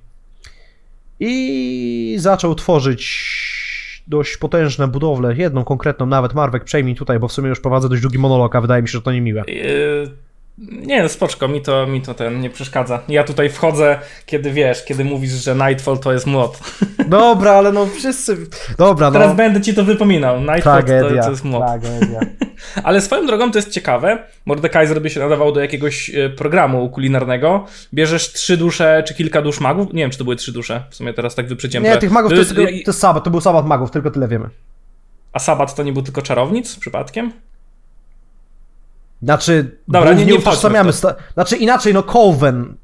I 1.21 2.17
zaczął 2.19 2.55
tworzyć 2.55 3.48
dość 4.09 4.37
potężne 4.37 4.89
budowle, 4.89 5.37
jedną 5.37 5.65
konkretną 5.65 6.07
nawet, 6.07 6.35
Marwek 6.35 6.65
przejmij 6.65 6.95
tutaj, 6.95 7.19
bo 7.19 7.29
w 7.29 7.33
sumie 7.33 7.49
już 7.49 7.61
prowadzę 7.61 7.89
dość 7.89 8.03
długi 8.03 8.19
monolog, 8.19 8.57
a 8.57 8.61
wydaje 8.61 8.83
mi 8.83 8.89
się, 8.89 8.93
że 8.93 9.03
to 9.03 9.13
niemiłe. 9.13 9.45
Yy, 9.47 10.11
nie, 10.59 11.03
no 11.03 11.09
spoczko, 11.09 11.49
mi 11.49 11.63
to, 11.63 11.87
mi 11.87 12.03
to 12.03 12.15
ten 12.15 12.41
nie 12.41 12.51
przeszkadza. 12.51 13.01
Ja 13.09 13.25
tutaj 13.25 13.51
wchodzę, 13.51 13.99
kiedy 14.27 14.53
wiesz, 14.53 14.85
kiedy 14.85 15.05
mówisz, 15.05 15.33
że 15.33 15.55
Nightfall 15.55 15.99
to 15.99 16.13
jest 16.13 16.27
młot. 16.27 16.59
Dobra, 17.09 17.53
ale 17.53 17.73
no 17.73 17.87
wszyscy... 17.87 18.37
Dobra, 18.79 19.07
no... 19.07 19.13
Teraz 19.13 19.37
będę 19.37 19.61
ci 19.61 19.75
to 19.75 19.85
wypominał. 19.85 20.41
Nightfall 20.41 20.83
to, 20.83 20.87
Tragedia, 20.89 21.23
to 21.23 21.31
jest 21.31 21.45
młot. 21.45 21.63
tragedia. 21.67 22.21
Ale 22.85 23.01
swoją 23.01 23.27
drogą 23.27 23.51
to 23.51 23.59
jest 23.59 23.71
ciekawe. 23.71 24.19
Mordekaiser 24.47 25.03
by 25.03 25.11
się 25.11 25.21
nadawał 25.21 25.53
do 25.53 25.61
jakiegoś 25.61 26.11
e, 26.11 26.31
programu 26.31 26.89
kulinarnego. 26.91 27.67
Bierzesz 27.95 28.33
trzy 28.33 28.57
dusze, 28.57 29.03
czy 29.07 29.15
kilka 29.15 29.43
dusz 29.43 29.61
magów. 29.61 29.93
Nie 29.93 30.03
wiem, 30.03 30.11
czy 30.11 30.19
to 30.19 30.25
były 30.25 30.37
trzy 30.37 30.53
dusze. 30.53 30.85
W 30.91 30.95
sumie 30.95 31.13
teraz 31.13 31.35
tak 31.35 31.49
wyprzedziłem. 31.49 31.85
Nie, 31.85 31.97
tych 31.97 32.11
magów 32.11 32.31
to 32.31 32.37
jest, 32.37 32.55
to 32.55 32.61
jest 32.63 32.99
sabat, 32.99 33.25
to 33.25 33.31
był 33.31 33.41
sabat 33.41 33.67
magów, 33.67 33.91
tylko 33.91 34.11
tyle 34.11 34.29
wiemy. 34.29 34.49
A 35.33 35.39
Sabat 35.39 35.75
to 35.75 35.83
nie 35.83 35.93
był 35.93 36.03
tylko 36.03 36.23
czarownic 36.23 36.77
przypadkiem? 36.77 37.33
Znaczy, 39.23 39.77
Dobra, 39.89 40.13
nie- 40.13 40.25
nie 40.25 40.35
utożsamiamy 40.35 40.93
sta- 40.93 41.15
Znaczy 41.35 41.57
inaczej, 41.57 41.95
no 41.95 42.03
Coven. 42.03 42.77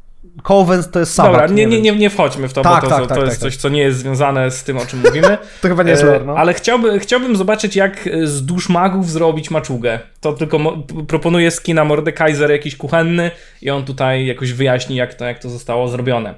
Coven 0.43 0.85
to 0.93 0.99
jest 1.01 1.15
sabat. 1.15 1.33
Dobra, 1.33 1.47
nie, 1.47 1.67
nie, 1.67 1.81
nie, 1.81 1.97
nie 1.97 2.11
wchodźmy 2.11 2.49
w 2.49 2.53
to, 2.53 2.63
Tak, 2.63 2.83
bo 2.83 2.89
to, 2.89 2.97
tak, 2.97 3.01
to, 3.03 3.07
tak, 3.07 3.17
to 3.17 3.21
tak, 3.23 3.25
jest 3.31 3.43
tak. 3.43 3.51
coś, 3.53 3.57
co 3.61 3.69
nie 3.69 3.81
jest 3.81 3.99
związane 3.99 4.51
z 4.51 4.65
tym, 4.65 4.79
o 4.79 4.87
czym 4.87 5.01
mówimy. 5.05 5.39
To 5.63 5.69
chyba 5.69 5.83
nie 5.83 5.91
jest 5.91 6.03
E, 6.03 6.07
lore, 6.07 6.25
no. 6.25 6.37
Ale 6.37 6.55
chciałby, 6.55 6.99
chciałbym 6.99 7.37
zobaczyć, 7.37 7.77
jak 7.77 8.07
e, 8.07 8.27
z 8.27 8.47
dusz 8.47 8.69
magów 8.69 9.11
zrobić 9.11 9.51
maczugę. 9.51 9.99
To 10.21 10.33
tylko 10.33 10.59
mo- 10.59 10.77
proponuję 11.09 11.51
skina 11.51 11.85
Mordekaiser 11.85 12.51
jakiś 12.51 12.77
kuchenny 12.77 13.31
i 13.63 13.71
on 13.71 13.85
tutaj 13.85 14.27
jakoś 14.27 14.53
wyjaśni, 14.53 14.97
jak 14.97 15.15
to, 15.15 15.25
jak 15.25 15.39
to 15.39 15.51
zostało 15.51 15.89
zrobione. 15.89 16.35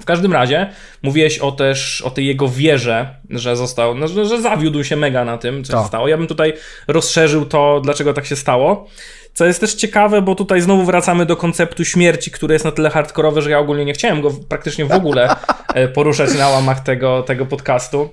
W 0.00 0.04
każdym 0.04 0.32
razie 0.32 0.70
mówiłeś 1.02 1.38
o 1.38 1.52
też 1.52 2.02
o 2.02 2.10
tej 2.10 2.26
jego 2.26 2.48
wierze, 2.48 3.14
że 3.30 3.56
został, 3.56 3.94
no, 3.94 4.08
że, 4.08 4.24
że 4.26 4.40
zawiódł 4.42 4.84
się 4.84 4.96
mega 4.96 5.24
na 5.24 5.38
tym, 5.38 5.64
co 5.64 5.72
Tak. 5.72 5.82
się 5.82 5.88
stało. 5.88 6.08
Ja 6.08 6.16
bym 6.16 6.26
tutaj 6.26 6.52
rozszerzył 6.88 7.44
to, 7.46 7.80
dlaczego 7.84 8.12
tak 8.14 8.26
się 8.26 8.36
stało. 8.36 8.86
Co 9.34 9.46
jest 9.46 9.60
też 9.60 9.74
ciekawe, 9.74 10.22
bo 10.22 10.34
tutaj 10.34 10.60
znowu 10.60 10.84
wracamy 10.84 11.26
do 11.26 11.36
konceptu 11.36 11.84
śmierci, 11.84 12.30
który 12.30 12.52
jest 12.52 12.64
na 12.64 12.72
tyle 12.72 12.90
hardkorowy, 12.90 13.42
że 13.42 13.50
ja 13.50 13.58
ogólnie 13.58 13.84
nie 13.84 13.92
chciałem 13.92 14.20
go 14.20 14.30
praktycznie 14.48 14.84
w 14.84 14.92
ogóle 14.92 15.28
e, 15.74 15.88
poruszać 15.88 16.38
na 16.38 16.48
łamach 16.48 16.80
tego, 16.80 17.22
tego 17.22 17.46
podcastu. 17.46 18.10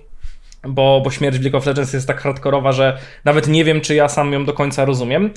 Bo, 0.64 1.02
bo 1.04 1.12
śmierć 1.12 1.38
w 1.38 1.42
League 1.42 1.58
of 1.58 1.66
Legends 1.66 1.94
jest 1.94 2.08
tak 2.08 2.22
hardkorowa, 2.22 2.72
że 2.72 2.98
nawet 3.26 3.48
nie 3.48 3.66
wiem, 3.66 3.82
czy 3.82 3.96
ja 3.96 4.10
sam 4.10 4.34
ją 4.34 4.46
do 4.46 4.54
końca 4.54 4.86
rozumiem. 4.86 5.30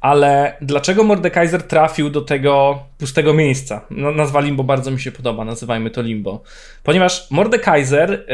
Ale 0.00 0.56
dlaczego 0.60 1.04
Mordekaiser 1.04 1.62
trafił 1.62 2.10
do 2.10 2.20
tego 2.20 2.82
pustego 2.98 3.34
miejsca? 3.34 3.86
No, 3.90 4.10
nazwa 4.10 4.40
Limbo 4.40 4.64
bardzo 4.64 4.90
mi 4.90 5.00
się 5.00 5.12
podoba, 5.12 5.44
nazywajmy 5.44 5.90
to 5.90 6.02
Limbo. 6.02 6.42
Ponieważ 6.82 7.30
Mordekaiser, 7.30 8.12
y, 8.12 8.24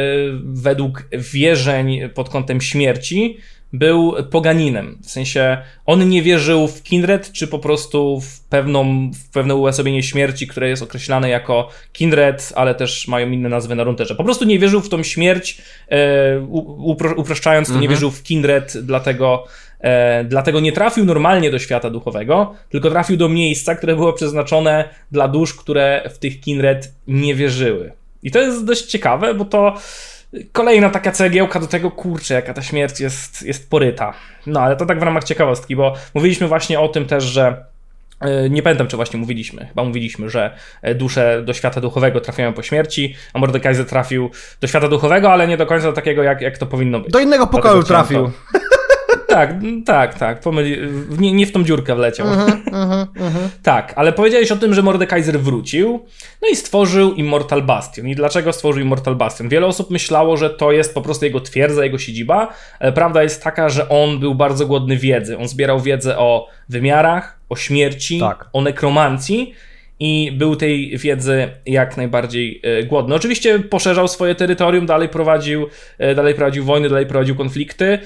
według 0.44 1.02
wierzeń 1.12 2.00
pod 2.14 2.28
kątem 2.28 2.60
śmierci, 2.60 3.38
był 3.74 4.14
poganinem. 4.30 4.98
W 5.02 5.10
sensie 5.10 5.58
on 5.86 6.08
nie 6.08 6.22
wierzył 6.22 6.68
w 6.68 6.82
Kindred, 6.82 7.32
czy 7.32 7.46
po 7.48 7.58
prostu 7.58 8.20
w, 8.20 8.40
pewną, 8.40 9.10
w 9.10 9.30
pewne 9.30 9.54
uosobienie 9.54 10.02
śmierci, 10.02 10.46
które 10.46 10.68
jest 10.68 10.82
określane 10.82 11.28
jako 11.28 11.68
Kindred, 11.92 12.52
ale 12.56 12.74
też 12.74 13.08
mają 13.08 13.30
inne 13.30 13.48
nazwy 13.48 13.74
na 13.74 13.84
runterze. 13.84 14.14
Po 14.14 14.24
prostu 14.24 14.44
nie 14.44 14.58
wierzył 14.58 14.80
w 14.80 14.88
tą 14.88 15.02
śmierć, 15.02 15.62
e, 15.88 16.40
upro, 16.78 17.14
upraszczając 17.16 17.68
to, 17.68 17.78
nie 17.78 17.88
wierzył 17.88 18.10
w 18.10 18.22
Kindred, 18.22 18.76
dlatego, 18.82 19.44
e, 19.80 20.24
dlatego 20.24 20.60
nie 20.60 20.72
trafił 20.72 21.04
normalnie 21.04 21.50
do 21.50 21.58
świata 21.58 21.90
duchowego, 21.90 22.54
tylko 22.70 22.90
trafił 22.90 23.16
do 23.16 23.28
miejsca, 23.28 23.74
które 23.74 23.96
było 23.96 24.12
przeznaczone 24.12 24.88
dla 25.12 25.28
dusz, 25.28 25.54
które 25.54 26.10
w 26.14 26.18
tych 26.18 26.40
Kindred 26.40 26.92
nie 27.06 27.34
wierzyły. 27.34 27.92
I 28.22 28.30
to 28.30 28.38
jest 28.38 28.64
dość 28.64 28.84
ciekawe, 28.84 29.34
bo 29.34 29.44
to 29.44 29.74
kolejna 30.52 30.90
taka 30.90 31.12
cegiełka 31.12 31.60
do 31.60 31.66
tego, 31.66 31.90
kurczę, 31.90 32.34
jaka 32.34 32.54
ta 32.54 32.62
śmierć 32.62 33.00
jest, 33.00 33.42
jest 33.42 33.70
poryta. 33.70 34.14
No, 34.46 34.60
ale 34.60 34.76
to 34.76 34.86
tak 34.86 35.00
w 35.00 35.02
ramach 35.02 35.24
ciekawostki, 35.24 35.76
bo 35.76 35.94
mówiliśmy 36.14 36.48
właśnie 36.48 36.80
o 36.80 36.88
tym 36.88 37.06
też, 37.06 37.24
że 37.24 37.64
e, 38.20 38.50
nie 38.50 38.62
pamiętam, 38.62 38.86
czy 38.86 38.96
właśnie 38.96 39.20
mówiliśmy. 39.20 39.66
Chyba 39.66 39.84
mówiliśmy, 39.84 40.30
że 40.30 40.56
e, 40.82 40.94
dusze 40.94 41.42
do 41.42 41.52
świata 41.52 41.80
duchowego 41.80 42.20
trafiają 42.20 42.52
po 42.52 42.62
śmierci, 42.62 43.14
a 43.32 43.38
Mordekaiser 43.38 43.86
trafił 43.86 44.30
do 44.60 44.66
świata 44.66 44.88
duchowego, 44.88 45.32
ale 45.32 45.48
nie 45.48 45.56
do 45.56 45.66
końca 45.66 45.86
do 45.86 45.92
takiego, 45.92 46.22
jak, 46.22 46.40
jak 46.40 46.58
to 46.58 46.66
powinno 46.66 47.00
być. 47.00 47.12
Do 47.12 47.20
innego 47.20 47.46
pokoju 47.46 47.82
trafił. 47.82 48.30
To... 48.52 48.58
Tak, 49.28 49.54
tak, 49.86 50.18
tak. 50.18 50.40
Pomyli... 50.40 50.78
Nie, 51.18 51.32
nie 51.32 51.46
w 51.46 51.52
tą 51.52 51.64
dziurkę 51.64 51.94
wleciał. 51.94 52.26
Mhm, 52.26 53.06
Tak, 53.62 53.92
ale 53.96 54.12
powiedziałeś 54.12 54.52
o 54.52 54.56
tym, 54.56 54.74
że 54.74 54.82
Mordekaiser 54.82 55.40
wrócił, 55.40 56.04
no 56.42 56.48
i 56.48 56.56
stworzył 56.56 57.14
Immortal 57.14 57.62
Bastion. 57.62 58.08
I 58.08 58.14
dlaczego 58.14 58.52
stworzył 58.52 58.82
Immortal 58.82 59.16
Bastion? 59.16 59.48
Wiele 59.48 59.66
osób 59.66 59.90
myślało, 59.90 60.36
że 60.36 60.50
to 60.50 60.72
jest 60.72 60.94
po 60.94 61.02
prostu 61.02 61.24
jego 61.24 61.40
twierdza, 61.40 61.84
jego 61.84 61.98
siedziba, 61.98 62.54
ale 62.80 62.92
prawda 62.92 63.22
jest 63.22 63.42
taka, 63.42 63.68
że 63.68 63.88
on 63.88 64.20
był 64.20 64.34
bardzo 64.34 64.66
głodny 64.66 64.96
wiedzy. 64.96 65.38
On 65.38 65.48
zbierał 65.48 65.80
wiedzę 65.80 66.18
o 66.18 66.48
wymiarach, 66.68 67.38
o 67.48 67.56
śmierci, 67.56 68.20
Tak. 68.20 68.48
o 68.52 68.60
nekromancji 68.62 69.54
i 70.00 70.32
był 70.32 70.56
tej 70.56 70.98
wiedzy 70.98 71.48
jak 71.66 71.96
najbardziej 71.96 72.60
e, 72.62 72.84
głodny. 72.84 73.14
Oczywiście 73.14 73.58
poszerzał 73.58 74.08
swoje 74.08 74.34
terytorium, 74.34 74.86
dalej 74.86 75.08
prowadził, 75.08 75.66
e, 75.98 76.14
dalej 76.14 76.34
prowadził 76.34 76.64
wojny, 76.64 76.88
dalej 76.88 77.06
prowadził 77.06 77.36
konflikty. 77.36 77.98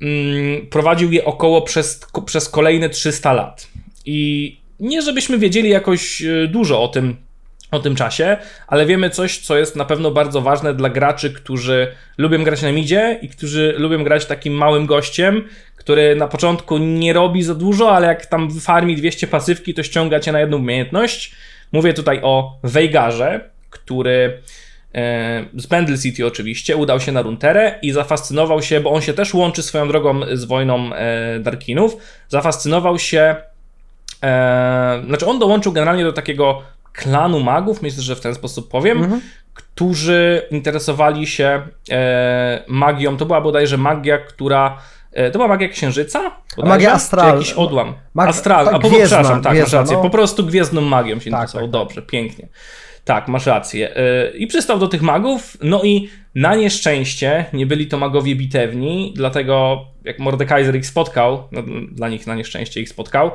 Mm, 0.00 0.66
prowadził 0.66 1.12
je 1.12 1.24
około 1.24 1.62
przez, 1.62 2.00
przez 2.26 2.48
kolejne 2.48 2.88
300 2.88 3.32
lat. 3.32 3.68
I 4.06 4.56
nie 4.80 5.02
żebyśmy 5.02 5.38
wiedzieli 5.38 5.68
jakoś 5.68 6.22
e, 6.22 6.46
dużo 6.48 6.82
o 6.82 6.88
tym, 6.88 7.16
o 7.70 7.78
tym 7.78 7.94
czasie, 7.94 8.36
ale 8.66 8.86
wiemy 8.86 9.10
coś, 9.10 9.38
co 9.38 9.58
jest 9.58 9.76
na 9.76 9.84
pewno 9.84 10.10
bardzo 10.10 10.40
ważne 10.40 10.74
dla 10.74 10.88
graczy, 10.88 11.32
którzy 11.32 11.92
lubią 12.18 12.44
grać 12.44 12.62
na 12.62 12.72
midzie 12.72 13.18
i 13.22 13.28
którzy 13.28 13.74
lubią 13.78 14.04
grać 14.04 14.26
takim 14.26 14.54
małym 14.54 14.86
gościem, 14.86 15.48
który 15.76 16.16
na 16.16 16.28
początku 16.28 16.78
nie 16.78 17.12
robi 17.12 17.42
za 17.42 17.54
dużo, 17.54 17.96
ale 17.96 18.06
jak 18.06 18.26
tam 18.26 18.60
farmi 18.60 18.96
200 18.96 19.26
pasywki, 19.26 19.74
to 19.74 19.82
ściąga 19.82 20.20
cię 20.20 20.32
na 20.32 20.40
jedną 20.40 20.56
umiejętność. 20.56 21.34
Mówię 21.72 21.94
tutaj 21.94 22.20
o 22.22 22.58
Veigarze, 22.62 23.50
który 23.70 24.42
z 25.56 25.66
Pendle 25.66 25.98
City 25.98 26.26
oczywiście 26.26 26.76
udał 26.76 27.00
się 27.00 27.12
na 27.12 27.22
Runterę 27.22 27.78
i 27.82 27.92
zafascynował 27.92 28.62
się, 28.62 28.80
bo 28.80 28.90
on 28.92 29.02
się 29.02 29.14
też 29.14 29.34
łączy 29.34 29.62
swoją 29.62 29.88
drogą 29.88 30.20
z 30.32 30.44
wojną 30.44 30.94
e, 30.94 31.38
Darkinów, 31.40 31.96
zafascynował 32.28 32.98
się 32.98 33.36
E, 34.22 35.02
znaczy 35.06 35.26
on 35.26 35.38
dołączył 35.38 35.72
generalnie 35.72 36.04
do 36.04 36.12
takiego 36.12 36.62
klanu 36.92 37.40
magów, 37.40 37.82
myślę, 37.82 38.02
że 38.02 38.16
w 38.16 38.20
ten 38.20 38.34
sposób 38.34 38.70
powiem, 38.70 39.20
którzy 39.54 40.42
interesowali 40.50 41.26
się 41.26 41.62
e, 41.90 42.64
magią. 42.68 43.16
To 43.16 43.26
była 43.26 43.40
bodajże 43.40 43.78
magia, 43.78 44.18
która. 44.18 44.78
E, 45.12 45.30
to 45.30 45.38
była 45.38 45.48
magia 45.48 45.68
księżyca? 45.68 46.20
Bodajże? 46.56 46.68
magia 46.74 46.92
astral. 46.92 47.30
Czy 47.30 47.36
jakiś 47.38 47.52
odłam. 47.52 47.94
Mag- 48.14 48.28
astral. 48.28 48.64
tak, 48.64 48.74
A 48.74 48.78
po, 48.78 48.88
przepraszam, 48.90 49.42
tak, 49.42 49.44
masz 49.44 49.52
gwiezdna, 49.54 49.78
rację. 49.78 49.96
no. 49.96 50.02
Po 50.02 50.10
prostu 50.10 50.44
gwiezdną 50.46 50.80
magią 50.80 51.14
się 51.20 51.30
Tak, 51.30 51.40
interesował. 51.40 51.68
tak, 51.68 51.72
tak. 51.72 51.80
Dobrze, 51.80 52.02
pięknie. 52.02 52.48
Tak, 53.04 53.28
masz 53.28 53.46
rację. 53.46 53.96
E, 53.96 54.30
I 54.30 54.46
przystał 54.46 54.78
do 54.78 54.88
tych 54.88 55.02
magów, 55.02 55.56
no 55.62 55.82
i 55.82 56.08
na 56.34 56.54
nieszczęście 56.54 57.44
nie 57.52 57.66
byli 57.66 57.86
to 57.86 57.98
magowie 57.98 58.36
bitewni, 58.36 59.12
dlatego 59.16 59.84
jak 60.04 60.18
Mordekaiser 60.18 60.76
ich 60.76 60.86
spotkał, 60.86 61.48
no, 61.52 61.62
dla 61.92 62.08
nich 62.08 62.26
na 62.26 62.34
nieszczęście 62.34 62.80
ich 62.80 62.88
spotkał, 62.88 63.30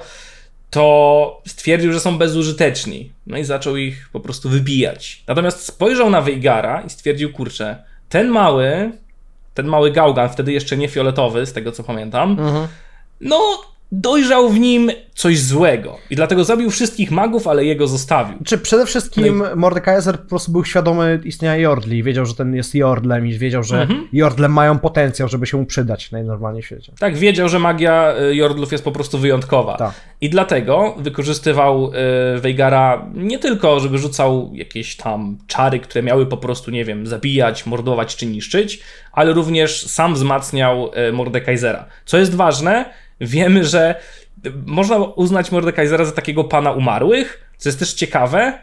to 0.70 1.41
stwierdził, 1.47 1.93
że 1.93 1.99
są 1.99 2.18
bezużyteczni. 2.18 3.11
No 3.28 3.38
i 3.38 3.43
zaczął 3.43 3.78
ich 3.78 4.09
po 4.13 4.20
prostu 4.20 4.49
wybijać. 4.49 5.24
Natomiast 5.28 5.65
spojrzał 5.65 6.09
na 6.09 6.22
Weigara 6.22 6.82
i 6.82 6.89
stwierdził, 6.89 7.34
kurczę, 7.34 7.84
ten 8.09 8.28
mały, 8.28 8.91
ten 9.53 9.68
mały 9.68 9.91
gałgan, 9.91 10.30
wtedy 10.30 10.51
jeszcze 10.51 10.78
nie 10.78 10.88
fioletowy, 10.88 11.45
z 11.45 11.53
tego 11.53 11.72
co 11.72 11.84
pamiętam, 11.84 12.38
no 13.22 13.39
dojrzał 13.91 14.49
w 14.49 14.59
nim 14.59 14.91
coś 15.15 15.39
złego. 15.39 15.97
I 16.09 16.15
dlatego 16.15 16.43
zabił 16.43 16.69
wszystkich 16.69 17.11
magów, 17.11 17.47
ale 17.47 17.65
jego 17.65 17.88
zostawił. 17.88 18.38
Czy 18.45 18.57
przede 18.57 18.85
wszystkim 18.85 19.38
No 19.38 19.55
Mordekaiser 19.55 20.19
po 20.19 20.29
prostu 20.29 20.51
był 20.51 20.65
świadomy 20.65 21.19
istnienia 21.23 21.55
Jordli, 21.55 22.03
wiedział, 22.03 22.25
że 22.25 22.35
ten 22.35 22.55
jest 22.55 22.75
Jordlem 22.75 23.27
i 23.27 23.38
wiedział, 23.38 23.63
że 23.63 23.81
Mhm. 23.81 24.07
Jordle 24.13 24.49
mają 24.49 24.79
potencjał, 24.79 25.27
żeby 25.27 25.47
się 25.47 25.57
mu 25.57 25.65
przydać 25.65 26.11
najnormalniej 26.11 26.63
w 26.63 26.65
świecie. 26.65 26.91
Tak, 26.99 27.17
wiedział, 27.17 27.49
że 27.49 27.59
magia 27.59 28.13
y, 28.21 28.35
Jordlów 28.35 28.71
jest 28.71 28.83
po 28.83 28.91
prostu 28.91 29.17
wyjątkowa. 29.17 29.77
Tak. 29.77 29.93
I 30.21 30.29
dlatego 30.29 30.95
wykorzystywał 30.99 31.91
y, 32.35 32.39
Weigara 32.39 33.05
nie 33.13 33.39
tylko, 33.39 33.79
żeby 33.79 33.97
rzucał 33.97 34.51
jakieś 34.53 34.95
tam 34.95 35.38
czary, 35.47 35.79
które 35.79 36.03
miały 36.03 36.25
po 36.25 36.38
prostu, 36.38 36.71
nie 36.71 36.85
wiem, 36.85 37.07
zabijać, 37.07 37.65
mordować 37.65 38.15
czy 38.15 38.25
niszczyć, 38.25 38.79
ale 39.11 39.33
również 39.33 39.88
sam 39.88 40.13
wzmacniał 40.13 40.91
y, 41.09 41.11
Mordekaisera. 41.13 41.85
Co 42.05 42.17
jest 42.17 42.35
ważne, 42.35 42.85
wiemy, 43.22 43.65
że 43.65 43.95
można 44.65 44.97
uznać 44.97 45.51
Mordekaisera 45.51 46.05
za 46.05 46.11
takiego 46.11 46.43
pana 46.43 46.72
umarłych, 46.72 47.51
co 47.57 47.70
jest 47.70 47.80
też 47.80 47.93
ciekawe, 47.93 48.59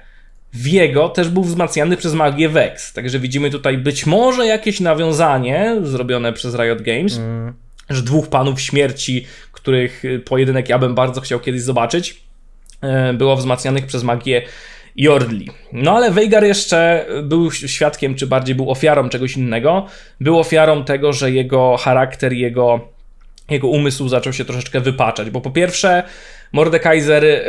w 0.53 0.67
jego 0.67 1.09
też 1.09 1.29
był 1.29 1.45
wzmacniany 1.45 1.97
przez 1.97 2.15
magię 2.15 2.49
Vex. 2.49 2.93
Także 2.93 3.19
widzimy 3.19 3.51
tutaj 3.51 3.79
być 3.79 4.07
może 4.07 4.47
jakieś 4.47 4.81
nawiązanie 4.81 5.77
zrobione 5.83 6.33
przez 6.33 6.55
Riot 6.55 6.83
Games, 6.83 7.21
że 7.91 8.03
dwóch 8.03 8.29
panów 8.29 8.61
śmierci, 8.61 9.27
których 9.53 10.03
pojedynek 10.25 10.69
ja 10.69 10.79
bym 10.79 10.95
bardzo 10.95 11.21
chciał 11.21 11.41
kiedyś 11.41 11.63
zobaczyć, 11.63 12.21
y, 13.11 13.15
było 13.15 13.37
wzmacnianych 13.37 13.87
przez 13.87 14.03
magię 14.03 14.43
Jordli. 14.97 15.51
No 15.73 15.97
ale 15.97 16.11
Veigar 16.11 16.45
jeszcze 16.45 17.07
był 17.23 17.51
świadkiem, 17.51 18.15
czy 18.15 18.27
bardziej 18.27 18.55
był 18.55 18.71
ofiarą 18.71 19.09
czegoś 19.09 19.37
innego. 19.37 19.87
Był 20.21 20.39
ofiarą 20.39 20.85
tego, 20.85 21.13
że 21.13 21.31
jego 21.31 21.77
charakter, 21.77 22.33
jego, 22.33 22.89
jego 23.51 23.69
umysł 23.69 24.09
zaczął 24.09 24.33
się 24.33 24.45
troszeczkę 24.45 24.81
wypaczać, 24.81 25.31
bo 25.31 25.41
po 25.41 25.51
pierwsze 25.51 26.03
Mordekaiser 26.53 27.25
y, 27.25 27.43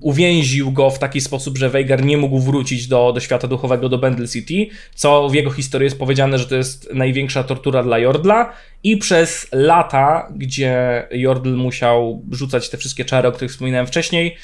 uwięził 0.00 0.72
go 0.72 0.90
w 0.90 0.98
taki 0.98 1.20
sposób, 1.20 1.58
że 1.58 1.70
Veigar 1.70 2.04
nie 2.04 2.16
mógł 2.16 2.38
wrócić 2.38 2.86
do, 2.86 3.12
do 3.12 3.20
świata 3.20 3.48
duchowego, 3.48 3.88
do 3.88 3.98
Bendel 3.98 4.28
City, 4.28 4.66
co 4.94 5.28
w 5.28 5.34
jego 5.34 5.50
historii 5.50 5.84
jest 5.84 5.98
powiedziane, 5.98 6.38
że 6.38 6.46
to 6.46 6.54
jest 6.54 6.94
największa 6.94 7.44
tortura 7.44 7.82
dla 7.82 7.98
Jordla 7.98 8.52
i 8.84 8.96
przez 8.96 9.48
lata, 9.52 10.32
gdzie 10.36 11.06
Jordl 11.10 11.54
musiał 11.54 12.22
rzucać 12.30 12.70
te 12.70 12.78
wszystkie 12.78 13.04
czary, 13.04 13.28
o 13.28 13.32
których 13.32 13.50
wspominałem 13.50 13.86
wcześniej, 13.86 14.36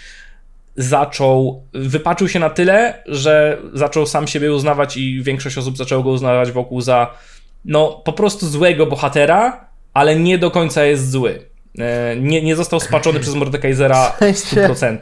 zaczął, 0.76 1.62
wypaczył 1.72 2.28
się 2.28 2.38
na 2.38 2.50
tyle, 2.50 3.02
że 3.06 3.58
zaczął 3.72 4.06
sam 4.06 4.26
siebie 4.26 4.52
uznawać 4.52 4.96
i 4.96 5.22
większość 5.22 5.58
osób 5.58 5.76
zaczęło 5.76 6.02
go 6.02 6.10
uznawać 6.10 6.52
wokół 6.52 6.80
za 6.80 7.14
no 7.64 8.02
po 8.04 8.12
prostu 8.12 8.46
złego 8.46 8.86
bohatera, 8.86 9.65
ale 9.96 10.16
nie 10.16 10.38
do 10.38 10.50
końca 10.50 10.84
jest 10.84 11.10
zły. 11.10 11.38
E, 11.78 12.16
Nie, 12.16 12.42
nie 12.42 12.56
został 12.56 12.80
spaczony 12.80 13.20
przez 13.20 13.34
Mordekaisera 13.34 14.10
w 14.10 14.18
sensie- 14.18 14.68
100%. 14.68 14.98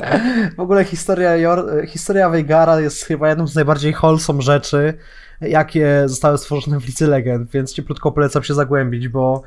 W 0.56 0.60
ogóle 0.60 0.84
historia, 0.84 1.30
Jor- 1.36 1.86
historia 1.88 2.30
Veigara 2.30 2.80
jest 2.80 3.04
chyba 3.04 3.28
jedną 3.28 3.46
z 3.46 3.54
najbardziej 3.54 3.92
wholesome 3.92 4.42
rzeczy, 4.42 4.94
jakie 5.40 6.02
zostały 6.06 6.38
stworzone 6.38 6.80
w 6.80 6.86
Licy 6.86 7.06
Legend, 7.06 7.50
więc 7.50 7.72
cieplutko 7.74 8.12
polecam 8.12 8.42
się 8.42 8.54
zagłębić, 8.54 9.08
bo 9.08 9.42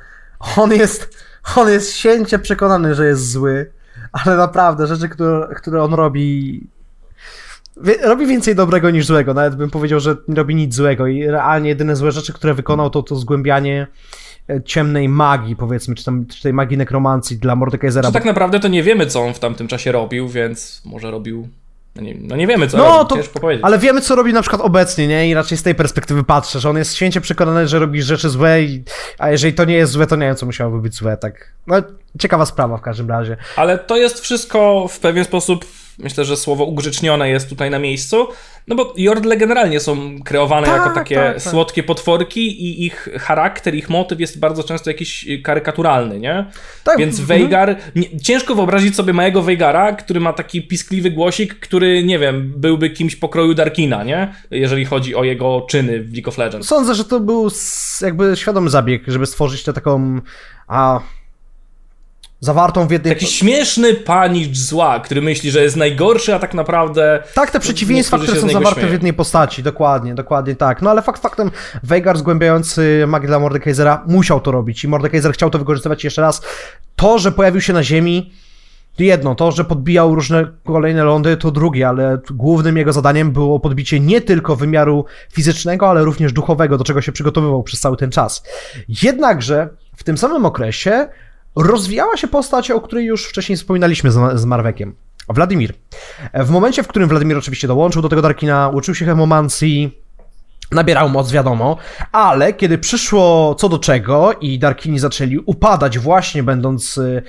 on 0.57 0.71
jest, 0.73 1.17
on 1.55 1.69
jest 1.69 1.93
święcie 1.95 2.39
przekonany, 2.39 2.95
że 2.95 3.07
jest 3.07 3.31
zły, 3.31 3.71
ale 4.11 4.37
naprawdę 4.37 4.87
rzeczy, 4.87 5.09
które, 5.09 5.47
które 5.55 5.83
on 5.83 5.93
robi 5.93 6.61
robi 8.03 8.25
więcej 8.25 8.55
dobrego 8.55 8.89
niż 8.89 9.05
złego, 9.05 9.33
nawet 9.33 9.55
bym 9.55 9.69
powiedział, 9.69 9.99
że 9.99 10.15
nie 10.27 10.35
robi 10.35 10.55
nic 10.55 10.75
złego 10.75 11.07
i 11.07 11.27
realnie 11.27 11.69
jedyne 11.69 11.95
złe 11.95 12.11
rzeczy, 12.11 12.33
które 12.33 12.53
wykonał 12.53 12.89
to 12.89 13.03
to 13.03 13.15
zgłębianie 13.15 13.87
ciemnej 14.65 15.09
magii, 15.09 15.55
powiedzmy, 15.55 15.95
czy, 15.95 16.05
tam, 16.05 16.25
czy 16.25 16.43
tej 16.43 16.53
magii 16.53 16.77
nekromancji 16.77 17.37
dla 17.37 17.55
Mordekaisera. 17.55 18.07
Czy 18.07 18.13
tak 18.13 18.25
naprawdę 18.25 18.59
to 18.59 18.67
nie 18.67 18.83
wiemy, 18.83 19.05
co 19.05 19.21
on 19.21 19.33
w 19.33 19.39
tamtym 19.39 19.67
czasie 19.67 19.91
robił, 19.91 20.27
więc 20.27 20.81
może 20.85 21.11
robił. 21.11 21.47
No 21.95 22.03
nie, 22.03 22.15
no 22.21 22.35
nie 22.35 22.47
wiemy, 22.47 22.67
co 22.67 22.77
No 22.77 22.83
robił, 22.83 23.23
to, 23.41 23.47
ale 23.61 23.79
wiemy 23.79 24.01
co 24.01 24.15
robi 24.15 24.33
na 24.33 24.41
przykład 24.41 24.61
obecnie, 24.61 25.07
nie? 25.07 25.29
I 25.29 25.33
raczej 25.33 25.57
z 25.57 25.63
tej 25.63 25.75
perspektywy 25.75 26.23
patrzę, 26.23 26.59
że 26.59 26.69
on 26.69 26.77
jest 26.77 26.95
święcie 26.95 27.21
przekonany, 27.21 27.67
że 27.67 27.79
robi 27.79 28.01
rzeczy 28.01 28.29
złe, 28.29 28.63
i, 28.63 28.83
a 29.17 29.29
jeżeli 29.29 29.53
to 29.53 29.65
nie 29.65 29.75
jest 29.75 29.91
złe, 29.91 30.07
to 30.07 30.15
nie 30.15 30.25
wiem, 30.25 30.35
co 30.35 30.45
musiałoby 30.45 30.81
być 30.81 30.95
złe, 30.95 31.17
tak. 31.17 31.53
No, 31.67 31.75
ciekawa 32.19 32.45
sprawa 32.45 32.77
w 32.77 32.81
każdym 32.81 33.09
razie. 33.09 33.37
Ale 33.55 33.77
to 33.77 33.97
jest 33.97 34.19
wszystko 34.19 34.87
w 34.87 34.99
pewien 34.99 35.25
sposób, 35.25 35.65
myślę, 35.97 36.25
że 36.25 36.37
słowo 36.37 36.65
ugrzecznione 36.65 37.29
jest 37.29 37.49
tutaj 37.49 37.69
na 37.69 37.79
miejscu, 37.79 38.27
no 38.67 38.75
bo 38.75 38.93
Jordle 38.97 39.37
generalnie 39.37 39.79
są 39.79 40.23
kreowane 40.23 40.67
Tak, 40.67 40.77
jako 40.77 40.95
takie 40.95 41.15
tak, 41.15 41.33
tak. 41.33 41.41
słodkie 41.41 41.83
potworki 41.83 42.63
i 42.63 42.85
ich 42.85 43.09
charakter, 43.19 43.75
ich 43.75 43.89
motyw 43.89 44.19
jest 44.19 44.39
bardzo 44.39 44.63
często 44.63 44.89
jakiś 44.89 45.27
karykaturalny, 45.43 46.19
nie? 46.19 46.45
Tak, 46.83 46.97
Więc 46.97 47.19
mhm. 47.19 47.39
Veigar, 47.39 47.75
nie, 47.95 48.19
ciężko 48.19 48.55
wyobrazić 48.55 48.95
sobie 48.95 49.13
małego 49.13 49.41
Veigara, 49.41 49.93
który 49.93 50.19
ma 50.19 50.33
taki 50.33 50.61
piskliwy 50.61 51.11
głosik, 51.11 51.59
który, 51.59 52.03
nie 52.03 52.19
wiem, 52.19 52.53
byłby 52.55 52.89
kimś 52.89 53.15
pokroju 53.15 53.53
Darkina, 53.53 54.03
nie? 54.03 54.33
Jeżeli 54.51 54.85
chodzi 54.85 55.15
o 55.15 55.23
jego 55.23 55.61
czyny 55.69 56.03
w 56.03 56.13
League 56.13 56.29
of 56.29 56.37
Legends. 56.37 56.67
Sądzę, 56.67 56.95
że 56.95 57.05
to 57.05 57.19
był 57.19 57.49
jakby 58.01 58.35
świadomy 58.35 58.69
zabieg, 58.69 59.03
żeby 59.07 59.25
stworzyć 59.25 59.63
tę 59.63 59.73
taką, 59.73 60.21
a, 60.67 60.99
zawartą 62.39 62.87
w 62.87 62.91
jednej... 62.91 63.13
Taki 63.13 63.27
śmieszny 63.27 63.93
panicz 63.93 64.57
zła, 64.57 64.99
który 64.99 65.21
myśli, 65.21 65.51
że 65.51 65.63
jest 65.63 65.75
najgorszy, 65.75 66.35
a 66.35 66.39
tak 66.39 66.53
naprawdę... 66.53 67.23
Tak, 67.33 67.51
te 67.51 67.59
przeciwieństwa, 67.59 68.17
które 68.17 68.41
są 68.41 68.49
zawarte 68.49 68.87
w 68.87 68.91
jednej 68.91 69.13
postaci, 69.13 69.63
dokładnie, 69.63 70.15
dokładnie 70.15 70.55
tak. 70.55 70.81
No 70.81 70.89
ale 70.89 71.01
fakt 71.01 71.21
faktem, 71.21 71.51
Veigar 71.83 72.17
zgłębiający 72.17 73.05
magię 73.07 73.27
dla 73.27 73.39
Mordekaisera 73.39 74.03
musiał 74.07 74.39
to 74.39 74.51
robić 74.51 74.83
i 74.83 74.87
Mordekaiser 74.87 75.33
chciał 75.33 75.49
to 75.49 75.59
wykorzystywać 75.59 76.03
jeszcze 76.03 76.21
raz. 76.21 76.41
To, 76.95 77.19
że 77.19 77.31
pojawił 77.31 77.61
się 77.61 77.73
na 77.73 77.83
ziemi, 77.83 78.31
jedno, 78.99 79.35
to, 79.35 79.51
że 79.51 79.65
podbijał 79.65 80.15
różne 80.15 80.47
kolejne 80.65 81.03
lądy, 81.03 81.37
to 81.37 81.51
drugie, 81.51 81.87
ale 81.87 82.19
głównym 82.31 82.77
jego 82.77 82.93
zadaniem 82.93 83.31
było 83.31 83.59
podbicie 83.59 83.99
nie 83.99 84.21
tylko 84.21 84.55
wymiaru 84.55 85.05
fizycznego, 85.31 85.89
ale 85.89 86.03
również 86.03 86.33
duchowego, 86.33 86.77
do 86.77 86.83
czego 86.83 87.01
się 87.01 87.11
przygotowywał 87.11 87.63
przez 87.63 87.79
cały 87.79 87.97
ten 87.97 88.11
czas. 88.11 88.43
Jednakże 89.03 89.69
w 89.95 90.03
tym 90.03 90.17
samym 90.17 90.45
okresie 90.45 91.07
rozwijała 91.57 92.17
się 92.17 92.27
postać, 92.27 92.71
o 92.71 92.81
której 92.81 93.05
już 93.05 93.25
wcześniej 93.25 93.57
wspominaliśmy 93.57 94.11
z, 94.11 94.39
z 94.39 94.45
Marwekiem. 94.45 94.95
Wladimir. 95.29 95.73
W 96.33 96.49
momencie, 96.49 96.83
w 96.83 96.87
którym 96.87 97.09
Wladimir 97.09 97.37
oczywiście 97.37 97.67
dołączył 97.67 98.01
do 98.01 98.09
tego 98.09 98.21
Darkina, 98.21 98.69
uczył 98.69 98.95
się 98.95 99.05
hemomancji, 99.05 100.01
nabierał 100.71 101.09
moc, 101.09 101.31
wiadomo, 101.31 101.77
ale 102.11 102.53
kiedy 102.53 102.77
przyszło 102.77 103.55
co 103.55 103.69
do 103.69 103.79
czego 103.79 104.33
i 104.41 104.59
Darkini 104.59 104.99
zaczęli 104.99 105.37
upadać 105.45 105.99
właśnie 105.99 106.43
będąc 106.43 106.97
y, 106.97 107.23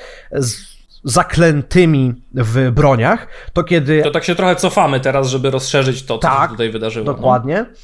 zaklętymi 1.05 2.14
w 2.35 2.70
broniach, 2.70 3.26
to 3.53 3.64
kiedy... 3.64 4.03
To 4.03 4.11
tak 4.11 4.24
się 4.24 4.35
trochę 4.35 4.57
cofamy 4.57 5.01
teraz, 5.01 5.29
żeby 5.29 5.51
rozszerzyć 5.51 6.03
to, 6.03 6.14
co 6.18 6.29
Tak, 6.29 6.43
się 6.43 6.49
tutaj 6.49 6.70
wydarzyło. 6.70 7.07
no. 7.07 7.12
Dokładnie. 7.14 7.66
No 7.68 7.76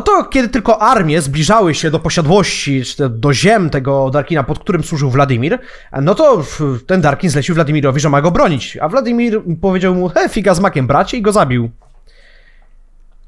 to 0.00 0.24
kiedy 0.24 0.48
tylko 0.48 0.82
armie 0.82 1.22
zbliżały 1.22 1.74
się 1.74 1.90
do 1.90 1.98
posiadłości, 1.98 2.84
czy 2.84 3.08
do 3.08 3.34
ziem 3.34 3.70
tego 3.70 4.10
Darkina, 4.10 4.42
pod 4.42 4.58
którym 4.58 4.84
służył 4.84 5.10
Wladimir, 5.10 5.58
no 6.02 6.14
to 6.14 6.44
ten 6.86 7.00
Darkin 7.00 7.30
zlecił 7.30 7.54
Wladimirowi, 7.54 8.00
że 8.00 8.08
ma 8.08 8.22
go 8.22 8.30
bronić. 8.30 8.76
A 8.80 8.88
Wladimir 8.88 9.42
powiedział 9.60 9.94
mu, 9.94 10.08
he, 10.08 10.28
figa 10.28 10.54
z 10.54 10.60
makiem, 10.60 10.86
bracie, 10.86 11.16
i 11.16 11.22
go 11.22 11.32
zabił. 11.32 11.70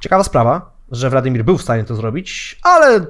Ciekawa 0.01 0.25
sprawa, 0.25 0.71
że 0.91 1.11
Wladimir 1.11 1.45
był 1.45 1.59
w 1.59 1.63
stanie 1.63 1.85
to 1.85 1.95
zrobić, 1.95 2.59
ale 2.63 3.07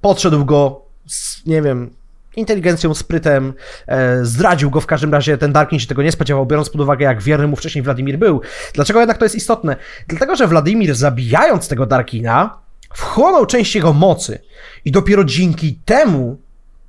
podszedł 0.00 0.44
go 0.44 0.82
z, 1.06 1.46
nie 1.46 1.62
wiem, 1.62 1.90
inteligencją, 2.36 2.94
sprytem, 2.94 3.54
e, 3.86 4.24
zdradził 4.24 4.70
go 4.70 4.80
w 4.80 4.86
każdym 4.86 5.12
razie, 5.12 5.38
ten 5.38 5.52
Darkin 5.52 5.78
się 5.78 5.86
tego 5.86 6.02
nie 6.02 6.12
spodziewał, 6.12 6.46
biorąc 6.46 6.70
pod 6.70 6.80
uwagę, 6.80 7.04
jak 7.04 7.22
wierny 7.22 7.46
mu 7.46 7.56
wcześniej 7.56 7.82
Wladimir 7.82 8.18
był. 8.18 8.40
Dlaczego 8.74 9.00
jednak 9.00 9.18
to 9.18 9.24
jest 9.24 9.34
istotne? 9.34 9.76
Dlatego, 10.08 10.36
że 10.36 10.46
Wladimir 10.46 10.94
zabijając 10.94 11.68
tego 11.68 11.86
Darkina, 11.86 12.58
wchłonął 12.94 13.46
część 13.46 13.74
jego 13.74 13.92
mocy 13.92 14.38
i 14.84 14.92
dopiero 14.92 15.24
dzięki 15.24 15.78
temu 15.84 16.38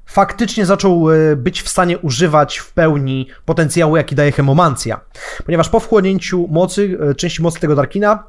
faktycznie 0.06 0.66
zaczął 0.66 1.12
e, 1.12 1.36
być 1.36 1.62
w 1.62 1.70
stanie 1.70 1.98
używać 2.00 2.58
w 2.58 2.74
pełni 2.74 3.28
potencjału, 3.46 3.98
jaki 3.98 4.16
daje 4.16 4.32
hemomancja. 4.32 5.02
Ponieważ 5.46 5.70
po 5.70 5.80
wchłonięciu 5.80 6.48
mocy, 6.52 6.98
e, 7.10 7.16
części 7.16 7.42
mocy 7.42 7.60
tego 7.60 7.76
Darkina, 7.76 8.24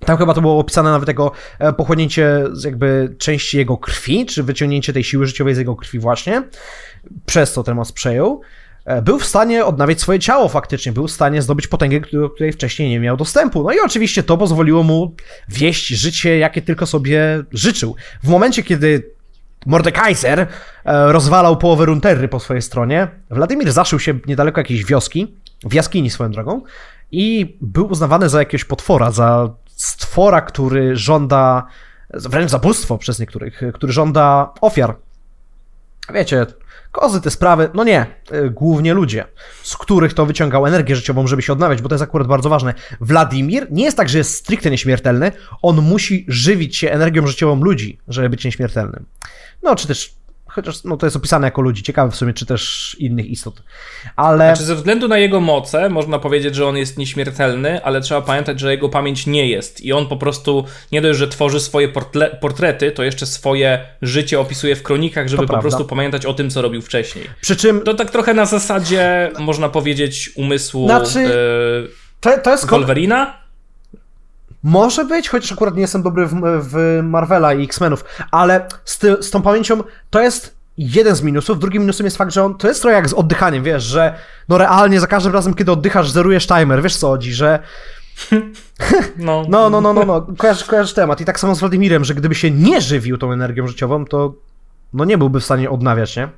tam 0.00 0.16
chyba 0.18 0.34
to 0.34 0.40
było 0.40 0.58
opisane 0.58 0.90
nawet 0.90 1.08
jako 1.08 1.32
e, 1.58 1.72
pochłonięcie 1.72 2.44
jakby 2.64 3.14
części 3.18 3.56
jego 3.56 3.76
krwi, 3.76 4.26
czy 4.26 4.42
wyciągnięcie 4.42 4.92
tej 4.92 5.04
siły 5.04 5.26
życiowej 5.26 5.54
z 5.54 5.58
jego 5.58 5.76
krwi 5.76 5.98
właśnie, 5.98 6.42
przez 7.26 7.52
co 7.52 7.62
ten 7.62 7.74
moc 7.74 7.92
przejął. 7.92 8.40
E, 8.84 9.02
Był 9.02 9.18
w 9.18 9.24
stanie 9.24 9.64
odnawiać 9.64 10.00
swoje 10.00 10.18
ciało 10.18 10.48
faktycznie, 10.48 10.92
był 10.92 11.06
w 11.06 11.10
stanie 11.10 11.42
zdobyć 11.42 11.66
potęgę, 11.66 12.00
do 12.12 12.30
której 12.30 12.52
wcześniej 12.52 12.90
nie 12.90 13.00
miał 13.00 13.16
dostępu. 13.16 13.62
No 13.62 13.72
i 13.72 13.80
oczywiście 13.80 14.22
to 14.22 14.36
pozwoliło 14.36 14.82
mu 14.82 15.14
wieść 15.48 15.88
życie, 15.88 16.38
jakie 16.38 16.62
tylko 16.62 16.86
sobie 16.86 17.44
życzył. 17.52 17.96
W 18.22 18.28
momencie, 18.28 18.62
kiedy 18.62 19.10
Mordekaiser 19.66 20.40
e, 20.40 20.46
rozwalał 21.12 21.56
połowę 21.56 21.84
Runterry 21.84 22.28
po 22.28 22.40
swojej 22.40 22.62
stronie, 22.62 23.08
Wladimir 23.30 23.72
zaszył 23.72 23.98
się 23.98 24.18
niedaleko 24.26 24.60
jakiejś 24.60 24.84
wioski, 24.84 25.34
w 25.64 25.74
jaskini 25.74 26.10
swoją 26.10 26.30
drogą 26.30 26.62
i 27.12 27.56
był 27.60 27.86
uznawany 27.86 28.28
za 28.28 28.38
jakiegoś 28.38 28.64
potwora, 28.64 29.10
za 29.10 29.50
stwora, 29.66 30.40
który 30.40 30.96
żąda, 30.96 31.66
wręcz 32.10 32.50
zabójstwo 32.50 32.98
przez 32.98 33.18
niektórych, 33.18 33.62
który 33.74 33.92
żąda 33.92 34.52
ofiar. 34.60 34.96
Wiecie, 36.14 36.46
kozy, 36.94 37.20
te 37.20 37.30
sprawy, 37.30 37.70
no 37.74 37.84
nie, 37.84 38.06
y, 38.32 38.50
głównie 38.50 38.94
ludzie, 38.94 39.24
z 39.62 39.76
których 39.76 40.14
to 40.14 40.26
wyciągał 40.26 40.66
energię 40.66 40.96
życiową, 40.96 41.26
żeby 41.26 41.42
się 41.42 41.52
odnawiać, 41.52 41.82
bo 41.82 41.88
to 41.88 41.94
jest 41.94 42.02
akurat 42.02 42.26
bardzo 42.26 42.48
ważne. 42.48 42.74
Wladimir 43.00 43.66
nie 43.70 43.84
jest 43.84 43.96
tak, 43.96 44.08
że 44.08 44.18
jest 44.18 44.34
stricte 44.34 44.70
nieśmiertelny, 44.70 45.32
on 45.62 45.82
musi 45.82 46.24
żywić 46.28 46.76
się 46.76 46.90
energią 46.90 47.26
życiową 47.26 47.62
ludzi, 47.62 47.98
żeby 48.08 48.28
być 48.28 48.44
nieśmiertelnym. 48.44 49.06
No, 49.62 49.76
czy 49.76 49.88
też 49.88 50.14
chociaż 50.54 50.84
no, 50.84 50.96
to 50.96 51.06
jest 51.06 51.16
opisane 51.16 51.46
jako 51.46 51.62
ludzi, 51.62 51.82
ciekawe 51.82 52.10
w 52.12 52.16
sumie, 52.16 52.32
czy 52.32 52.46
też 52.46 52.96
innych 52.98 53.26
istot. 53.26 53.62
Ale. 54.16 54.44
Znaczy, 54.46 54.64
ze 54.64 54.74
względu 54.74 55.08
na 55.08 55.18
jego 55.18 55.40
moce, 55.40 55.88
można 55.88 56.18
powiedzieć, 56.18 56.54
że 56.54 56.66
on 56.66 56.76
jest 56.76 56.98
nieśmiertelny, 56.98 57.84
ale 57.84 58.00
trzeba 58.00 58.22
pamiętać, 58.22 58.60
że 58.60 58.70
jego 58.70 58.88
pamięć 58.88 59.26
nie 59.26 59.48
jest. 59.48 59.80
I 59.80 59.92
on 59.92 60.06
po 60.06 60.16
prostu 60.16 60.64
nie 60.92 61.02
dość, 61.02 61.18
że 61.18 61.28
tworzy 61.28 61.60
swoje 61.60 61.88
portle- 61.88 62.38
portrety, 62.40 62.92
to 62.92 63.02
jeszcze 63.02 63.26
swoje 63.26 63.86
życie 64.02 64.40
opisuje 64.40 64.76
w 64.76 64.82
kronikach, 64.82 65.28
żeby 65.28 65.42
To 65.42 65.46
po 65.46 65.52
prawda. 65.52 65.62
prostu 65.68 65.84
pamiętać 65.84 66.26
o 66.26 66.34
tym, 66.34 66.50
co 66.50 66.62
robił 66.62 66.82
wcześniej. 66.82 67.24
Przy 67.40 67.56
czym 67.56 67.80
To 67.80 67.94
tak 67.94 68.10
trochę 68.10 68.34
na 68.34 68.46
zasadzie, 68.46 69.30
można 69.38 69.68
powiedzieć, 69.68 70.30
umysłu 70.36 70.86
Znaczy, 70.86 71.18
e, 71.18 71.30
to, 72.20 72.38
to 72.38 72.50
jest. 72.50 72.66
Wolverina. 72.70 73.43
Może 74.64 75.04
być, 75.04 75.28
chociaż 75.28 75.52
akurat 75.52 75.74
nie 75.74 75.80
jestem 75.80 76.02
dobry 76.02 76.26
w, 76.26 76.34
w 76.42 77.00
Marvela 77.02 77.54
i 77.54 77.64
X-Menów, 77.64 78.04
ale 78.30 78.68
z, 78.84 78.98
ty, 78.98 79.22
z 79.22 79.30
tą 79.30 79.42
pamięcią 79.42 79.82
to 80.10 80.20
jest 80.20 80.54
jeden 80.78 81.14
z 81.14 81.22
minusów. 81.22 81.58
Drugim 81.58 81.82
minusem 81.82 82.04
jest 82.04 82.16
fakt, 82.16 82.32
że 82.32 82.44
on 82.44 82.54
to 82.58 82.68
jest 82.68 82.80
trochę 82.80 82.96
jak 82.96 83.08
z 83.08 83.12
oddychaniem, 83.12 83.64
wiesz, 83.64 83.82
że 83.82 84.14
no 84.48 84.58
realnie 84.58 85.00
za 85.00 85.06
każdym 85.06 85.32
razem, 85.32 85.54
kiedy 85.54 85.72
oddychasz, 85.72 86.10
zerujesz 86.10 86.46
timer, 86.46 86.82
wiesz 86.82 86.96
co 86.96 87.08
chodzi, 87.08 87.32
że 87.32 87.58
No, 89.16 89.44
no, 89.48 89.70
no, 89.70 89.80
no, 89.80 89.92
no, 89.92 90.04
no, 90.04 90.26
kojarzysz, 90.38 90.64
kojarzysz 90.64 90.94
temat. 90.94 91.20
I 91.20 91.24
tak 91.24 91.40
samo 91.40 91.54
z 91.54 91.60
Władimirem, 91.60 92.04
że 92.04 92.14
gdyby 92.14 92.34
się 92.34 92.50
nie 92.50 92.80
żywił 92.80 93.18
tą 93.18 93.32
energią 93.32 93.66
życiową, 93.66 94.04
to 94.04 94.34
no 94.92 95.04
nie 95.04 95.18
byłby 95.18 95.40
w 95.40 95.44
stanie 95.44 95.70
odnawiać, 95.70 96.16
nie? 96.16 96.28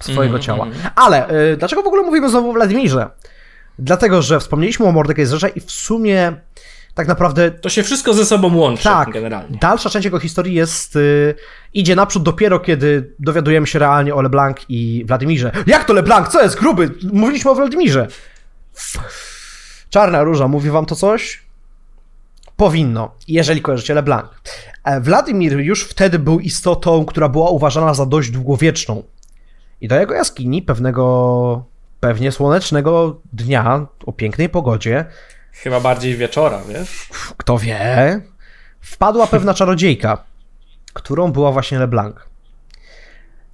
Swojego 0.00 0.36
Mhm, 0.36 0.42
ciała. 0.42 0.66
Ale 0.94 1.30
y, 1.52 1.56
dlaczego 1.56 1.82
w 1.82 1.86
ogóle 1.86 2.02
mówimy 2.02 2.30
znowu 2.30 2.50
o 2.50 2.52
Władimirze? 2.52 3.10
Dlatego, 3.78 4.22
że 4.22 4.40
wspomnieliśmy 4.40 4.86
o 4.86 4.92
Mordekaiserze 4.92 5.48
i 5.48 5.60
w 5.60 5.72
sumie 5.72 6.32
tak 6.94 7.08
naprawdę 7.08 7.50
To 7.50 7.68
się 7.68 7.82
wszystko 7.82 8.14
ze 8.14 8.24
sobą 8.24 8.56
łączy 8.56 8.84
tak, 8.84 9.10
generalnie. 9.10 9.58
dalsza 9.58 9.90
część 9.90 10.04
jego 10.04 10.18
historii 10.18 10.54
jest, 10.54 10.96
y, 10.96 11.34
idzie 11.74 11.96
naprzód 11.96 12.22
dopiero, 12.22 12.60
kiedy 12.60 13.14
dowiadujemy 13.18 13.66
się 13.66 13.78
realnie 13.78 14.14
o 14.14 14.22
LeBlanc 14.22 14.56
i 14.68 15.04
Władimirze. 15.08 15.52
Jak 15.66 15.84
to 15.84 15.92
LeBlanc? 15.92 16.28
Co 16.28 16.42
jest? 16.42 16.58
Gruby! 16.60 16.90
Mówiliśmy 17.12 17.50
o 17.50 17.54
Władimirze. 17.54 18.08
Czarna 19.90 20.22
Róża, 20.22 20.48
mówi 20.48 20.70
wam 20.70 20.86
to 20.86 20.96
coś? 20.96 21.42
Powinno, 22.56 23.10
jeżeli 23.28 23.62
kojarzycie 23.62 23.94
LeBlanc. 23.94 24.28
E, 24.84 25.00
Władimir 25.00 25.58
już 25.60 25.84
wtedy 25.84 26.18
był 26.18 26.40
istotą, 26.40 27.04
która 27.04 27.28
była 27.28 27.50
uważana 27.50 27.94
za 27.94 28.06
dość 28.06 28.30
długowieczną. 28.30 29.02
I 29.80 29.88
do 29.88 30.00
jego 30.00 30.14
jaskini 30.14 30.62
pewnego, 30.62 31.64
pewnie 32.00 32.32
słonecznego 32.32 33.20
dnia 33.32 33.86
o 34.06 34.12
pięknej 34.12 34.48
pogodzie 34.48 35.04
Chyba 35.52 35.80
bardziej 35.80 36.16
wieczora, 36.16 36.62
wiesz? 36.68 37.08
kto 37.36 37.58
wie, 37.58 38.20
wpadła 38.80 39.26
pewna 39.26 39.54
czarodziejka, 39.54 40.24
którą 40.92 41.32
była 41.32 41.52
właśnie 41.52 41.78
LeBlanc. 41.78 42.16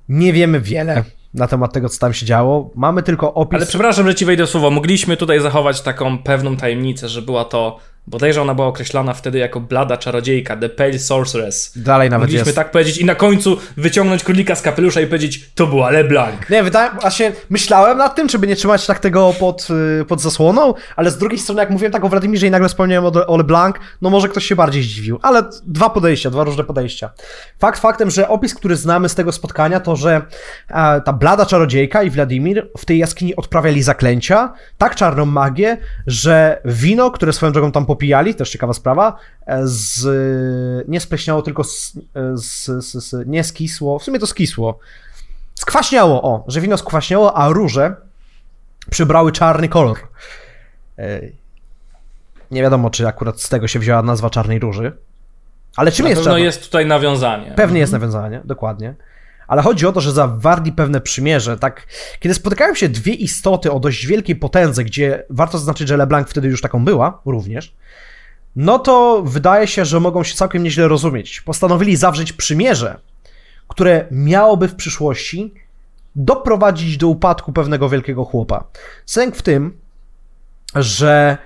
Nie 0.08 0.32
wiemy 0.32 0.60
wiele 0.60 1.04
na 1.34 1.46
temat 1.46 1.72
tego, 1.72 1.88
co 1.88 1.98
tam 1.98 2.14
się 2.14 2.26
działo. 2.26 2.70
Mamy 2.74 3.02
tylko 3.02 3.34
opis. 3.34 3.56
Ale 3.56 3.66
przepraszam, 3.66 4.06
że 4.06 4.14
ci 4.14 4.24
wejdę 4.24 4.46
słowo. 4.46 4.70
Mogliśmy 4.70 5.16
tutaj 5.16 5.40
zachować 5.40 5.80
taką 5.80 6.18
pewną 6.18 6.56
tajemnicę, 6.56 7.08
że 7.08 7.22
była 7.22 7.44
to, 7.44 7.78
bodajże 8.09 8.43
ona 8.43 8.55
była 8.55 8.66
określona 8.66 9.14
wtedy 9.14 9.39
jako 9.39 9.60
blada 9.60 9.97
czarodziejka, 9.97 10.56
The 10.56 10.68
Pale 10.68 10.98
Sorceress. 10.98 11.72
Dalej 11.76 12.10
nawet 12.10 12.28
Mogliśmy 12.28 12.47
jest. 12.47 12.56
tak 12.56 12.70
powiedzieć 12.70 12.98
i 12.98 13.05
na 13.05 13.14
końcu 13.14 13.56
wyciągnąć 13.76 14.24
królika 14.24 14.55
z 14.55 14.62
kapelusza 14.62 15.01
i 15.01 15.06
powiedzieć, 15.06 15.51
to 15.55 15.66
była 15.66 15.90
LeBlanc. 15.90 16.36
Nie, 16.51 16.62
wydaje, 16.62 16.90
właśnie 17.01 17.32
myślałem 17.51 17.98
nad 17.98 18.14
tym, 18.14 18.28
czy 18.28 18.39
by 18.39 18.47
nie 18.47 18.56
trzymać 18.56 18.86
tak 18.86 18.98
tego 18.98 19.35
pod, 19.40 19.68
y, 20.01 20.05
pod 20.05 20.20
zasłoną, 20.20 20.74
ale 20.97 21.10
z 21.10 21.18
drugiej 21.18 21.39
strony, 21.39 21.60
jak 21.60 21.70
mówiłem 21.70 21.93
tak 21.93 22.05
o 22.05 22.09
Władimirze 22.09 22.47
i 22.47 22.51
nagle 22.51 22.68
wspomniałem 22.68 23.05
o, 23.05 23.26
o 23.26 23.36
LeBlanc, 23.36 23.76
no 24.02 24.10
może 24.10 24.28
ktoś 24.28 24.44
się 24.44 24.56
bardziej 24.56 24.82
zdziwił. 24.82 25.18
Ale 25.22 25.43
dwa 25.66 25.90
podejścia, 25.90 26.30
dwa 26.30 26.44
różne 26.44 26.64
podejścia. 26.64 27.10
Fakt 27.59 27.80
faktem, 27.80 28.10
że 28.10 28.28
opis, 28.28 28.55
który 28.55 28.76
znamy 28.76 29.09
z 29.09 29.14
tego 29.14 29.32
spotkania, 29.32 29.80
to 29.80 29.97
że 29.97 30.22
e, 30.68 31.01
ta 31.01 31.12
blada 31.12 31.47
czarodziejka 31.47 32.02
i 32.02 32.10
Wladimir 32.10 32.70
w 32.78 32.85
tej 32.85 32.98
jaskini 32.98 33.36
odprawiali 33.36 33.82
zaklęcia, 33.82 34.52
tak 34.78 34.94
czarną 34.94 35.26
magię, 35.26 35.76
że 36.06 36.60
wino, 36.64 37.10
które 37.10 37.32
swoją 37.32 37.52
drogą 37.52 37.72
tam 37.72 37.86
popijali, 37.98 38.34
też 38.34 38.50
ciekawa 38.50 38.72
sprawa, 38.72 39.16
e, 39.46 39.60
z, 39.64 40.88
nie 40.88 41.00
spleśniało, 41.00 41.42
tylko 41.42 41.64
z, 41.64 41.92
e, 42.14 42.36
z, 42.36 42.64
z, 42.84 42.92
z, 43.08 43.26
nie 43.28 43.44
skisło, 43.44 43.98
w 43.98 44.02
sumie 44.04 44.18
to 44.18 44.26
skisło, 44.26 44.78
Skwaśniało, 45.54 46.22
o, 46.22 46.44
że 46.48 46.60
wino 46.60 46.76
skwaśniało, 46.78 47.36
a 47.36 47.48
róże 47.48 47.94
przybrały 48.90 49.32
czarny 49.32 49.68
kolor. 49.68 49.96
E, 50.98 51.20
Nie 52.50 52.62
wiadomo, 52.62 52.90
czy 52.90 53.06
akurat 53.08 53.40
z 53.40 53.48
tego 53.48 53.68
się 53.68 53.78
wzięła 53.78 54.02
nazwa 54.02 54.30
czarnej 54.30 54.58
róży. 54.58 54.92
Ale 55.76 55.92
czym 55.92 56.04
Na 56.04 56.10
jest 56.10 56.22
czarna? 56.22 56.38
jest 56.38 56.62
tutaj 56.64 56.86
nawiązanie. 56.86 57.52
Pewnie 57.56 57.80
jest 57.80 57.92
nawiązanie, 57.92 58.40
dokładnie. 58.44 58.94
Ale 59.48 59.62
chodzi 59.62 59.86
o 59.86 59.92
to, 59.92 60.00
że 60.00 60.12
zawarli 60.12 60.72
pewne 60.72 61.00
przymierze, 61.00 61.58
tak? 61.58 61.86
Kiedy 62.20 62.34
spotykają 62.34 62.74
się 62.74 62.88
dwie 62.88 63.14
istoty 63.14 63.72
o 63.72 63.80
dość 63.80 64.06
wielkiej 64.06 64.36
potędze, 64.36 64.84
gdzie 64.84 65.24
warto 65.30 65.58
zaznaczyć, 65.58 65.88
że 65.88 65.96
LeBlanc 65.96 66.28
wtedy 66.30 66.48
już 66.48 66.60
taką 66.60 66.84
była, 66.84 67.20
również, 67.26 67.74
no 68.56 68.78
to 68.78 69.22
wydaje 69.22 69.66
się, 69.66 69.84
że 69.84 70.00
mogą 70.00 70.24
się 70.24 70.34
całkiem 70.34 70.62
nieźle 70.62 70.88
rozumieć. 70.88 71.40
Postanowili 71.40 71.96
zawrzeć 71.96 72.32
przymierze, 72.32 73.00
które 73.68 74.06
miałoby 74.10 74.68
w 74.68 74.74
przyszłości 74.74 75.54
doprowadzić 76.16 76.96
do 76.96 77.08
upadku 77.08 77.52
pewnego 77.52 77.88
wielkiego 77.88 78.24
chłopa. 78.24 78.64
Sęk 79.06 79.36
w 79.36 79.42
tym, 79.42 79.78
że 80.74 81.38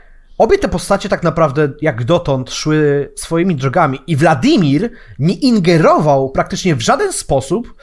obie 0.42 0.58
te 0.58 0.68
postacie 0.68 1.08
tak 1.08 1.22
naprawdę 1.22 1.68
jak 1.80 2.04
dotąd 2.04 2.50
szły 2.50 3.12
swoimi 3.16 3.56
drogami 3.56 3.98
i 4.06 4.16
Wladimir 4.16 4.90
nie 5.18 5.34
ingerował 5.34 6.30
praktycznie 6.30 6.74
w 6.74 6.80
żaden 6.80 7.12
sposób 7.12 7.74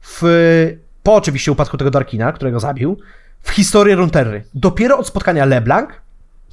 w, 0.00 0.22
po 1.02 1.14
oczywiście 1.14 1.52
upadku 1.52 1.76
tego 1.76 1.90
Darkina, 1.90 2.32
którego 2.32 2.60
zabił, 2.60 2.98
w 3.42 3.50
historię 3.50 3.94
Runterry. 3.94 4.44
Dopiero 4.54 4.98
od 4.98 5.06
spotkania 5.06 5.44
LeBlanc 5.44 5.90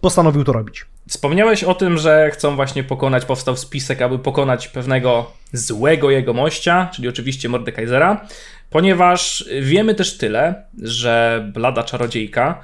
postanowił 0.02 0.44
to 0.44 0.53
robić. 0.53 0.86
Wspomniałeś 1.10 1.64
o 1.64 1.73
tym, 1.73 1.98
że 1.98 2.31
chcą 2.31 2.56
właśnie 2.56 2.84
pokonać, 2.84 3.26
powstał 3.26 3.57
spisek, 3.57 4.02
aby 4.02 4.19
pokonać 4.19 4.68
pewnego 4.68 5.31
złego 5.53 6.10
jegomościa, 6.10 6.90
czyli 6.94 7.07
oczywiście 7.07 7.49
Mordekaisera, 7.49 8.27
ponieważ 8.69 9.45
wiemy 9.61 9.95
też 9.95 10.18
tyle, 10.18 10.64
że 10.81 11.45
Blada 11.53 11.84
Czarodziejka 11.84 12.61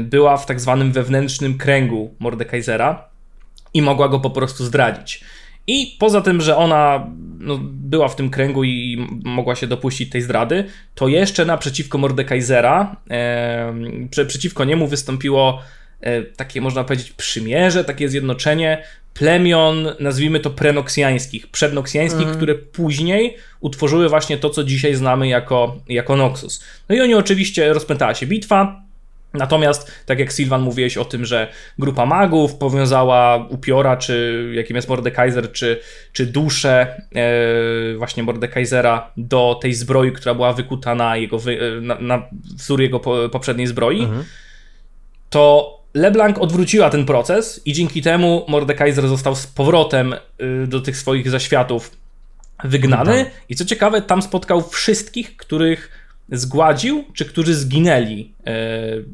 była 0.00 0.36
w 0.36 0.46
tak 0.46 0.60
zwanym 0.60 0.92
wewnętrznym 0.92 1.58
kręgu 1.58 2.14
Mordekaisera 2.18 3.08
i 3.74 3.82
mogła 3.82 4.08
go 4.08 4.20
po 4.20 4.30
prostu 4.30 4.64
zdradzić. 4.64 5.24
I 5.66 5.96
poza 5.98 6.20
tym, 6.20 6.40
że 6.40 6.56
ona 6.56 7.06
no, 7.38 7.58
była 7.62 8.08
w 8.08 8.16
tym 8.16 8.30
kręgu 8.30 8.64
i 8.64 9.06
mogła 9.24 9.56
się 9.56 9.66
dopuścić 9.66 10.10
tej 10.10 10.22
zdrady, 10.22 10.64
to 10.94 11.08
jeszcze 11.08 11.44
naprzeciwko 11.44 11.98
Mordekaisera, 11.98 12.96
e, 13.10 13.74
prze, 14.10 14.26
przeciwko 14.26 14.64
niemu 14.64 14.86
wystąpiło 14.86 15.62
e, 16.00 16.22
takie, 16.22 16.60
można 16.60 16.84
powiedzieć, 16.84 17.10
przymierze, 17.10 17.84
takie 17.84 18.08
zjednoczenie 18.08 18.82
plemion, 19.14 19.88
nazwijmy 20.00 20.40
to 20.40 20.50
prenoksjańskich, 20.50 21.46
przednoksjańskich, 21.46 22.28
które 22.28 22.54
później 22.54 23.36
utworzyły 23.60 24.08
właśnie 24.08 24.38
to, 24.38 24.50
co 24.50 24.64
dzisiaj 24.64 24.94
znamy 24.94 25.28
jako, 25.28 25.76
jako 25.88 26.16
Noxus. 26.16 26.64
No 26.88 26.94
i 26.94 27.00
oni 27.00 27.14
oczywiście 27.14 27.72
rozpętała 27.72 28.14
się 28.14 28.26
bitwa, 28.26 28.82
Natomiast, 29.34 29.92
tak 30.06 30.18
jak 30.18 30.32
Sylvan 30.32 30.62
mówiłeś 30.62 30.96
o 30.96 31.04
tym, 31.04 31.24
że 31.24 31.48
grupa 31.78 32.06
magów 32.06 32.54
powiązała 32.54 33.46
upiora, 33.48 33.96
czy 33.96 34.44
jakim 34.54 34.76
jest 34.76 34.88
Mordekaiser, 34.88 35.52
czy, 35.52 35.80
czy 36.12 36.26
duszę 36.26 37.02
e, 37.14 37.96
właśnie 37.96 38.22
Mordekaisera 38.22 39.10
do 39.16 39.58
tej 39.62 39.74
zbroi, 39.74 40.12
która 40.12 40.34
była 40.34 40.52
wykuta 40.52 40.94
na, 40.94 41.16
jego 41.16 41.36
e, 41.36 41.80
na, 41.80 41.98
na 42.00 42.22
wzór 42.56 42.80
jego 42.80 43.00
po, 43.00 43.28
poprzedniej 43.28 43.66
zbroi, 43.66 44.08
to 45.30 45.78
LeBlanc 45.94 46.38
odwróciła 46.38 46.90
ten 46.90 47.04
proces 47.04 47.60
i 47.64 47.72
dzięki 47.72 48.02
temu 48.02 48.44
Mordekaiser 48.48 49.08
został 49.08 49.36
z 49.36 49.46
powrotem 49.46 50.12
y, 50.12 50.66
do 50.66 50.80
tych 50.80 50.96
swoich 50.96 51.30
zaświatów 51.30 51.96
wygnany. 52.64 53.30
I 53.48 53.56
co 53.56 53.64
ciekawe, 53.64 54.02
tam 54.02 54.22
spotkał 54.22 54.68
wszystkich, 54.68 55.36
których 55.36 56.01
zgładził, 56.32 57.04
czy 57.14 57.24
którzy 57.24 57.54
zginęli 57.54 58.32
e, 58.44 58.52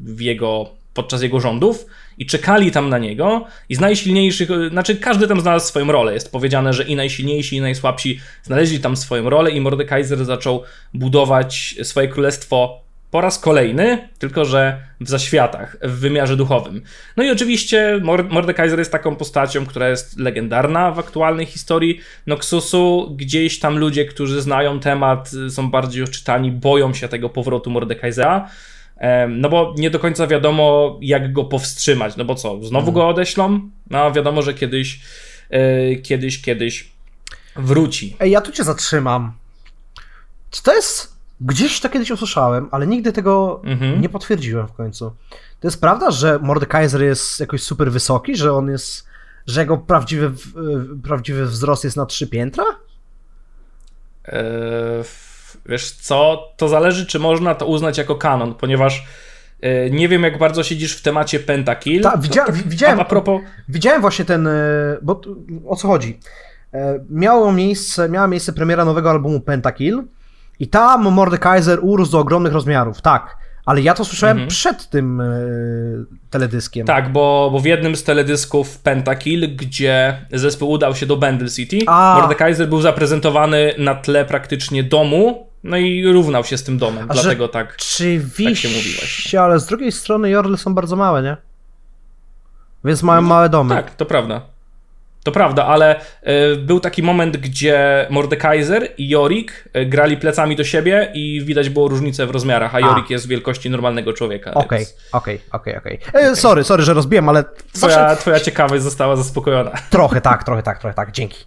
w 0.03 0.21
jego, 0.21 0.69
podczas 0.93 1.21
jego 1.21 1.39
rządów 1.39 1.85
i 2.17 2.25
czekali 2.25 2.71
tam 2.71 2.89
na 2.89 2.97
niego 2.97 3.45
i 3.69 3.75
z 3.75 3.79
najsilniejszych, 3.79 4.51
e, 4.51 4.69
znaczy 4.69 4.95
każdy 4.95 5.27
tam 5.27 5.41
znalazł 5.41 5.67
swoją 5.67 5.91
rolę. 5.91 6.13
Jest 6.13 6.31
powiedziane, 6.31 6.73
że 6.73 6.83
i 6.83 6.95
najsilniejsi, 6.95 7.55
i 7.55 7.61
najsłabsi 7.61 8.19
znaleźli 8.43 8.79
tam 8.79 8.97
swoją 8.97 9.29
rolę 9.29 9.51
i 9.51 9.61
Mordekaiser 9.61 10.25
zaczął 10.25 10.63
budować 10.93 11.75
swoje 11.83 12.07
królestwo 12.07 12.88
po 13.11 13.21
raz 13.21 13.39
kolejny, 13.39 14.09
tylko 14.19 14.45
że 14.45 14.83
w 15.01 15.09
zaświatach, 15.09 15.77
w 15.81 15.99
wymiarze 15.99 16.37
duchowym. 16.37 16.81
No 17.17 17.23
i 17.23 17.31
oczywiście 17.31 18.01
Mordekaiser 18.29 18.79
jest 18.79 18.91
taką 18.91 19.15
postacią, 19.15 19.65
która 19.65 19.89
jest 19.89 20.19
legendarna 20.19 20.91
w 20.91 20.99
aktualnej 20.99 21.45
historii 21.45 21.99
Noxusu. 22.27 23.15
Gdzieś 23.17 23.59
tam 23.59 23.77
ludzie, 23.77 24.05
którzy 24.05 24.41
znają 24.41 24.79
temat, 24.79 25.31
są 25.49 25.71
bardziej 25.71 26.03
oczytani, 26.03 26.51
boją 26.51 26.93
się 26.93 27.07
tego 27.07 27.29
powrotu 27.29 27.69
Mordekaisera. 27.69 28.49
No 29.29 29.49
bo 29.49 29.73
nie 29.77 29.89
do 29.89 29.99
końca 29.99 30.27
wiadomo, 30.27 30.97
jak 31.01 31.33
go 31.33 31.45
powstrzymać. 31.45 32.15
No 32.17 32.25
bo 32.25 32.35
co, 32.35 32.63
znowu 32.63 32.91
go 32.91 33.07
odeślą? 33.07 33.69
No 33.89 34.11
wiadomo, 34.11 34.41
że 34.41 34.53
kiedyś, 34.53 34.99
e, 35.49 35.95
kiedyś, 35.95 36.41
kiedyś 36.41 36.91
wróci. 37.55 38.15
Ej, 38.19 38.31
ja 38.31 38.41
tu 38.41 38.51
cię 38.51 38.63
zatrzymam. 38.63 39.33
Czy 40.51 40.63
to 40.63 40.75
jest. 40.75 41.18
Gdzieś 41.41 41.79
to 41.79 41.89
kiedyś 41.89 42.11
usłyszałem, 42.11 42.67
ale 42.71 42.87
nigdy 42.87 43.13
tego 43.13 43.61
mhm. 43.63 44.01
nie 44.01 44.09
potwierdziłem 44.09 44.67
w 44.67 44.73
końcu. 44.73 45.11
To 45.59 45.67
jest 45.67 45.81
prawda, 45.81 46.11
że 46.11 46.39
Mordekaiser 46.39 47.01
jest 47.03 47.39
jakoś 47.39 47.63
super 47.63 47.91
wysoki, 47.91 48.35
że 48.35 48.53
on 48.53 48.69
jest. 48.69 49.07
że 49.47 49.61
jego 49.61 49.77
prawdziwy, 49.77 50.31
prawdziwy 51.03 51.45
wzrost 51.45 51.83
jest 51.83 51.97
na 51.97 52.05
trzy 52.05 52.27
piętra? 52.27 52.63
Eee, 54.25 55.03
wiesz 55.65 55.91
co, 55.91 56.47
to 56.57 56.67
zależy, 56.67 57.05
czy 57.05 57.19
można 57.19 57.55
to 57.55 57.65
uznać 57.65 57.97
jako 57.97 58.15
kanon, 58.15 58.55
ponieważ 58.55 59.05
e, 59.61 59.89
nie 59.89 60.07
wiem, 60.07 60.23
jak 60.23 60.37
bardzo 60.37 60.63
siedzisz 60.63 60.97
w 60.97 61.01
temacie 61.01 61.39
Pentakill. 61.39 62.03
Tak, 62.03 62.21
widzia, 62.21 62.45
widziałem. 62.65 62.99
A, 62.99 63.01
a 63.01 63.05
propos... 63.05 63.41
Widziałem 63.69 64.01
właśnie 64.01 64.25
ten. 64.25 64.47
E, 64.47 64.51
bo 65.01 65.21
o 65.67 65.75
co 65.75 65.87
chodzi? 65.87 66.19
E, 66.73 66.99
miało 67.09 67.51
miejsce, 67.51 68.09
miała 68.09 68.27
miejsce 68.27 68.53
premiera 68.53 68.85
nowego 68.85 69.09
albumu 69.09 69.39
Pentakill 69.39 70.03
i 70.59 70.67
tam 70.67 71.11
Mordekaiser 71.11 71.79
urósł 71.81 72.11
do 72.11 72.19
ogromnych 72.19 72.53
rozmiarów, 72.53 73.01
tak. 73.01 73.37
Ale 73.65 73.81
ja 73.81 73.93
to 73.93 74.05
słyszałem 74.05 74.37
mhm. 74.37 74.49
przed 74.49 74.89
tym 74.89 75.21
y, 75.21 76.05
teledyskiem. 76.29 76.87
Tak, 76.87 77.11
bo, 77.11 77.49
bo 77.51 77.59
w 77.59 77.65
jednym 77.65 77.95
z 77.95 78.03
teledysków 78.03 78.77
Pentakill, 78.77 79.55
gdzie 79.55 80.25
zespół 80.31 80.69
udał 80.69 80.95
się 80.95 81.05
do 81.05 81.17
Bandle 81.17 81.49
City, 81.49 81.79
A. 81.87 82.17
Mordekaiser 82.19 82.69
był 82.69 82.81
zaprezentowany 82.81 83.73
na 83.77 83.95
tle 83.95 84.25
praktycznie 84.25 84.83
domu, 84.83 85.47
no 85.63 85.77
i 85.77 86.11
równał 86.11 86.43
się 86.43 86.57
z 86.57 86.63
tym 86.63 86.77
domem, 86.77 87.05
A 87.09 87.13
dlatego 87.13 87.47
tak, 87.47 87.67
tak 87.67 87.81
się 88.55 88.69
mówi 88.69 88.93
właśnie. 88.99 89.41
ale 89.41 89.59
z 89.59 89.65
drugiej 89.65 89.91
strony 89.91 90.29
Jorle 90.29 90.57
są 90.57 90.73
bardzo 90.73 90.95
małe, 90.95 91.23
nie? 91.23 91.37
Więc 92.83 93.03
mają 93.03 93.21
małe 93.21 93.49
domy. 93.49 93.75
Tak, 93.75 93.95
to 93.95 94.05
prawda. 94.05 94.41
To 95.23 95.31
prawda, 95.31 95.65
ale 95.65 95.95
y, 95.95 96.55
był 96.55 96.79
taki 96.79 97.03
moment, 97.03 97.37
gdzie 97.37 98.07
Mordekaiser 98.09 98.89
i 98.97 99.09
Jorik 99.09 99.69
y, 99.77 99.85
grali 99.85 100.17
plecami 100.17 100.55
do 100.55 100.63
siebie 100.63 101.11
i 101.13 101.41
widać 101.45 101.69
było 101.69 101.87
różnicę 101.87 102.25
w 102.25 102.31
rozmiarach, 102.31 102.75
a 102.75 102.79
Jorik 102.79 103.09
jest 103.09 103.27
wielkości 103.27 103.69
normalnego 103.69 104.13
człowieka. 104.13 104.53
Okej, 104.53 104.85
okej, 105.11 105.41
okej, 105.51 105.77
okej. 105.77 105.99
E, 106.13 106.35
sorry, 106.35 106.63
sorry, 106.63 106.83
że 106.83 106.93
rozbiłem, 106.93 107.29
ale... 107.29 107.43
Twoja, 107.73 107.95
zawsze... 107.95 108.21
twoja 108.21 108.39
ciekawość 108.39 108.83
została 108.83 109.15
zaspokojona. 109.15 109.71
Trochę 109.89 110.21
tak, 110.21 110.43
trochę 110.43 110.63
tak, 110.63 110.79
trochę 110.79 110.93
tak, 110.93 111.11
dzięki. 111.11 111.45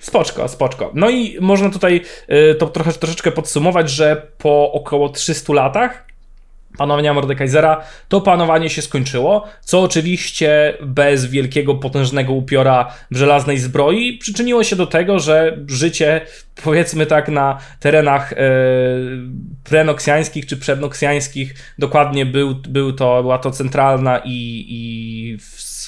Spoczko, 0.00 0.48
spoczko. 0.48 0.90
No 0.94 1.10
i 1.10 1.38
można 1.40 1.70
tutaj 1.70 2.04
y, 2.30 2.54
to 2.54 2.66
trochę, 2.66 2.92
troszeczkę 2.92 3.32
podsumować, 3.32 3.90
że 3.90 4.22
po 4.38 4.72
około 4.72 5.08
300 5.08 5.52
latach 5.52 6.07
panowania 6.78 7.14
Mordekaisera, 7.14 7.80
to 8.08 8.20
panowanie 8.20 8.70
się 8.70 8.82
skończyło, 8.82 9.44
co 9.60 9.82
oczywiście 9.82 10.74
bez 10.82 11.26
wielkiego, 11.26 11.74
potężnego 11.74 12.32
upiora 12.32 12.92
w 13.10 13.16
żelaznej 13.16 13.58
zbroi 13.58 14.18
przyczyniło 14.18 14.64
się 14.64 14.76
do 14.76 14.86
tego, 14.86 15.18
że 15.18 15.58
życie, 15.66 16.20
powiedzmy 16.64 17.06
tak, 17.06 17.28
na 17.28 17.58
terenach 17.80 18.32
e, 18.32 18.36
prenoksjańskich 19.64 20.46
czy 20.46 20.56
przednoksjańskich 20.56 21.54
dokładnie 21.78 22.26
był, 22.26 22.54
był 22.54 22.92
to, 22.92 23.22
była 23.22 23.38
to 23.38 23.50
centralna 23.50 24.18
i, 24.24 24.64
i 24.68 25.38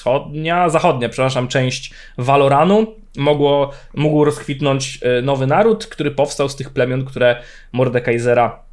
wschodnia, 0.01 0.69
zachodnia, 0.69 1.09
przepraszam, 1.09 1.47
część 1.47 1.93
Valoranu, 2.17 2.95
mogło, 3.17 3.71
mógł 3.93 4.25
rozkwitnąć 4.25 4.99
e, 5.01 5.21
nowy 5.21 5.47
naród, 5.47 5.85
który 5.87 6.11
powstał 6.11 6.49
z 6.49 6.55
tych 6.55 6.69
plemion, 6.69 7.05
które 7.05 7.41
Mordekaisera 7.71 8.70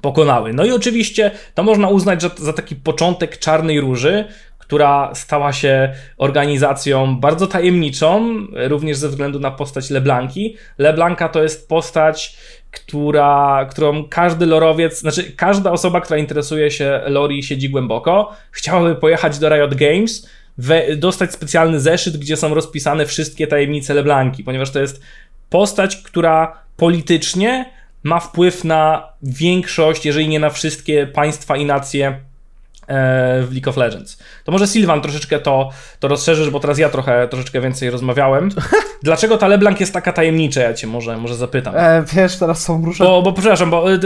pokonały. 0.00 0.52
No 0.52 0.64
i 0.64 0.70
oczywiście 0.70 1.30
to 1.54 1.62
można 1.62 1.88
uznać 1.88 2.22
że 2.22 2.30
za 2.36 2.52
taki 2.52 2.76
początek 2.76 3.38
Czarnej 3.38 3.80
Róży, 3.80 4.24
która 4.58 5.10
stała 5.14 5.52
się 5.52 5.92
organizacją 6.18 7.20
bardzo 7.20 7.46
tajemniczą, 7.46 8.36
również 8.52 8.96
ze 8.96 9.08
względu 9.08 9.40
na 9.40 9.50
postać 9.50 9.90
Leblanki. 9.90 10.56
Leblanka 10.78 11.28
to 11.28 11.42
jest 11.42 11.68
postać, 11.68 12.36
która, 12.70 13.66
którą 13.70 14.08
każdy 14.08 14.46
lorowiec, 14.46 15.00
znaczy 15.00 15.32
każda 15.32 15.72
osoba, 15.72 16.00
która 16.00 16.18
interesuje 16.18 16.70
się 16.70 17.00
lore 17.06 17.34
i 17.34 17.42
siedzi 17.42 17.70
głęboko, 17.70 18.32
chciałaby 18.50 18.94
pojechać 18.94 19.38
do 19.38 19.48
Riot 19.48 19.74
Games, 19.74 20.28
we, 20.58 20.96
dostać 20.96 21.32
specjalny 21.32 21.80
zeszyt, 21.80 22.16
gdzie 22.16 22.36
są 22.36 22.54
rozpisane 22.54 23.06
wszystkie 23.06 23.46
tajemnice 23.46 23.94
Leblanki, 23.94 24.44
ponieważ 24.44 24.70
to 24.70 24.80
jest 24.80 25.02
postać, 25.50 25.96
która 25.96 26.62
politycznie 26.76 27.77
ma 28.02 28.20
wpływ 28.20 28.64
na 28.64 29.12
większość, 29.22 30.06
jeżeli 30.06 30.28
nie 30.28 30.40
na 30.40 30.50
wszystkie 30.50 31.06
państwa 31.06 31.56
i 31.56 31.64
nacje 31.64 32.06
e, 32.08 33.42
w 33.42 33.52
League 33.52 33.70
of 33.70 33.76
Legends. 33.76 34.18
To 34.44 34.52
może 34.52 34.66
Sylvan 34.66 35.00
troszeczkę 35.00 35.38
to, 35.38 35.70
to 36.00 36.08
rozszerzysz, 36.08 36.50
bo 36.50 36.60
teraz 36.60 36.78
ja 36.78 36.88
trochę, 36.88 37.28
troszeczkę 37.28 37.60
więcej 37.60 37.90
rozmawiałem. 37.90 38.48
Dlaczego 39.02 39.38
ta 39.38 39.48
LeBlanc 39.48 39.80
jest 39.80 39.92
taka 39.92 40.12
tajemnicza? 40.12 40.60
Ja 40.60 40.74
cię 40.74 40.86
może, 40.86 41.16
może 41.16 41.36
zapytam. 41.36 41.74
E, 41.76 42.04
wiesz, 42.14 42.36
teraz 42.36 42.62
są 42.62 42.84
różne... 42.84 43.06
Bo, 43.06 43.22
bo 43.22 43.32
przepraszam, 43.32 43.70
bo, 43.70 43.92
e, 43.92 43.98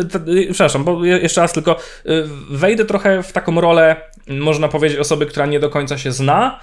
przepraszam, 0.50 0.84
bo 0.84 1.04
jeszcze 1.04 1.40
raz 1.40 1.52
tylko 1.52 1.72
e, 1.72 1.78
wejdę 2.50 2.84
trochę 2.84 3.22
w 3.22 3.32
taką 3.32 3.60
rolę, 3.60 3.96
można 4.28 4.68
powiedzieć, 4.68 4.98
osoby, 4.98 5.26
która 5.26 5.46
nie 5.46 5.60
do 5.60 5.70
końca 5.70 5.98
się 5.98 6.12
zna. 6.12 6.60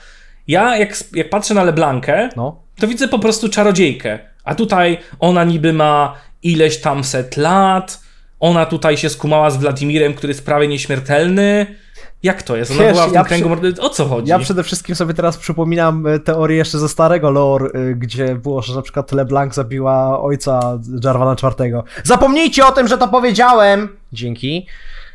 Ja, 0.48 0.78
jak, 0.78 0.94
jak 1.14 1.30
patrzę 1.30 1.54
na 1.54 1.64
LeBlankę, 1.64 2.30
no. 2.36 2.62
to 2.80 2.88
widzę 2.88 3.08
po 3.08 3.20
prostu 3.20 3.50
czarodziejkę. 3.50 4.20
A 4.44 4.56
tutaj 4.56 4.98
ona 5.20 5.44
niby 5.44 5.74
ma 5.74 6.16
ileś 6.44 6.82
tam 6.82 7.04
set 7.04 7.38
lat. 7.38 8.00
Ona 8.40 8.66
tutaj 8.66 8.98
się 8.98 9.10
skumała 9.10 9.50
z 9.50 9.58
Władimirem, 9.58 10.14
który 10.14 10.32
jest 10.32 10.46
prawie 10.46 10.68
nieśmiertelny. 10.68 11.76
Jak 12.24 12.44
to 12.44 12.56
jest? 12.56 12.72
Ona 12.72 12.80
Wiesz, 12.80 12.92
była 12.92 13.04
w 13.04 13.08
tym 13.08 13.16
ja 13.16 13.24
kręgu 13.24 13.58
przy... 13.58 13.82
O 13.82 13.90
co 13.90 14.06
chodzi? 14.06 14.30
Ja 14.30 14.40
przede 14.40 14.64
wszystkim 14.64 14.96
sobie 14.96 15.14
teraz 15.14 15.38
przypominam 15.38 16.08
e, 16.08 16.20
teorię 16.20 16.58
jeszcze 16.58 16.80
ze 16.80 16.90
starego 16.90 17.32
lore, 17.32 17.70
e, 17.74 17.96
gdzie 17.96 18.36
było, 18.36 18.62
że 18.62 18.76
na 18.76 18.82
przykład 18.82 19.12
LeBlanc 19.12 19.56
zabiła 19.56 20.22
ojca 20.22 20.80
Jarvana 21.04 21.36
IV. 21.44 21.84
Zapomnijcie 22.04 22.66
o 22.66 22.72
tym, 22.72 22.88
że 22.88 22.98
to 22.98 23.08
powiedziałem! 23.08 23.90
Dzięki. 24.14 24.68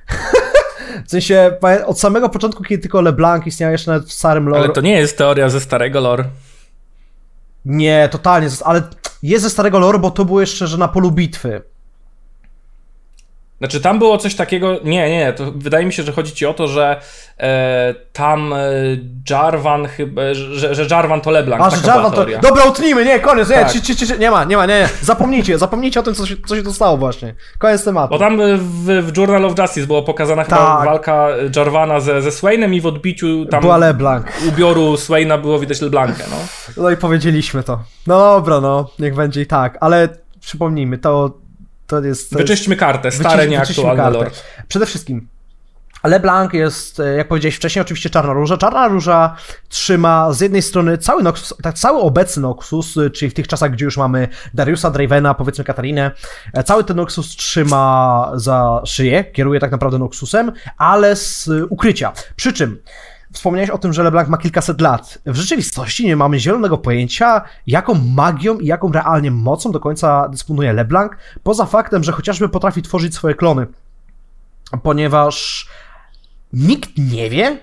W 1.06 1.10
sensie, 1.10 1.58
od 1.86 2.00
samego 2.00 2.28
początku, 2.28 2.62
kiedy 2.62 2.82
tylko 2.82 3.00
LeBlanc 3.00 3.46
istniał 3.46 3.72
jeszcze 3.72 3.90
nawet 3.90 4.08
w 4.08 4.12
starym 4.12 4.48
lore... 4.48 4.62
Ale 4.62 4.72
to 4.72 4.80
nie 4.80 4.92
jest 4.92 5.18
teoria 5.18 5.48
ze 5.48 5.60
starego 5.60 6.00
lore. 6.00 6.24
Nie, 7.64 8.08
totalnie, 8.12 8.48
ale 8.64 8.82
jest 9.24 9.42
ze 9.42 9.50
starego 9.50 9.78
lore, 9.78 9.98
bo 9.98 10.10
to 10.10 10.24
było 10.24 10.40
jeszcze, 10.40 10.66
że 10.66 10.78
na 10.78 10.88
polu 10.88 11.10
bitwy. 11.10 11.62
Znaczy 13.64 13.80
tam 13.80 13.98
było 13.98 14.18
coś 14.18 14.34
takiego, 14.34 14.76
nie, 14.84 15.10
nie, 15.10 15.32
to 15.32 15.52
wydaje 15.56 15.86
mi 15.86 15.92
się, 15.92 16.02
że 16.02 16.12
chodzi 16.12 16.32
ci 16.32 16.46
o 16.46 16.54
to, 16.54 16.68
że 16.68 17.00
e, 17.38 17.94
tam 18.12 18.52
e, 18.52 18.58
Jarvan 19.30 19.86
chyba, 19.86 20.22
że, 20.32 20.74
że 20.74 20.86
Jarvan 20.90 21.20
to 21.20 21.30
LeBlanc, 21.30 21.64
A, 21.64 21.70
że 21.70 21.86
Jarvan 21.86 22.12
to... 22.12 22.26
Dobra, 22.42 22.64
utnijmy, 22.64 23.04
nie, 23.04 23.20
koniec, 23.20 23.50
nie, 23.50 23.56
tak. 23.56 23.72
ci, 23.72 23.82
ci, 23.82 23.96
ci, 23.96 24.18
nie 24.18 24.30
ma, 24.30 24.44
nie 24.44 24.56
ma, 24.56 24.66
nie, 24.66 24.80
nie, 24.80 24.88
zapomnijcie, 25.00 25.58
zapomnijcie 25.58 26.00
o 26.00 26.02
tym, 26.02 26.14
co 26.14 26.26
się, 26.26 26.34
co 26.46 26.56
się 26.56 26.62
tu 26.62 26.72
stało 26.72 26.96
właśnie. 26.96 27.34
Koniec 27.58 27.84
tematu. 27.84 28.10
Bo 28.10 28.18
tam 28.18 28.38
w, 28.58 28.84
w 29.02 29.16
Journal 29.16 29.44
of 29.44 29.58
Justice 29.58 29.86
była 29.86 30.02
pokazana 30.02 30.44
tak. 30.44 30.58
chyba 30.58 30.84
walka 30.84 31.28
Jarvana 31.56 32.00
ze, 32.00 32.22
ze 32.22 32.32
Swainem 32.32 32.74
i 32.74 32.80
w 32.80 32.86
odbiciu 32.86 33.46
tam 33.46 33.60
Była 33.60 33.76
LeBlanc. 33.76 34.26
ubioru 34.48 34.96
Swaina 34.96 35.38
było 35.38 35.58
widać 35.58 35.80
LeBlankę, 35.80 36.24
no. 36.30 36.36
No 36.82 36.90
i 36.90 36.96
powiedzieliśmy 36.96 37.62
to. 37.62 37.80
No 38.06 38.18
dobra, 38.18 38.60
no, 38.60 38.90
niech 38.98 39.14
będzie 39.14 39.42
i 39.42 39.46
tak, 39.46 39.78
ale 39.80 40.08
przypomnijmy, 40.40 40.98
to 40.98 41.43
to 41.86 42.00
jest... 42.00 42.30
To 42.30 42.38
Wyczyśćmy 42.38 42.76
kartę, 42.76 43.10
stare, 43.10 43.48
nieaktualne 43.48 44.10
lore. 44.10 44.30
Przede 44.68 44.86
wszystkim 44.86 45.28
LeBlanc 46.04 46.52
jest, 46.52 47.00
e, 47.00 47.16
jak 47.16 47.28
powiedziałeś 47.28 47.56
wcześniej, 47.56 47.82
oczywiście 47.82 48.10
Czarna 48.10 48.32
Róża. 48.32 48.56
Czarna 48.56 48.88
Róża 48.88 49.36
trzyma 49.68 50.32
z 50.32 50.40
jednej 50.40 50.62
strony 50.62 50.98
cały, 50.98 51.22
Noxus, 51.22 51.54
tak, 51.62 51.74
cały 51.74 52.00
obecny 52.00 52.42
Noxus, 52.42 52.96
e, 52.96 53.10
czyli 53.10 53.30
w 53.30 53.34
tych 53.34 53.48
czasach, 53.48 53.70
gdzie 53.70 53.84
już 53.84 53.96
mamy 53.96 54.28
Dariusa, 54.54 54.90
Dravena, 54.90 55.34
powiedzmy 55.34 55.64
Katarinę, 55.64 56.10
e, 56.52 56.64
cały 56.64 56.84
ten 56.84 56.96
Noxus 56.96 57.36
trzyma 57.36 58.32
za 58.34 58.82
szyję, 58.84 59.24
kieruje 59.24 59.60
tak 59.60 59.70
naprawdę 59.70 59.98
Noxusem, 59.98 60.52
ale 60.78 61.16
z 61.16 61.50
ukrycia. 61.68 62.12
Przy 62.36 62.52
czym 62.52 62.78
Wspomniałeś 63.34 63.70
o 63.70 63.78
tym, 63.78 63.92
że 63.92 64.02
LeBlanc 64.02 64.28
ma 64.28 64.36
kilkaset 64.36 64.80
lat. 64.80 65.18
W 65.26 65.36
rzeczywistości 65.36 66.06
nie 66.06 66.16
mamy 66.16 66.40
zielonego 66.40 66.78
pojęcia, 66.78 67.42
jaką 67.66 67.94
magią 67.94 68.58
i 68.58 68.66
jaką 68.66 68.92
realnie 68.92 69.30
mocą 69.30 69.72
do 69.72 69.80
końca 69.80 70.28
dysponuje 70.28 70.72
LeBlanc, 70.72 71.12
poza 71.42 71.66
faktem, 71.66 72.04
że 72.04 72.12
chociażby 72.12 72.48
potrafi 72.48 72.82
tworzyć 72.82 73.14
swoje 73.14 73.34
klony. 73.34 73.66
Ponieważ 74.82 75.66
nikt 76.52 76.90
nie 76.98 77.30
wie. 77.30 77.58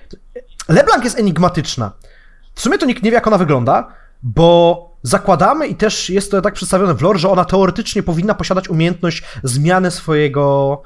LeBlanc 0.68 1.04
jest 1.04 1.18
enigmatyczna. 1.18 1.92
W 2.54 2.60
sumie 2.60 2.78
to 2.78 2.86
nikt 2.86 3.02
nie 3.02 3.10
wie, 3.10 3.14
jak 3.14 3.26
ona 3.26 3.38
wygląda, 3.38 3.88
bo 4.22 4.90
zakładamy 5.02 5.66
i 5.66 5.74
też 5.74 6.10
jest 6.10 6.30
to 6.30 6.42
tak 6.42 6.54
przedstawione 6.54 6.94
w 6.94 7.02
lore, 7.02 7.18
że 7.18 7.30
ona 7.30 7.44
teoretycznie 7.44 8.02
powinna 8.02 8.34
posiadać 8.34 8.68
umiejętność 8.68 9.22
zmiany 9.42 9.90
swojego 9.90 10.82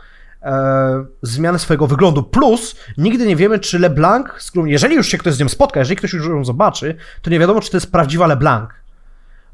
zmianę 1.22 1.58
swojego 1.58 1.86
wyglądu. 1.86 2.22
Plus, 2.22 2.76
nigdy 2.98 3.26
nie 3.26 3.36
wiemy, 3.36 3.58
czy 3.58 3.78
LeBlanc, 3.78 4.26
jeżeli 4.64 4.94
już 4.94 5.08
się 5.08 5.18
ktoś 5.18 5.34
z 5.34 5.40
nią 5.40 5.48
spotka, 5.48 5.80
jeżeli 5.80 5.96
ktoś 5.96 6.12
już 6.12 6.26
ją 6.26 6.44
zobaczy, 6.44 6.94
to 7.22 7.30
nie 7.30 7.38
wiadomo, 7.38 7.60
czy 7.60 7.70
to 7.70 7.76
jest 7.76 7.92
prawdziwa 7.92 8.26
LeBlanc. 8.26 8.70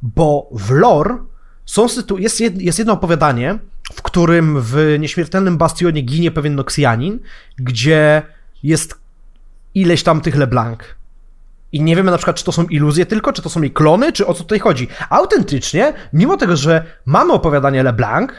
Bo 0.02 0.48
w 0.52 0.70
lore 0.70 1.16
są 1.66 1.86
sytu- 1.86 2.18
jest, 2.18 2.40
jed- 2.40 2.60
jest 2.60 2.78
jedno 2.78 2.92
opowiadanie, 2.92 3.59
w 3.92 4.02
którym 4.02 4.60
w 4.60 4.96
nieśmiertelnym 4.98 5.59
bastionie 5.59 6.02
ginie 6.02 6.30
pewien 6.30 6.54
Noxianin, 6.54 7.18
gdzie 7.56 8.22
jest 8.62 8.94
ileś 9.74 10.02
tam 10.02 10.20
tych 10.20 10.36
LeBlanc. 10.36 10.78
I 11.72 11.82
nie 11.82 11.96
wiemy 11.96 12.10
na 12.10 12.16
przykład, 12.16 12.36
czy 12.36 12.44
to 12.44 12.52
są 12.52 12.64
iluzje 12.64 13.06
tylko, 13.06 13.32
czy 13.32 13.42
to 13.42 13.48
są 13.50 13.62
jej 13.62 13.70
klony, 13.70 14.12
czy 14.12 14.26
o 14.26 14.34
co 14.34 14.42
tutaj 14.42 14.59
chodzi. 14.59 14.88
Autentycznie, 15.10 15.92
mimo 16.12 16.36
tego, 16.36 16.56
że 16.56 16.84
mamy 17.06 17.32
opowiadanie 17.32 17.82
LeBlanc, 17.82 18.30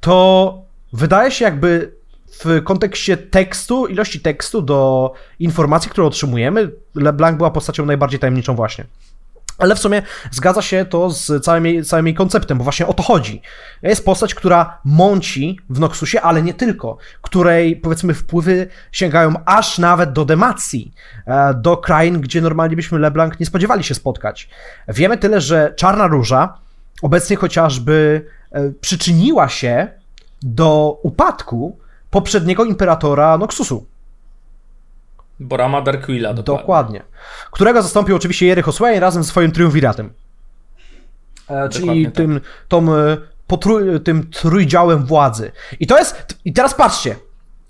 to 0.00 0.65
wydaje 0.92 1.30
się 1.30 1.44
jakby 1.44 1.96
w 2.44 2.62
kontekście 2.64 3.16
tekstu, 3.16 3.86
ilości 3.86 4.20
tekstu 4.20 4.62
do 4.62 5.12
informacji, 5.38 5.90
które 5.90 6.06
otrzymujemy, 6.06 6.70
LeBlanc 6.94 7.36
była 7.36 7.50
postacią 7.50 7.86
najbardziej 7.86 8.20
tajemniczą 8.20 8.54
właśnie. 8.54 8.84
Ale 9.58 9.74
w 9.74 9.78
sumie 9.78 10.02
zgadza 10.30 10.62
się 10.62 10.84
to 10.84 11.10
z 11.10 11.44
całym 11.44 11.66
jej, 11.66 11.84
całym 11.84 12.06
jej 12.06 12.14
konceptem, 12.14 12.58
bo 12.58 12.64
właśnie 12.64 12.86
o 12.86 12.94
to 12.94 13.02
chodzi. 13.02 13.42
Jest 13.82 14.04
postać, 14.04 14.34
która 14.34 14.78
mąci 14.84 15.58
w 15.70 15.80
Noxusie, 15.80 16.20
ale 16.20 16.42
nie 16.42 16.54
tylko, 16.54 16.96
której 17.22 17.76
powiedzmy 17.76 18.14
wpływy 18.14 18.68
sięgają 18.92 19.34
aż 19.44 19.78
nawet 19.78 20.12
do 20.12 20.24
Demacji, 20.24 20.92
e, 21.26 21.54
do 21.54 21.76
krain, 21.76 22.20
gdzie 22.20 22.40
normalnie 22.40 22.76
byśmy 22.76 22.98
LeBlanc 22.98 23.40
nie 23.40 23.46
spodziewali 23.46 23.84
się 23.84 23.94
spotkać. 23.94 24.48
Wiemy 24.88 25.18
tyle, 25.18 25.40
że 25.40 25.74
Czarna 25.76 26.06
Róża 26.06 26.58
obecnie 27.02 27.36
chociażby 27.36 28.26
e, 28.52 28.70
przyczyniła 28.80 29.48
się 29.48 29.88
do 30.42 30.98
upadku 31.02 31.78
poprzedniego 32.10 32.64
imperatora 32.64 33.38
Noxusu. 33.38 33.86
Borama 35.40 35.82
Darkwilla 35.82 36.34
dokładnie. 36.34 36.62
Dokładnie. 36.62 37.02
Którego 37.50 37.82
zastąpił 37.82 38.16
oczywiście 38.16 38.46
Jericho 38.46 38.72
Swain 38.72 39.00
razem 39.00 39.22
ze 39.22 39.28
swoim 39.28 39.52
triumviratem. 39.52 40.12
E, 41.48 41.68
czyli 41.68 42.04
tak. 42.04 42.14
tym, 42.14 42.40
tą, 42.68 42.94
e, 42.94 43.16
potrój, 43.46 44.00
tym 44.00 44.30
trójdziałem 44.30 45.06
władzy. 45.06 45.52
I 45.80 45.86
to 45.86 45.98
jest. 45.98 46.38
I 46.44 46.52
teraz 46.52 46.74
patrzcie. 46.74 47.16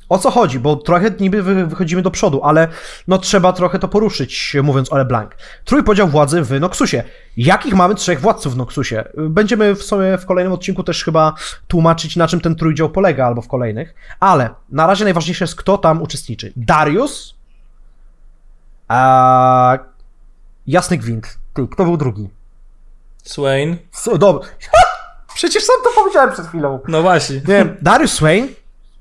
O 0.09 0.19
co 0.19 0.31
chodzi? 0.31 0.59
Bo 0.61 0.77
trochę 0.77 1.11
niby 1.20 1.43
wy- 1.43 1.66
wychodzimy 1.66 2.03
do 2.03 2.11
przodu, 2.11 2.41
ale 2.45 2.69
no 3.09 3.19
trzeba 3.19 3.53
trochę 3.53 3.78
to 3.78 3.89
poruszyć, 3.89 4.57
mówiąc 4.62 4.93
o 4.93 4.97
LeBlanc. 4.97 5.31
Trójpodział 5.65 6.09
władzy 6.09 6.43
w 6.43 6.61
Noxusie. 6.61 7.03
Jakich 7.37 7.74
mamy 7.74 7.95
trzech 7.95 8.20
władców 8.20 8.55
w 8.55 8.57
Noxusie? 8.57 9.05
Będziemy 9.16 9.74
w 9.74 9.83
sumie 9.83 10.19
w 10.19 10.27
kolejnym 10.27 10.53
odcinku 10.53 10.83
też 10.83 11.05
chyba 11.05 11.35
tłumaczyć, 11.69 12.16
na 12.16 12.28
czym 12.28 12.41
ten 12.41 12.57
trójdział 12.57 12.91
polega, 12.91 13.27
albo 13.27 13.43
w 13.43 13.49
kolejnych. 13.49 13.95
Ale 14.20 14.51
na 14.70 14.87
razie 14.87 15.05
najważniejsze 15.05 15.45
jest, 15.45 15.57
kto 15.57 15.78
tam 15.78 16.03
uczestniczy. 16.03 16.53
Darius, 16.57 17.35
a... 18.89 19.78
Jasny 20.66 20.99
gwint. 20.99 21.39
Ty, 21.55 21.69
kto 21.70 21.85
był 21.85 21.97
drugi? 21.97 22.28
Swain. 23.24 23.77
So. 23.93 24.11
Przecież 25.35 25.65
sam 25.65 25.77
to 25.85 25.91
powiedziałem 26.03 26.33
przed 26.33 26.47
chwilą. 26.47 26.81
No 26.89 27.03
właśnie. 27.03 27.41
Nie, 27.49 27.77
Darius 27.83 28.12
Swain 28.12 28.49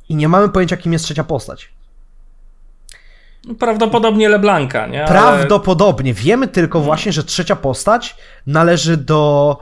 i 0.09 0.15
nie 0.15 0.27
mamy 0.27 0.49
pojęcia, 0.49 0.77
kim 0.77 0.93
jest 0.93 1.05
trzecia 1.05 1.23
postać. 1.23 1.75
Prawdopodobnie 3.59 4.29
LeBlanca, 4.29 4.87
nie? 4.87 4.99
Ale- 5.05 5.07
Prawdopodobnie. 5.11 6.13
Wiemy 6.13 6.47
tylko 6.47 6.79
właśnie, 6.79 7.11
że 7.11 7.23
trzecia 7.23 7.55
postać 7.55 8.17
należy 8.47 8.97
do 8.97 9.57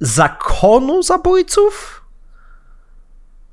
zakonu 0.00 1.02
zabójców? 1.02 2.02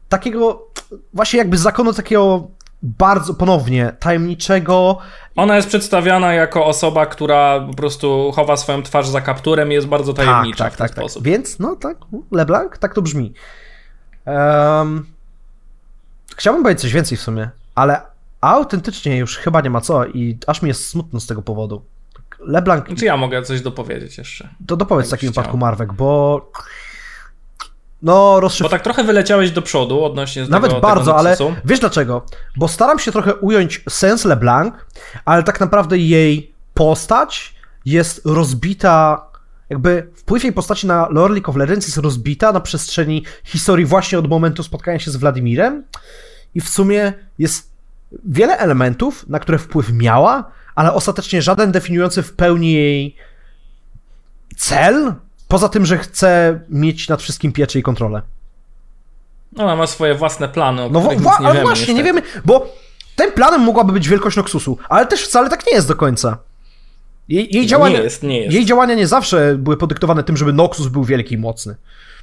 Takiego, 0.10 0.68
właśnie 1.14 1.38
jakby 1.38 1.58
zakonu 1.58 1.94
takiego 1.94 2.48
bardzo, 2.82 3.34
ponownie, 3.34 3.94
tajemniczego, 4.00 4.98
Ona 5.36 5.56
jest 5.56 5.68
przedstawiana 5.68 6.34
jako 6.34 6.66
osoba, 6.66 7.06
która 7.06 7.60
po 7.60 7.74
prostu 7.74 8.32
chowa 8.36 8.58
swoją 8.58 8.84
twarz 8.84 9.08
za 9.08 9.22
kapturem 9.22 9.72
i 9.72 9.74
jest 9.74 9.88
bardzo 9.88 10.14
tajemnicza 10.14 10.64
tak, 10.64 10.74
w 10.74 10.78
ten 10.78 10.88
tak, 10.88 10.96
tak, 10.96 11.00
sposób. 11.00 11.24
Więc, 11.24 11.60
no 11.60 11.76
tak, 11.76 11.98
LeBlanc, 12.32 12.80
tak 12.80 12.94
to 12.94 13.02
brzmi. 13.02 13.34
Em, 14.26 15.06
chciałbym 16.40 16.64
powiedzieć 16.64 16.82
coś 16.82 16.94
więcej 16.94 17.18
w 17.18 17.22
sumie, 17.22 17.50
ale 17.76 18.02
autentycznie 18.42 19.18
już 19.18 19.38
chyba 19.38 19.62
nie 19.62 19.70
ma 19.70 19.82
co 19.82 20.06
i 20.06 20.38
aż 20.48 20.62
mi 20.62 20.68
jest 20.68 20.90
smutno 20.90 21.20
z 21.20 21.28
tego 21.28 21.42
powodu. 21.42 21.82
LeBlanc, 22.40 22.86
Czy 22.98 23.06
ja 23.06 23.18
mogę 23.18 23.44
coś 23.44 23.62
dopowiedzieć 23.62 24.18
jeszcze? 24.18 24.50
to 24.68 24.78
dopowiedz 24.78 25.08
w 25.08 25.12
takim 25.12 25.30
wypadku 25.30 25.58
Marwek, 25.58 25.94
bo 25.94 26.52
no 28.02 28.40
rozszyf... 28.40 28.66
Bo 28.66 28.70
tak 28.70 28.82
trochę 28.82 29.04
wyleciałeś 29.04 29.52
do 29.52 29.62
przodu 29.62 30.04
odnośnie 30.04 30.46
Nawet 30.50 30.72
tego, 30.72 30.82
bardzo, 30.82 31.06
tego 31.06 31.18
ale 31.18 31.38
wiesz 31.66 31.80
dlaczego? 31.80 32.26
Bo 32.58 32.68
staram 32.68 33.00
się 33.00 33.12
trochę 33.12 33.36
ująć 33.36 33.84
sens 33.90 34.26
LeBlanc, 34.26 34.74
ale 35.26 35.44
tak 35.44 35.60
naprawdę 35.60 35.98
jej 35.98 36.54
postać 36.74 37.56
jest 37.86 38.22
rozbita, 38.26 39.26
jakby 39.70 40.10
wpływ 40.16 40.44
jej 40.44 40.54
postaci 40.54 40.88
na 40.88 41.08
lore 41.10 41.34
League 41.34 41.50
of 41.50 41.56
Legends 41.56 41.88
jest 41.88 41.98
rozbita 41.98 42.52
na 42.52 42.60
przestrzeni 42.60 43.26
historii 43.44 43.86
właśnie 43.86 44.20
od 44.20 44.30
momentu 44.30 44.64
spotkania 44.64 45.00
się 45.00 45.12
z 45.12 45.16
Władimirem 45.16 45.84
i 46.56 46.62
w 46.62 46.70
sumie 46.70 47.14
jest 47.40 47.70
wiele 48.26 48.58
elementów, 48.58 49.26
na 49.30 49.40
które 49.40 49.58
wpływ 49.58 49.92
miała, 49.94 50.52
ale 50.76 50.94
ostatecznie 50.94 51.42
żaden 51.42 51.72
definiujący 51.72 52.24
w 52.24 52.34
pełni 52.34 52.74
jej 52.74 53.16
cel, 54.58 55.14
poza 55.48 55.70
tym, 55.70 55.86
że 55.86 55.98
chce 55.98 56.60
mieć 56.70 57.10
nad 57.10 57.22
wszystkim 57.22 57.52
pieczę 57.52 57.80
i 57.80 57.84
kontrolę. 57.84 58.22
Ona 59.58 59.76
ma 59.76 59.88
swoje 59.88 60.16
własne 60.16 60.50
plany, 60.50 60.82
o 60.84 60.90
No 60.90 61.00
których 61.02 61.22
wa- 61.22 61.32
nic 61.32 61.40
nie 61.40 61.48
wiemy. 61.48 61.62
właśnie, 61.62 61.94
nie 61.94 62.04
niestety. 62.04 62.22
wiemy, 62.32 62.42
bo 62.46 62.76
tym 63.16 63.32
planem 63.32 63.62
mogłaby 63.62 63.94
być 63.94 64.10
wielkość 64.10 64.38
Noxusu, 64.38 64.78
ale 64.90 65.06
też 65.06 65.24
wcale 65.24 65.50
tak 65.50 65.68
nie 65.68 65.74
jest 65.74 65.88
do 65.88 65.96
końca. 65.96 66.38
Jej, 67.30 67.56
jej, 67.56 67.68
działania, 67.68 67.98
nie 67.98 68.04
jest, 68.04 68.24
nie 68.24 68.42
jest. 68.42 68.54
jej 68.56 68.66
działania 68.66 68.96
nie 68.96 69.08
zawsze 69.08 69.56
były 69.58 69.78
podyktowane 69.78 70.24
tym, 70.24 70.38
żeby 70.38 70.54
Noxus 70.54 70.88
był 70.88 71.04
wielki 71.04 71.36
i 71.36 71.38
mocny. 71.38 71.76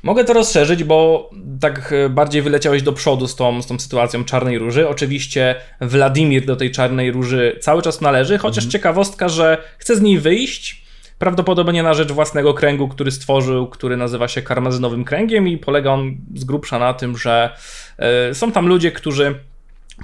Mogę 0.07 0.25
to 0.25 0.33
rozszerzyć, 0.33 0.85
bo 0.85 1.31
tak 1.61 1.93
e, 1.93 2.09
bardziej 2.09 2.43
wyleciałeś 2.43 2.83
do 2.83 2.93
przodu 2.93 3.29
z 3.29 3.37
tą, 3.37 3.63
z 3.63 3.67
tą 3.67 3.79
sytuacją 3.79 4.25
Czarnej 4.25 4.59
Róży. 4.59 4.89
Oczywiście 4.89 5.55
Wladimir 5.81 6.47
do 6.47 6.57
tej 6.57 6.71
Czarnej 6.71 7.13
Róży 7.13 7.59
cały 7.61 7.83
czas 7.83 8.01
należy, 8.01 8.39
chociaż 8.39 8.65
Mhm. 8.65 8.71
ciekawostka, 8.71 9.29
że 9.29 9.63
chce 9.79 9.97
z 9.97 10.01
niej 10.01 10.19
wyjść, 10.19 10.83
prawdopodobnie 11.19 11.83
na 11.83 11.95
rzecz 11.95 12.13
własnego 12.13 12.55
kręgu, 12.55 12.89
który 12.89 13.11
stworzył, 13.11 13.67
który 13.67 13.97
nazywa 13.97 14.29
się 14.29 14.43
Karmazynowym 14.43 15.05
Kręgiem 15.05 15.49
i 15.49 15.59
polega 15.59 15.91
on 15.91 16.17
z 16.35 16.45
grubsza 16.45 16.79
na 16.79 16.95
tym, 16.95 17.17
że 17.19 17.51
e, 17.99 18.35
są 18.35 18.53
tam 18.53 18.69
ludzie, 18.69 18.93
którzy 18.93 19.35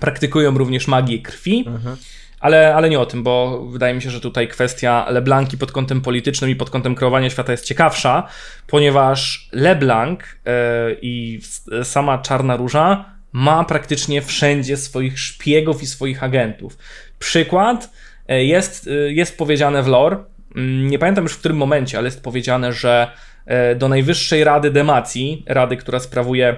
praktykują 0.00 0.58
również 0.58 0.88
magię 0.88 1.18
krwi. 1.18 1.64
Ale, 2.42 2.74
ale 2.74 2.90
nie 2.90 3.00
o 3.00 3.06
tym, 3.06 3.22
bo 3.22 3.66
wydaje 3.66 3.94
mi 3.94 4.02
się, 4.02 4.10
że 4.10 4.20
tutaj 4.20 4.48
kwestia 4.48 5.06
LeBlanki 5.10 5.58
pod 5.58 5.72
kątem 5.72 6.00
politycznym 6.00 6.50
i 6.50 6.56
pod 6.56 6.70
kątem 6.70 6.94
kreowania 6.94 7.30
świata 7.30 7.52
jest 7.52 7.64
ciekawsza, 7.64 8.28
ponieważ 8.66 9.48
LeBlanc 9.52 10.20
e, 10.20 10.52
i 11.02 11.38
s- 11.42 11.64
sama 11.82 12.18
Czarna 12.18 12.56
Róża 12.56 13.04
ma 13.32 13.64
praktycznie 13.64 14.22
wszędzie 14.22 14.76
swoich 14.76 15.18
szpiegów 15.18 15.82
i 15.82 15.86
swoich 15.86 16.22
agentów. 16.22 16.78
Przykład 17.18 17.90
e, 18.28 18.44
jest, 18.44 18.86
e, 18.86 18.90
jest 19.12 19.38
powiedziane 19.38 19.82
w 19.82 19.86
lore, 19.86 20.16
mm, 20.56 20.88
nie 20.90 20.98
pamiętam 20.98 21.24
już 21.24 21.32
w 21.32 21.38
którym 21.38 21.56
momencie, 21.56 21.98
ale 21.98 22.06
jest 22.06 22.22
powiedziane, 22.22 22.72
że 22.72 23.10
e, 23.46 23.74
do 23.74 23.88
Najwyższej 23.88 24.44
Rady 24.44 24.70
Demacji, 24.70 25.44
rady, 25.46 25.76
która 25.76 26.00
sprawuje 26.00 26.48
e, 26.48 26.56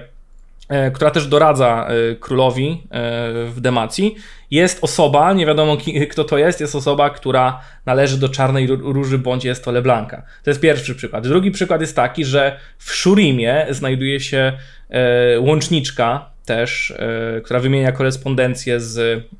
która 0.93 1.11
też 1.11 1.27
doradza 1.27 1.87
e, 1.87 2.15
królowi 2.15 2.83
e, 2.83 2.99
w 3.45 3.61
Demacji, 3.61 4.15
jest 4.51 4.83
osoba, 4.83 5.33
nie 5.33 5.45
wiadomo 5.45 5.77
kto 6.11 6.23
to 6.23 6.37
jest, 6.37 6.61
jest 6.61 6.75
osoba, 6.75 7.09
która 7.09 7.61
należy 7.85 8.17
do 8.17 8.29
Czarnej 8.29 8.69
Ró- 8.69 8.93
Róży, 8.93 9.17
bądź 9.17 9.45
jest 9.45 9.65
to 9.65 9.71
Leblanka. 9.71 10.23
To 10.43 10.49
jest 10.49 10.61
pierwszy 10.61 10.95
przykład. 10.95 11.27
Drugi 11.27 11.51
przykład 11.51 11.81
jest 11.81 11.95
taki, 11.95 12.25
że 12.25 12.59
w 12.77 12.93
Shurimie 12.93 13.67
znajduje 13.69 14.19
się 14.19 14.53
e, 14.89 15.39
łączniczka 15.39 16.29
też, 16.45 16.91
e, 16.91 17.41
która 17.41 17.59
wymienia 17.59 17.91
korespondencję 17.91 18.79
z, 18.79 18.97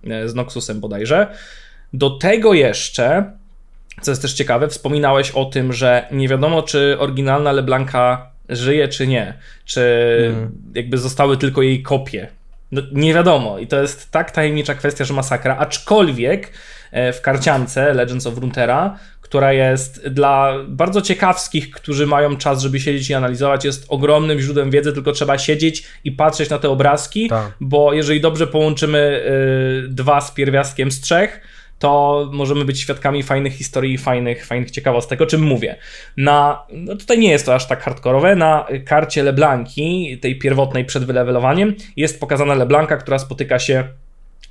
e, 0.10 0.30
z 0.30 0.36
Noxusem 0.36 0.80
bodajże. 0.80 1.28
Do 1.94 2.10
tego 2.10 2.54
jeszcze 2.54 3.32
co 4.02 4.12
jest 4.12 4.22
też 4.22 4.34
ciekawe, 4.34 4.68
wspominałeś 4.68 5.32
o 5.32 5.46
tym, 5.46 5.74
że 5.74 6.08
nie 6.12 6.28
wiadomo, 6.28 6.64
czy 6.64 6.96
oryginalna 7.00 7.52
LeBlanca 7.52 8.35
żyje, 8.50 8.88
czy 8.88 9.08
nie. 9.08 9.34
Czy 9.66 9.82
jakby 10.76 10.98
zostały 10.98 11.38
tylko 11.38 11.62
jej 11.62 11.84
kopie. 11.84 12.28
No, 12.72 12.82
nie 12.92 13.14
wiadomo. 13.14 13.60
I 13.60 13.68
to 13.68 13.82
jest 13.82 14.12
tak 14.12 14.32
tajemnicza 14.32 14.76
kwestia, 14.76 15.06
że 15.06 15.14
masakra. 15.14 15.58
Aczkolwiek 15.58 16.52
e, 16.92 17.14
w 17.14 17.22
karciance 17.22 17.94
Legends 17.94 18.28
of 18.28 18.38
Runeterra, 18.38 19.00
która 19.22 19.54
jest 19.54 20.08
dla 20.08 20.54
bardzo 20.68 21.02
ciekawskich, 21.02 21.72
którzy 21.72 22.08
mają 22.08 22.38
czas, 22.38 22.62
żeby 22.62 22.80
siedzieć 22.80 23.10
i 23.10 23.14
analizować, 23.14 23.66
jest 23.66 23.86
ogromnym 23.90 24.40
źródłem 24.40 24.72
wiedzy, 24.72 24.94
tylko 24.94 25.12
trzeba 25.12 25.38
siedzieć 25.38 25.84
i 26.04 26.12
patrzeć 26.12 26.50
na 26.50 26.60
te 26.60 26.70
obrazki, 26.70 27.30
Tak. 27.30 27.52
bo 27.60 27.94
jeżeli 27.94 28.22
dobrze 28.22 28.48
połączymy 28.48 29.24
y, 29.88 29.90
dwa 29.90 30.22
z 30.22 30.32
pierwiastkiem 30.32 30.92
z 30.92 31.02
trzech, 31.02 31.42
to 31.80 32.30
możemy 32.34 32.66
być 32.66 32.80
świadkami 32.80 33.24
fajnych 33.24 33.54
historii 33.54 33.98
fajnych, 33.98 34.46
fajnych 34.46 34.72
ciekawostek, 34.72 35.22
o 35.22 35.26
czym 35.26 35.42
mówię. 35.42 35.76
Na, 36.18 36.66
no 36.74 36.96
tutaj 36.96 37.20
nie 37.20 37.30
jest 37.30 37.46
to 37.46 37.56
aż 37.56 37.68
tak 37.68 37.84
hardkorowe, 37.84 38.36
na 38.36 38.68
karcie 38.86 39.24
Leblanki, 39.24 40.18
tej 40.22 40.40
pierwotnej 40.40 40.86
przed 40.86 41.06
wylewelowaniem, 41.06 41.76
jest 41.96 42.20
pokazana 42.20 42.56
Leblanka, 42.56 42.98
która 42.98 43.20
spotyka 43.20 43.60
się 43.60 43.84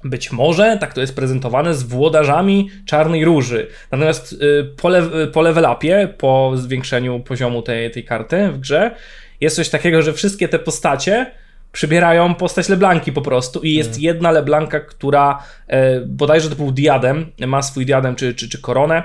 być 0.05 0.33
może, 0.33 0.79
tak 0.81 0.95
to 0.95 1.01
jest 1.01 1.17
prezentowane, 1.17 1.75
z 1.75 1.83
włodarzami 1.83 2.71
Czarnej 2.87 3.25
Róży. 3.25 3.69
Natomiast 3.91 4.33
y, 4.33 4.37
po, 4.83 4.89
le- 4.89 5.27
po 5.33 5.43
level 5.43 5.67
upie, 5.77 6.09
po 6.19 6.53
zwiększeniu 6.55 7.21
poziomu 7.21 7.63
tej, 7.63 7.91
tej 7.91 8.05
karty 8.05 8.49
w 8.49 8.59
grze, 8.59 8.95
jest 9.41 9.57
coś 9.57 9.69
takiego, 9.69 10.03
że 10.03 10.13
wszystkie 10.13 10.49
te 10.49 10.59
postacie 10.59 11.31
przybierają 11.75 12.35
postać 12.35 12.69
Leblanki 12.69 13.13
po 13.13 13.23
prostu 13.23 13.61
i 13.61 13.75
jest 13.75 14.01
jedna 14.01 14.31
Leblanka, 14.31 14.81
która 14.81 15.43
e, 15.67 16.01
bodajże 16.01 16.51
to 16.51 16.57
był 16.57 16.73
diadem, 16.73 17.27
ma 17.47 17.63
swój 17.63 17.87
diadem 17.87 18.17
czy, 18.17 18.35
czy, 18.35 18.49
czy 18.49 18.61
koronę, 18.61 19.03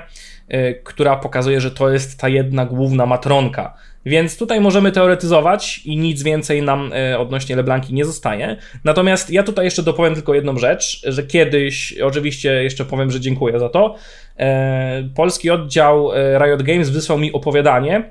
e, 0.48 0.74
która 0.74 1.16
pokazuje, 1.16 1.60
że 1.60 1.70
to 1.70 1.90
jest 1.90 2.20
ta 2.20 2.28
jedna 2.28 2.66
główna 2.66 3.06
matronka. 3.06 3.74
Więc 4.06 4.38
tutaj 4.38 4.60
możemy 4.60 4.92
teoretyzować 4.92 5.78
i 5.84 5.96
nic 5.96 6.22
więcej 6.22 6.62
nam 6.62 6.92
e, 6.92 7.18
odnośnie 7.18 7.56
Leblanki 7.56 7.94
nie 7.94 8.04
zostaje. 8.04 8.56
Natomiast 8.84 9.30
ja 9.30 9.42
tutaj 9.42 9.64
jeszcze 9.64 9.82
dopowiem 9.82 10.14
tylko 10.14 10.34
jedną 10.34 10.58
rzecz, 10.58 11.02
że 11.04 11.22
kiedyś, 11.22 11.98
oczywiście 11.98 12.62
jeszcze 12.62 12.84
powiem, 12.84 13.10
że 13.10 13.20
dziękuję 13.20 13.58
za 13.58 13.68
to, 13.68 13.94
e, 14.36 15.08
polski 15.14 15.50
oddział 15.50 16.12
e, 16.12 16.38
Riot 16.38 16.62
Games 16.62 16.90
wysłał 16.90 17.18
mi 17.18 17.32
opowiadanie, 17.32 18.10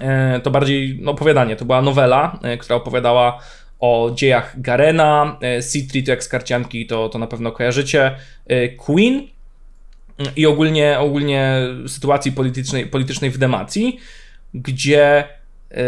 e, 0.00 0.40
to 0.40 0.50
bardziej 0.50 0.98
no, 1.02 1.10
opowiadanie, 1.10 1.56
to 1.56 1.64
była 1.64 1.82
nowela, 1.82 2.38
e, 2.42 2.56
która 2.56 2.76
opowiadała 2.76 3.38
o 3.84 4.10
dziejach 4.14 4.60
Garena, 4.60 5.38
e, 5.42 5.62
Citri 5.62 6.02
to 6.04 6.10
jak 6.10 6.24
z 6.24 6.28
karcianki, 6.28 6.86
to, 6.86 7.08
to 7.08 7.18
na 7.18 7.26
pewno 7.26 7.52
kojarzycie, 7.52 8.16
e, 8.46 8.68
Queen 8.68 9.28
i 10.36 10.46
ogólnie, 10.46 10.98
ogólnie 10.98 11.58
sytuacji 11.86 12.32
politycznej, 12.32 12.86
politycznej 12.86 13.30
w 13.30 13.38
Demacji, 13.38 13.98
gdzie 14.54 15.24
e, 15.70 15.84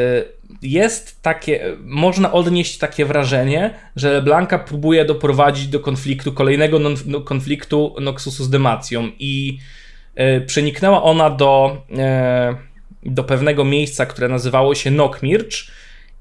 jest 0.62 1.23
takie, 1.23 1.77
można 1.85 2.32
odnieść 2.32 2.78
takie 2.78 3.05
wrażenie, 3.05 3.74
że 3.97 4.23
Blanka 4.23 4.59
próbuje 4.59 5.05
doprowadzić 5.05 5.68
do 5.68 5.81
konfliktu, 5.81 6.32
kolejnego 6.32 6.78
non, 6.78 6.94
no, 7.06 7.20
konfliktu 7.20 7.97
Noxusu 8.01 8.44
z 8.44 8.51
Demacją 8.51 9.10
i 9.18 9.59
e, 10.14 10.40
przeniknęła 10.40 11.02
ona 11.02 11.31
do, 11.31 11.82
e, 11.98 12.56
do 13.02 13.24
pewnego 13.24 13.64
miejsca, 13.64 14.06
które 14.06 14.28
nazywało 14.28 14.74
się 14.74 14.90
Nokmircz 14.90 15.70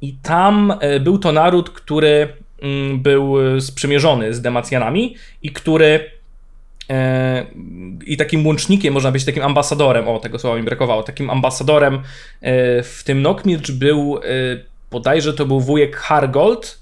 i 0.02 0.14
tam 0.24 0.74
e, 0.80 1.00
był 1.00 1.18
to 1.18 1.32
naród, 1.32 1.70
który 1.70 2.28
mm, 2.62 3.02
był 3.02 3.56
e, 3.56 3.62
sprzymierzony 3.62 4.34
z 4.34 4.42
Demacjanami 4.42 5.16
i 5.44 5.52
który 5.52 6.12
e, 6.90 7.46
i 8.06 8.18
takim 8.18 8.48
łącznikiem, 8.48 8.94
można 8.94 9.12
być 9.12 9.26
takim 9.26 9.44
ambasadorem, 9.44 10.08
o 10.08 10.20
tego 10.20 10.40
słowa 10.40 10.58
mi 10.58 10.64
brakowało, 10.64 11.04
takim 11.04 11.30
ambasadorem 11.30 12.02
w 12.84 13.02
tym 13.06 13.22
Nokmircz 13.22 13.72
był, 13.72 14.20
bodajże 14.92 15.34
to 15.34 15.46
był 15.46 15.60
wujek 15.60 15.96
Hargold, 15.96 16.82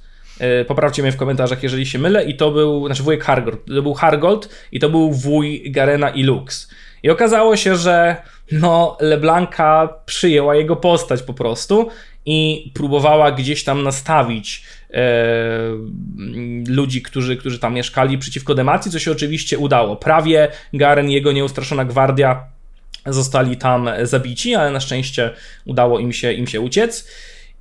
poprawcie 0.67 1.01
mnie 1.01 1.11
w 1.11 1.17
komentarzach, 1.17 1.63
jeżeli 1.63 1.85
się 1.85 1.99
mylę, 1.99 2.23
i 2.23 2.37
to 2.37 2.51
był, 2.51 2.85
znaczy 2.85 3.03
wujek 3.03 3.23
Hargold, 3.23 3.65
to 3.65 3.81
był 3.81 3.93
Hargold 3.93 4.49
i 4.71 4.79
to 4.79 4.89
był 4.89 5.11
wuj 5.11 5.71
Garena 5.71 6.09
i 6.09 6.23
Lux. 6.23 6.69
I 7.03 7.09
okazało 7.09 7.55
się, 7.55 7.75
że 7.75 8.15
no, 8.51 8.97
Leblanka 8.99 9.89
przyjęła 10.05 10.55
jego 10.55 10.75
postać 10.75 11.23
po 11.23 11.33
prostu 11.33 11.89
i 12.25 12.71
próbowała 12.73 13.31
gdzieś 13.31 13.63
tam 13.63 13.83
nastawić 13.83 14.63
e, 14.93 15.03
ludzi, 16.67 17.01
którzy, 17.01 17.37
którzy 17.37 17.59
tam 17.59 17.73
mieszkali 17.73 18.17
przeciwko 18.17 18.55
Demacji, 18.55 18.91
co 18.91 18.99
się 18.99 19.11
oczywiście 19.11 19.57
udało. 19.57 19.95
Prawie 19.95 20.47
Garen 20.73 21.09
i 21.09 21.13
jego 21.13 21.31
nieustraszona 21.31 21.85
gwardia 21.85 22.43
zostali 23.05 23.57
tam 23.57 23.89
zabici, 24.03 24.55
ale 24.55 24.71
na 24.71 24.79
szczęście 24.79 25.29
udało 25.65 25.99
im 25.99 26.13
się, 26.13 26.33
im 26.33 26.47
się 26.47 26.61
uciec. 26.61 27.07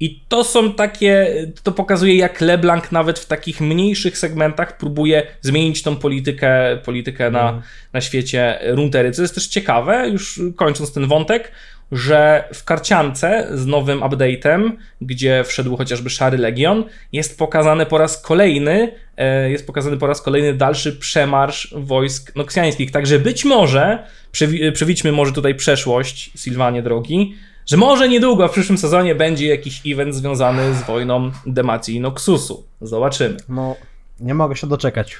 I 0.01 0.21
to 0.29 0.45
są 0.45 0.73
takie, 0.73 1.35
to 1.63 1.73
pokazuje 1.73 2.17
jak 2.17 2.41
LeBlanc 2.41 2.93
nawet 2.93 3.19
w 3.19 3.27
takich 3.27 3.61
mniejszych 3.61 4.19
segmentach 4.19 4.77
próbuje 4.77 5.27
zmienić 5.41 5.83
tą 5.83 5.97
politykę, 5.97 6.79
politykę 6.85 7.31
na, 7.31 7.63
na 7.93 8.01
świecie 8.01 8.59
Runtery. 8.63 9.13
Co 9.13 9.23
jest 9.23 9.35
też 9.35 9.47
ciekawe, 9.47 10.09
już 10.09 10.41
kończąc 10.57 10.93
ten 10.93 11.07
wątek, 11.07 11.53
że 11.93 12.49
w 12.55 12.65
karciance 12.65 13.49
z 13.55 13.67
nowym 13.67 14.01
update'em, 14.01 14.71
gdzie 15.01 15.45
wszedł 15.45 15.77
chociażby 15.77 16.11
Szary 16.11 16.39
Legion, 16.39 16.85
jest 17.13 17.39
pokazany 17.39 17.87
po 17.87 17.99
raz 17.99 18.23
kolejny, 18.23 18.93
e, 19.17 19.51
jest 19.51 19.67
pokazany 19.67 19.97
po 19.97 20.07
raz 20.07 20.23
kolejny 20.23 20.55
dalszy 20.55 20.93
przemarsz 20.93 21.75
wojsk 21.77 22.37
noksjańskich. 22.37 22.91
Także 22.91 23.19
być 23.19 23.45
może, 23.45 24.07
przewi- 24.33 24.73
przewidzimy 24.73 25.13
może 25.13 25.33
tutaj 25.33 25.55
przeszłość, 25.55 26.31
Sylwanie 26.37 26.83
drogi, 26.83 27.35
że 27.67 27.77
może 27.77 28.09
niedługo 28.09 28.49
w 28.49 28.53
przyszłym 28.53 28.79
sezonie 28.79 29.15
będzie 29.15 29.49
jakiś 29.49 29.81
event 29.87 30.15
związany 30.15 30.75
z 30.75 30.83
wojną 30.83 31.31
Demacji 31.47 31.95
i 31.95 32.01
Noxusu. 32.01 32.65
Zobaczymy. 32.81 33.37
No, 33.49 33.77
nie 34.21 34.35
mogę 34.35 34.57
się 34.57 34.67
doczekać. 34.67 35.19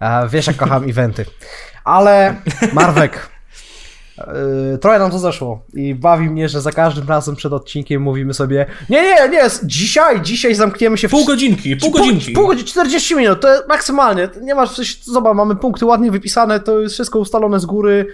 E, 0.00 0.28
wiesz, 0.28 0.46
jak 0.46 0.56
kocham 0.56 0.90
eventy. 0.90 1.24
Ale, 1.84 2.36
Marwek, 2.72 3.16
e, 3.16 3.39
trochę 4.80 4.98
nam 4.98 5.10
to 5.10 5.18
zeszło 5.18 5.60
i 5.74 5.94
bawi 5.94 6.30
mnie, 6.30 6.48
że 6.48 6.60
za 6.60 6.72
każdym 6.72 7.08
razem 7.08 7.36
przed 7.36 7.52
odcinkiem 7.52 8.02
mówimy 8.02 8.34
sobie 8.34 8.66
nie, 8.90 9.02
nie, 9.02 9.28
nie, 9.28 9.42
dzisiaj, 9.64 10.22
dzisiaj 10.22 10.54
zamkniemy 10.54 10.98
się 10.98 11.08
w 11.08 11.10
Pół 11.10 11.24
godzinki, 11.24 11.76
pół 11.76 11.90
godzinki. 11.90 12.32
Pół, 12.32 12.46
godziny, 12.46 12.68
40 12.68 13.16
minut, 13.16 13.40
to 13.40 13.48
jest 13.48 13.68
maksymalnie. 13.68 14.28
Nie 14.42 14.54
masz 14.54 14.70
coś, 14.70 15.04
zobacz, 15.04 15.36
mamy 15.36 15.56
punkty 15.56 15.84
ładnie 15.84 16.10
wypisane, 16.10 16.60
to 16.60 16.80
jest 16.80 16.94
wszystko 16.94 17.18
ustalone 17.18 17.60
z 17.60 17.66
góry. 17.66 18.06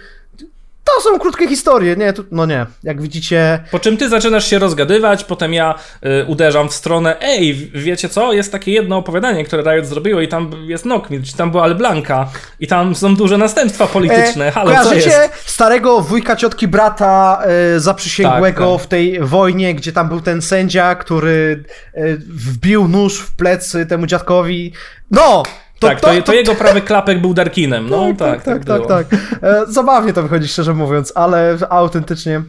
To 0.94 1.00
są 1.02 1.18
krótkie 1.18 1.48
historie, 1.48 1.96
nie, 1.96 2.12
tu, 2.12 2.24
no 2.30 2.46
nie, 2.46 2.66
jak 2.82 3.02
widzicie, 3.02 3.64
Po 3.70 3.78
czym 3.78 3.96
ty 3.96 4.08
zaczynasz 4.08 4.50
się 4.50 4.58
rozgadywać, 4.58 5.24
potem 5.24 5.54
ja 5.54 5.74
y, 6.04 6.24
uderzam 6.26 6.68
w 6.68 6.74
stronę, 6.74 7.16
ej, 7.20 7.70
wiecie 7.74 8.08
co, 8.08 8.32
jest 8.32 8.52
takie 8.52 8.72
jedno 8.72 8.96
opowiadanie, 8.96 9.44
które 9.44 9.62
Riot 9.62 9.86
zrobiło 9.86 10.20
i 10.20 10.28
tam 10.28 10.50
jest 10.66 10.84
Nokmir, 10.84 11.22
czy 11.22 11.36
tam 11.36 11.50
była 11.50 11.62
Alblanka 11.62 12.28
i 12.60 12.66
tam 12.66 12.94
są 12.94 13.16
duże 13.16 13.38
następstwa 13.38 13.86
polityczne, 13.86 14.50
halo, 14.50 14.84
co 14.84 14.94
jest? 14.94 15.10
starego 15.46 16.00
wujka, 16.00 16.36
ciotki, 16.36 16.68
brata 16.68 17.42
e, 17.76 17.80
zaprzysięgłego 17.80 18.70
Tak, 18.70 18.76
tak. 18.76 18.86
w 18.86 18.88
tej 18.88 19.20
wojnie, 19.20 19.74
gdzie 19.74 19.92
tam 19.92 20.08
był 20.08 20.20
ten 20.20 20.42
sędzia, 20.42 20.94
który 20.94 21.64
e, 21.94 22.16
wbił 22.16 22.88
nóż 22.88 23.18
w 23.18 23.36
plecy 23.36 23.86
temu 23.86 24.06
dziadkowi. 24.06 24.72
No! 25.10 25.42
To, 25.78 25.88
tak, 25.88 26.00
to, 26.00 26.22
to, 26.22 26.32
jego 26.32 26.54
prawy 26.54 26.80
klapek 26.80 27.20
był 27.20 27.34
Darkinem, 27.34 27.90
no 27.90 28.06
tak, 28.18 28.42
tak, 28.42 28.64
tak, 28.64 28.64
było. 28.64 28.86
tak, 28.86 29.08
tak. 29.08 29.20
E, 29.42 29.64
Zabawnie 29.68 30.12
to 30.12 30.22
wychodzi, 30.22 30.48
szczerze 30.48 30.74
mówiąc, 30.74 31.12
ale 31.14 31.58
autentycznie. 31.70 32.42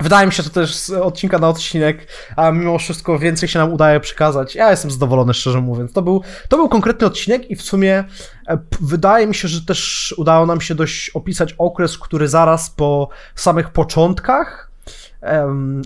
Wydaje 0.00 0.26
mi 0.26 0.32
się, 0.32 0.42
że 0.42 0.50
to 0.50 0.54
też 0.54 0.74
z 0.74 0.90
odcinka 0.90 1.38
na 1.38 1.48
odcinek, 1.48 2.06
a 2.36 2.50
mimo 2.50 2.78
wszystko 2.78 3.18
więcej 3.18 3.48
się 3.48 3.58
nam 3.58 3.72
udaje 3.72 4.00
przekazać. 4.00 4.54
Ja 4.54 4.70
jestem 4.70 4.90
zadowolony, 4.90 5.34
szczerze 5.34 5.60
mówiąc. 5.60 5.92
To 5.92 6.02
był, 6.02 6.22
to 6.48 6.56
był 6.56 6.68
konkretny 6.68 7.06
odcinek 7.06 7.50
i 7.50 7.56
w 7.56 7.62
sumie 7.62 8.04
e, 8.48 8.58
wydaje 8.80 9.26
mi 9.26 9.34
się, 9.34 9.48
że 9.48 9.60
też 9.60 10.14
udało 10.18 10.46
nam 10.46 10.60
się 10.60 10.74
dość 10.74 11.10
opisać 11.10 11.54
okres, 11.58 11.98
który 11.98 12.28
zaraz 12.28 12.70
po 12.70 13.08
samych 13.34 13.70
początkach 13.70 14.73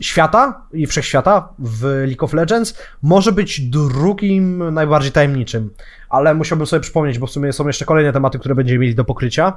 świata 0.01 0.63
i 0.73 0.87
wszechświata 0.87 1.49
w 1.59 1.85
League 2.07 2.25
of 2.25 2.33
Legends 2.33 2.79
może 3.03 3.33
być 3.33 3.61
drugim 3.61 4.75
najbardziej 4.75 5.13
tajemniczym. 5.13 5.71
Ale 6.09 6.35
musiałbym 6.35 6.67
sobie 6.67 6.81
przypomnieć, 6.81 7.19
bo 7.19 7.27
w 7.27 7.31
sumie 7.31 7.53
są 7.53 7.67
jeszcze 7.67 7.85
kolejne 7.85 8.13
tematy, 8.13 8.39
które 8.39 8.55
będziemy 8.55 8.79
mieli 8.79 8.95
do 8.95 9.05
pokrycia. 9.05 9.57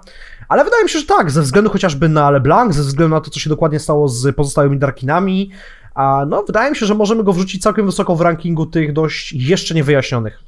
Ale 0.49 0.63
wydaje 0.63 0.83
mi 0.83 0.89
się, 0.89 0.99
że 0.99 1.05
tak, 1.05 1.31
ze 1.31 1.41
względu 1.41 1.69
chociażby 1.69 2.09
na 2.09 2.31
LeBlanc, 2.31 2.75
ze 2.75 2.81
względu 2.81 3.15
na 3.15 3.21
to, 3.21 3.31
co 3.31 3.39
się 3.39 3.49
dokładnie 3.49 3.79
stało 3.79 4.07
z 4.07 4.35
pozostałymi 4.35 4.79
Darkinami, 4.79 5.51
a 5.95 6.25
no 6.27 6.43
wydaje 6.43 6.69
mi 6.69 6.75
się, 6.75 6.85
że 6.85 6.95
możemy 6.95 7.23
go 7.23 7.33
wrzucić 7.33 7.63
całkiem 7.63 7.85
wysoko 7.85 8.15
w 8.15 8.21
rankingu 8.21 8.65
tych 8.65 8.93
dość 8.93 9.33
jeszcze 9.33 9.75
niewyjaśnionych 9.75 10.39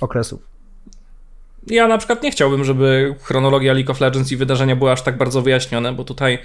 okresów. 0.00 0.51
Ja 1.66 1.88
na 1.88 1.98
przykład 1.98 2.22
nie 2.22 2.30
chciałbym, 2.30 2.64
żeby 2.64 3.14
chronologia 3.22 3.72
League 3.72 3.92
of 3.92 4.00
Legends 4.00 4.32
i 4.32 4.36
wydarzenia 4.36 4.76
były 4.76 4.90
aż 4.90 5.02
tak 5.02 5.16
bardzo 5.16 5.42
wyjaśnione, 5.42 5.92
bo 5.92 6.04
tutaj 6.04 6.38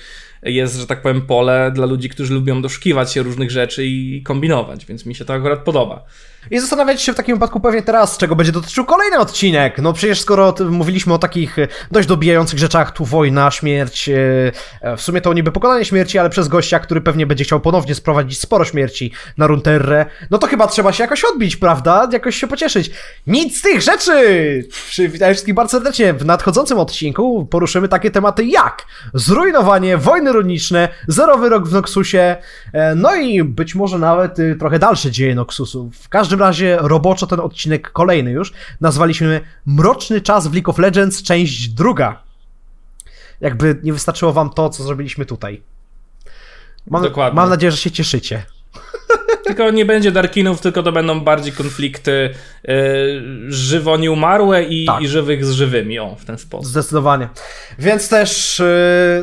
jest, 0.44 0.76
że 0.76 0.88
tak 0.88 1.02
powiem, 1.02 1.22
pole 1.22 1.72
dla 1.76 1.86
ludzi, 1.86 2.10
którzy 2.10 2.34
lubią 2.34 2.62
doszukiwać 2.62 3.14
się 3.14 3.24
różnych 3.24 3.52
rzeczy 3.52 3.86
i 3.86 4.24
kombinować, 4.24 4.86
więc 4.86 5.06
mi 5.06 5.16
się 5.16 5.26
to 5.26 5.34
akurat 5.34 5.60
podoba. 5.60 6.06
I 6.52 6.60
zastanawiacie 6.60 7.00
się 7.04 7.14
w 7.14 7.16
takim 7.16 7.36
wypadku 7.36 7.60
pewnie 7.60 7.82
teraz, 7.82 8.18
czego 8.18 8.36
będzie 8.36 8.52
dotyczył 8.52 8.86
kolejny 8.86 9.20
odcinek. 9.20 9.78
No 9.82 9.94
przecież 9.94 10.22
skoro 10.22 10.56
mówiliśmy 10.70 11.14
o 11.14 11.18
takich 11.18 11.60
e, 11.60 11.68
dość 11.92 12.08
dobijających 12.08 12.60
rzeczach, 12.60 12.92
tu 12.92 13.06
wojna, 13.06 13.52
śmierć, 13.52 14.10
e, 14.10 14.16
e, 14.82 14.98
w 14.98 15.02
sumie 15.02 15.22
to 15.22 15.34
niby 15.34 15.52
pokonanie 15.52 15.86
śmierci, 15.86 16.18
ale 16.18 16.30
przez 16.30 16.48
gościa, 16.48 16.80
który 16.80 17.02
pewnie 17.02 17.28
będzie 17.28 17.44
chciał 17.44 17.60
ponownie 17.60 17.96
sprowadzić 17.96 18.40
sporo 18.40 18.66
śmierci 18.66 19.12
na 19.38 19.48
Runterrę, 19.48 20.06
no 20.32 20.38
to 20.38 20.48
chyba 20.48 20.68
trzeba 20.68 20.94
się 20.94 21.04
jakoś 21.04 21.24
odbić, 21.24 21.56
prawda? 21.56 22.10
Jakoś 22.14 22.36
się 22.36 22.48
pocieszyć. 22.48 22.92
Nic 23.28 23.60
z 23.60 23.62
tych 23.62 23.82
rzeczy! 23.82 24.64
Przywitam 25.08 25.34
wszystkich 25.34 25.56
bardzo 25.56 25.72
serdecznie. 25.72 26.14
W 26.14 26.26
nadchodzącym 26.26 26.80
odcinku 26.80 27.46
poruszymy 27.46 27.88
takie 27.88 28.12
tematy 28.12 28.46
jak 28.46 28.86
zrujnowanie, 29.14 29.98
wojny 29.98 30.32
runiczne, 30.32 30.90
zerowy 31.08 31.50
rok 31.50 31.68
w 31.68 31.74
Noxusie, 31.74 32.36
e, 32.74 32.96
no 32.96 33.16
i 33.16 33.44
być 33.44 33.76
może 33.76 34.00
nawet 34.00 34.40
y, 34.40 34.56
trochę 34.60 34.80
dalsze 34.80 35.12
dzieje 35.12 35.36
Noxusu. 35.36 35.92
W 35.94 36.10
każdym 36.10 36.40
razie 36.40 36.78
roboczo 36.82 37.28
ten 37.28 37.40
odcinek 37.40 37.92
kolejny 37.92 38.32
już 38.32 38.54
nazwaliśmy 38.82 39.42
Mroczny 39.66 40.22
czas 40.22 40.48
w 40.48 40.54
League 40.54 40.70
of 40.70 40.78
Legends, 40.78 41.24
część 41.24 41.68
druga. 41.70 42.24
jakby 43.42 43.80
nie 43.84 43.94
wystarczyło 43.94 44.34
wam 44.34 44.50
to, 44.50 44.70
co 44.70 44.84
zrobiliśmy 44.84 45.26
tutaj. 45.26 45.62
Mam, 46.90 47.04
Dokładnie. 47.04 47.36
mam 47.36 47.50
nadzieję, 47.50 47.72
że 47.72 47.78
się 47.78 47.92
cieszycie. 47.92 48.44
Tylko 49.44 49.72
nie 49.72 49.86
będzie 49.86 50.12
Darkinów, 50.12 50.62
tylko 50.62 50.84
to 50.84 50.92
będą 50.92 51.20
bardziej 51.20 51.54
konflikty 51.54 52.30
yy, 52.64 52.74
żywo 53.48 53.98
nieumarłe 53.98 54.64
i, 54.64 54.86
Tak. 54.86 55.02
i 55.02 55.08
żywych 55.08 55.46
z 55.46 55.52
żywymi, 55.52 56.00
o, 56.00 56.16
w 56.16 56.26
ten 56.26 56.38
sposób. 56.38 56.66
Zdecydowanie. 56.66 57.30
Więc 57.80 58.10
też, 58.10 58.60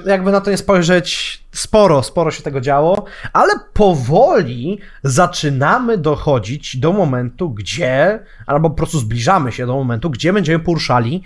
yy, 0.04 0.10
jakby 0.10 0.32
na 0.32 0.40
to 0.40 0.50
nie 0.50 0.56
spojrzeć, 0.56 1.40
sporo, 1.52 2.02
sporo 2.02 2.30
się 2.30 2.42
tego 2.42 2.60
działo, 2.60 3.04
ale 3.32 3.52
powoli 3.72 4.78
zaczynamy 5.02 5.98
dochodzić 5.98 6.76
do 6.76 6.92
momentu, 6.92 7.50
gdzie, 7.50 8.20
albo 8.46 8.70
po 8.70 8.76
prostu 8.76 8.98
zbliżamy 8.98 9.52
się 9.52 9.66
do 9.66 9.74
momentu, 9.74 10.10
gdzie 10.10 10.32
będziemy 10.32 10.64
poruszali 10.64 11.22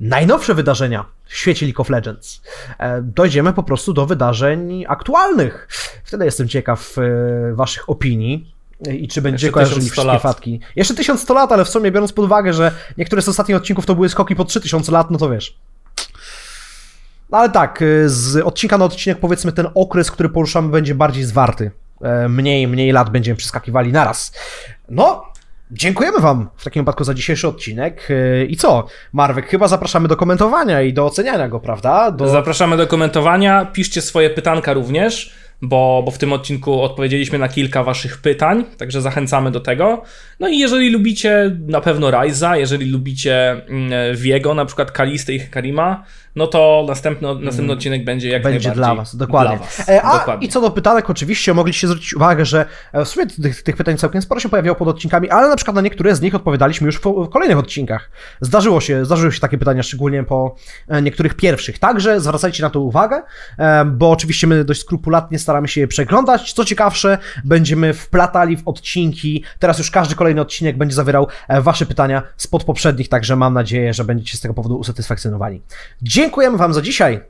najnowsze 0.00 0.54
wydarzenia 0.54 1.04
w 1.28 1.36
świecie 1.36 1.66
League 1.66 1.80
of 1.80 1.90
Legends. 1.90 2.40
E, 2.78 3.02
Dojdziemy 3.02 3.52
po 3.52 3.62
prostu 3.62 3.92
do 3.92 4.06
wydarzeń 4.06 4.84
aktualnych. 4.88 5.68
Wtedy 6.04 6.24
jestem 6.24 6.48
ciekaw 6.48 6.94
e, 6.98 7.54
waszych 7.54 7.88
opinii. 7.90 8.54
e, 8.86 8.94
I 8.94 9.08
czy 9.08 9.22
będzie 9.22 9.50
kojarzyli 9.50 9.80
1100 9.80 9.92
wszystkie 10.02 10.12
lat. 10.12 10.22
fatki. 10.22 10.60
Jeszcze 10.76 10.94
1100 10.94 11.34
lat, 11.34 11.52
ale 11.52 11.64
w 11.64 11.68
sumie 11.68 11.90
biorąc 11.92 12.12
pod 12.12 12.24
uwagę, 12.24 12.52
że 12.52 12.72
niektóre 12.98 13.22
z 13.22 13.28
ostatnich 13.28 13.56
odcinków 13.56 13.86
to 13.86 13.94
były 13.94 14.08
skoki 14.08 14.36
po 14.36 14.44
3000 14.44 14.92
lat, 14.92 15.10
no 15.10 15.18
to 15.18 15.30
wiesz. 15.30 15.56
No 17.30 17.38
ale 17.38 17.50
tak, 17.50 17.82
y, 17.82 18.08
z 18.08 18.36
odcinka 18.36 18.78
na 18.78 18.84
odcinek 18.84 19.18
powiedzmy 19.20 19.52
ten 19.52 19.66
okres, 19.74 20.10
który 20.10 20.28
poruszamy 20.28 20.68
będzie 20.68 20.94
bardziej 20.94 21.24
zwarty. 21.24 21.70
E, 22.02 22.28
Mniej, 22.28 22.68
mniej 22.68 22.92
lat 22.92 23.10
będziemy 23.10 23.36
przeskakiwali 23.36 23.92
naraz. 23.92 24.32
No, 24.88 25.24
dziękujemy 25.70 26.20
wam 26.20 26.48
w 26.56 26.64
takim 26.64 26.82
wypadku 26.82 27.04
za 27.04 27.14
dzisiejszy 27.14 27.48
odcinek. 27.48 28.08
E, 28.10 28.44
I 28.44 28.56
co, 28.56 28.86
Marwek, 29.12 29.46
chyba 29.46 29.68
zapraszamy 29.68 30.08
do 30.08 30.16
komentowania 30.16 30.82
i 30.82 30.92
do 30.92 31.06
oceniania 31.06 31.48
go, 31.48 31.60
prawda? 31.60 32.10
Do... 32.10 32.28
Zapraszamy 32.28 32.76
do 32.76 32.86
komentowania, 32.86 33.64
piszcie 33.64 34.02
swoje 34.02 34.30
pytanka 34.30 34.72
również, 34.72 35.34
bo, 35.62 36.02
bo 36.04 36.10
w 36.10 36.18
tym 36.18 36.32
odcinku 36.32 36.82
odpowiedzieliśmy 36.82 37.38
na 37.38 37.48
kilka 37.48 37.84
waszych 37.84 38.18
pytań, 38.18 38.64
także 38.76 39.02
zachęcamy 39.02 39.50
do 39.50 39.60
tego. 39.60 40.02
No 40.40 40.48
i 40.48 40.58
jeżeli 40.58 40.90
lubicie 40.90 41.56
na 41.66 41.80
pewno 41.80 42.10
Ryza, 42.10 42.56
jeżeli 42.56 42.90
lubicie 42.90 43.50
mm, 43.50 44.16
Viego, 44.16 44.54
na 44.54 44.64
przykład 44.64 44.92
Kalistę 44.92 45.34
i 45.34 45.40
Karima, 45.40 46.04
no 46.38 46.46
to 46.46 46.84
następny, 46.88 47.28
następny 47.34 47.72
odcinek 47.72 48.04
będzie 48.04 48.28
jak 48.28 48.42
Mm. 48.42 48.52
będzie 48.52 48.68
najbardziej 48.68 48.94
dla 48.94 48.94
was, 48.94 49.16
dokładnie. 49.16 49.56
Dla 49.56 49.66
was. 49.66 49.88
E, 49.88 50.02
A 50.02 50.18
dokładnie. 50.18 50.46
i 50.46 50.50
co 50.50 50.60
do 50.60 50.70
pytanek, 50.70 51.10
oczywiście 51.10 51.54
mogliście 51.54 51.86
zwrócić 51.88 52.14
uwagę, 52.14 52.44
że 52.44 52.66
e, 52.92 53.04
w 53.04 53.08
sumie 53.08 53.26
tych, 53.26 53.62
tych 53.62 53.76
pytań 53.76 53.96
całkiem 53.96 54.22
sporo 54.22 54.40
się 54.40 54.48
pojawiało 54.48 54.76
pod 54.76 54.88
odcinkami, 54.88 55.30
ale 55.30 55.48
na 55.48 55.56
przykład 55.56 55.74
na 55.74 55.80
niektóre 55.80 56.14
z 56.14 56.20
nich 56.20 56.34
odpowiadaliśmy 56.34 56.86
już 56.86 56.96
w, 56.96 57.00
w 57.00 57.28
kolejnych 57.28 57.58
odcinkach. 57.58 58.10
Zdarzyło 58.40 58.80
się, 58.80 59.04
zdarzyły 59.04 59.32
się 59.32 59.40
takie 59.40 59.58
pytania, 59.58 59.82
szczególnie 59.82 60.22
po 60.24 60.56
e, 60.88 61.02
niektórych 61.02 61.34
pierwszych. 61.34 61.78
Także 61.78 62.20
zwracajcie 62.20 62.62
na 62.62 62.70
to 62.70 62.80
uwagę, 62.80 63.22
bo 63.86 64.10
oczywiście 64.10 64.46
my 64.46 64.64
dość 64.64 64.80
skrupulatnie 64.80 65.38
staramy 65.38 65.68
się 65.68 65.80
je 65.80 65.88
przeglądać. 65.88 66.52
Co 66.52 66.64
ciekawsze, 66.64 67.18
będziemy 67.44 67.94
wplatali 67.94 68.56
w 68.56 68.68
odcinki. 68.68 69.44
Teraz 69.58 69.78
już 69.78 69.90
każdy 69.90 70.14
kolejny 70.14 70.40
odcinek 70.40 70.76
będzie 70.76 70.94
zawierał 70.94 71.26
wasze 71.48 71.86
pytania 71.86 72.22
spod 72.36 72.64
poprzednich, 72.64 73.08
także 73.08 73.36
mam 73.36 73.54
nadzieję, 73.54 73.94
że 73.94 74.04
będziecie 74.04 74.36
z 74.36 74.40
tego 74.40 74.54
powodu 74.54 74.76
usatysfakcjonowani. 74.76 75.62
Dziękujemy 76.28 76.58
Wam 76.58 76.74
za 76.74 76.82
dzisiaj 76.82 77.20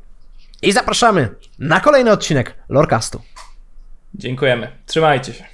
i 0.62 0.72
zapraszamy 0.72 1.34
na 1.58 1.80
kolejny 1.80 2.10
odcinek 2.12 2.54
Lorcastu. 2.68 3.20
Dziękujemy. 4.14 4.72
Trzymajcie 4.86 5.32
się. 5.32 5.44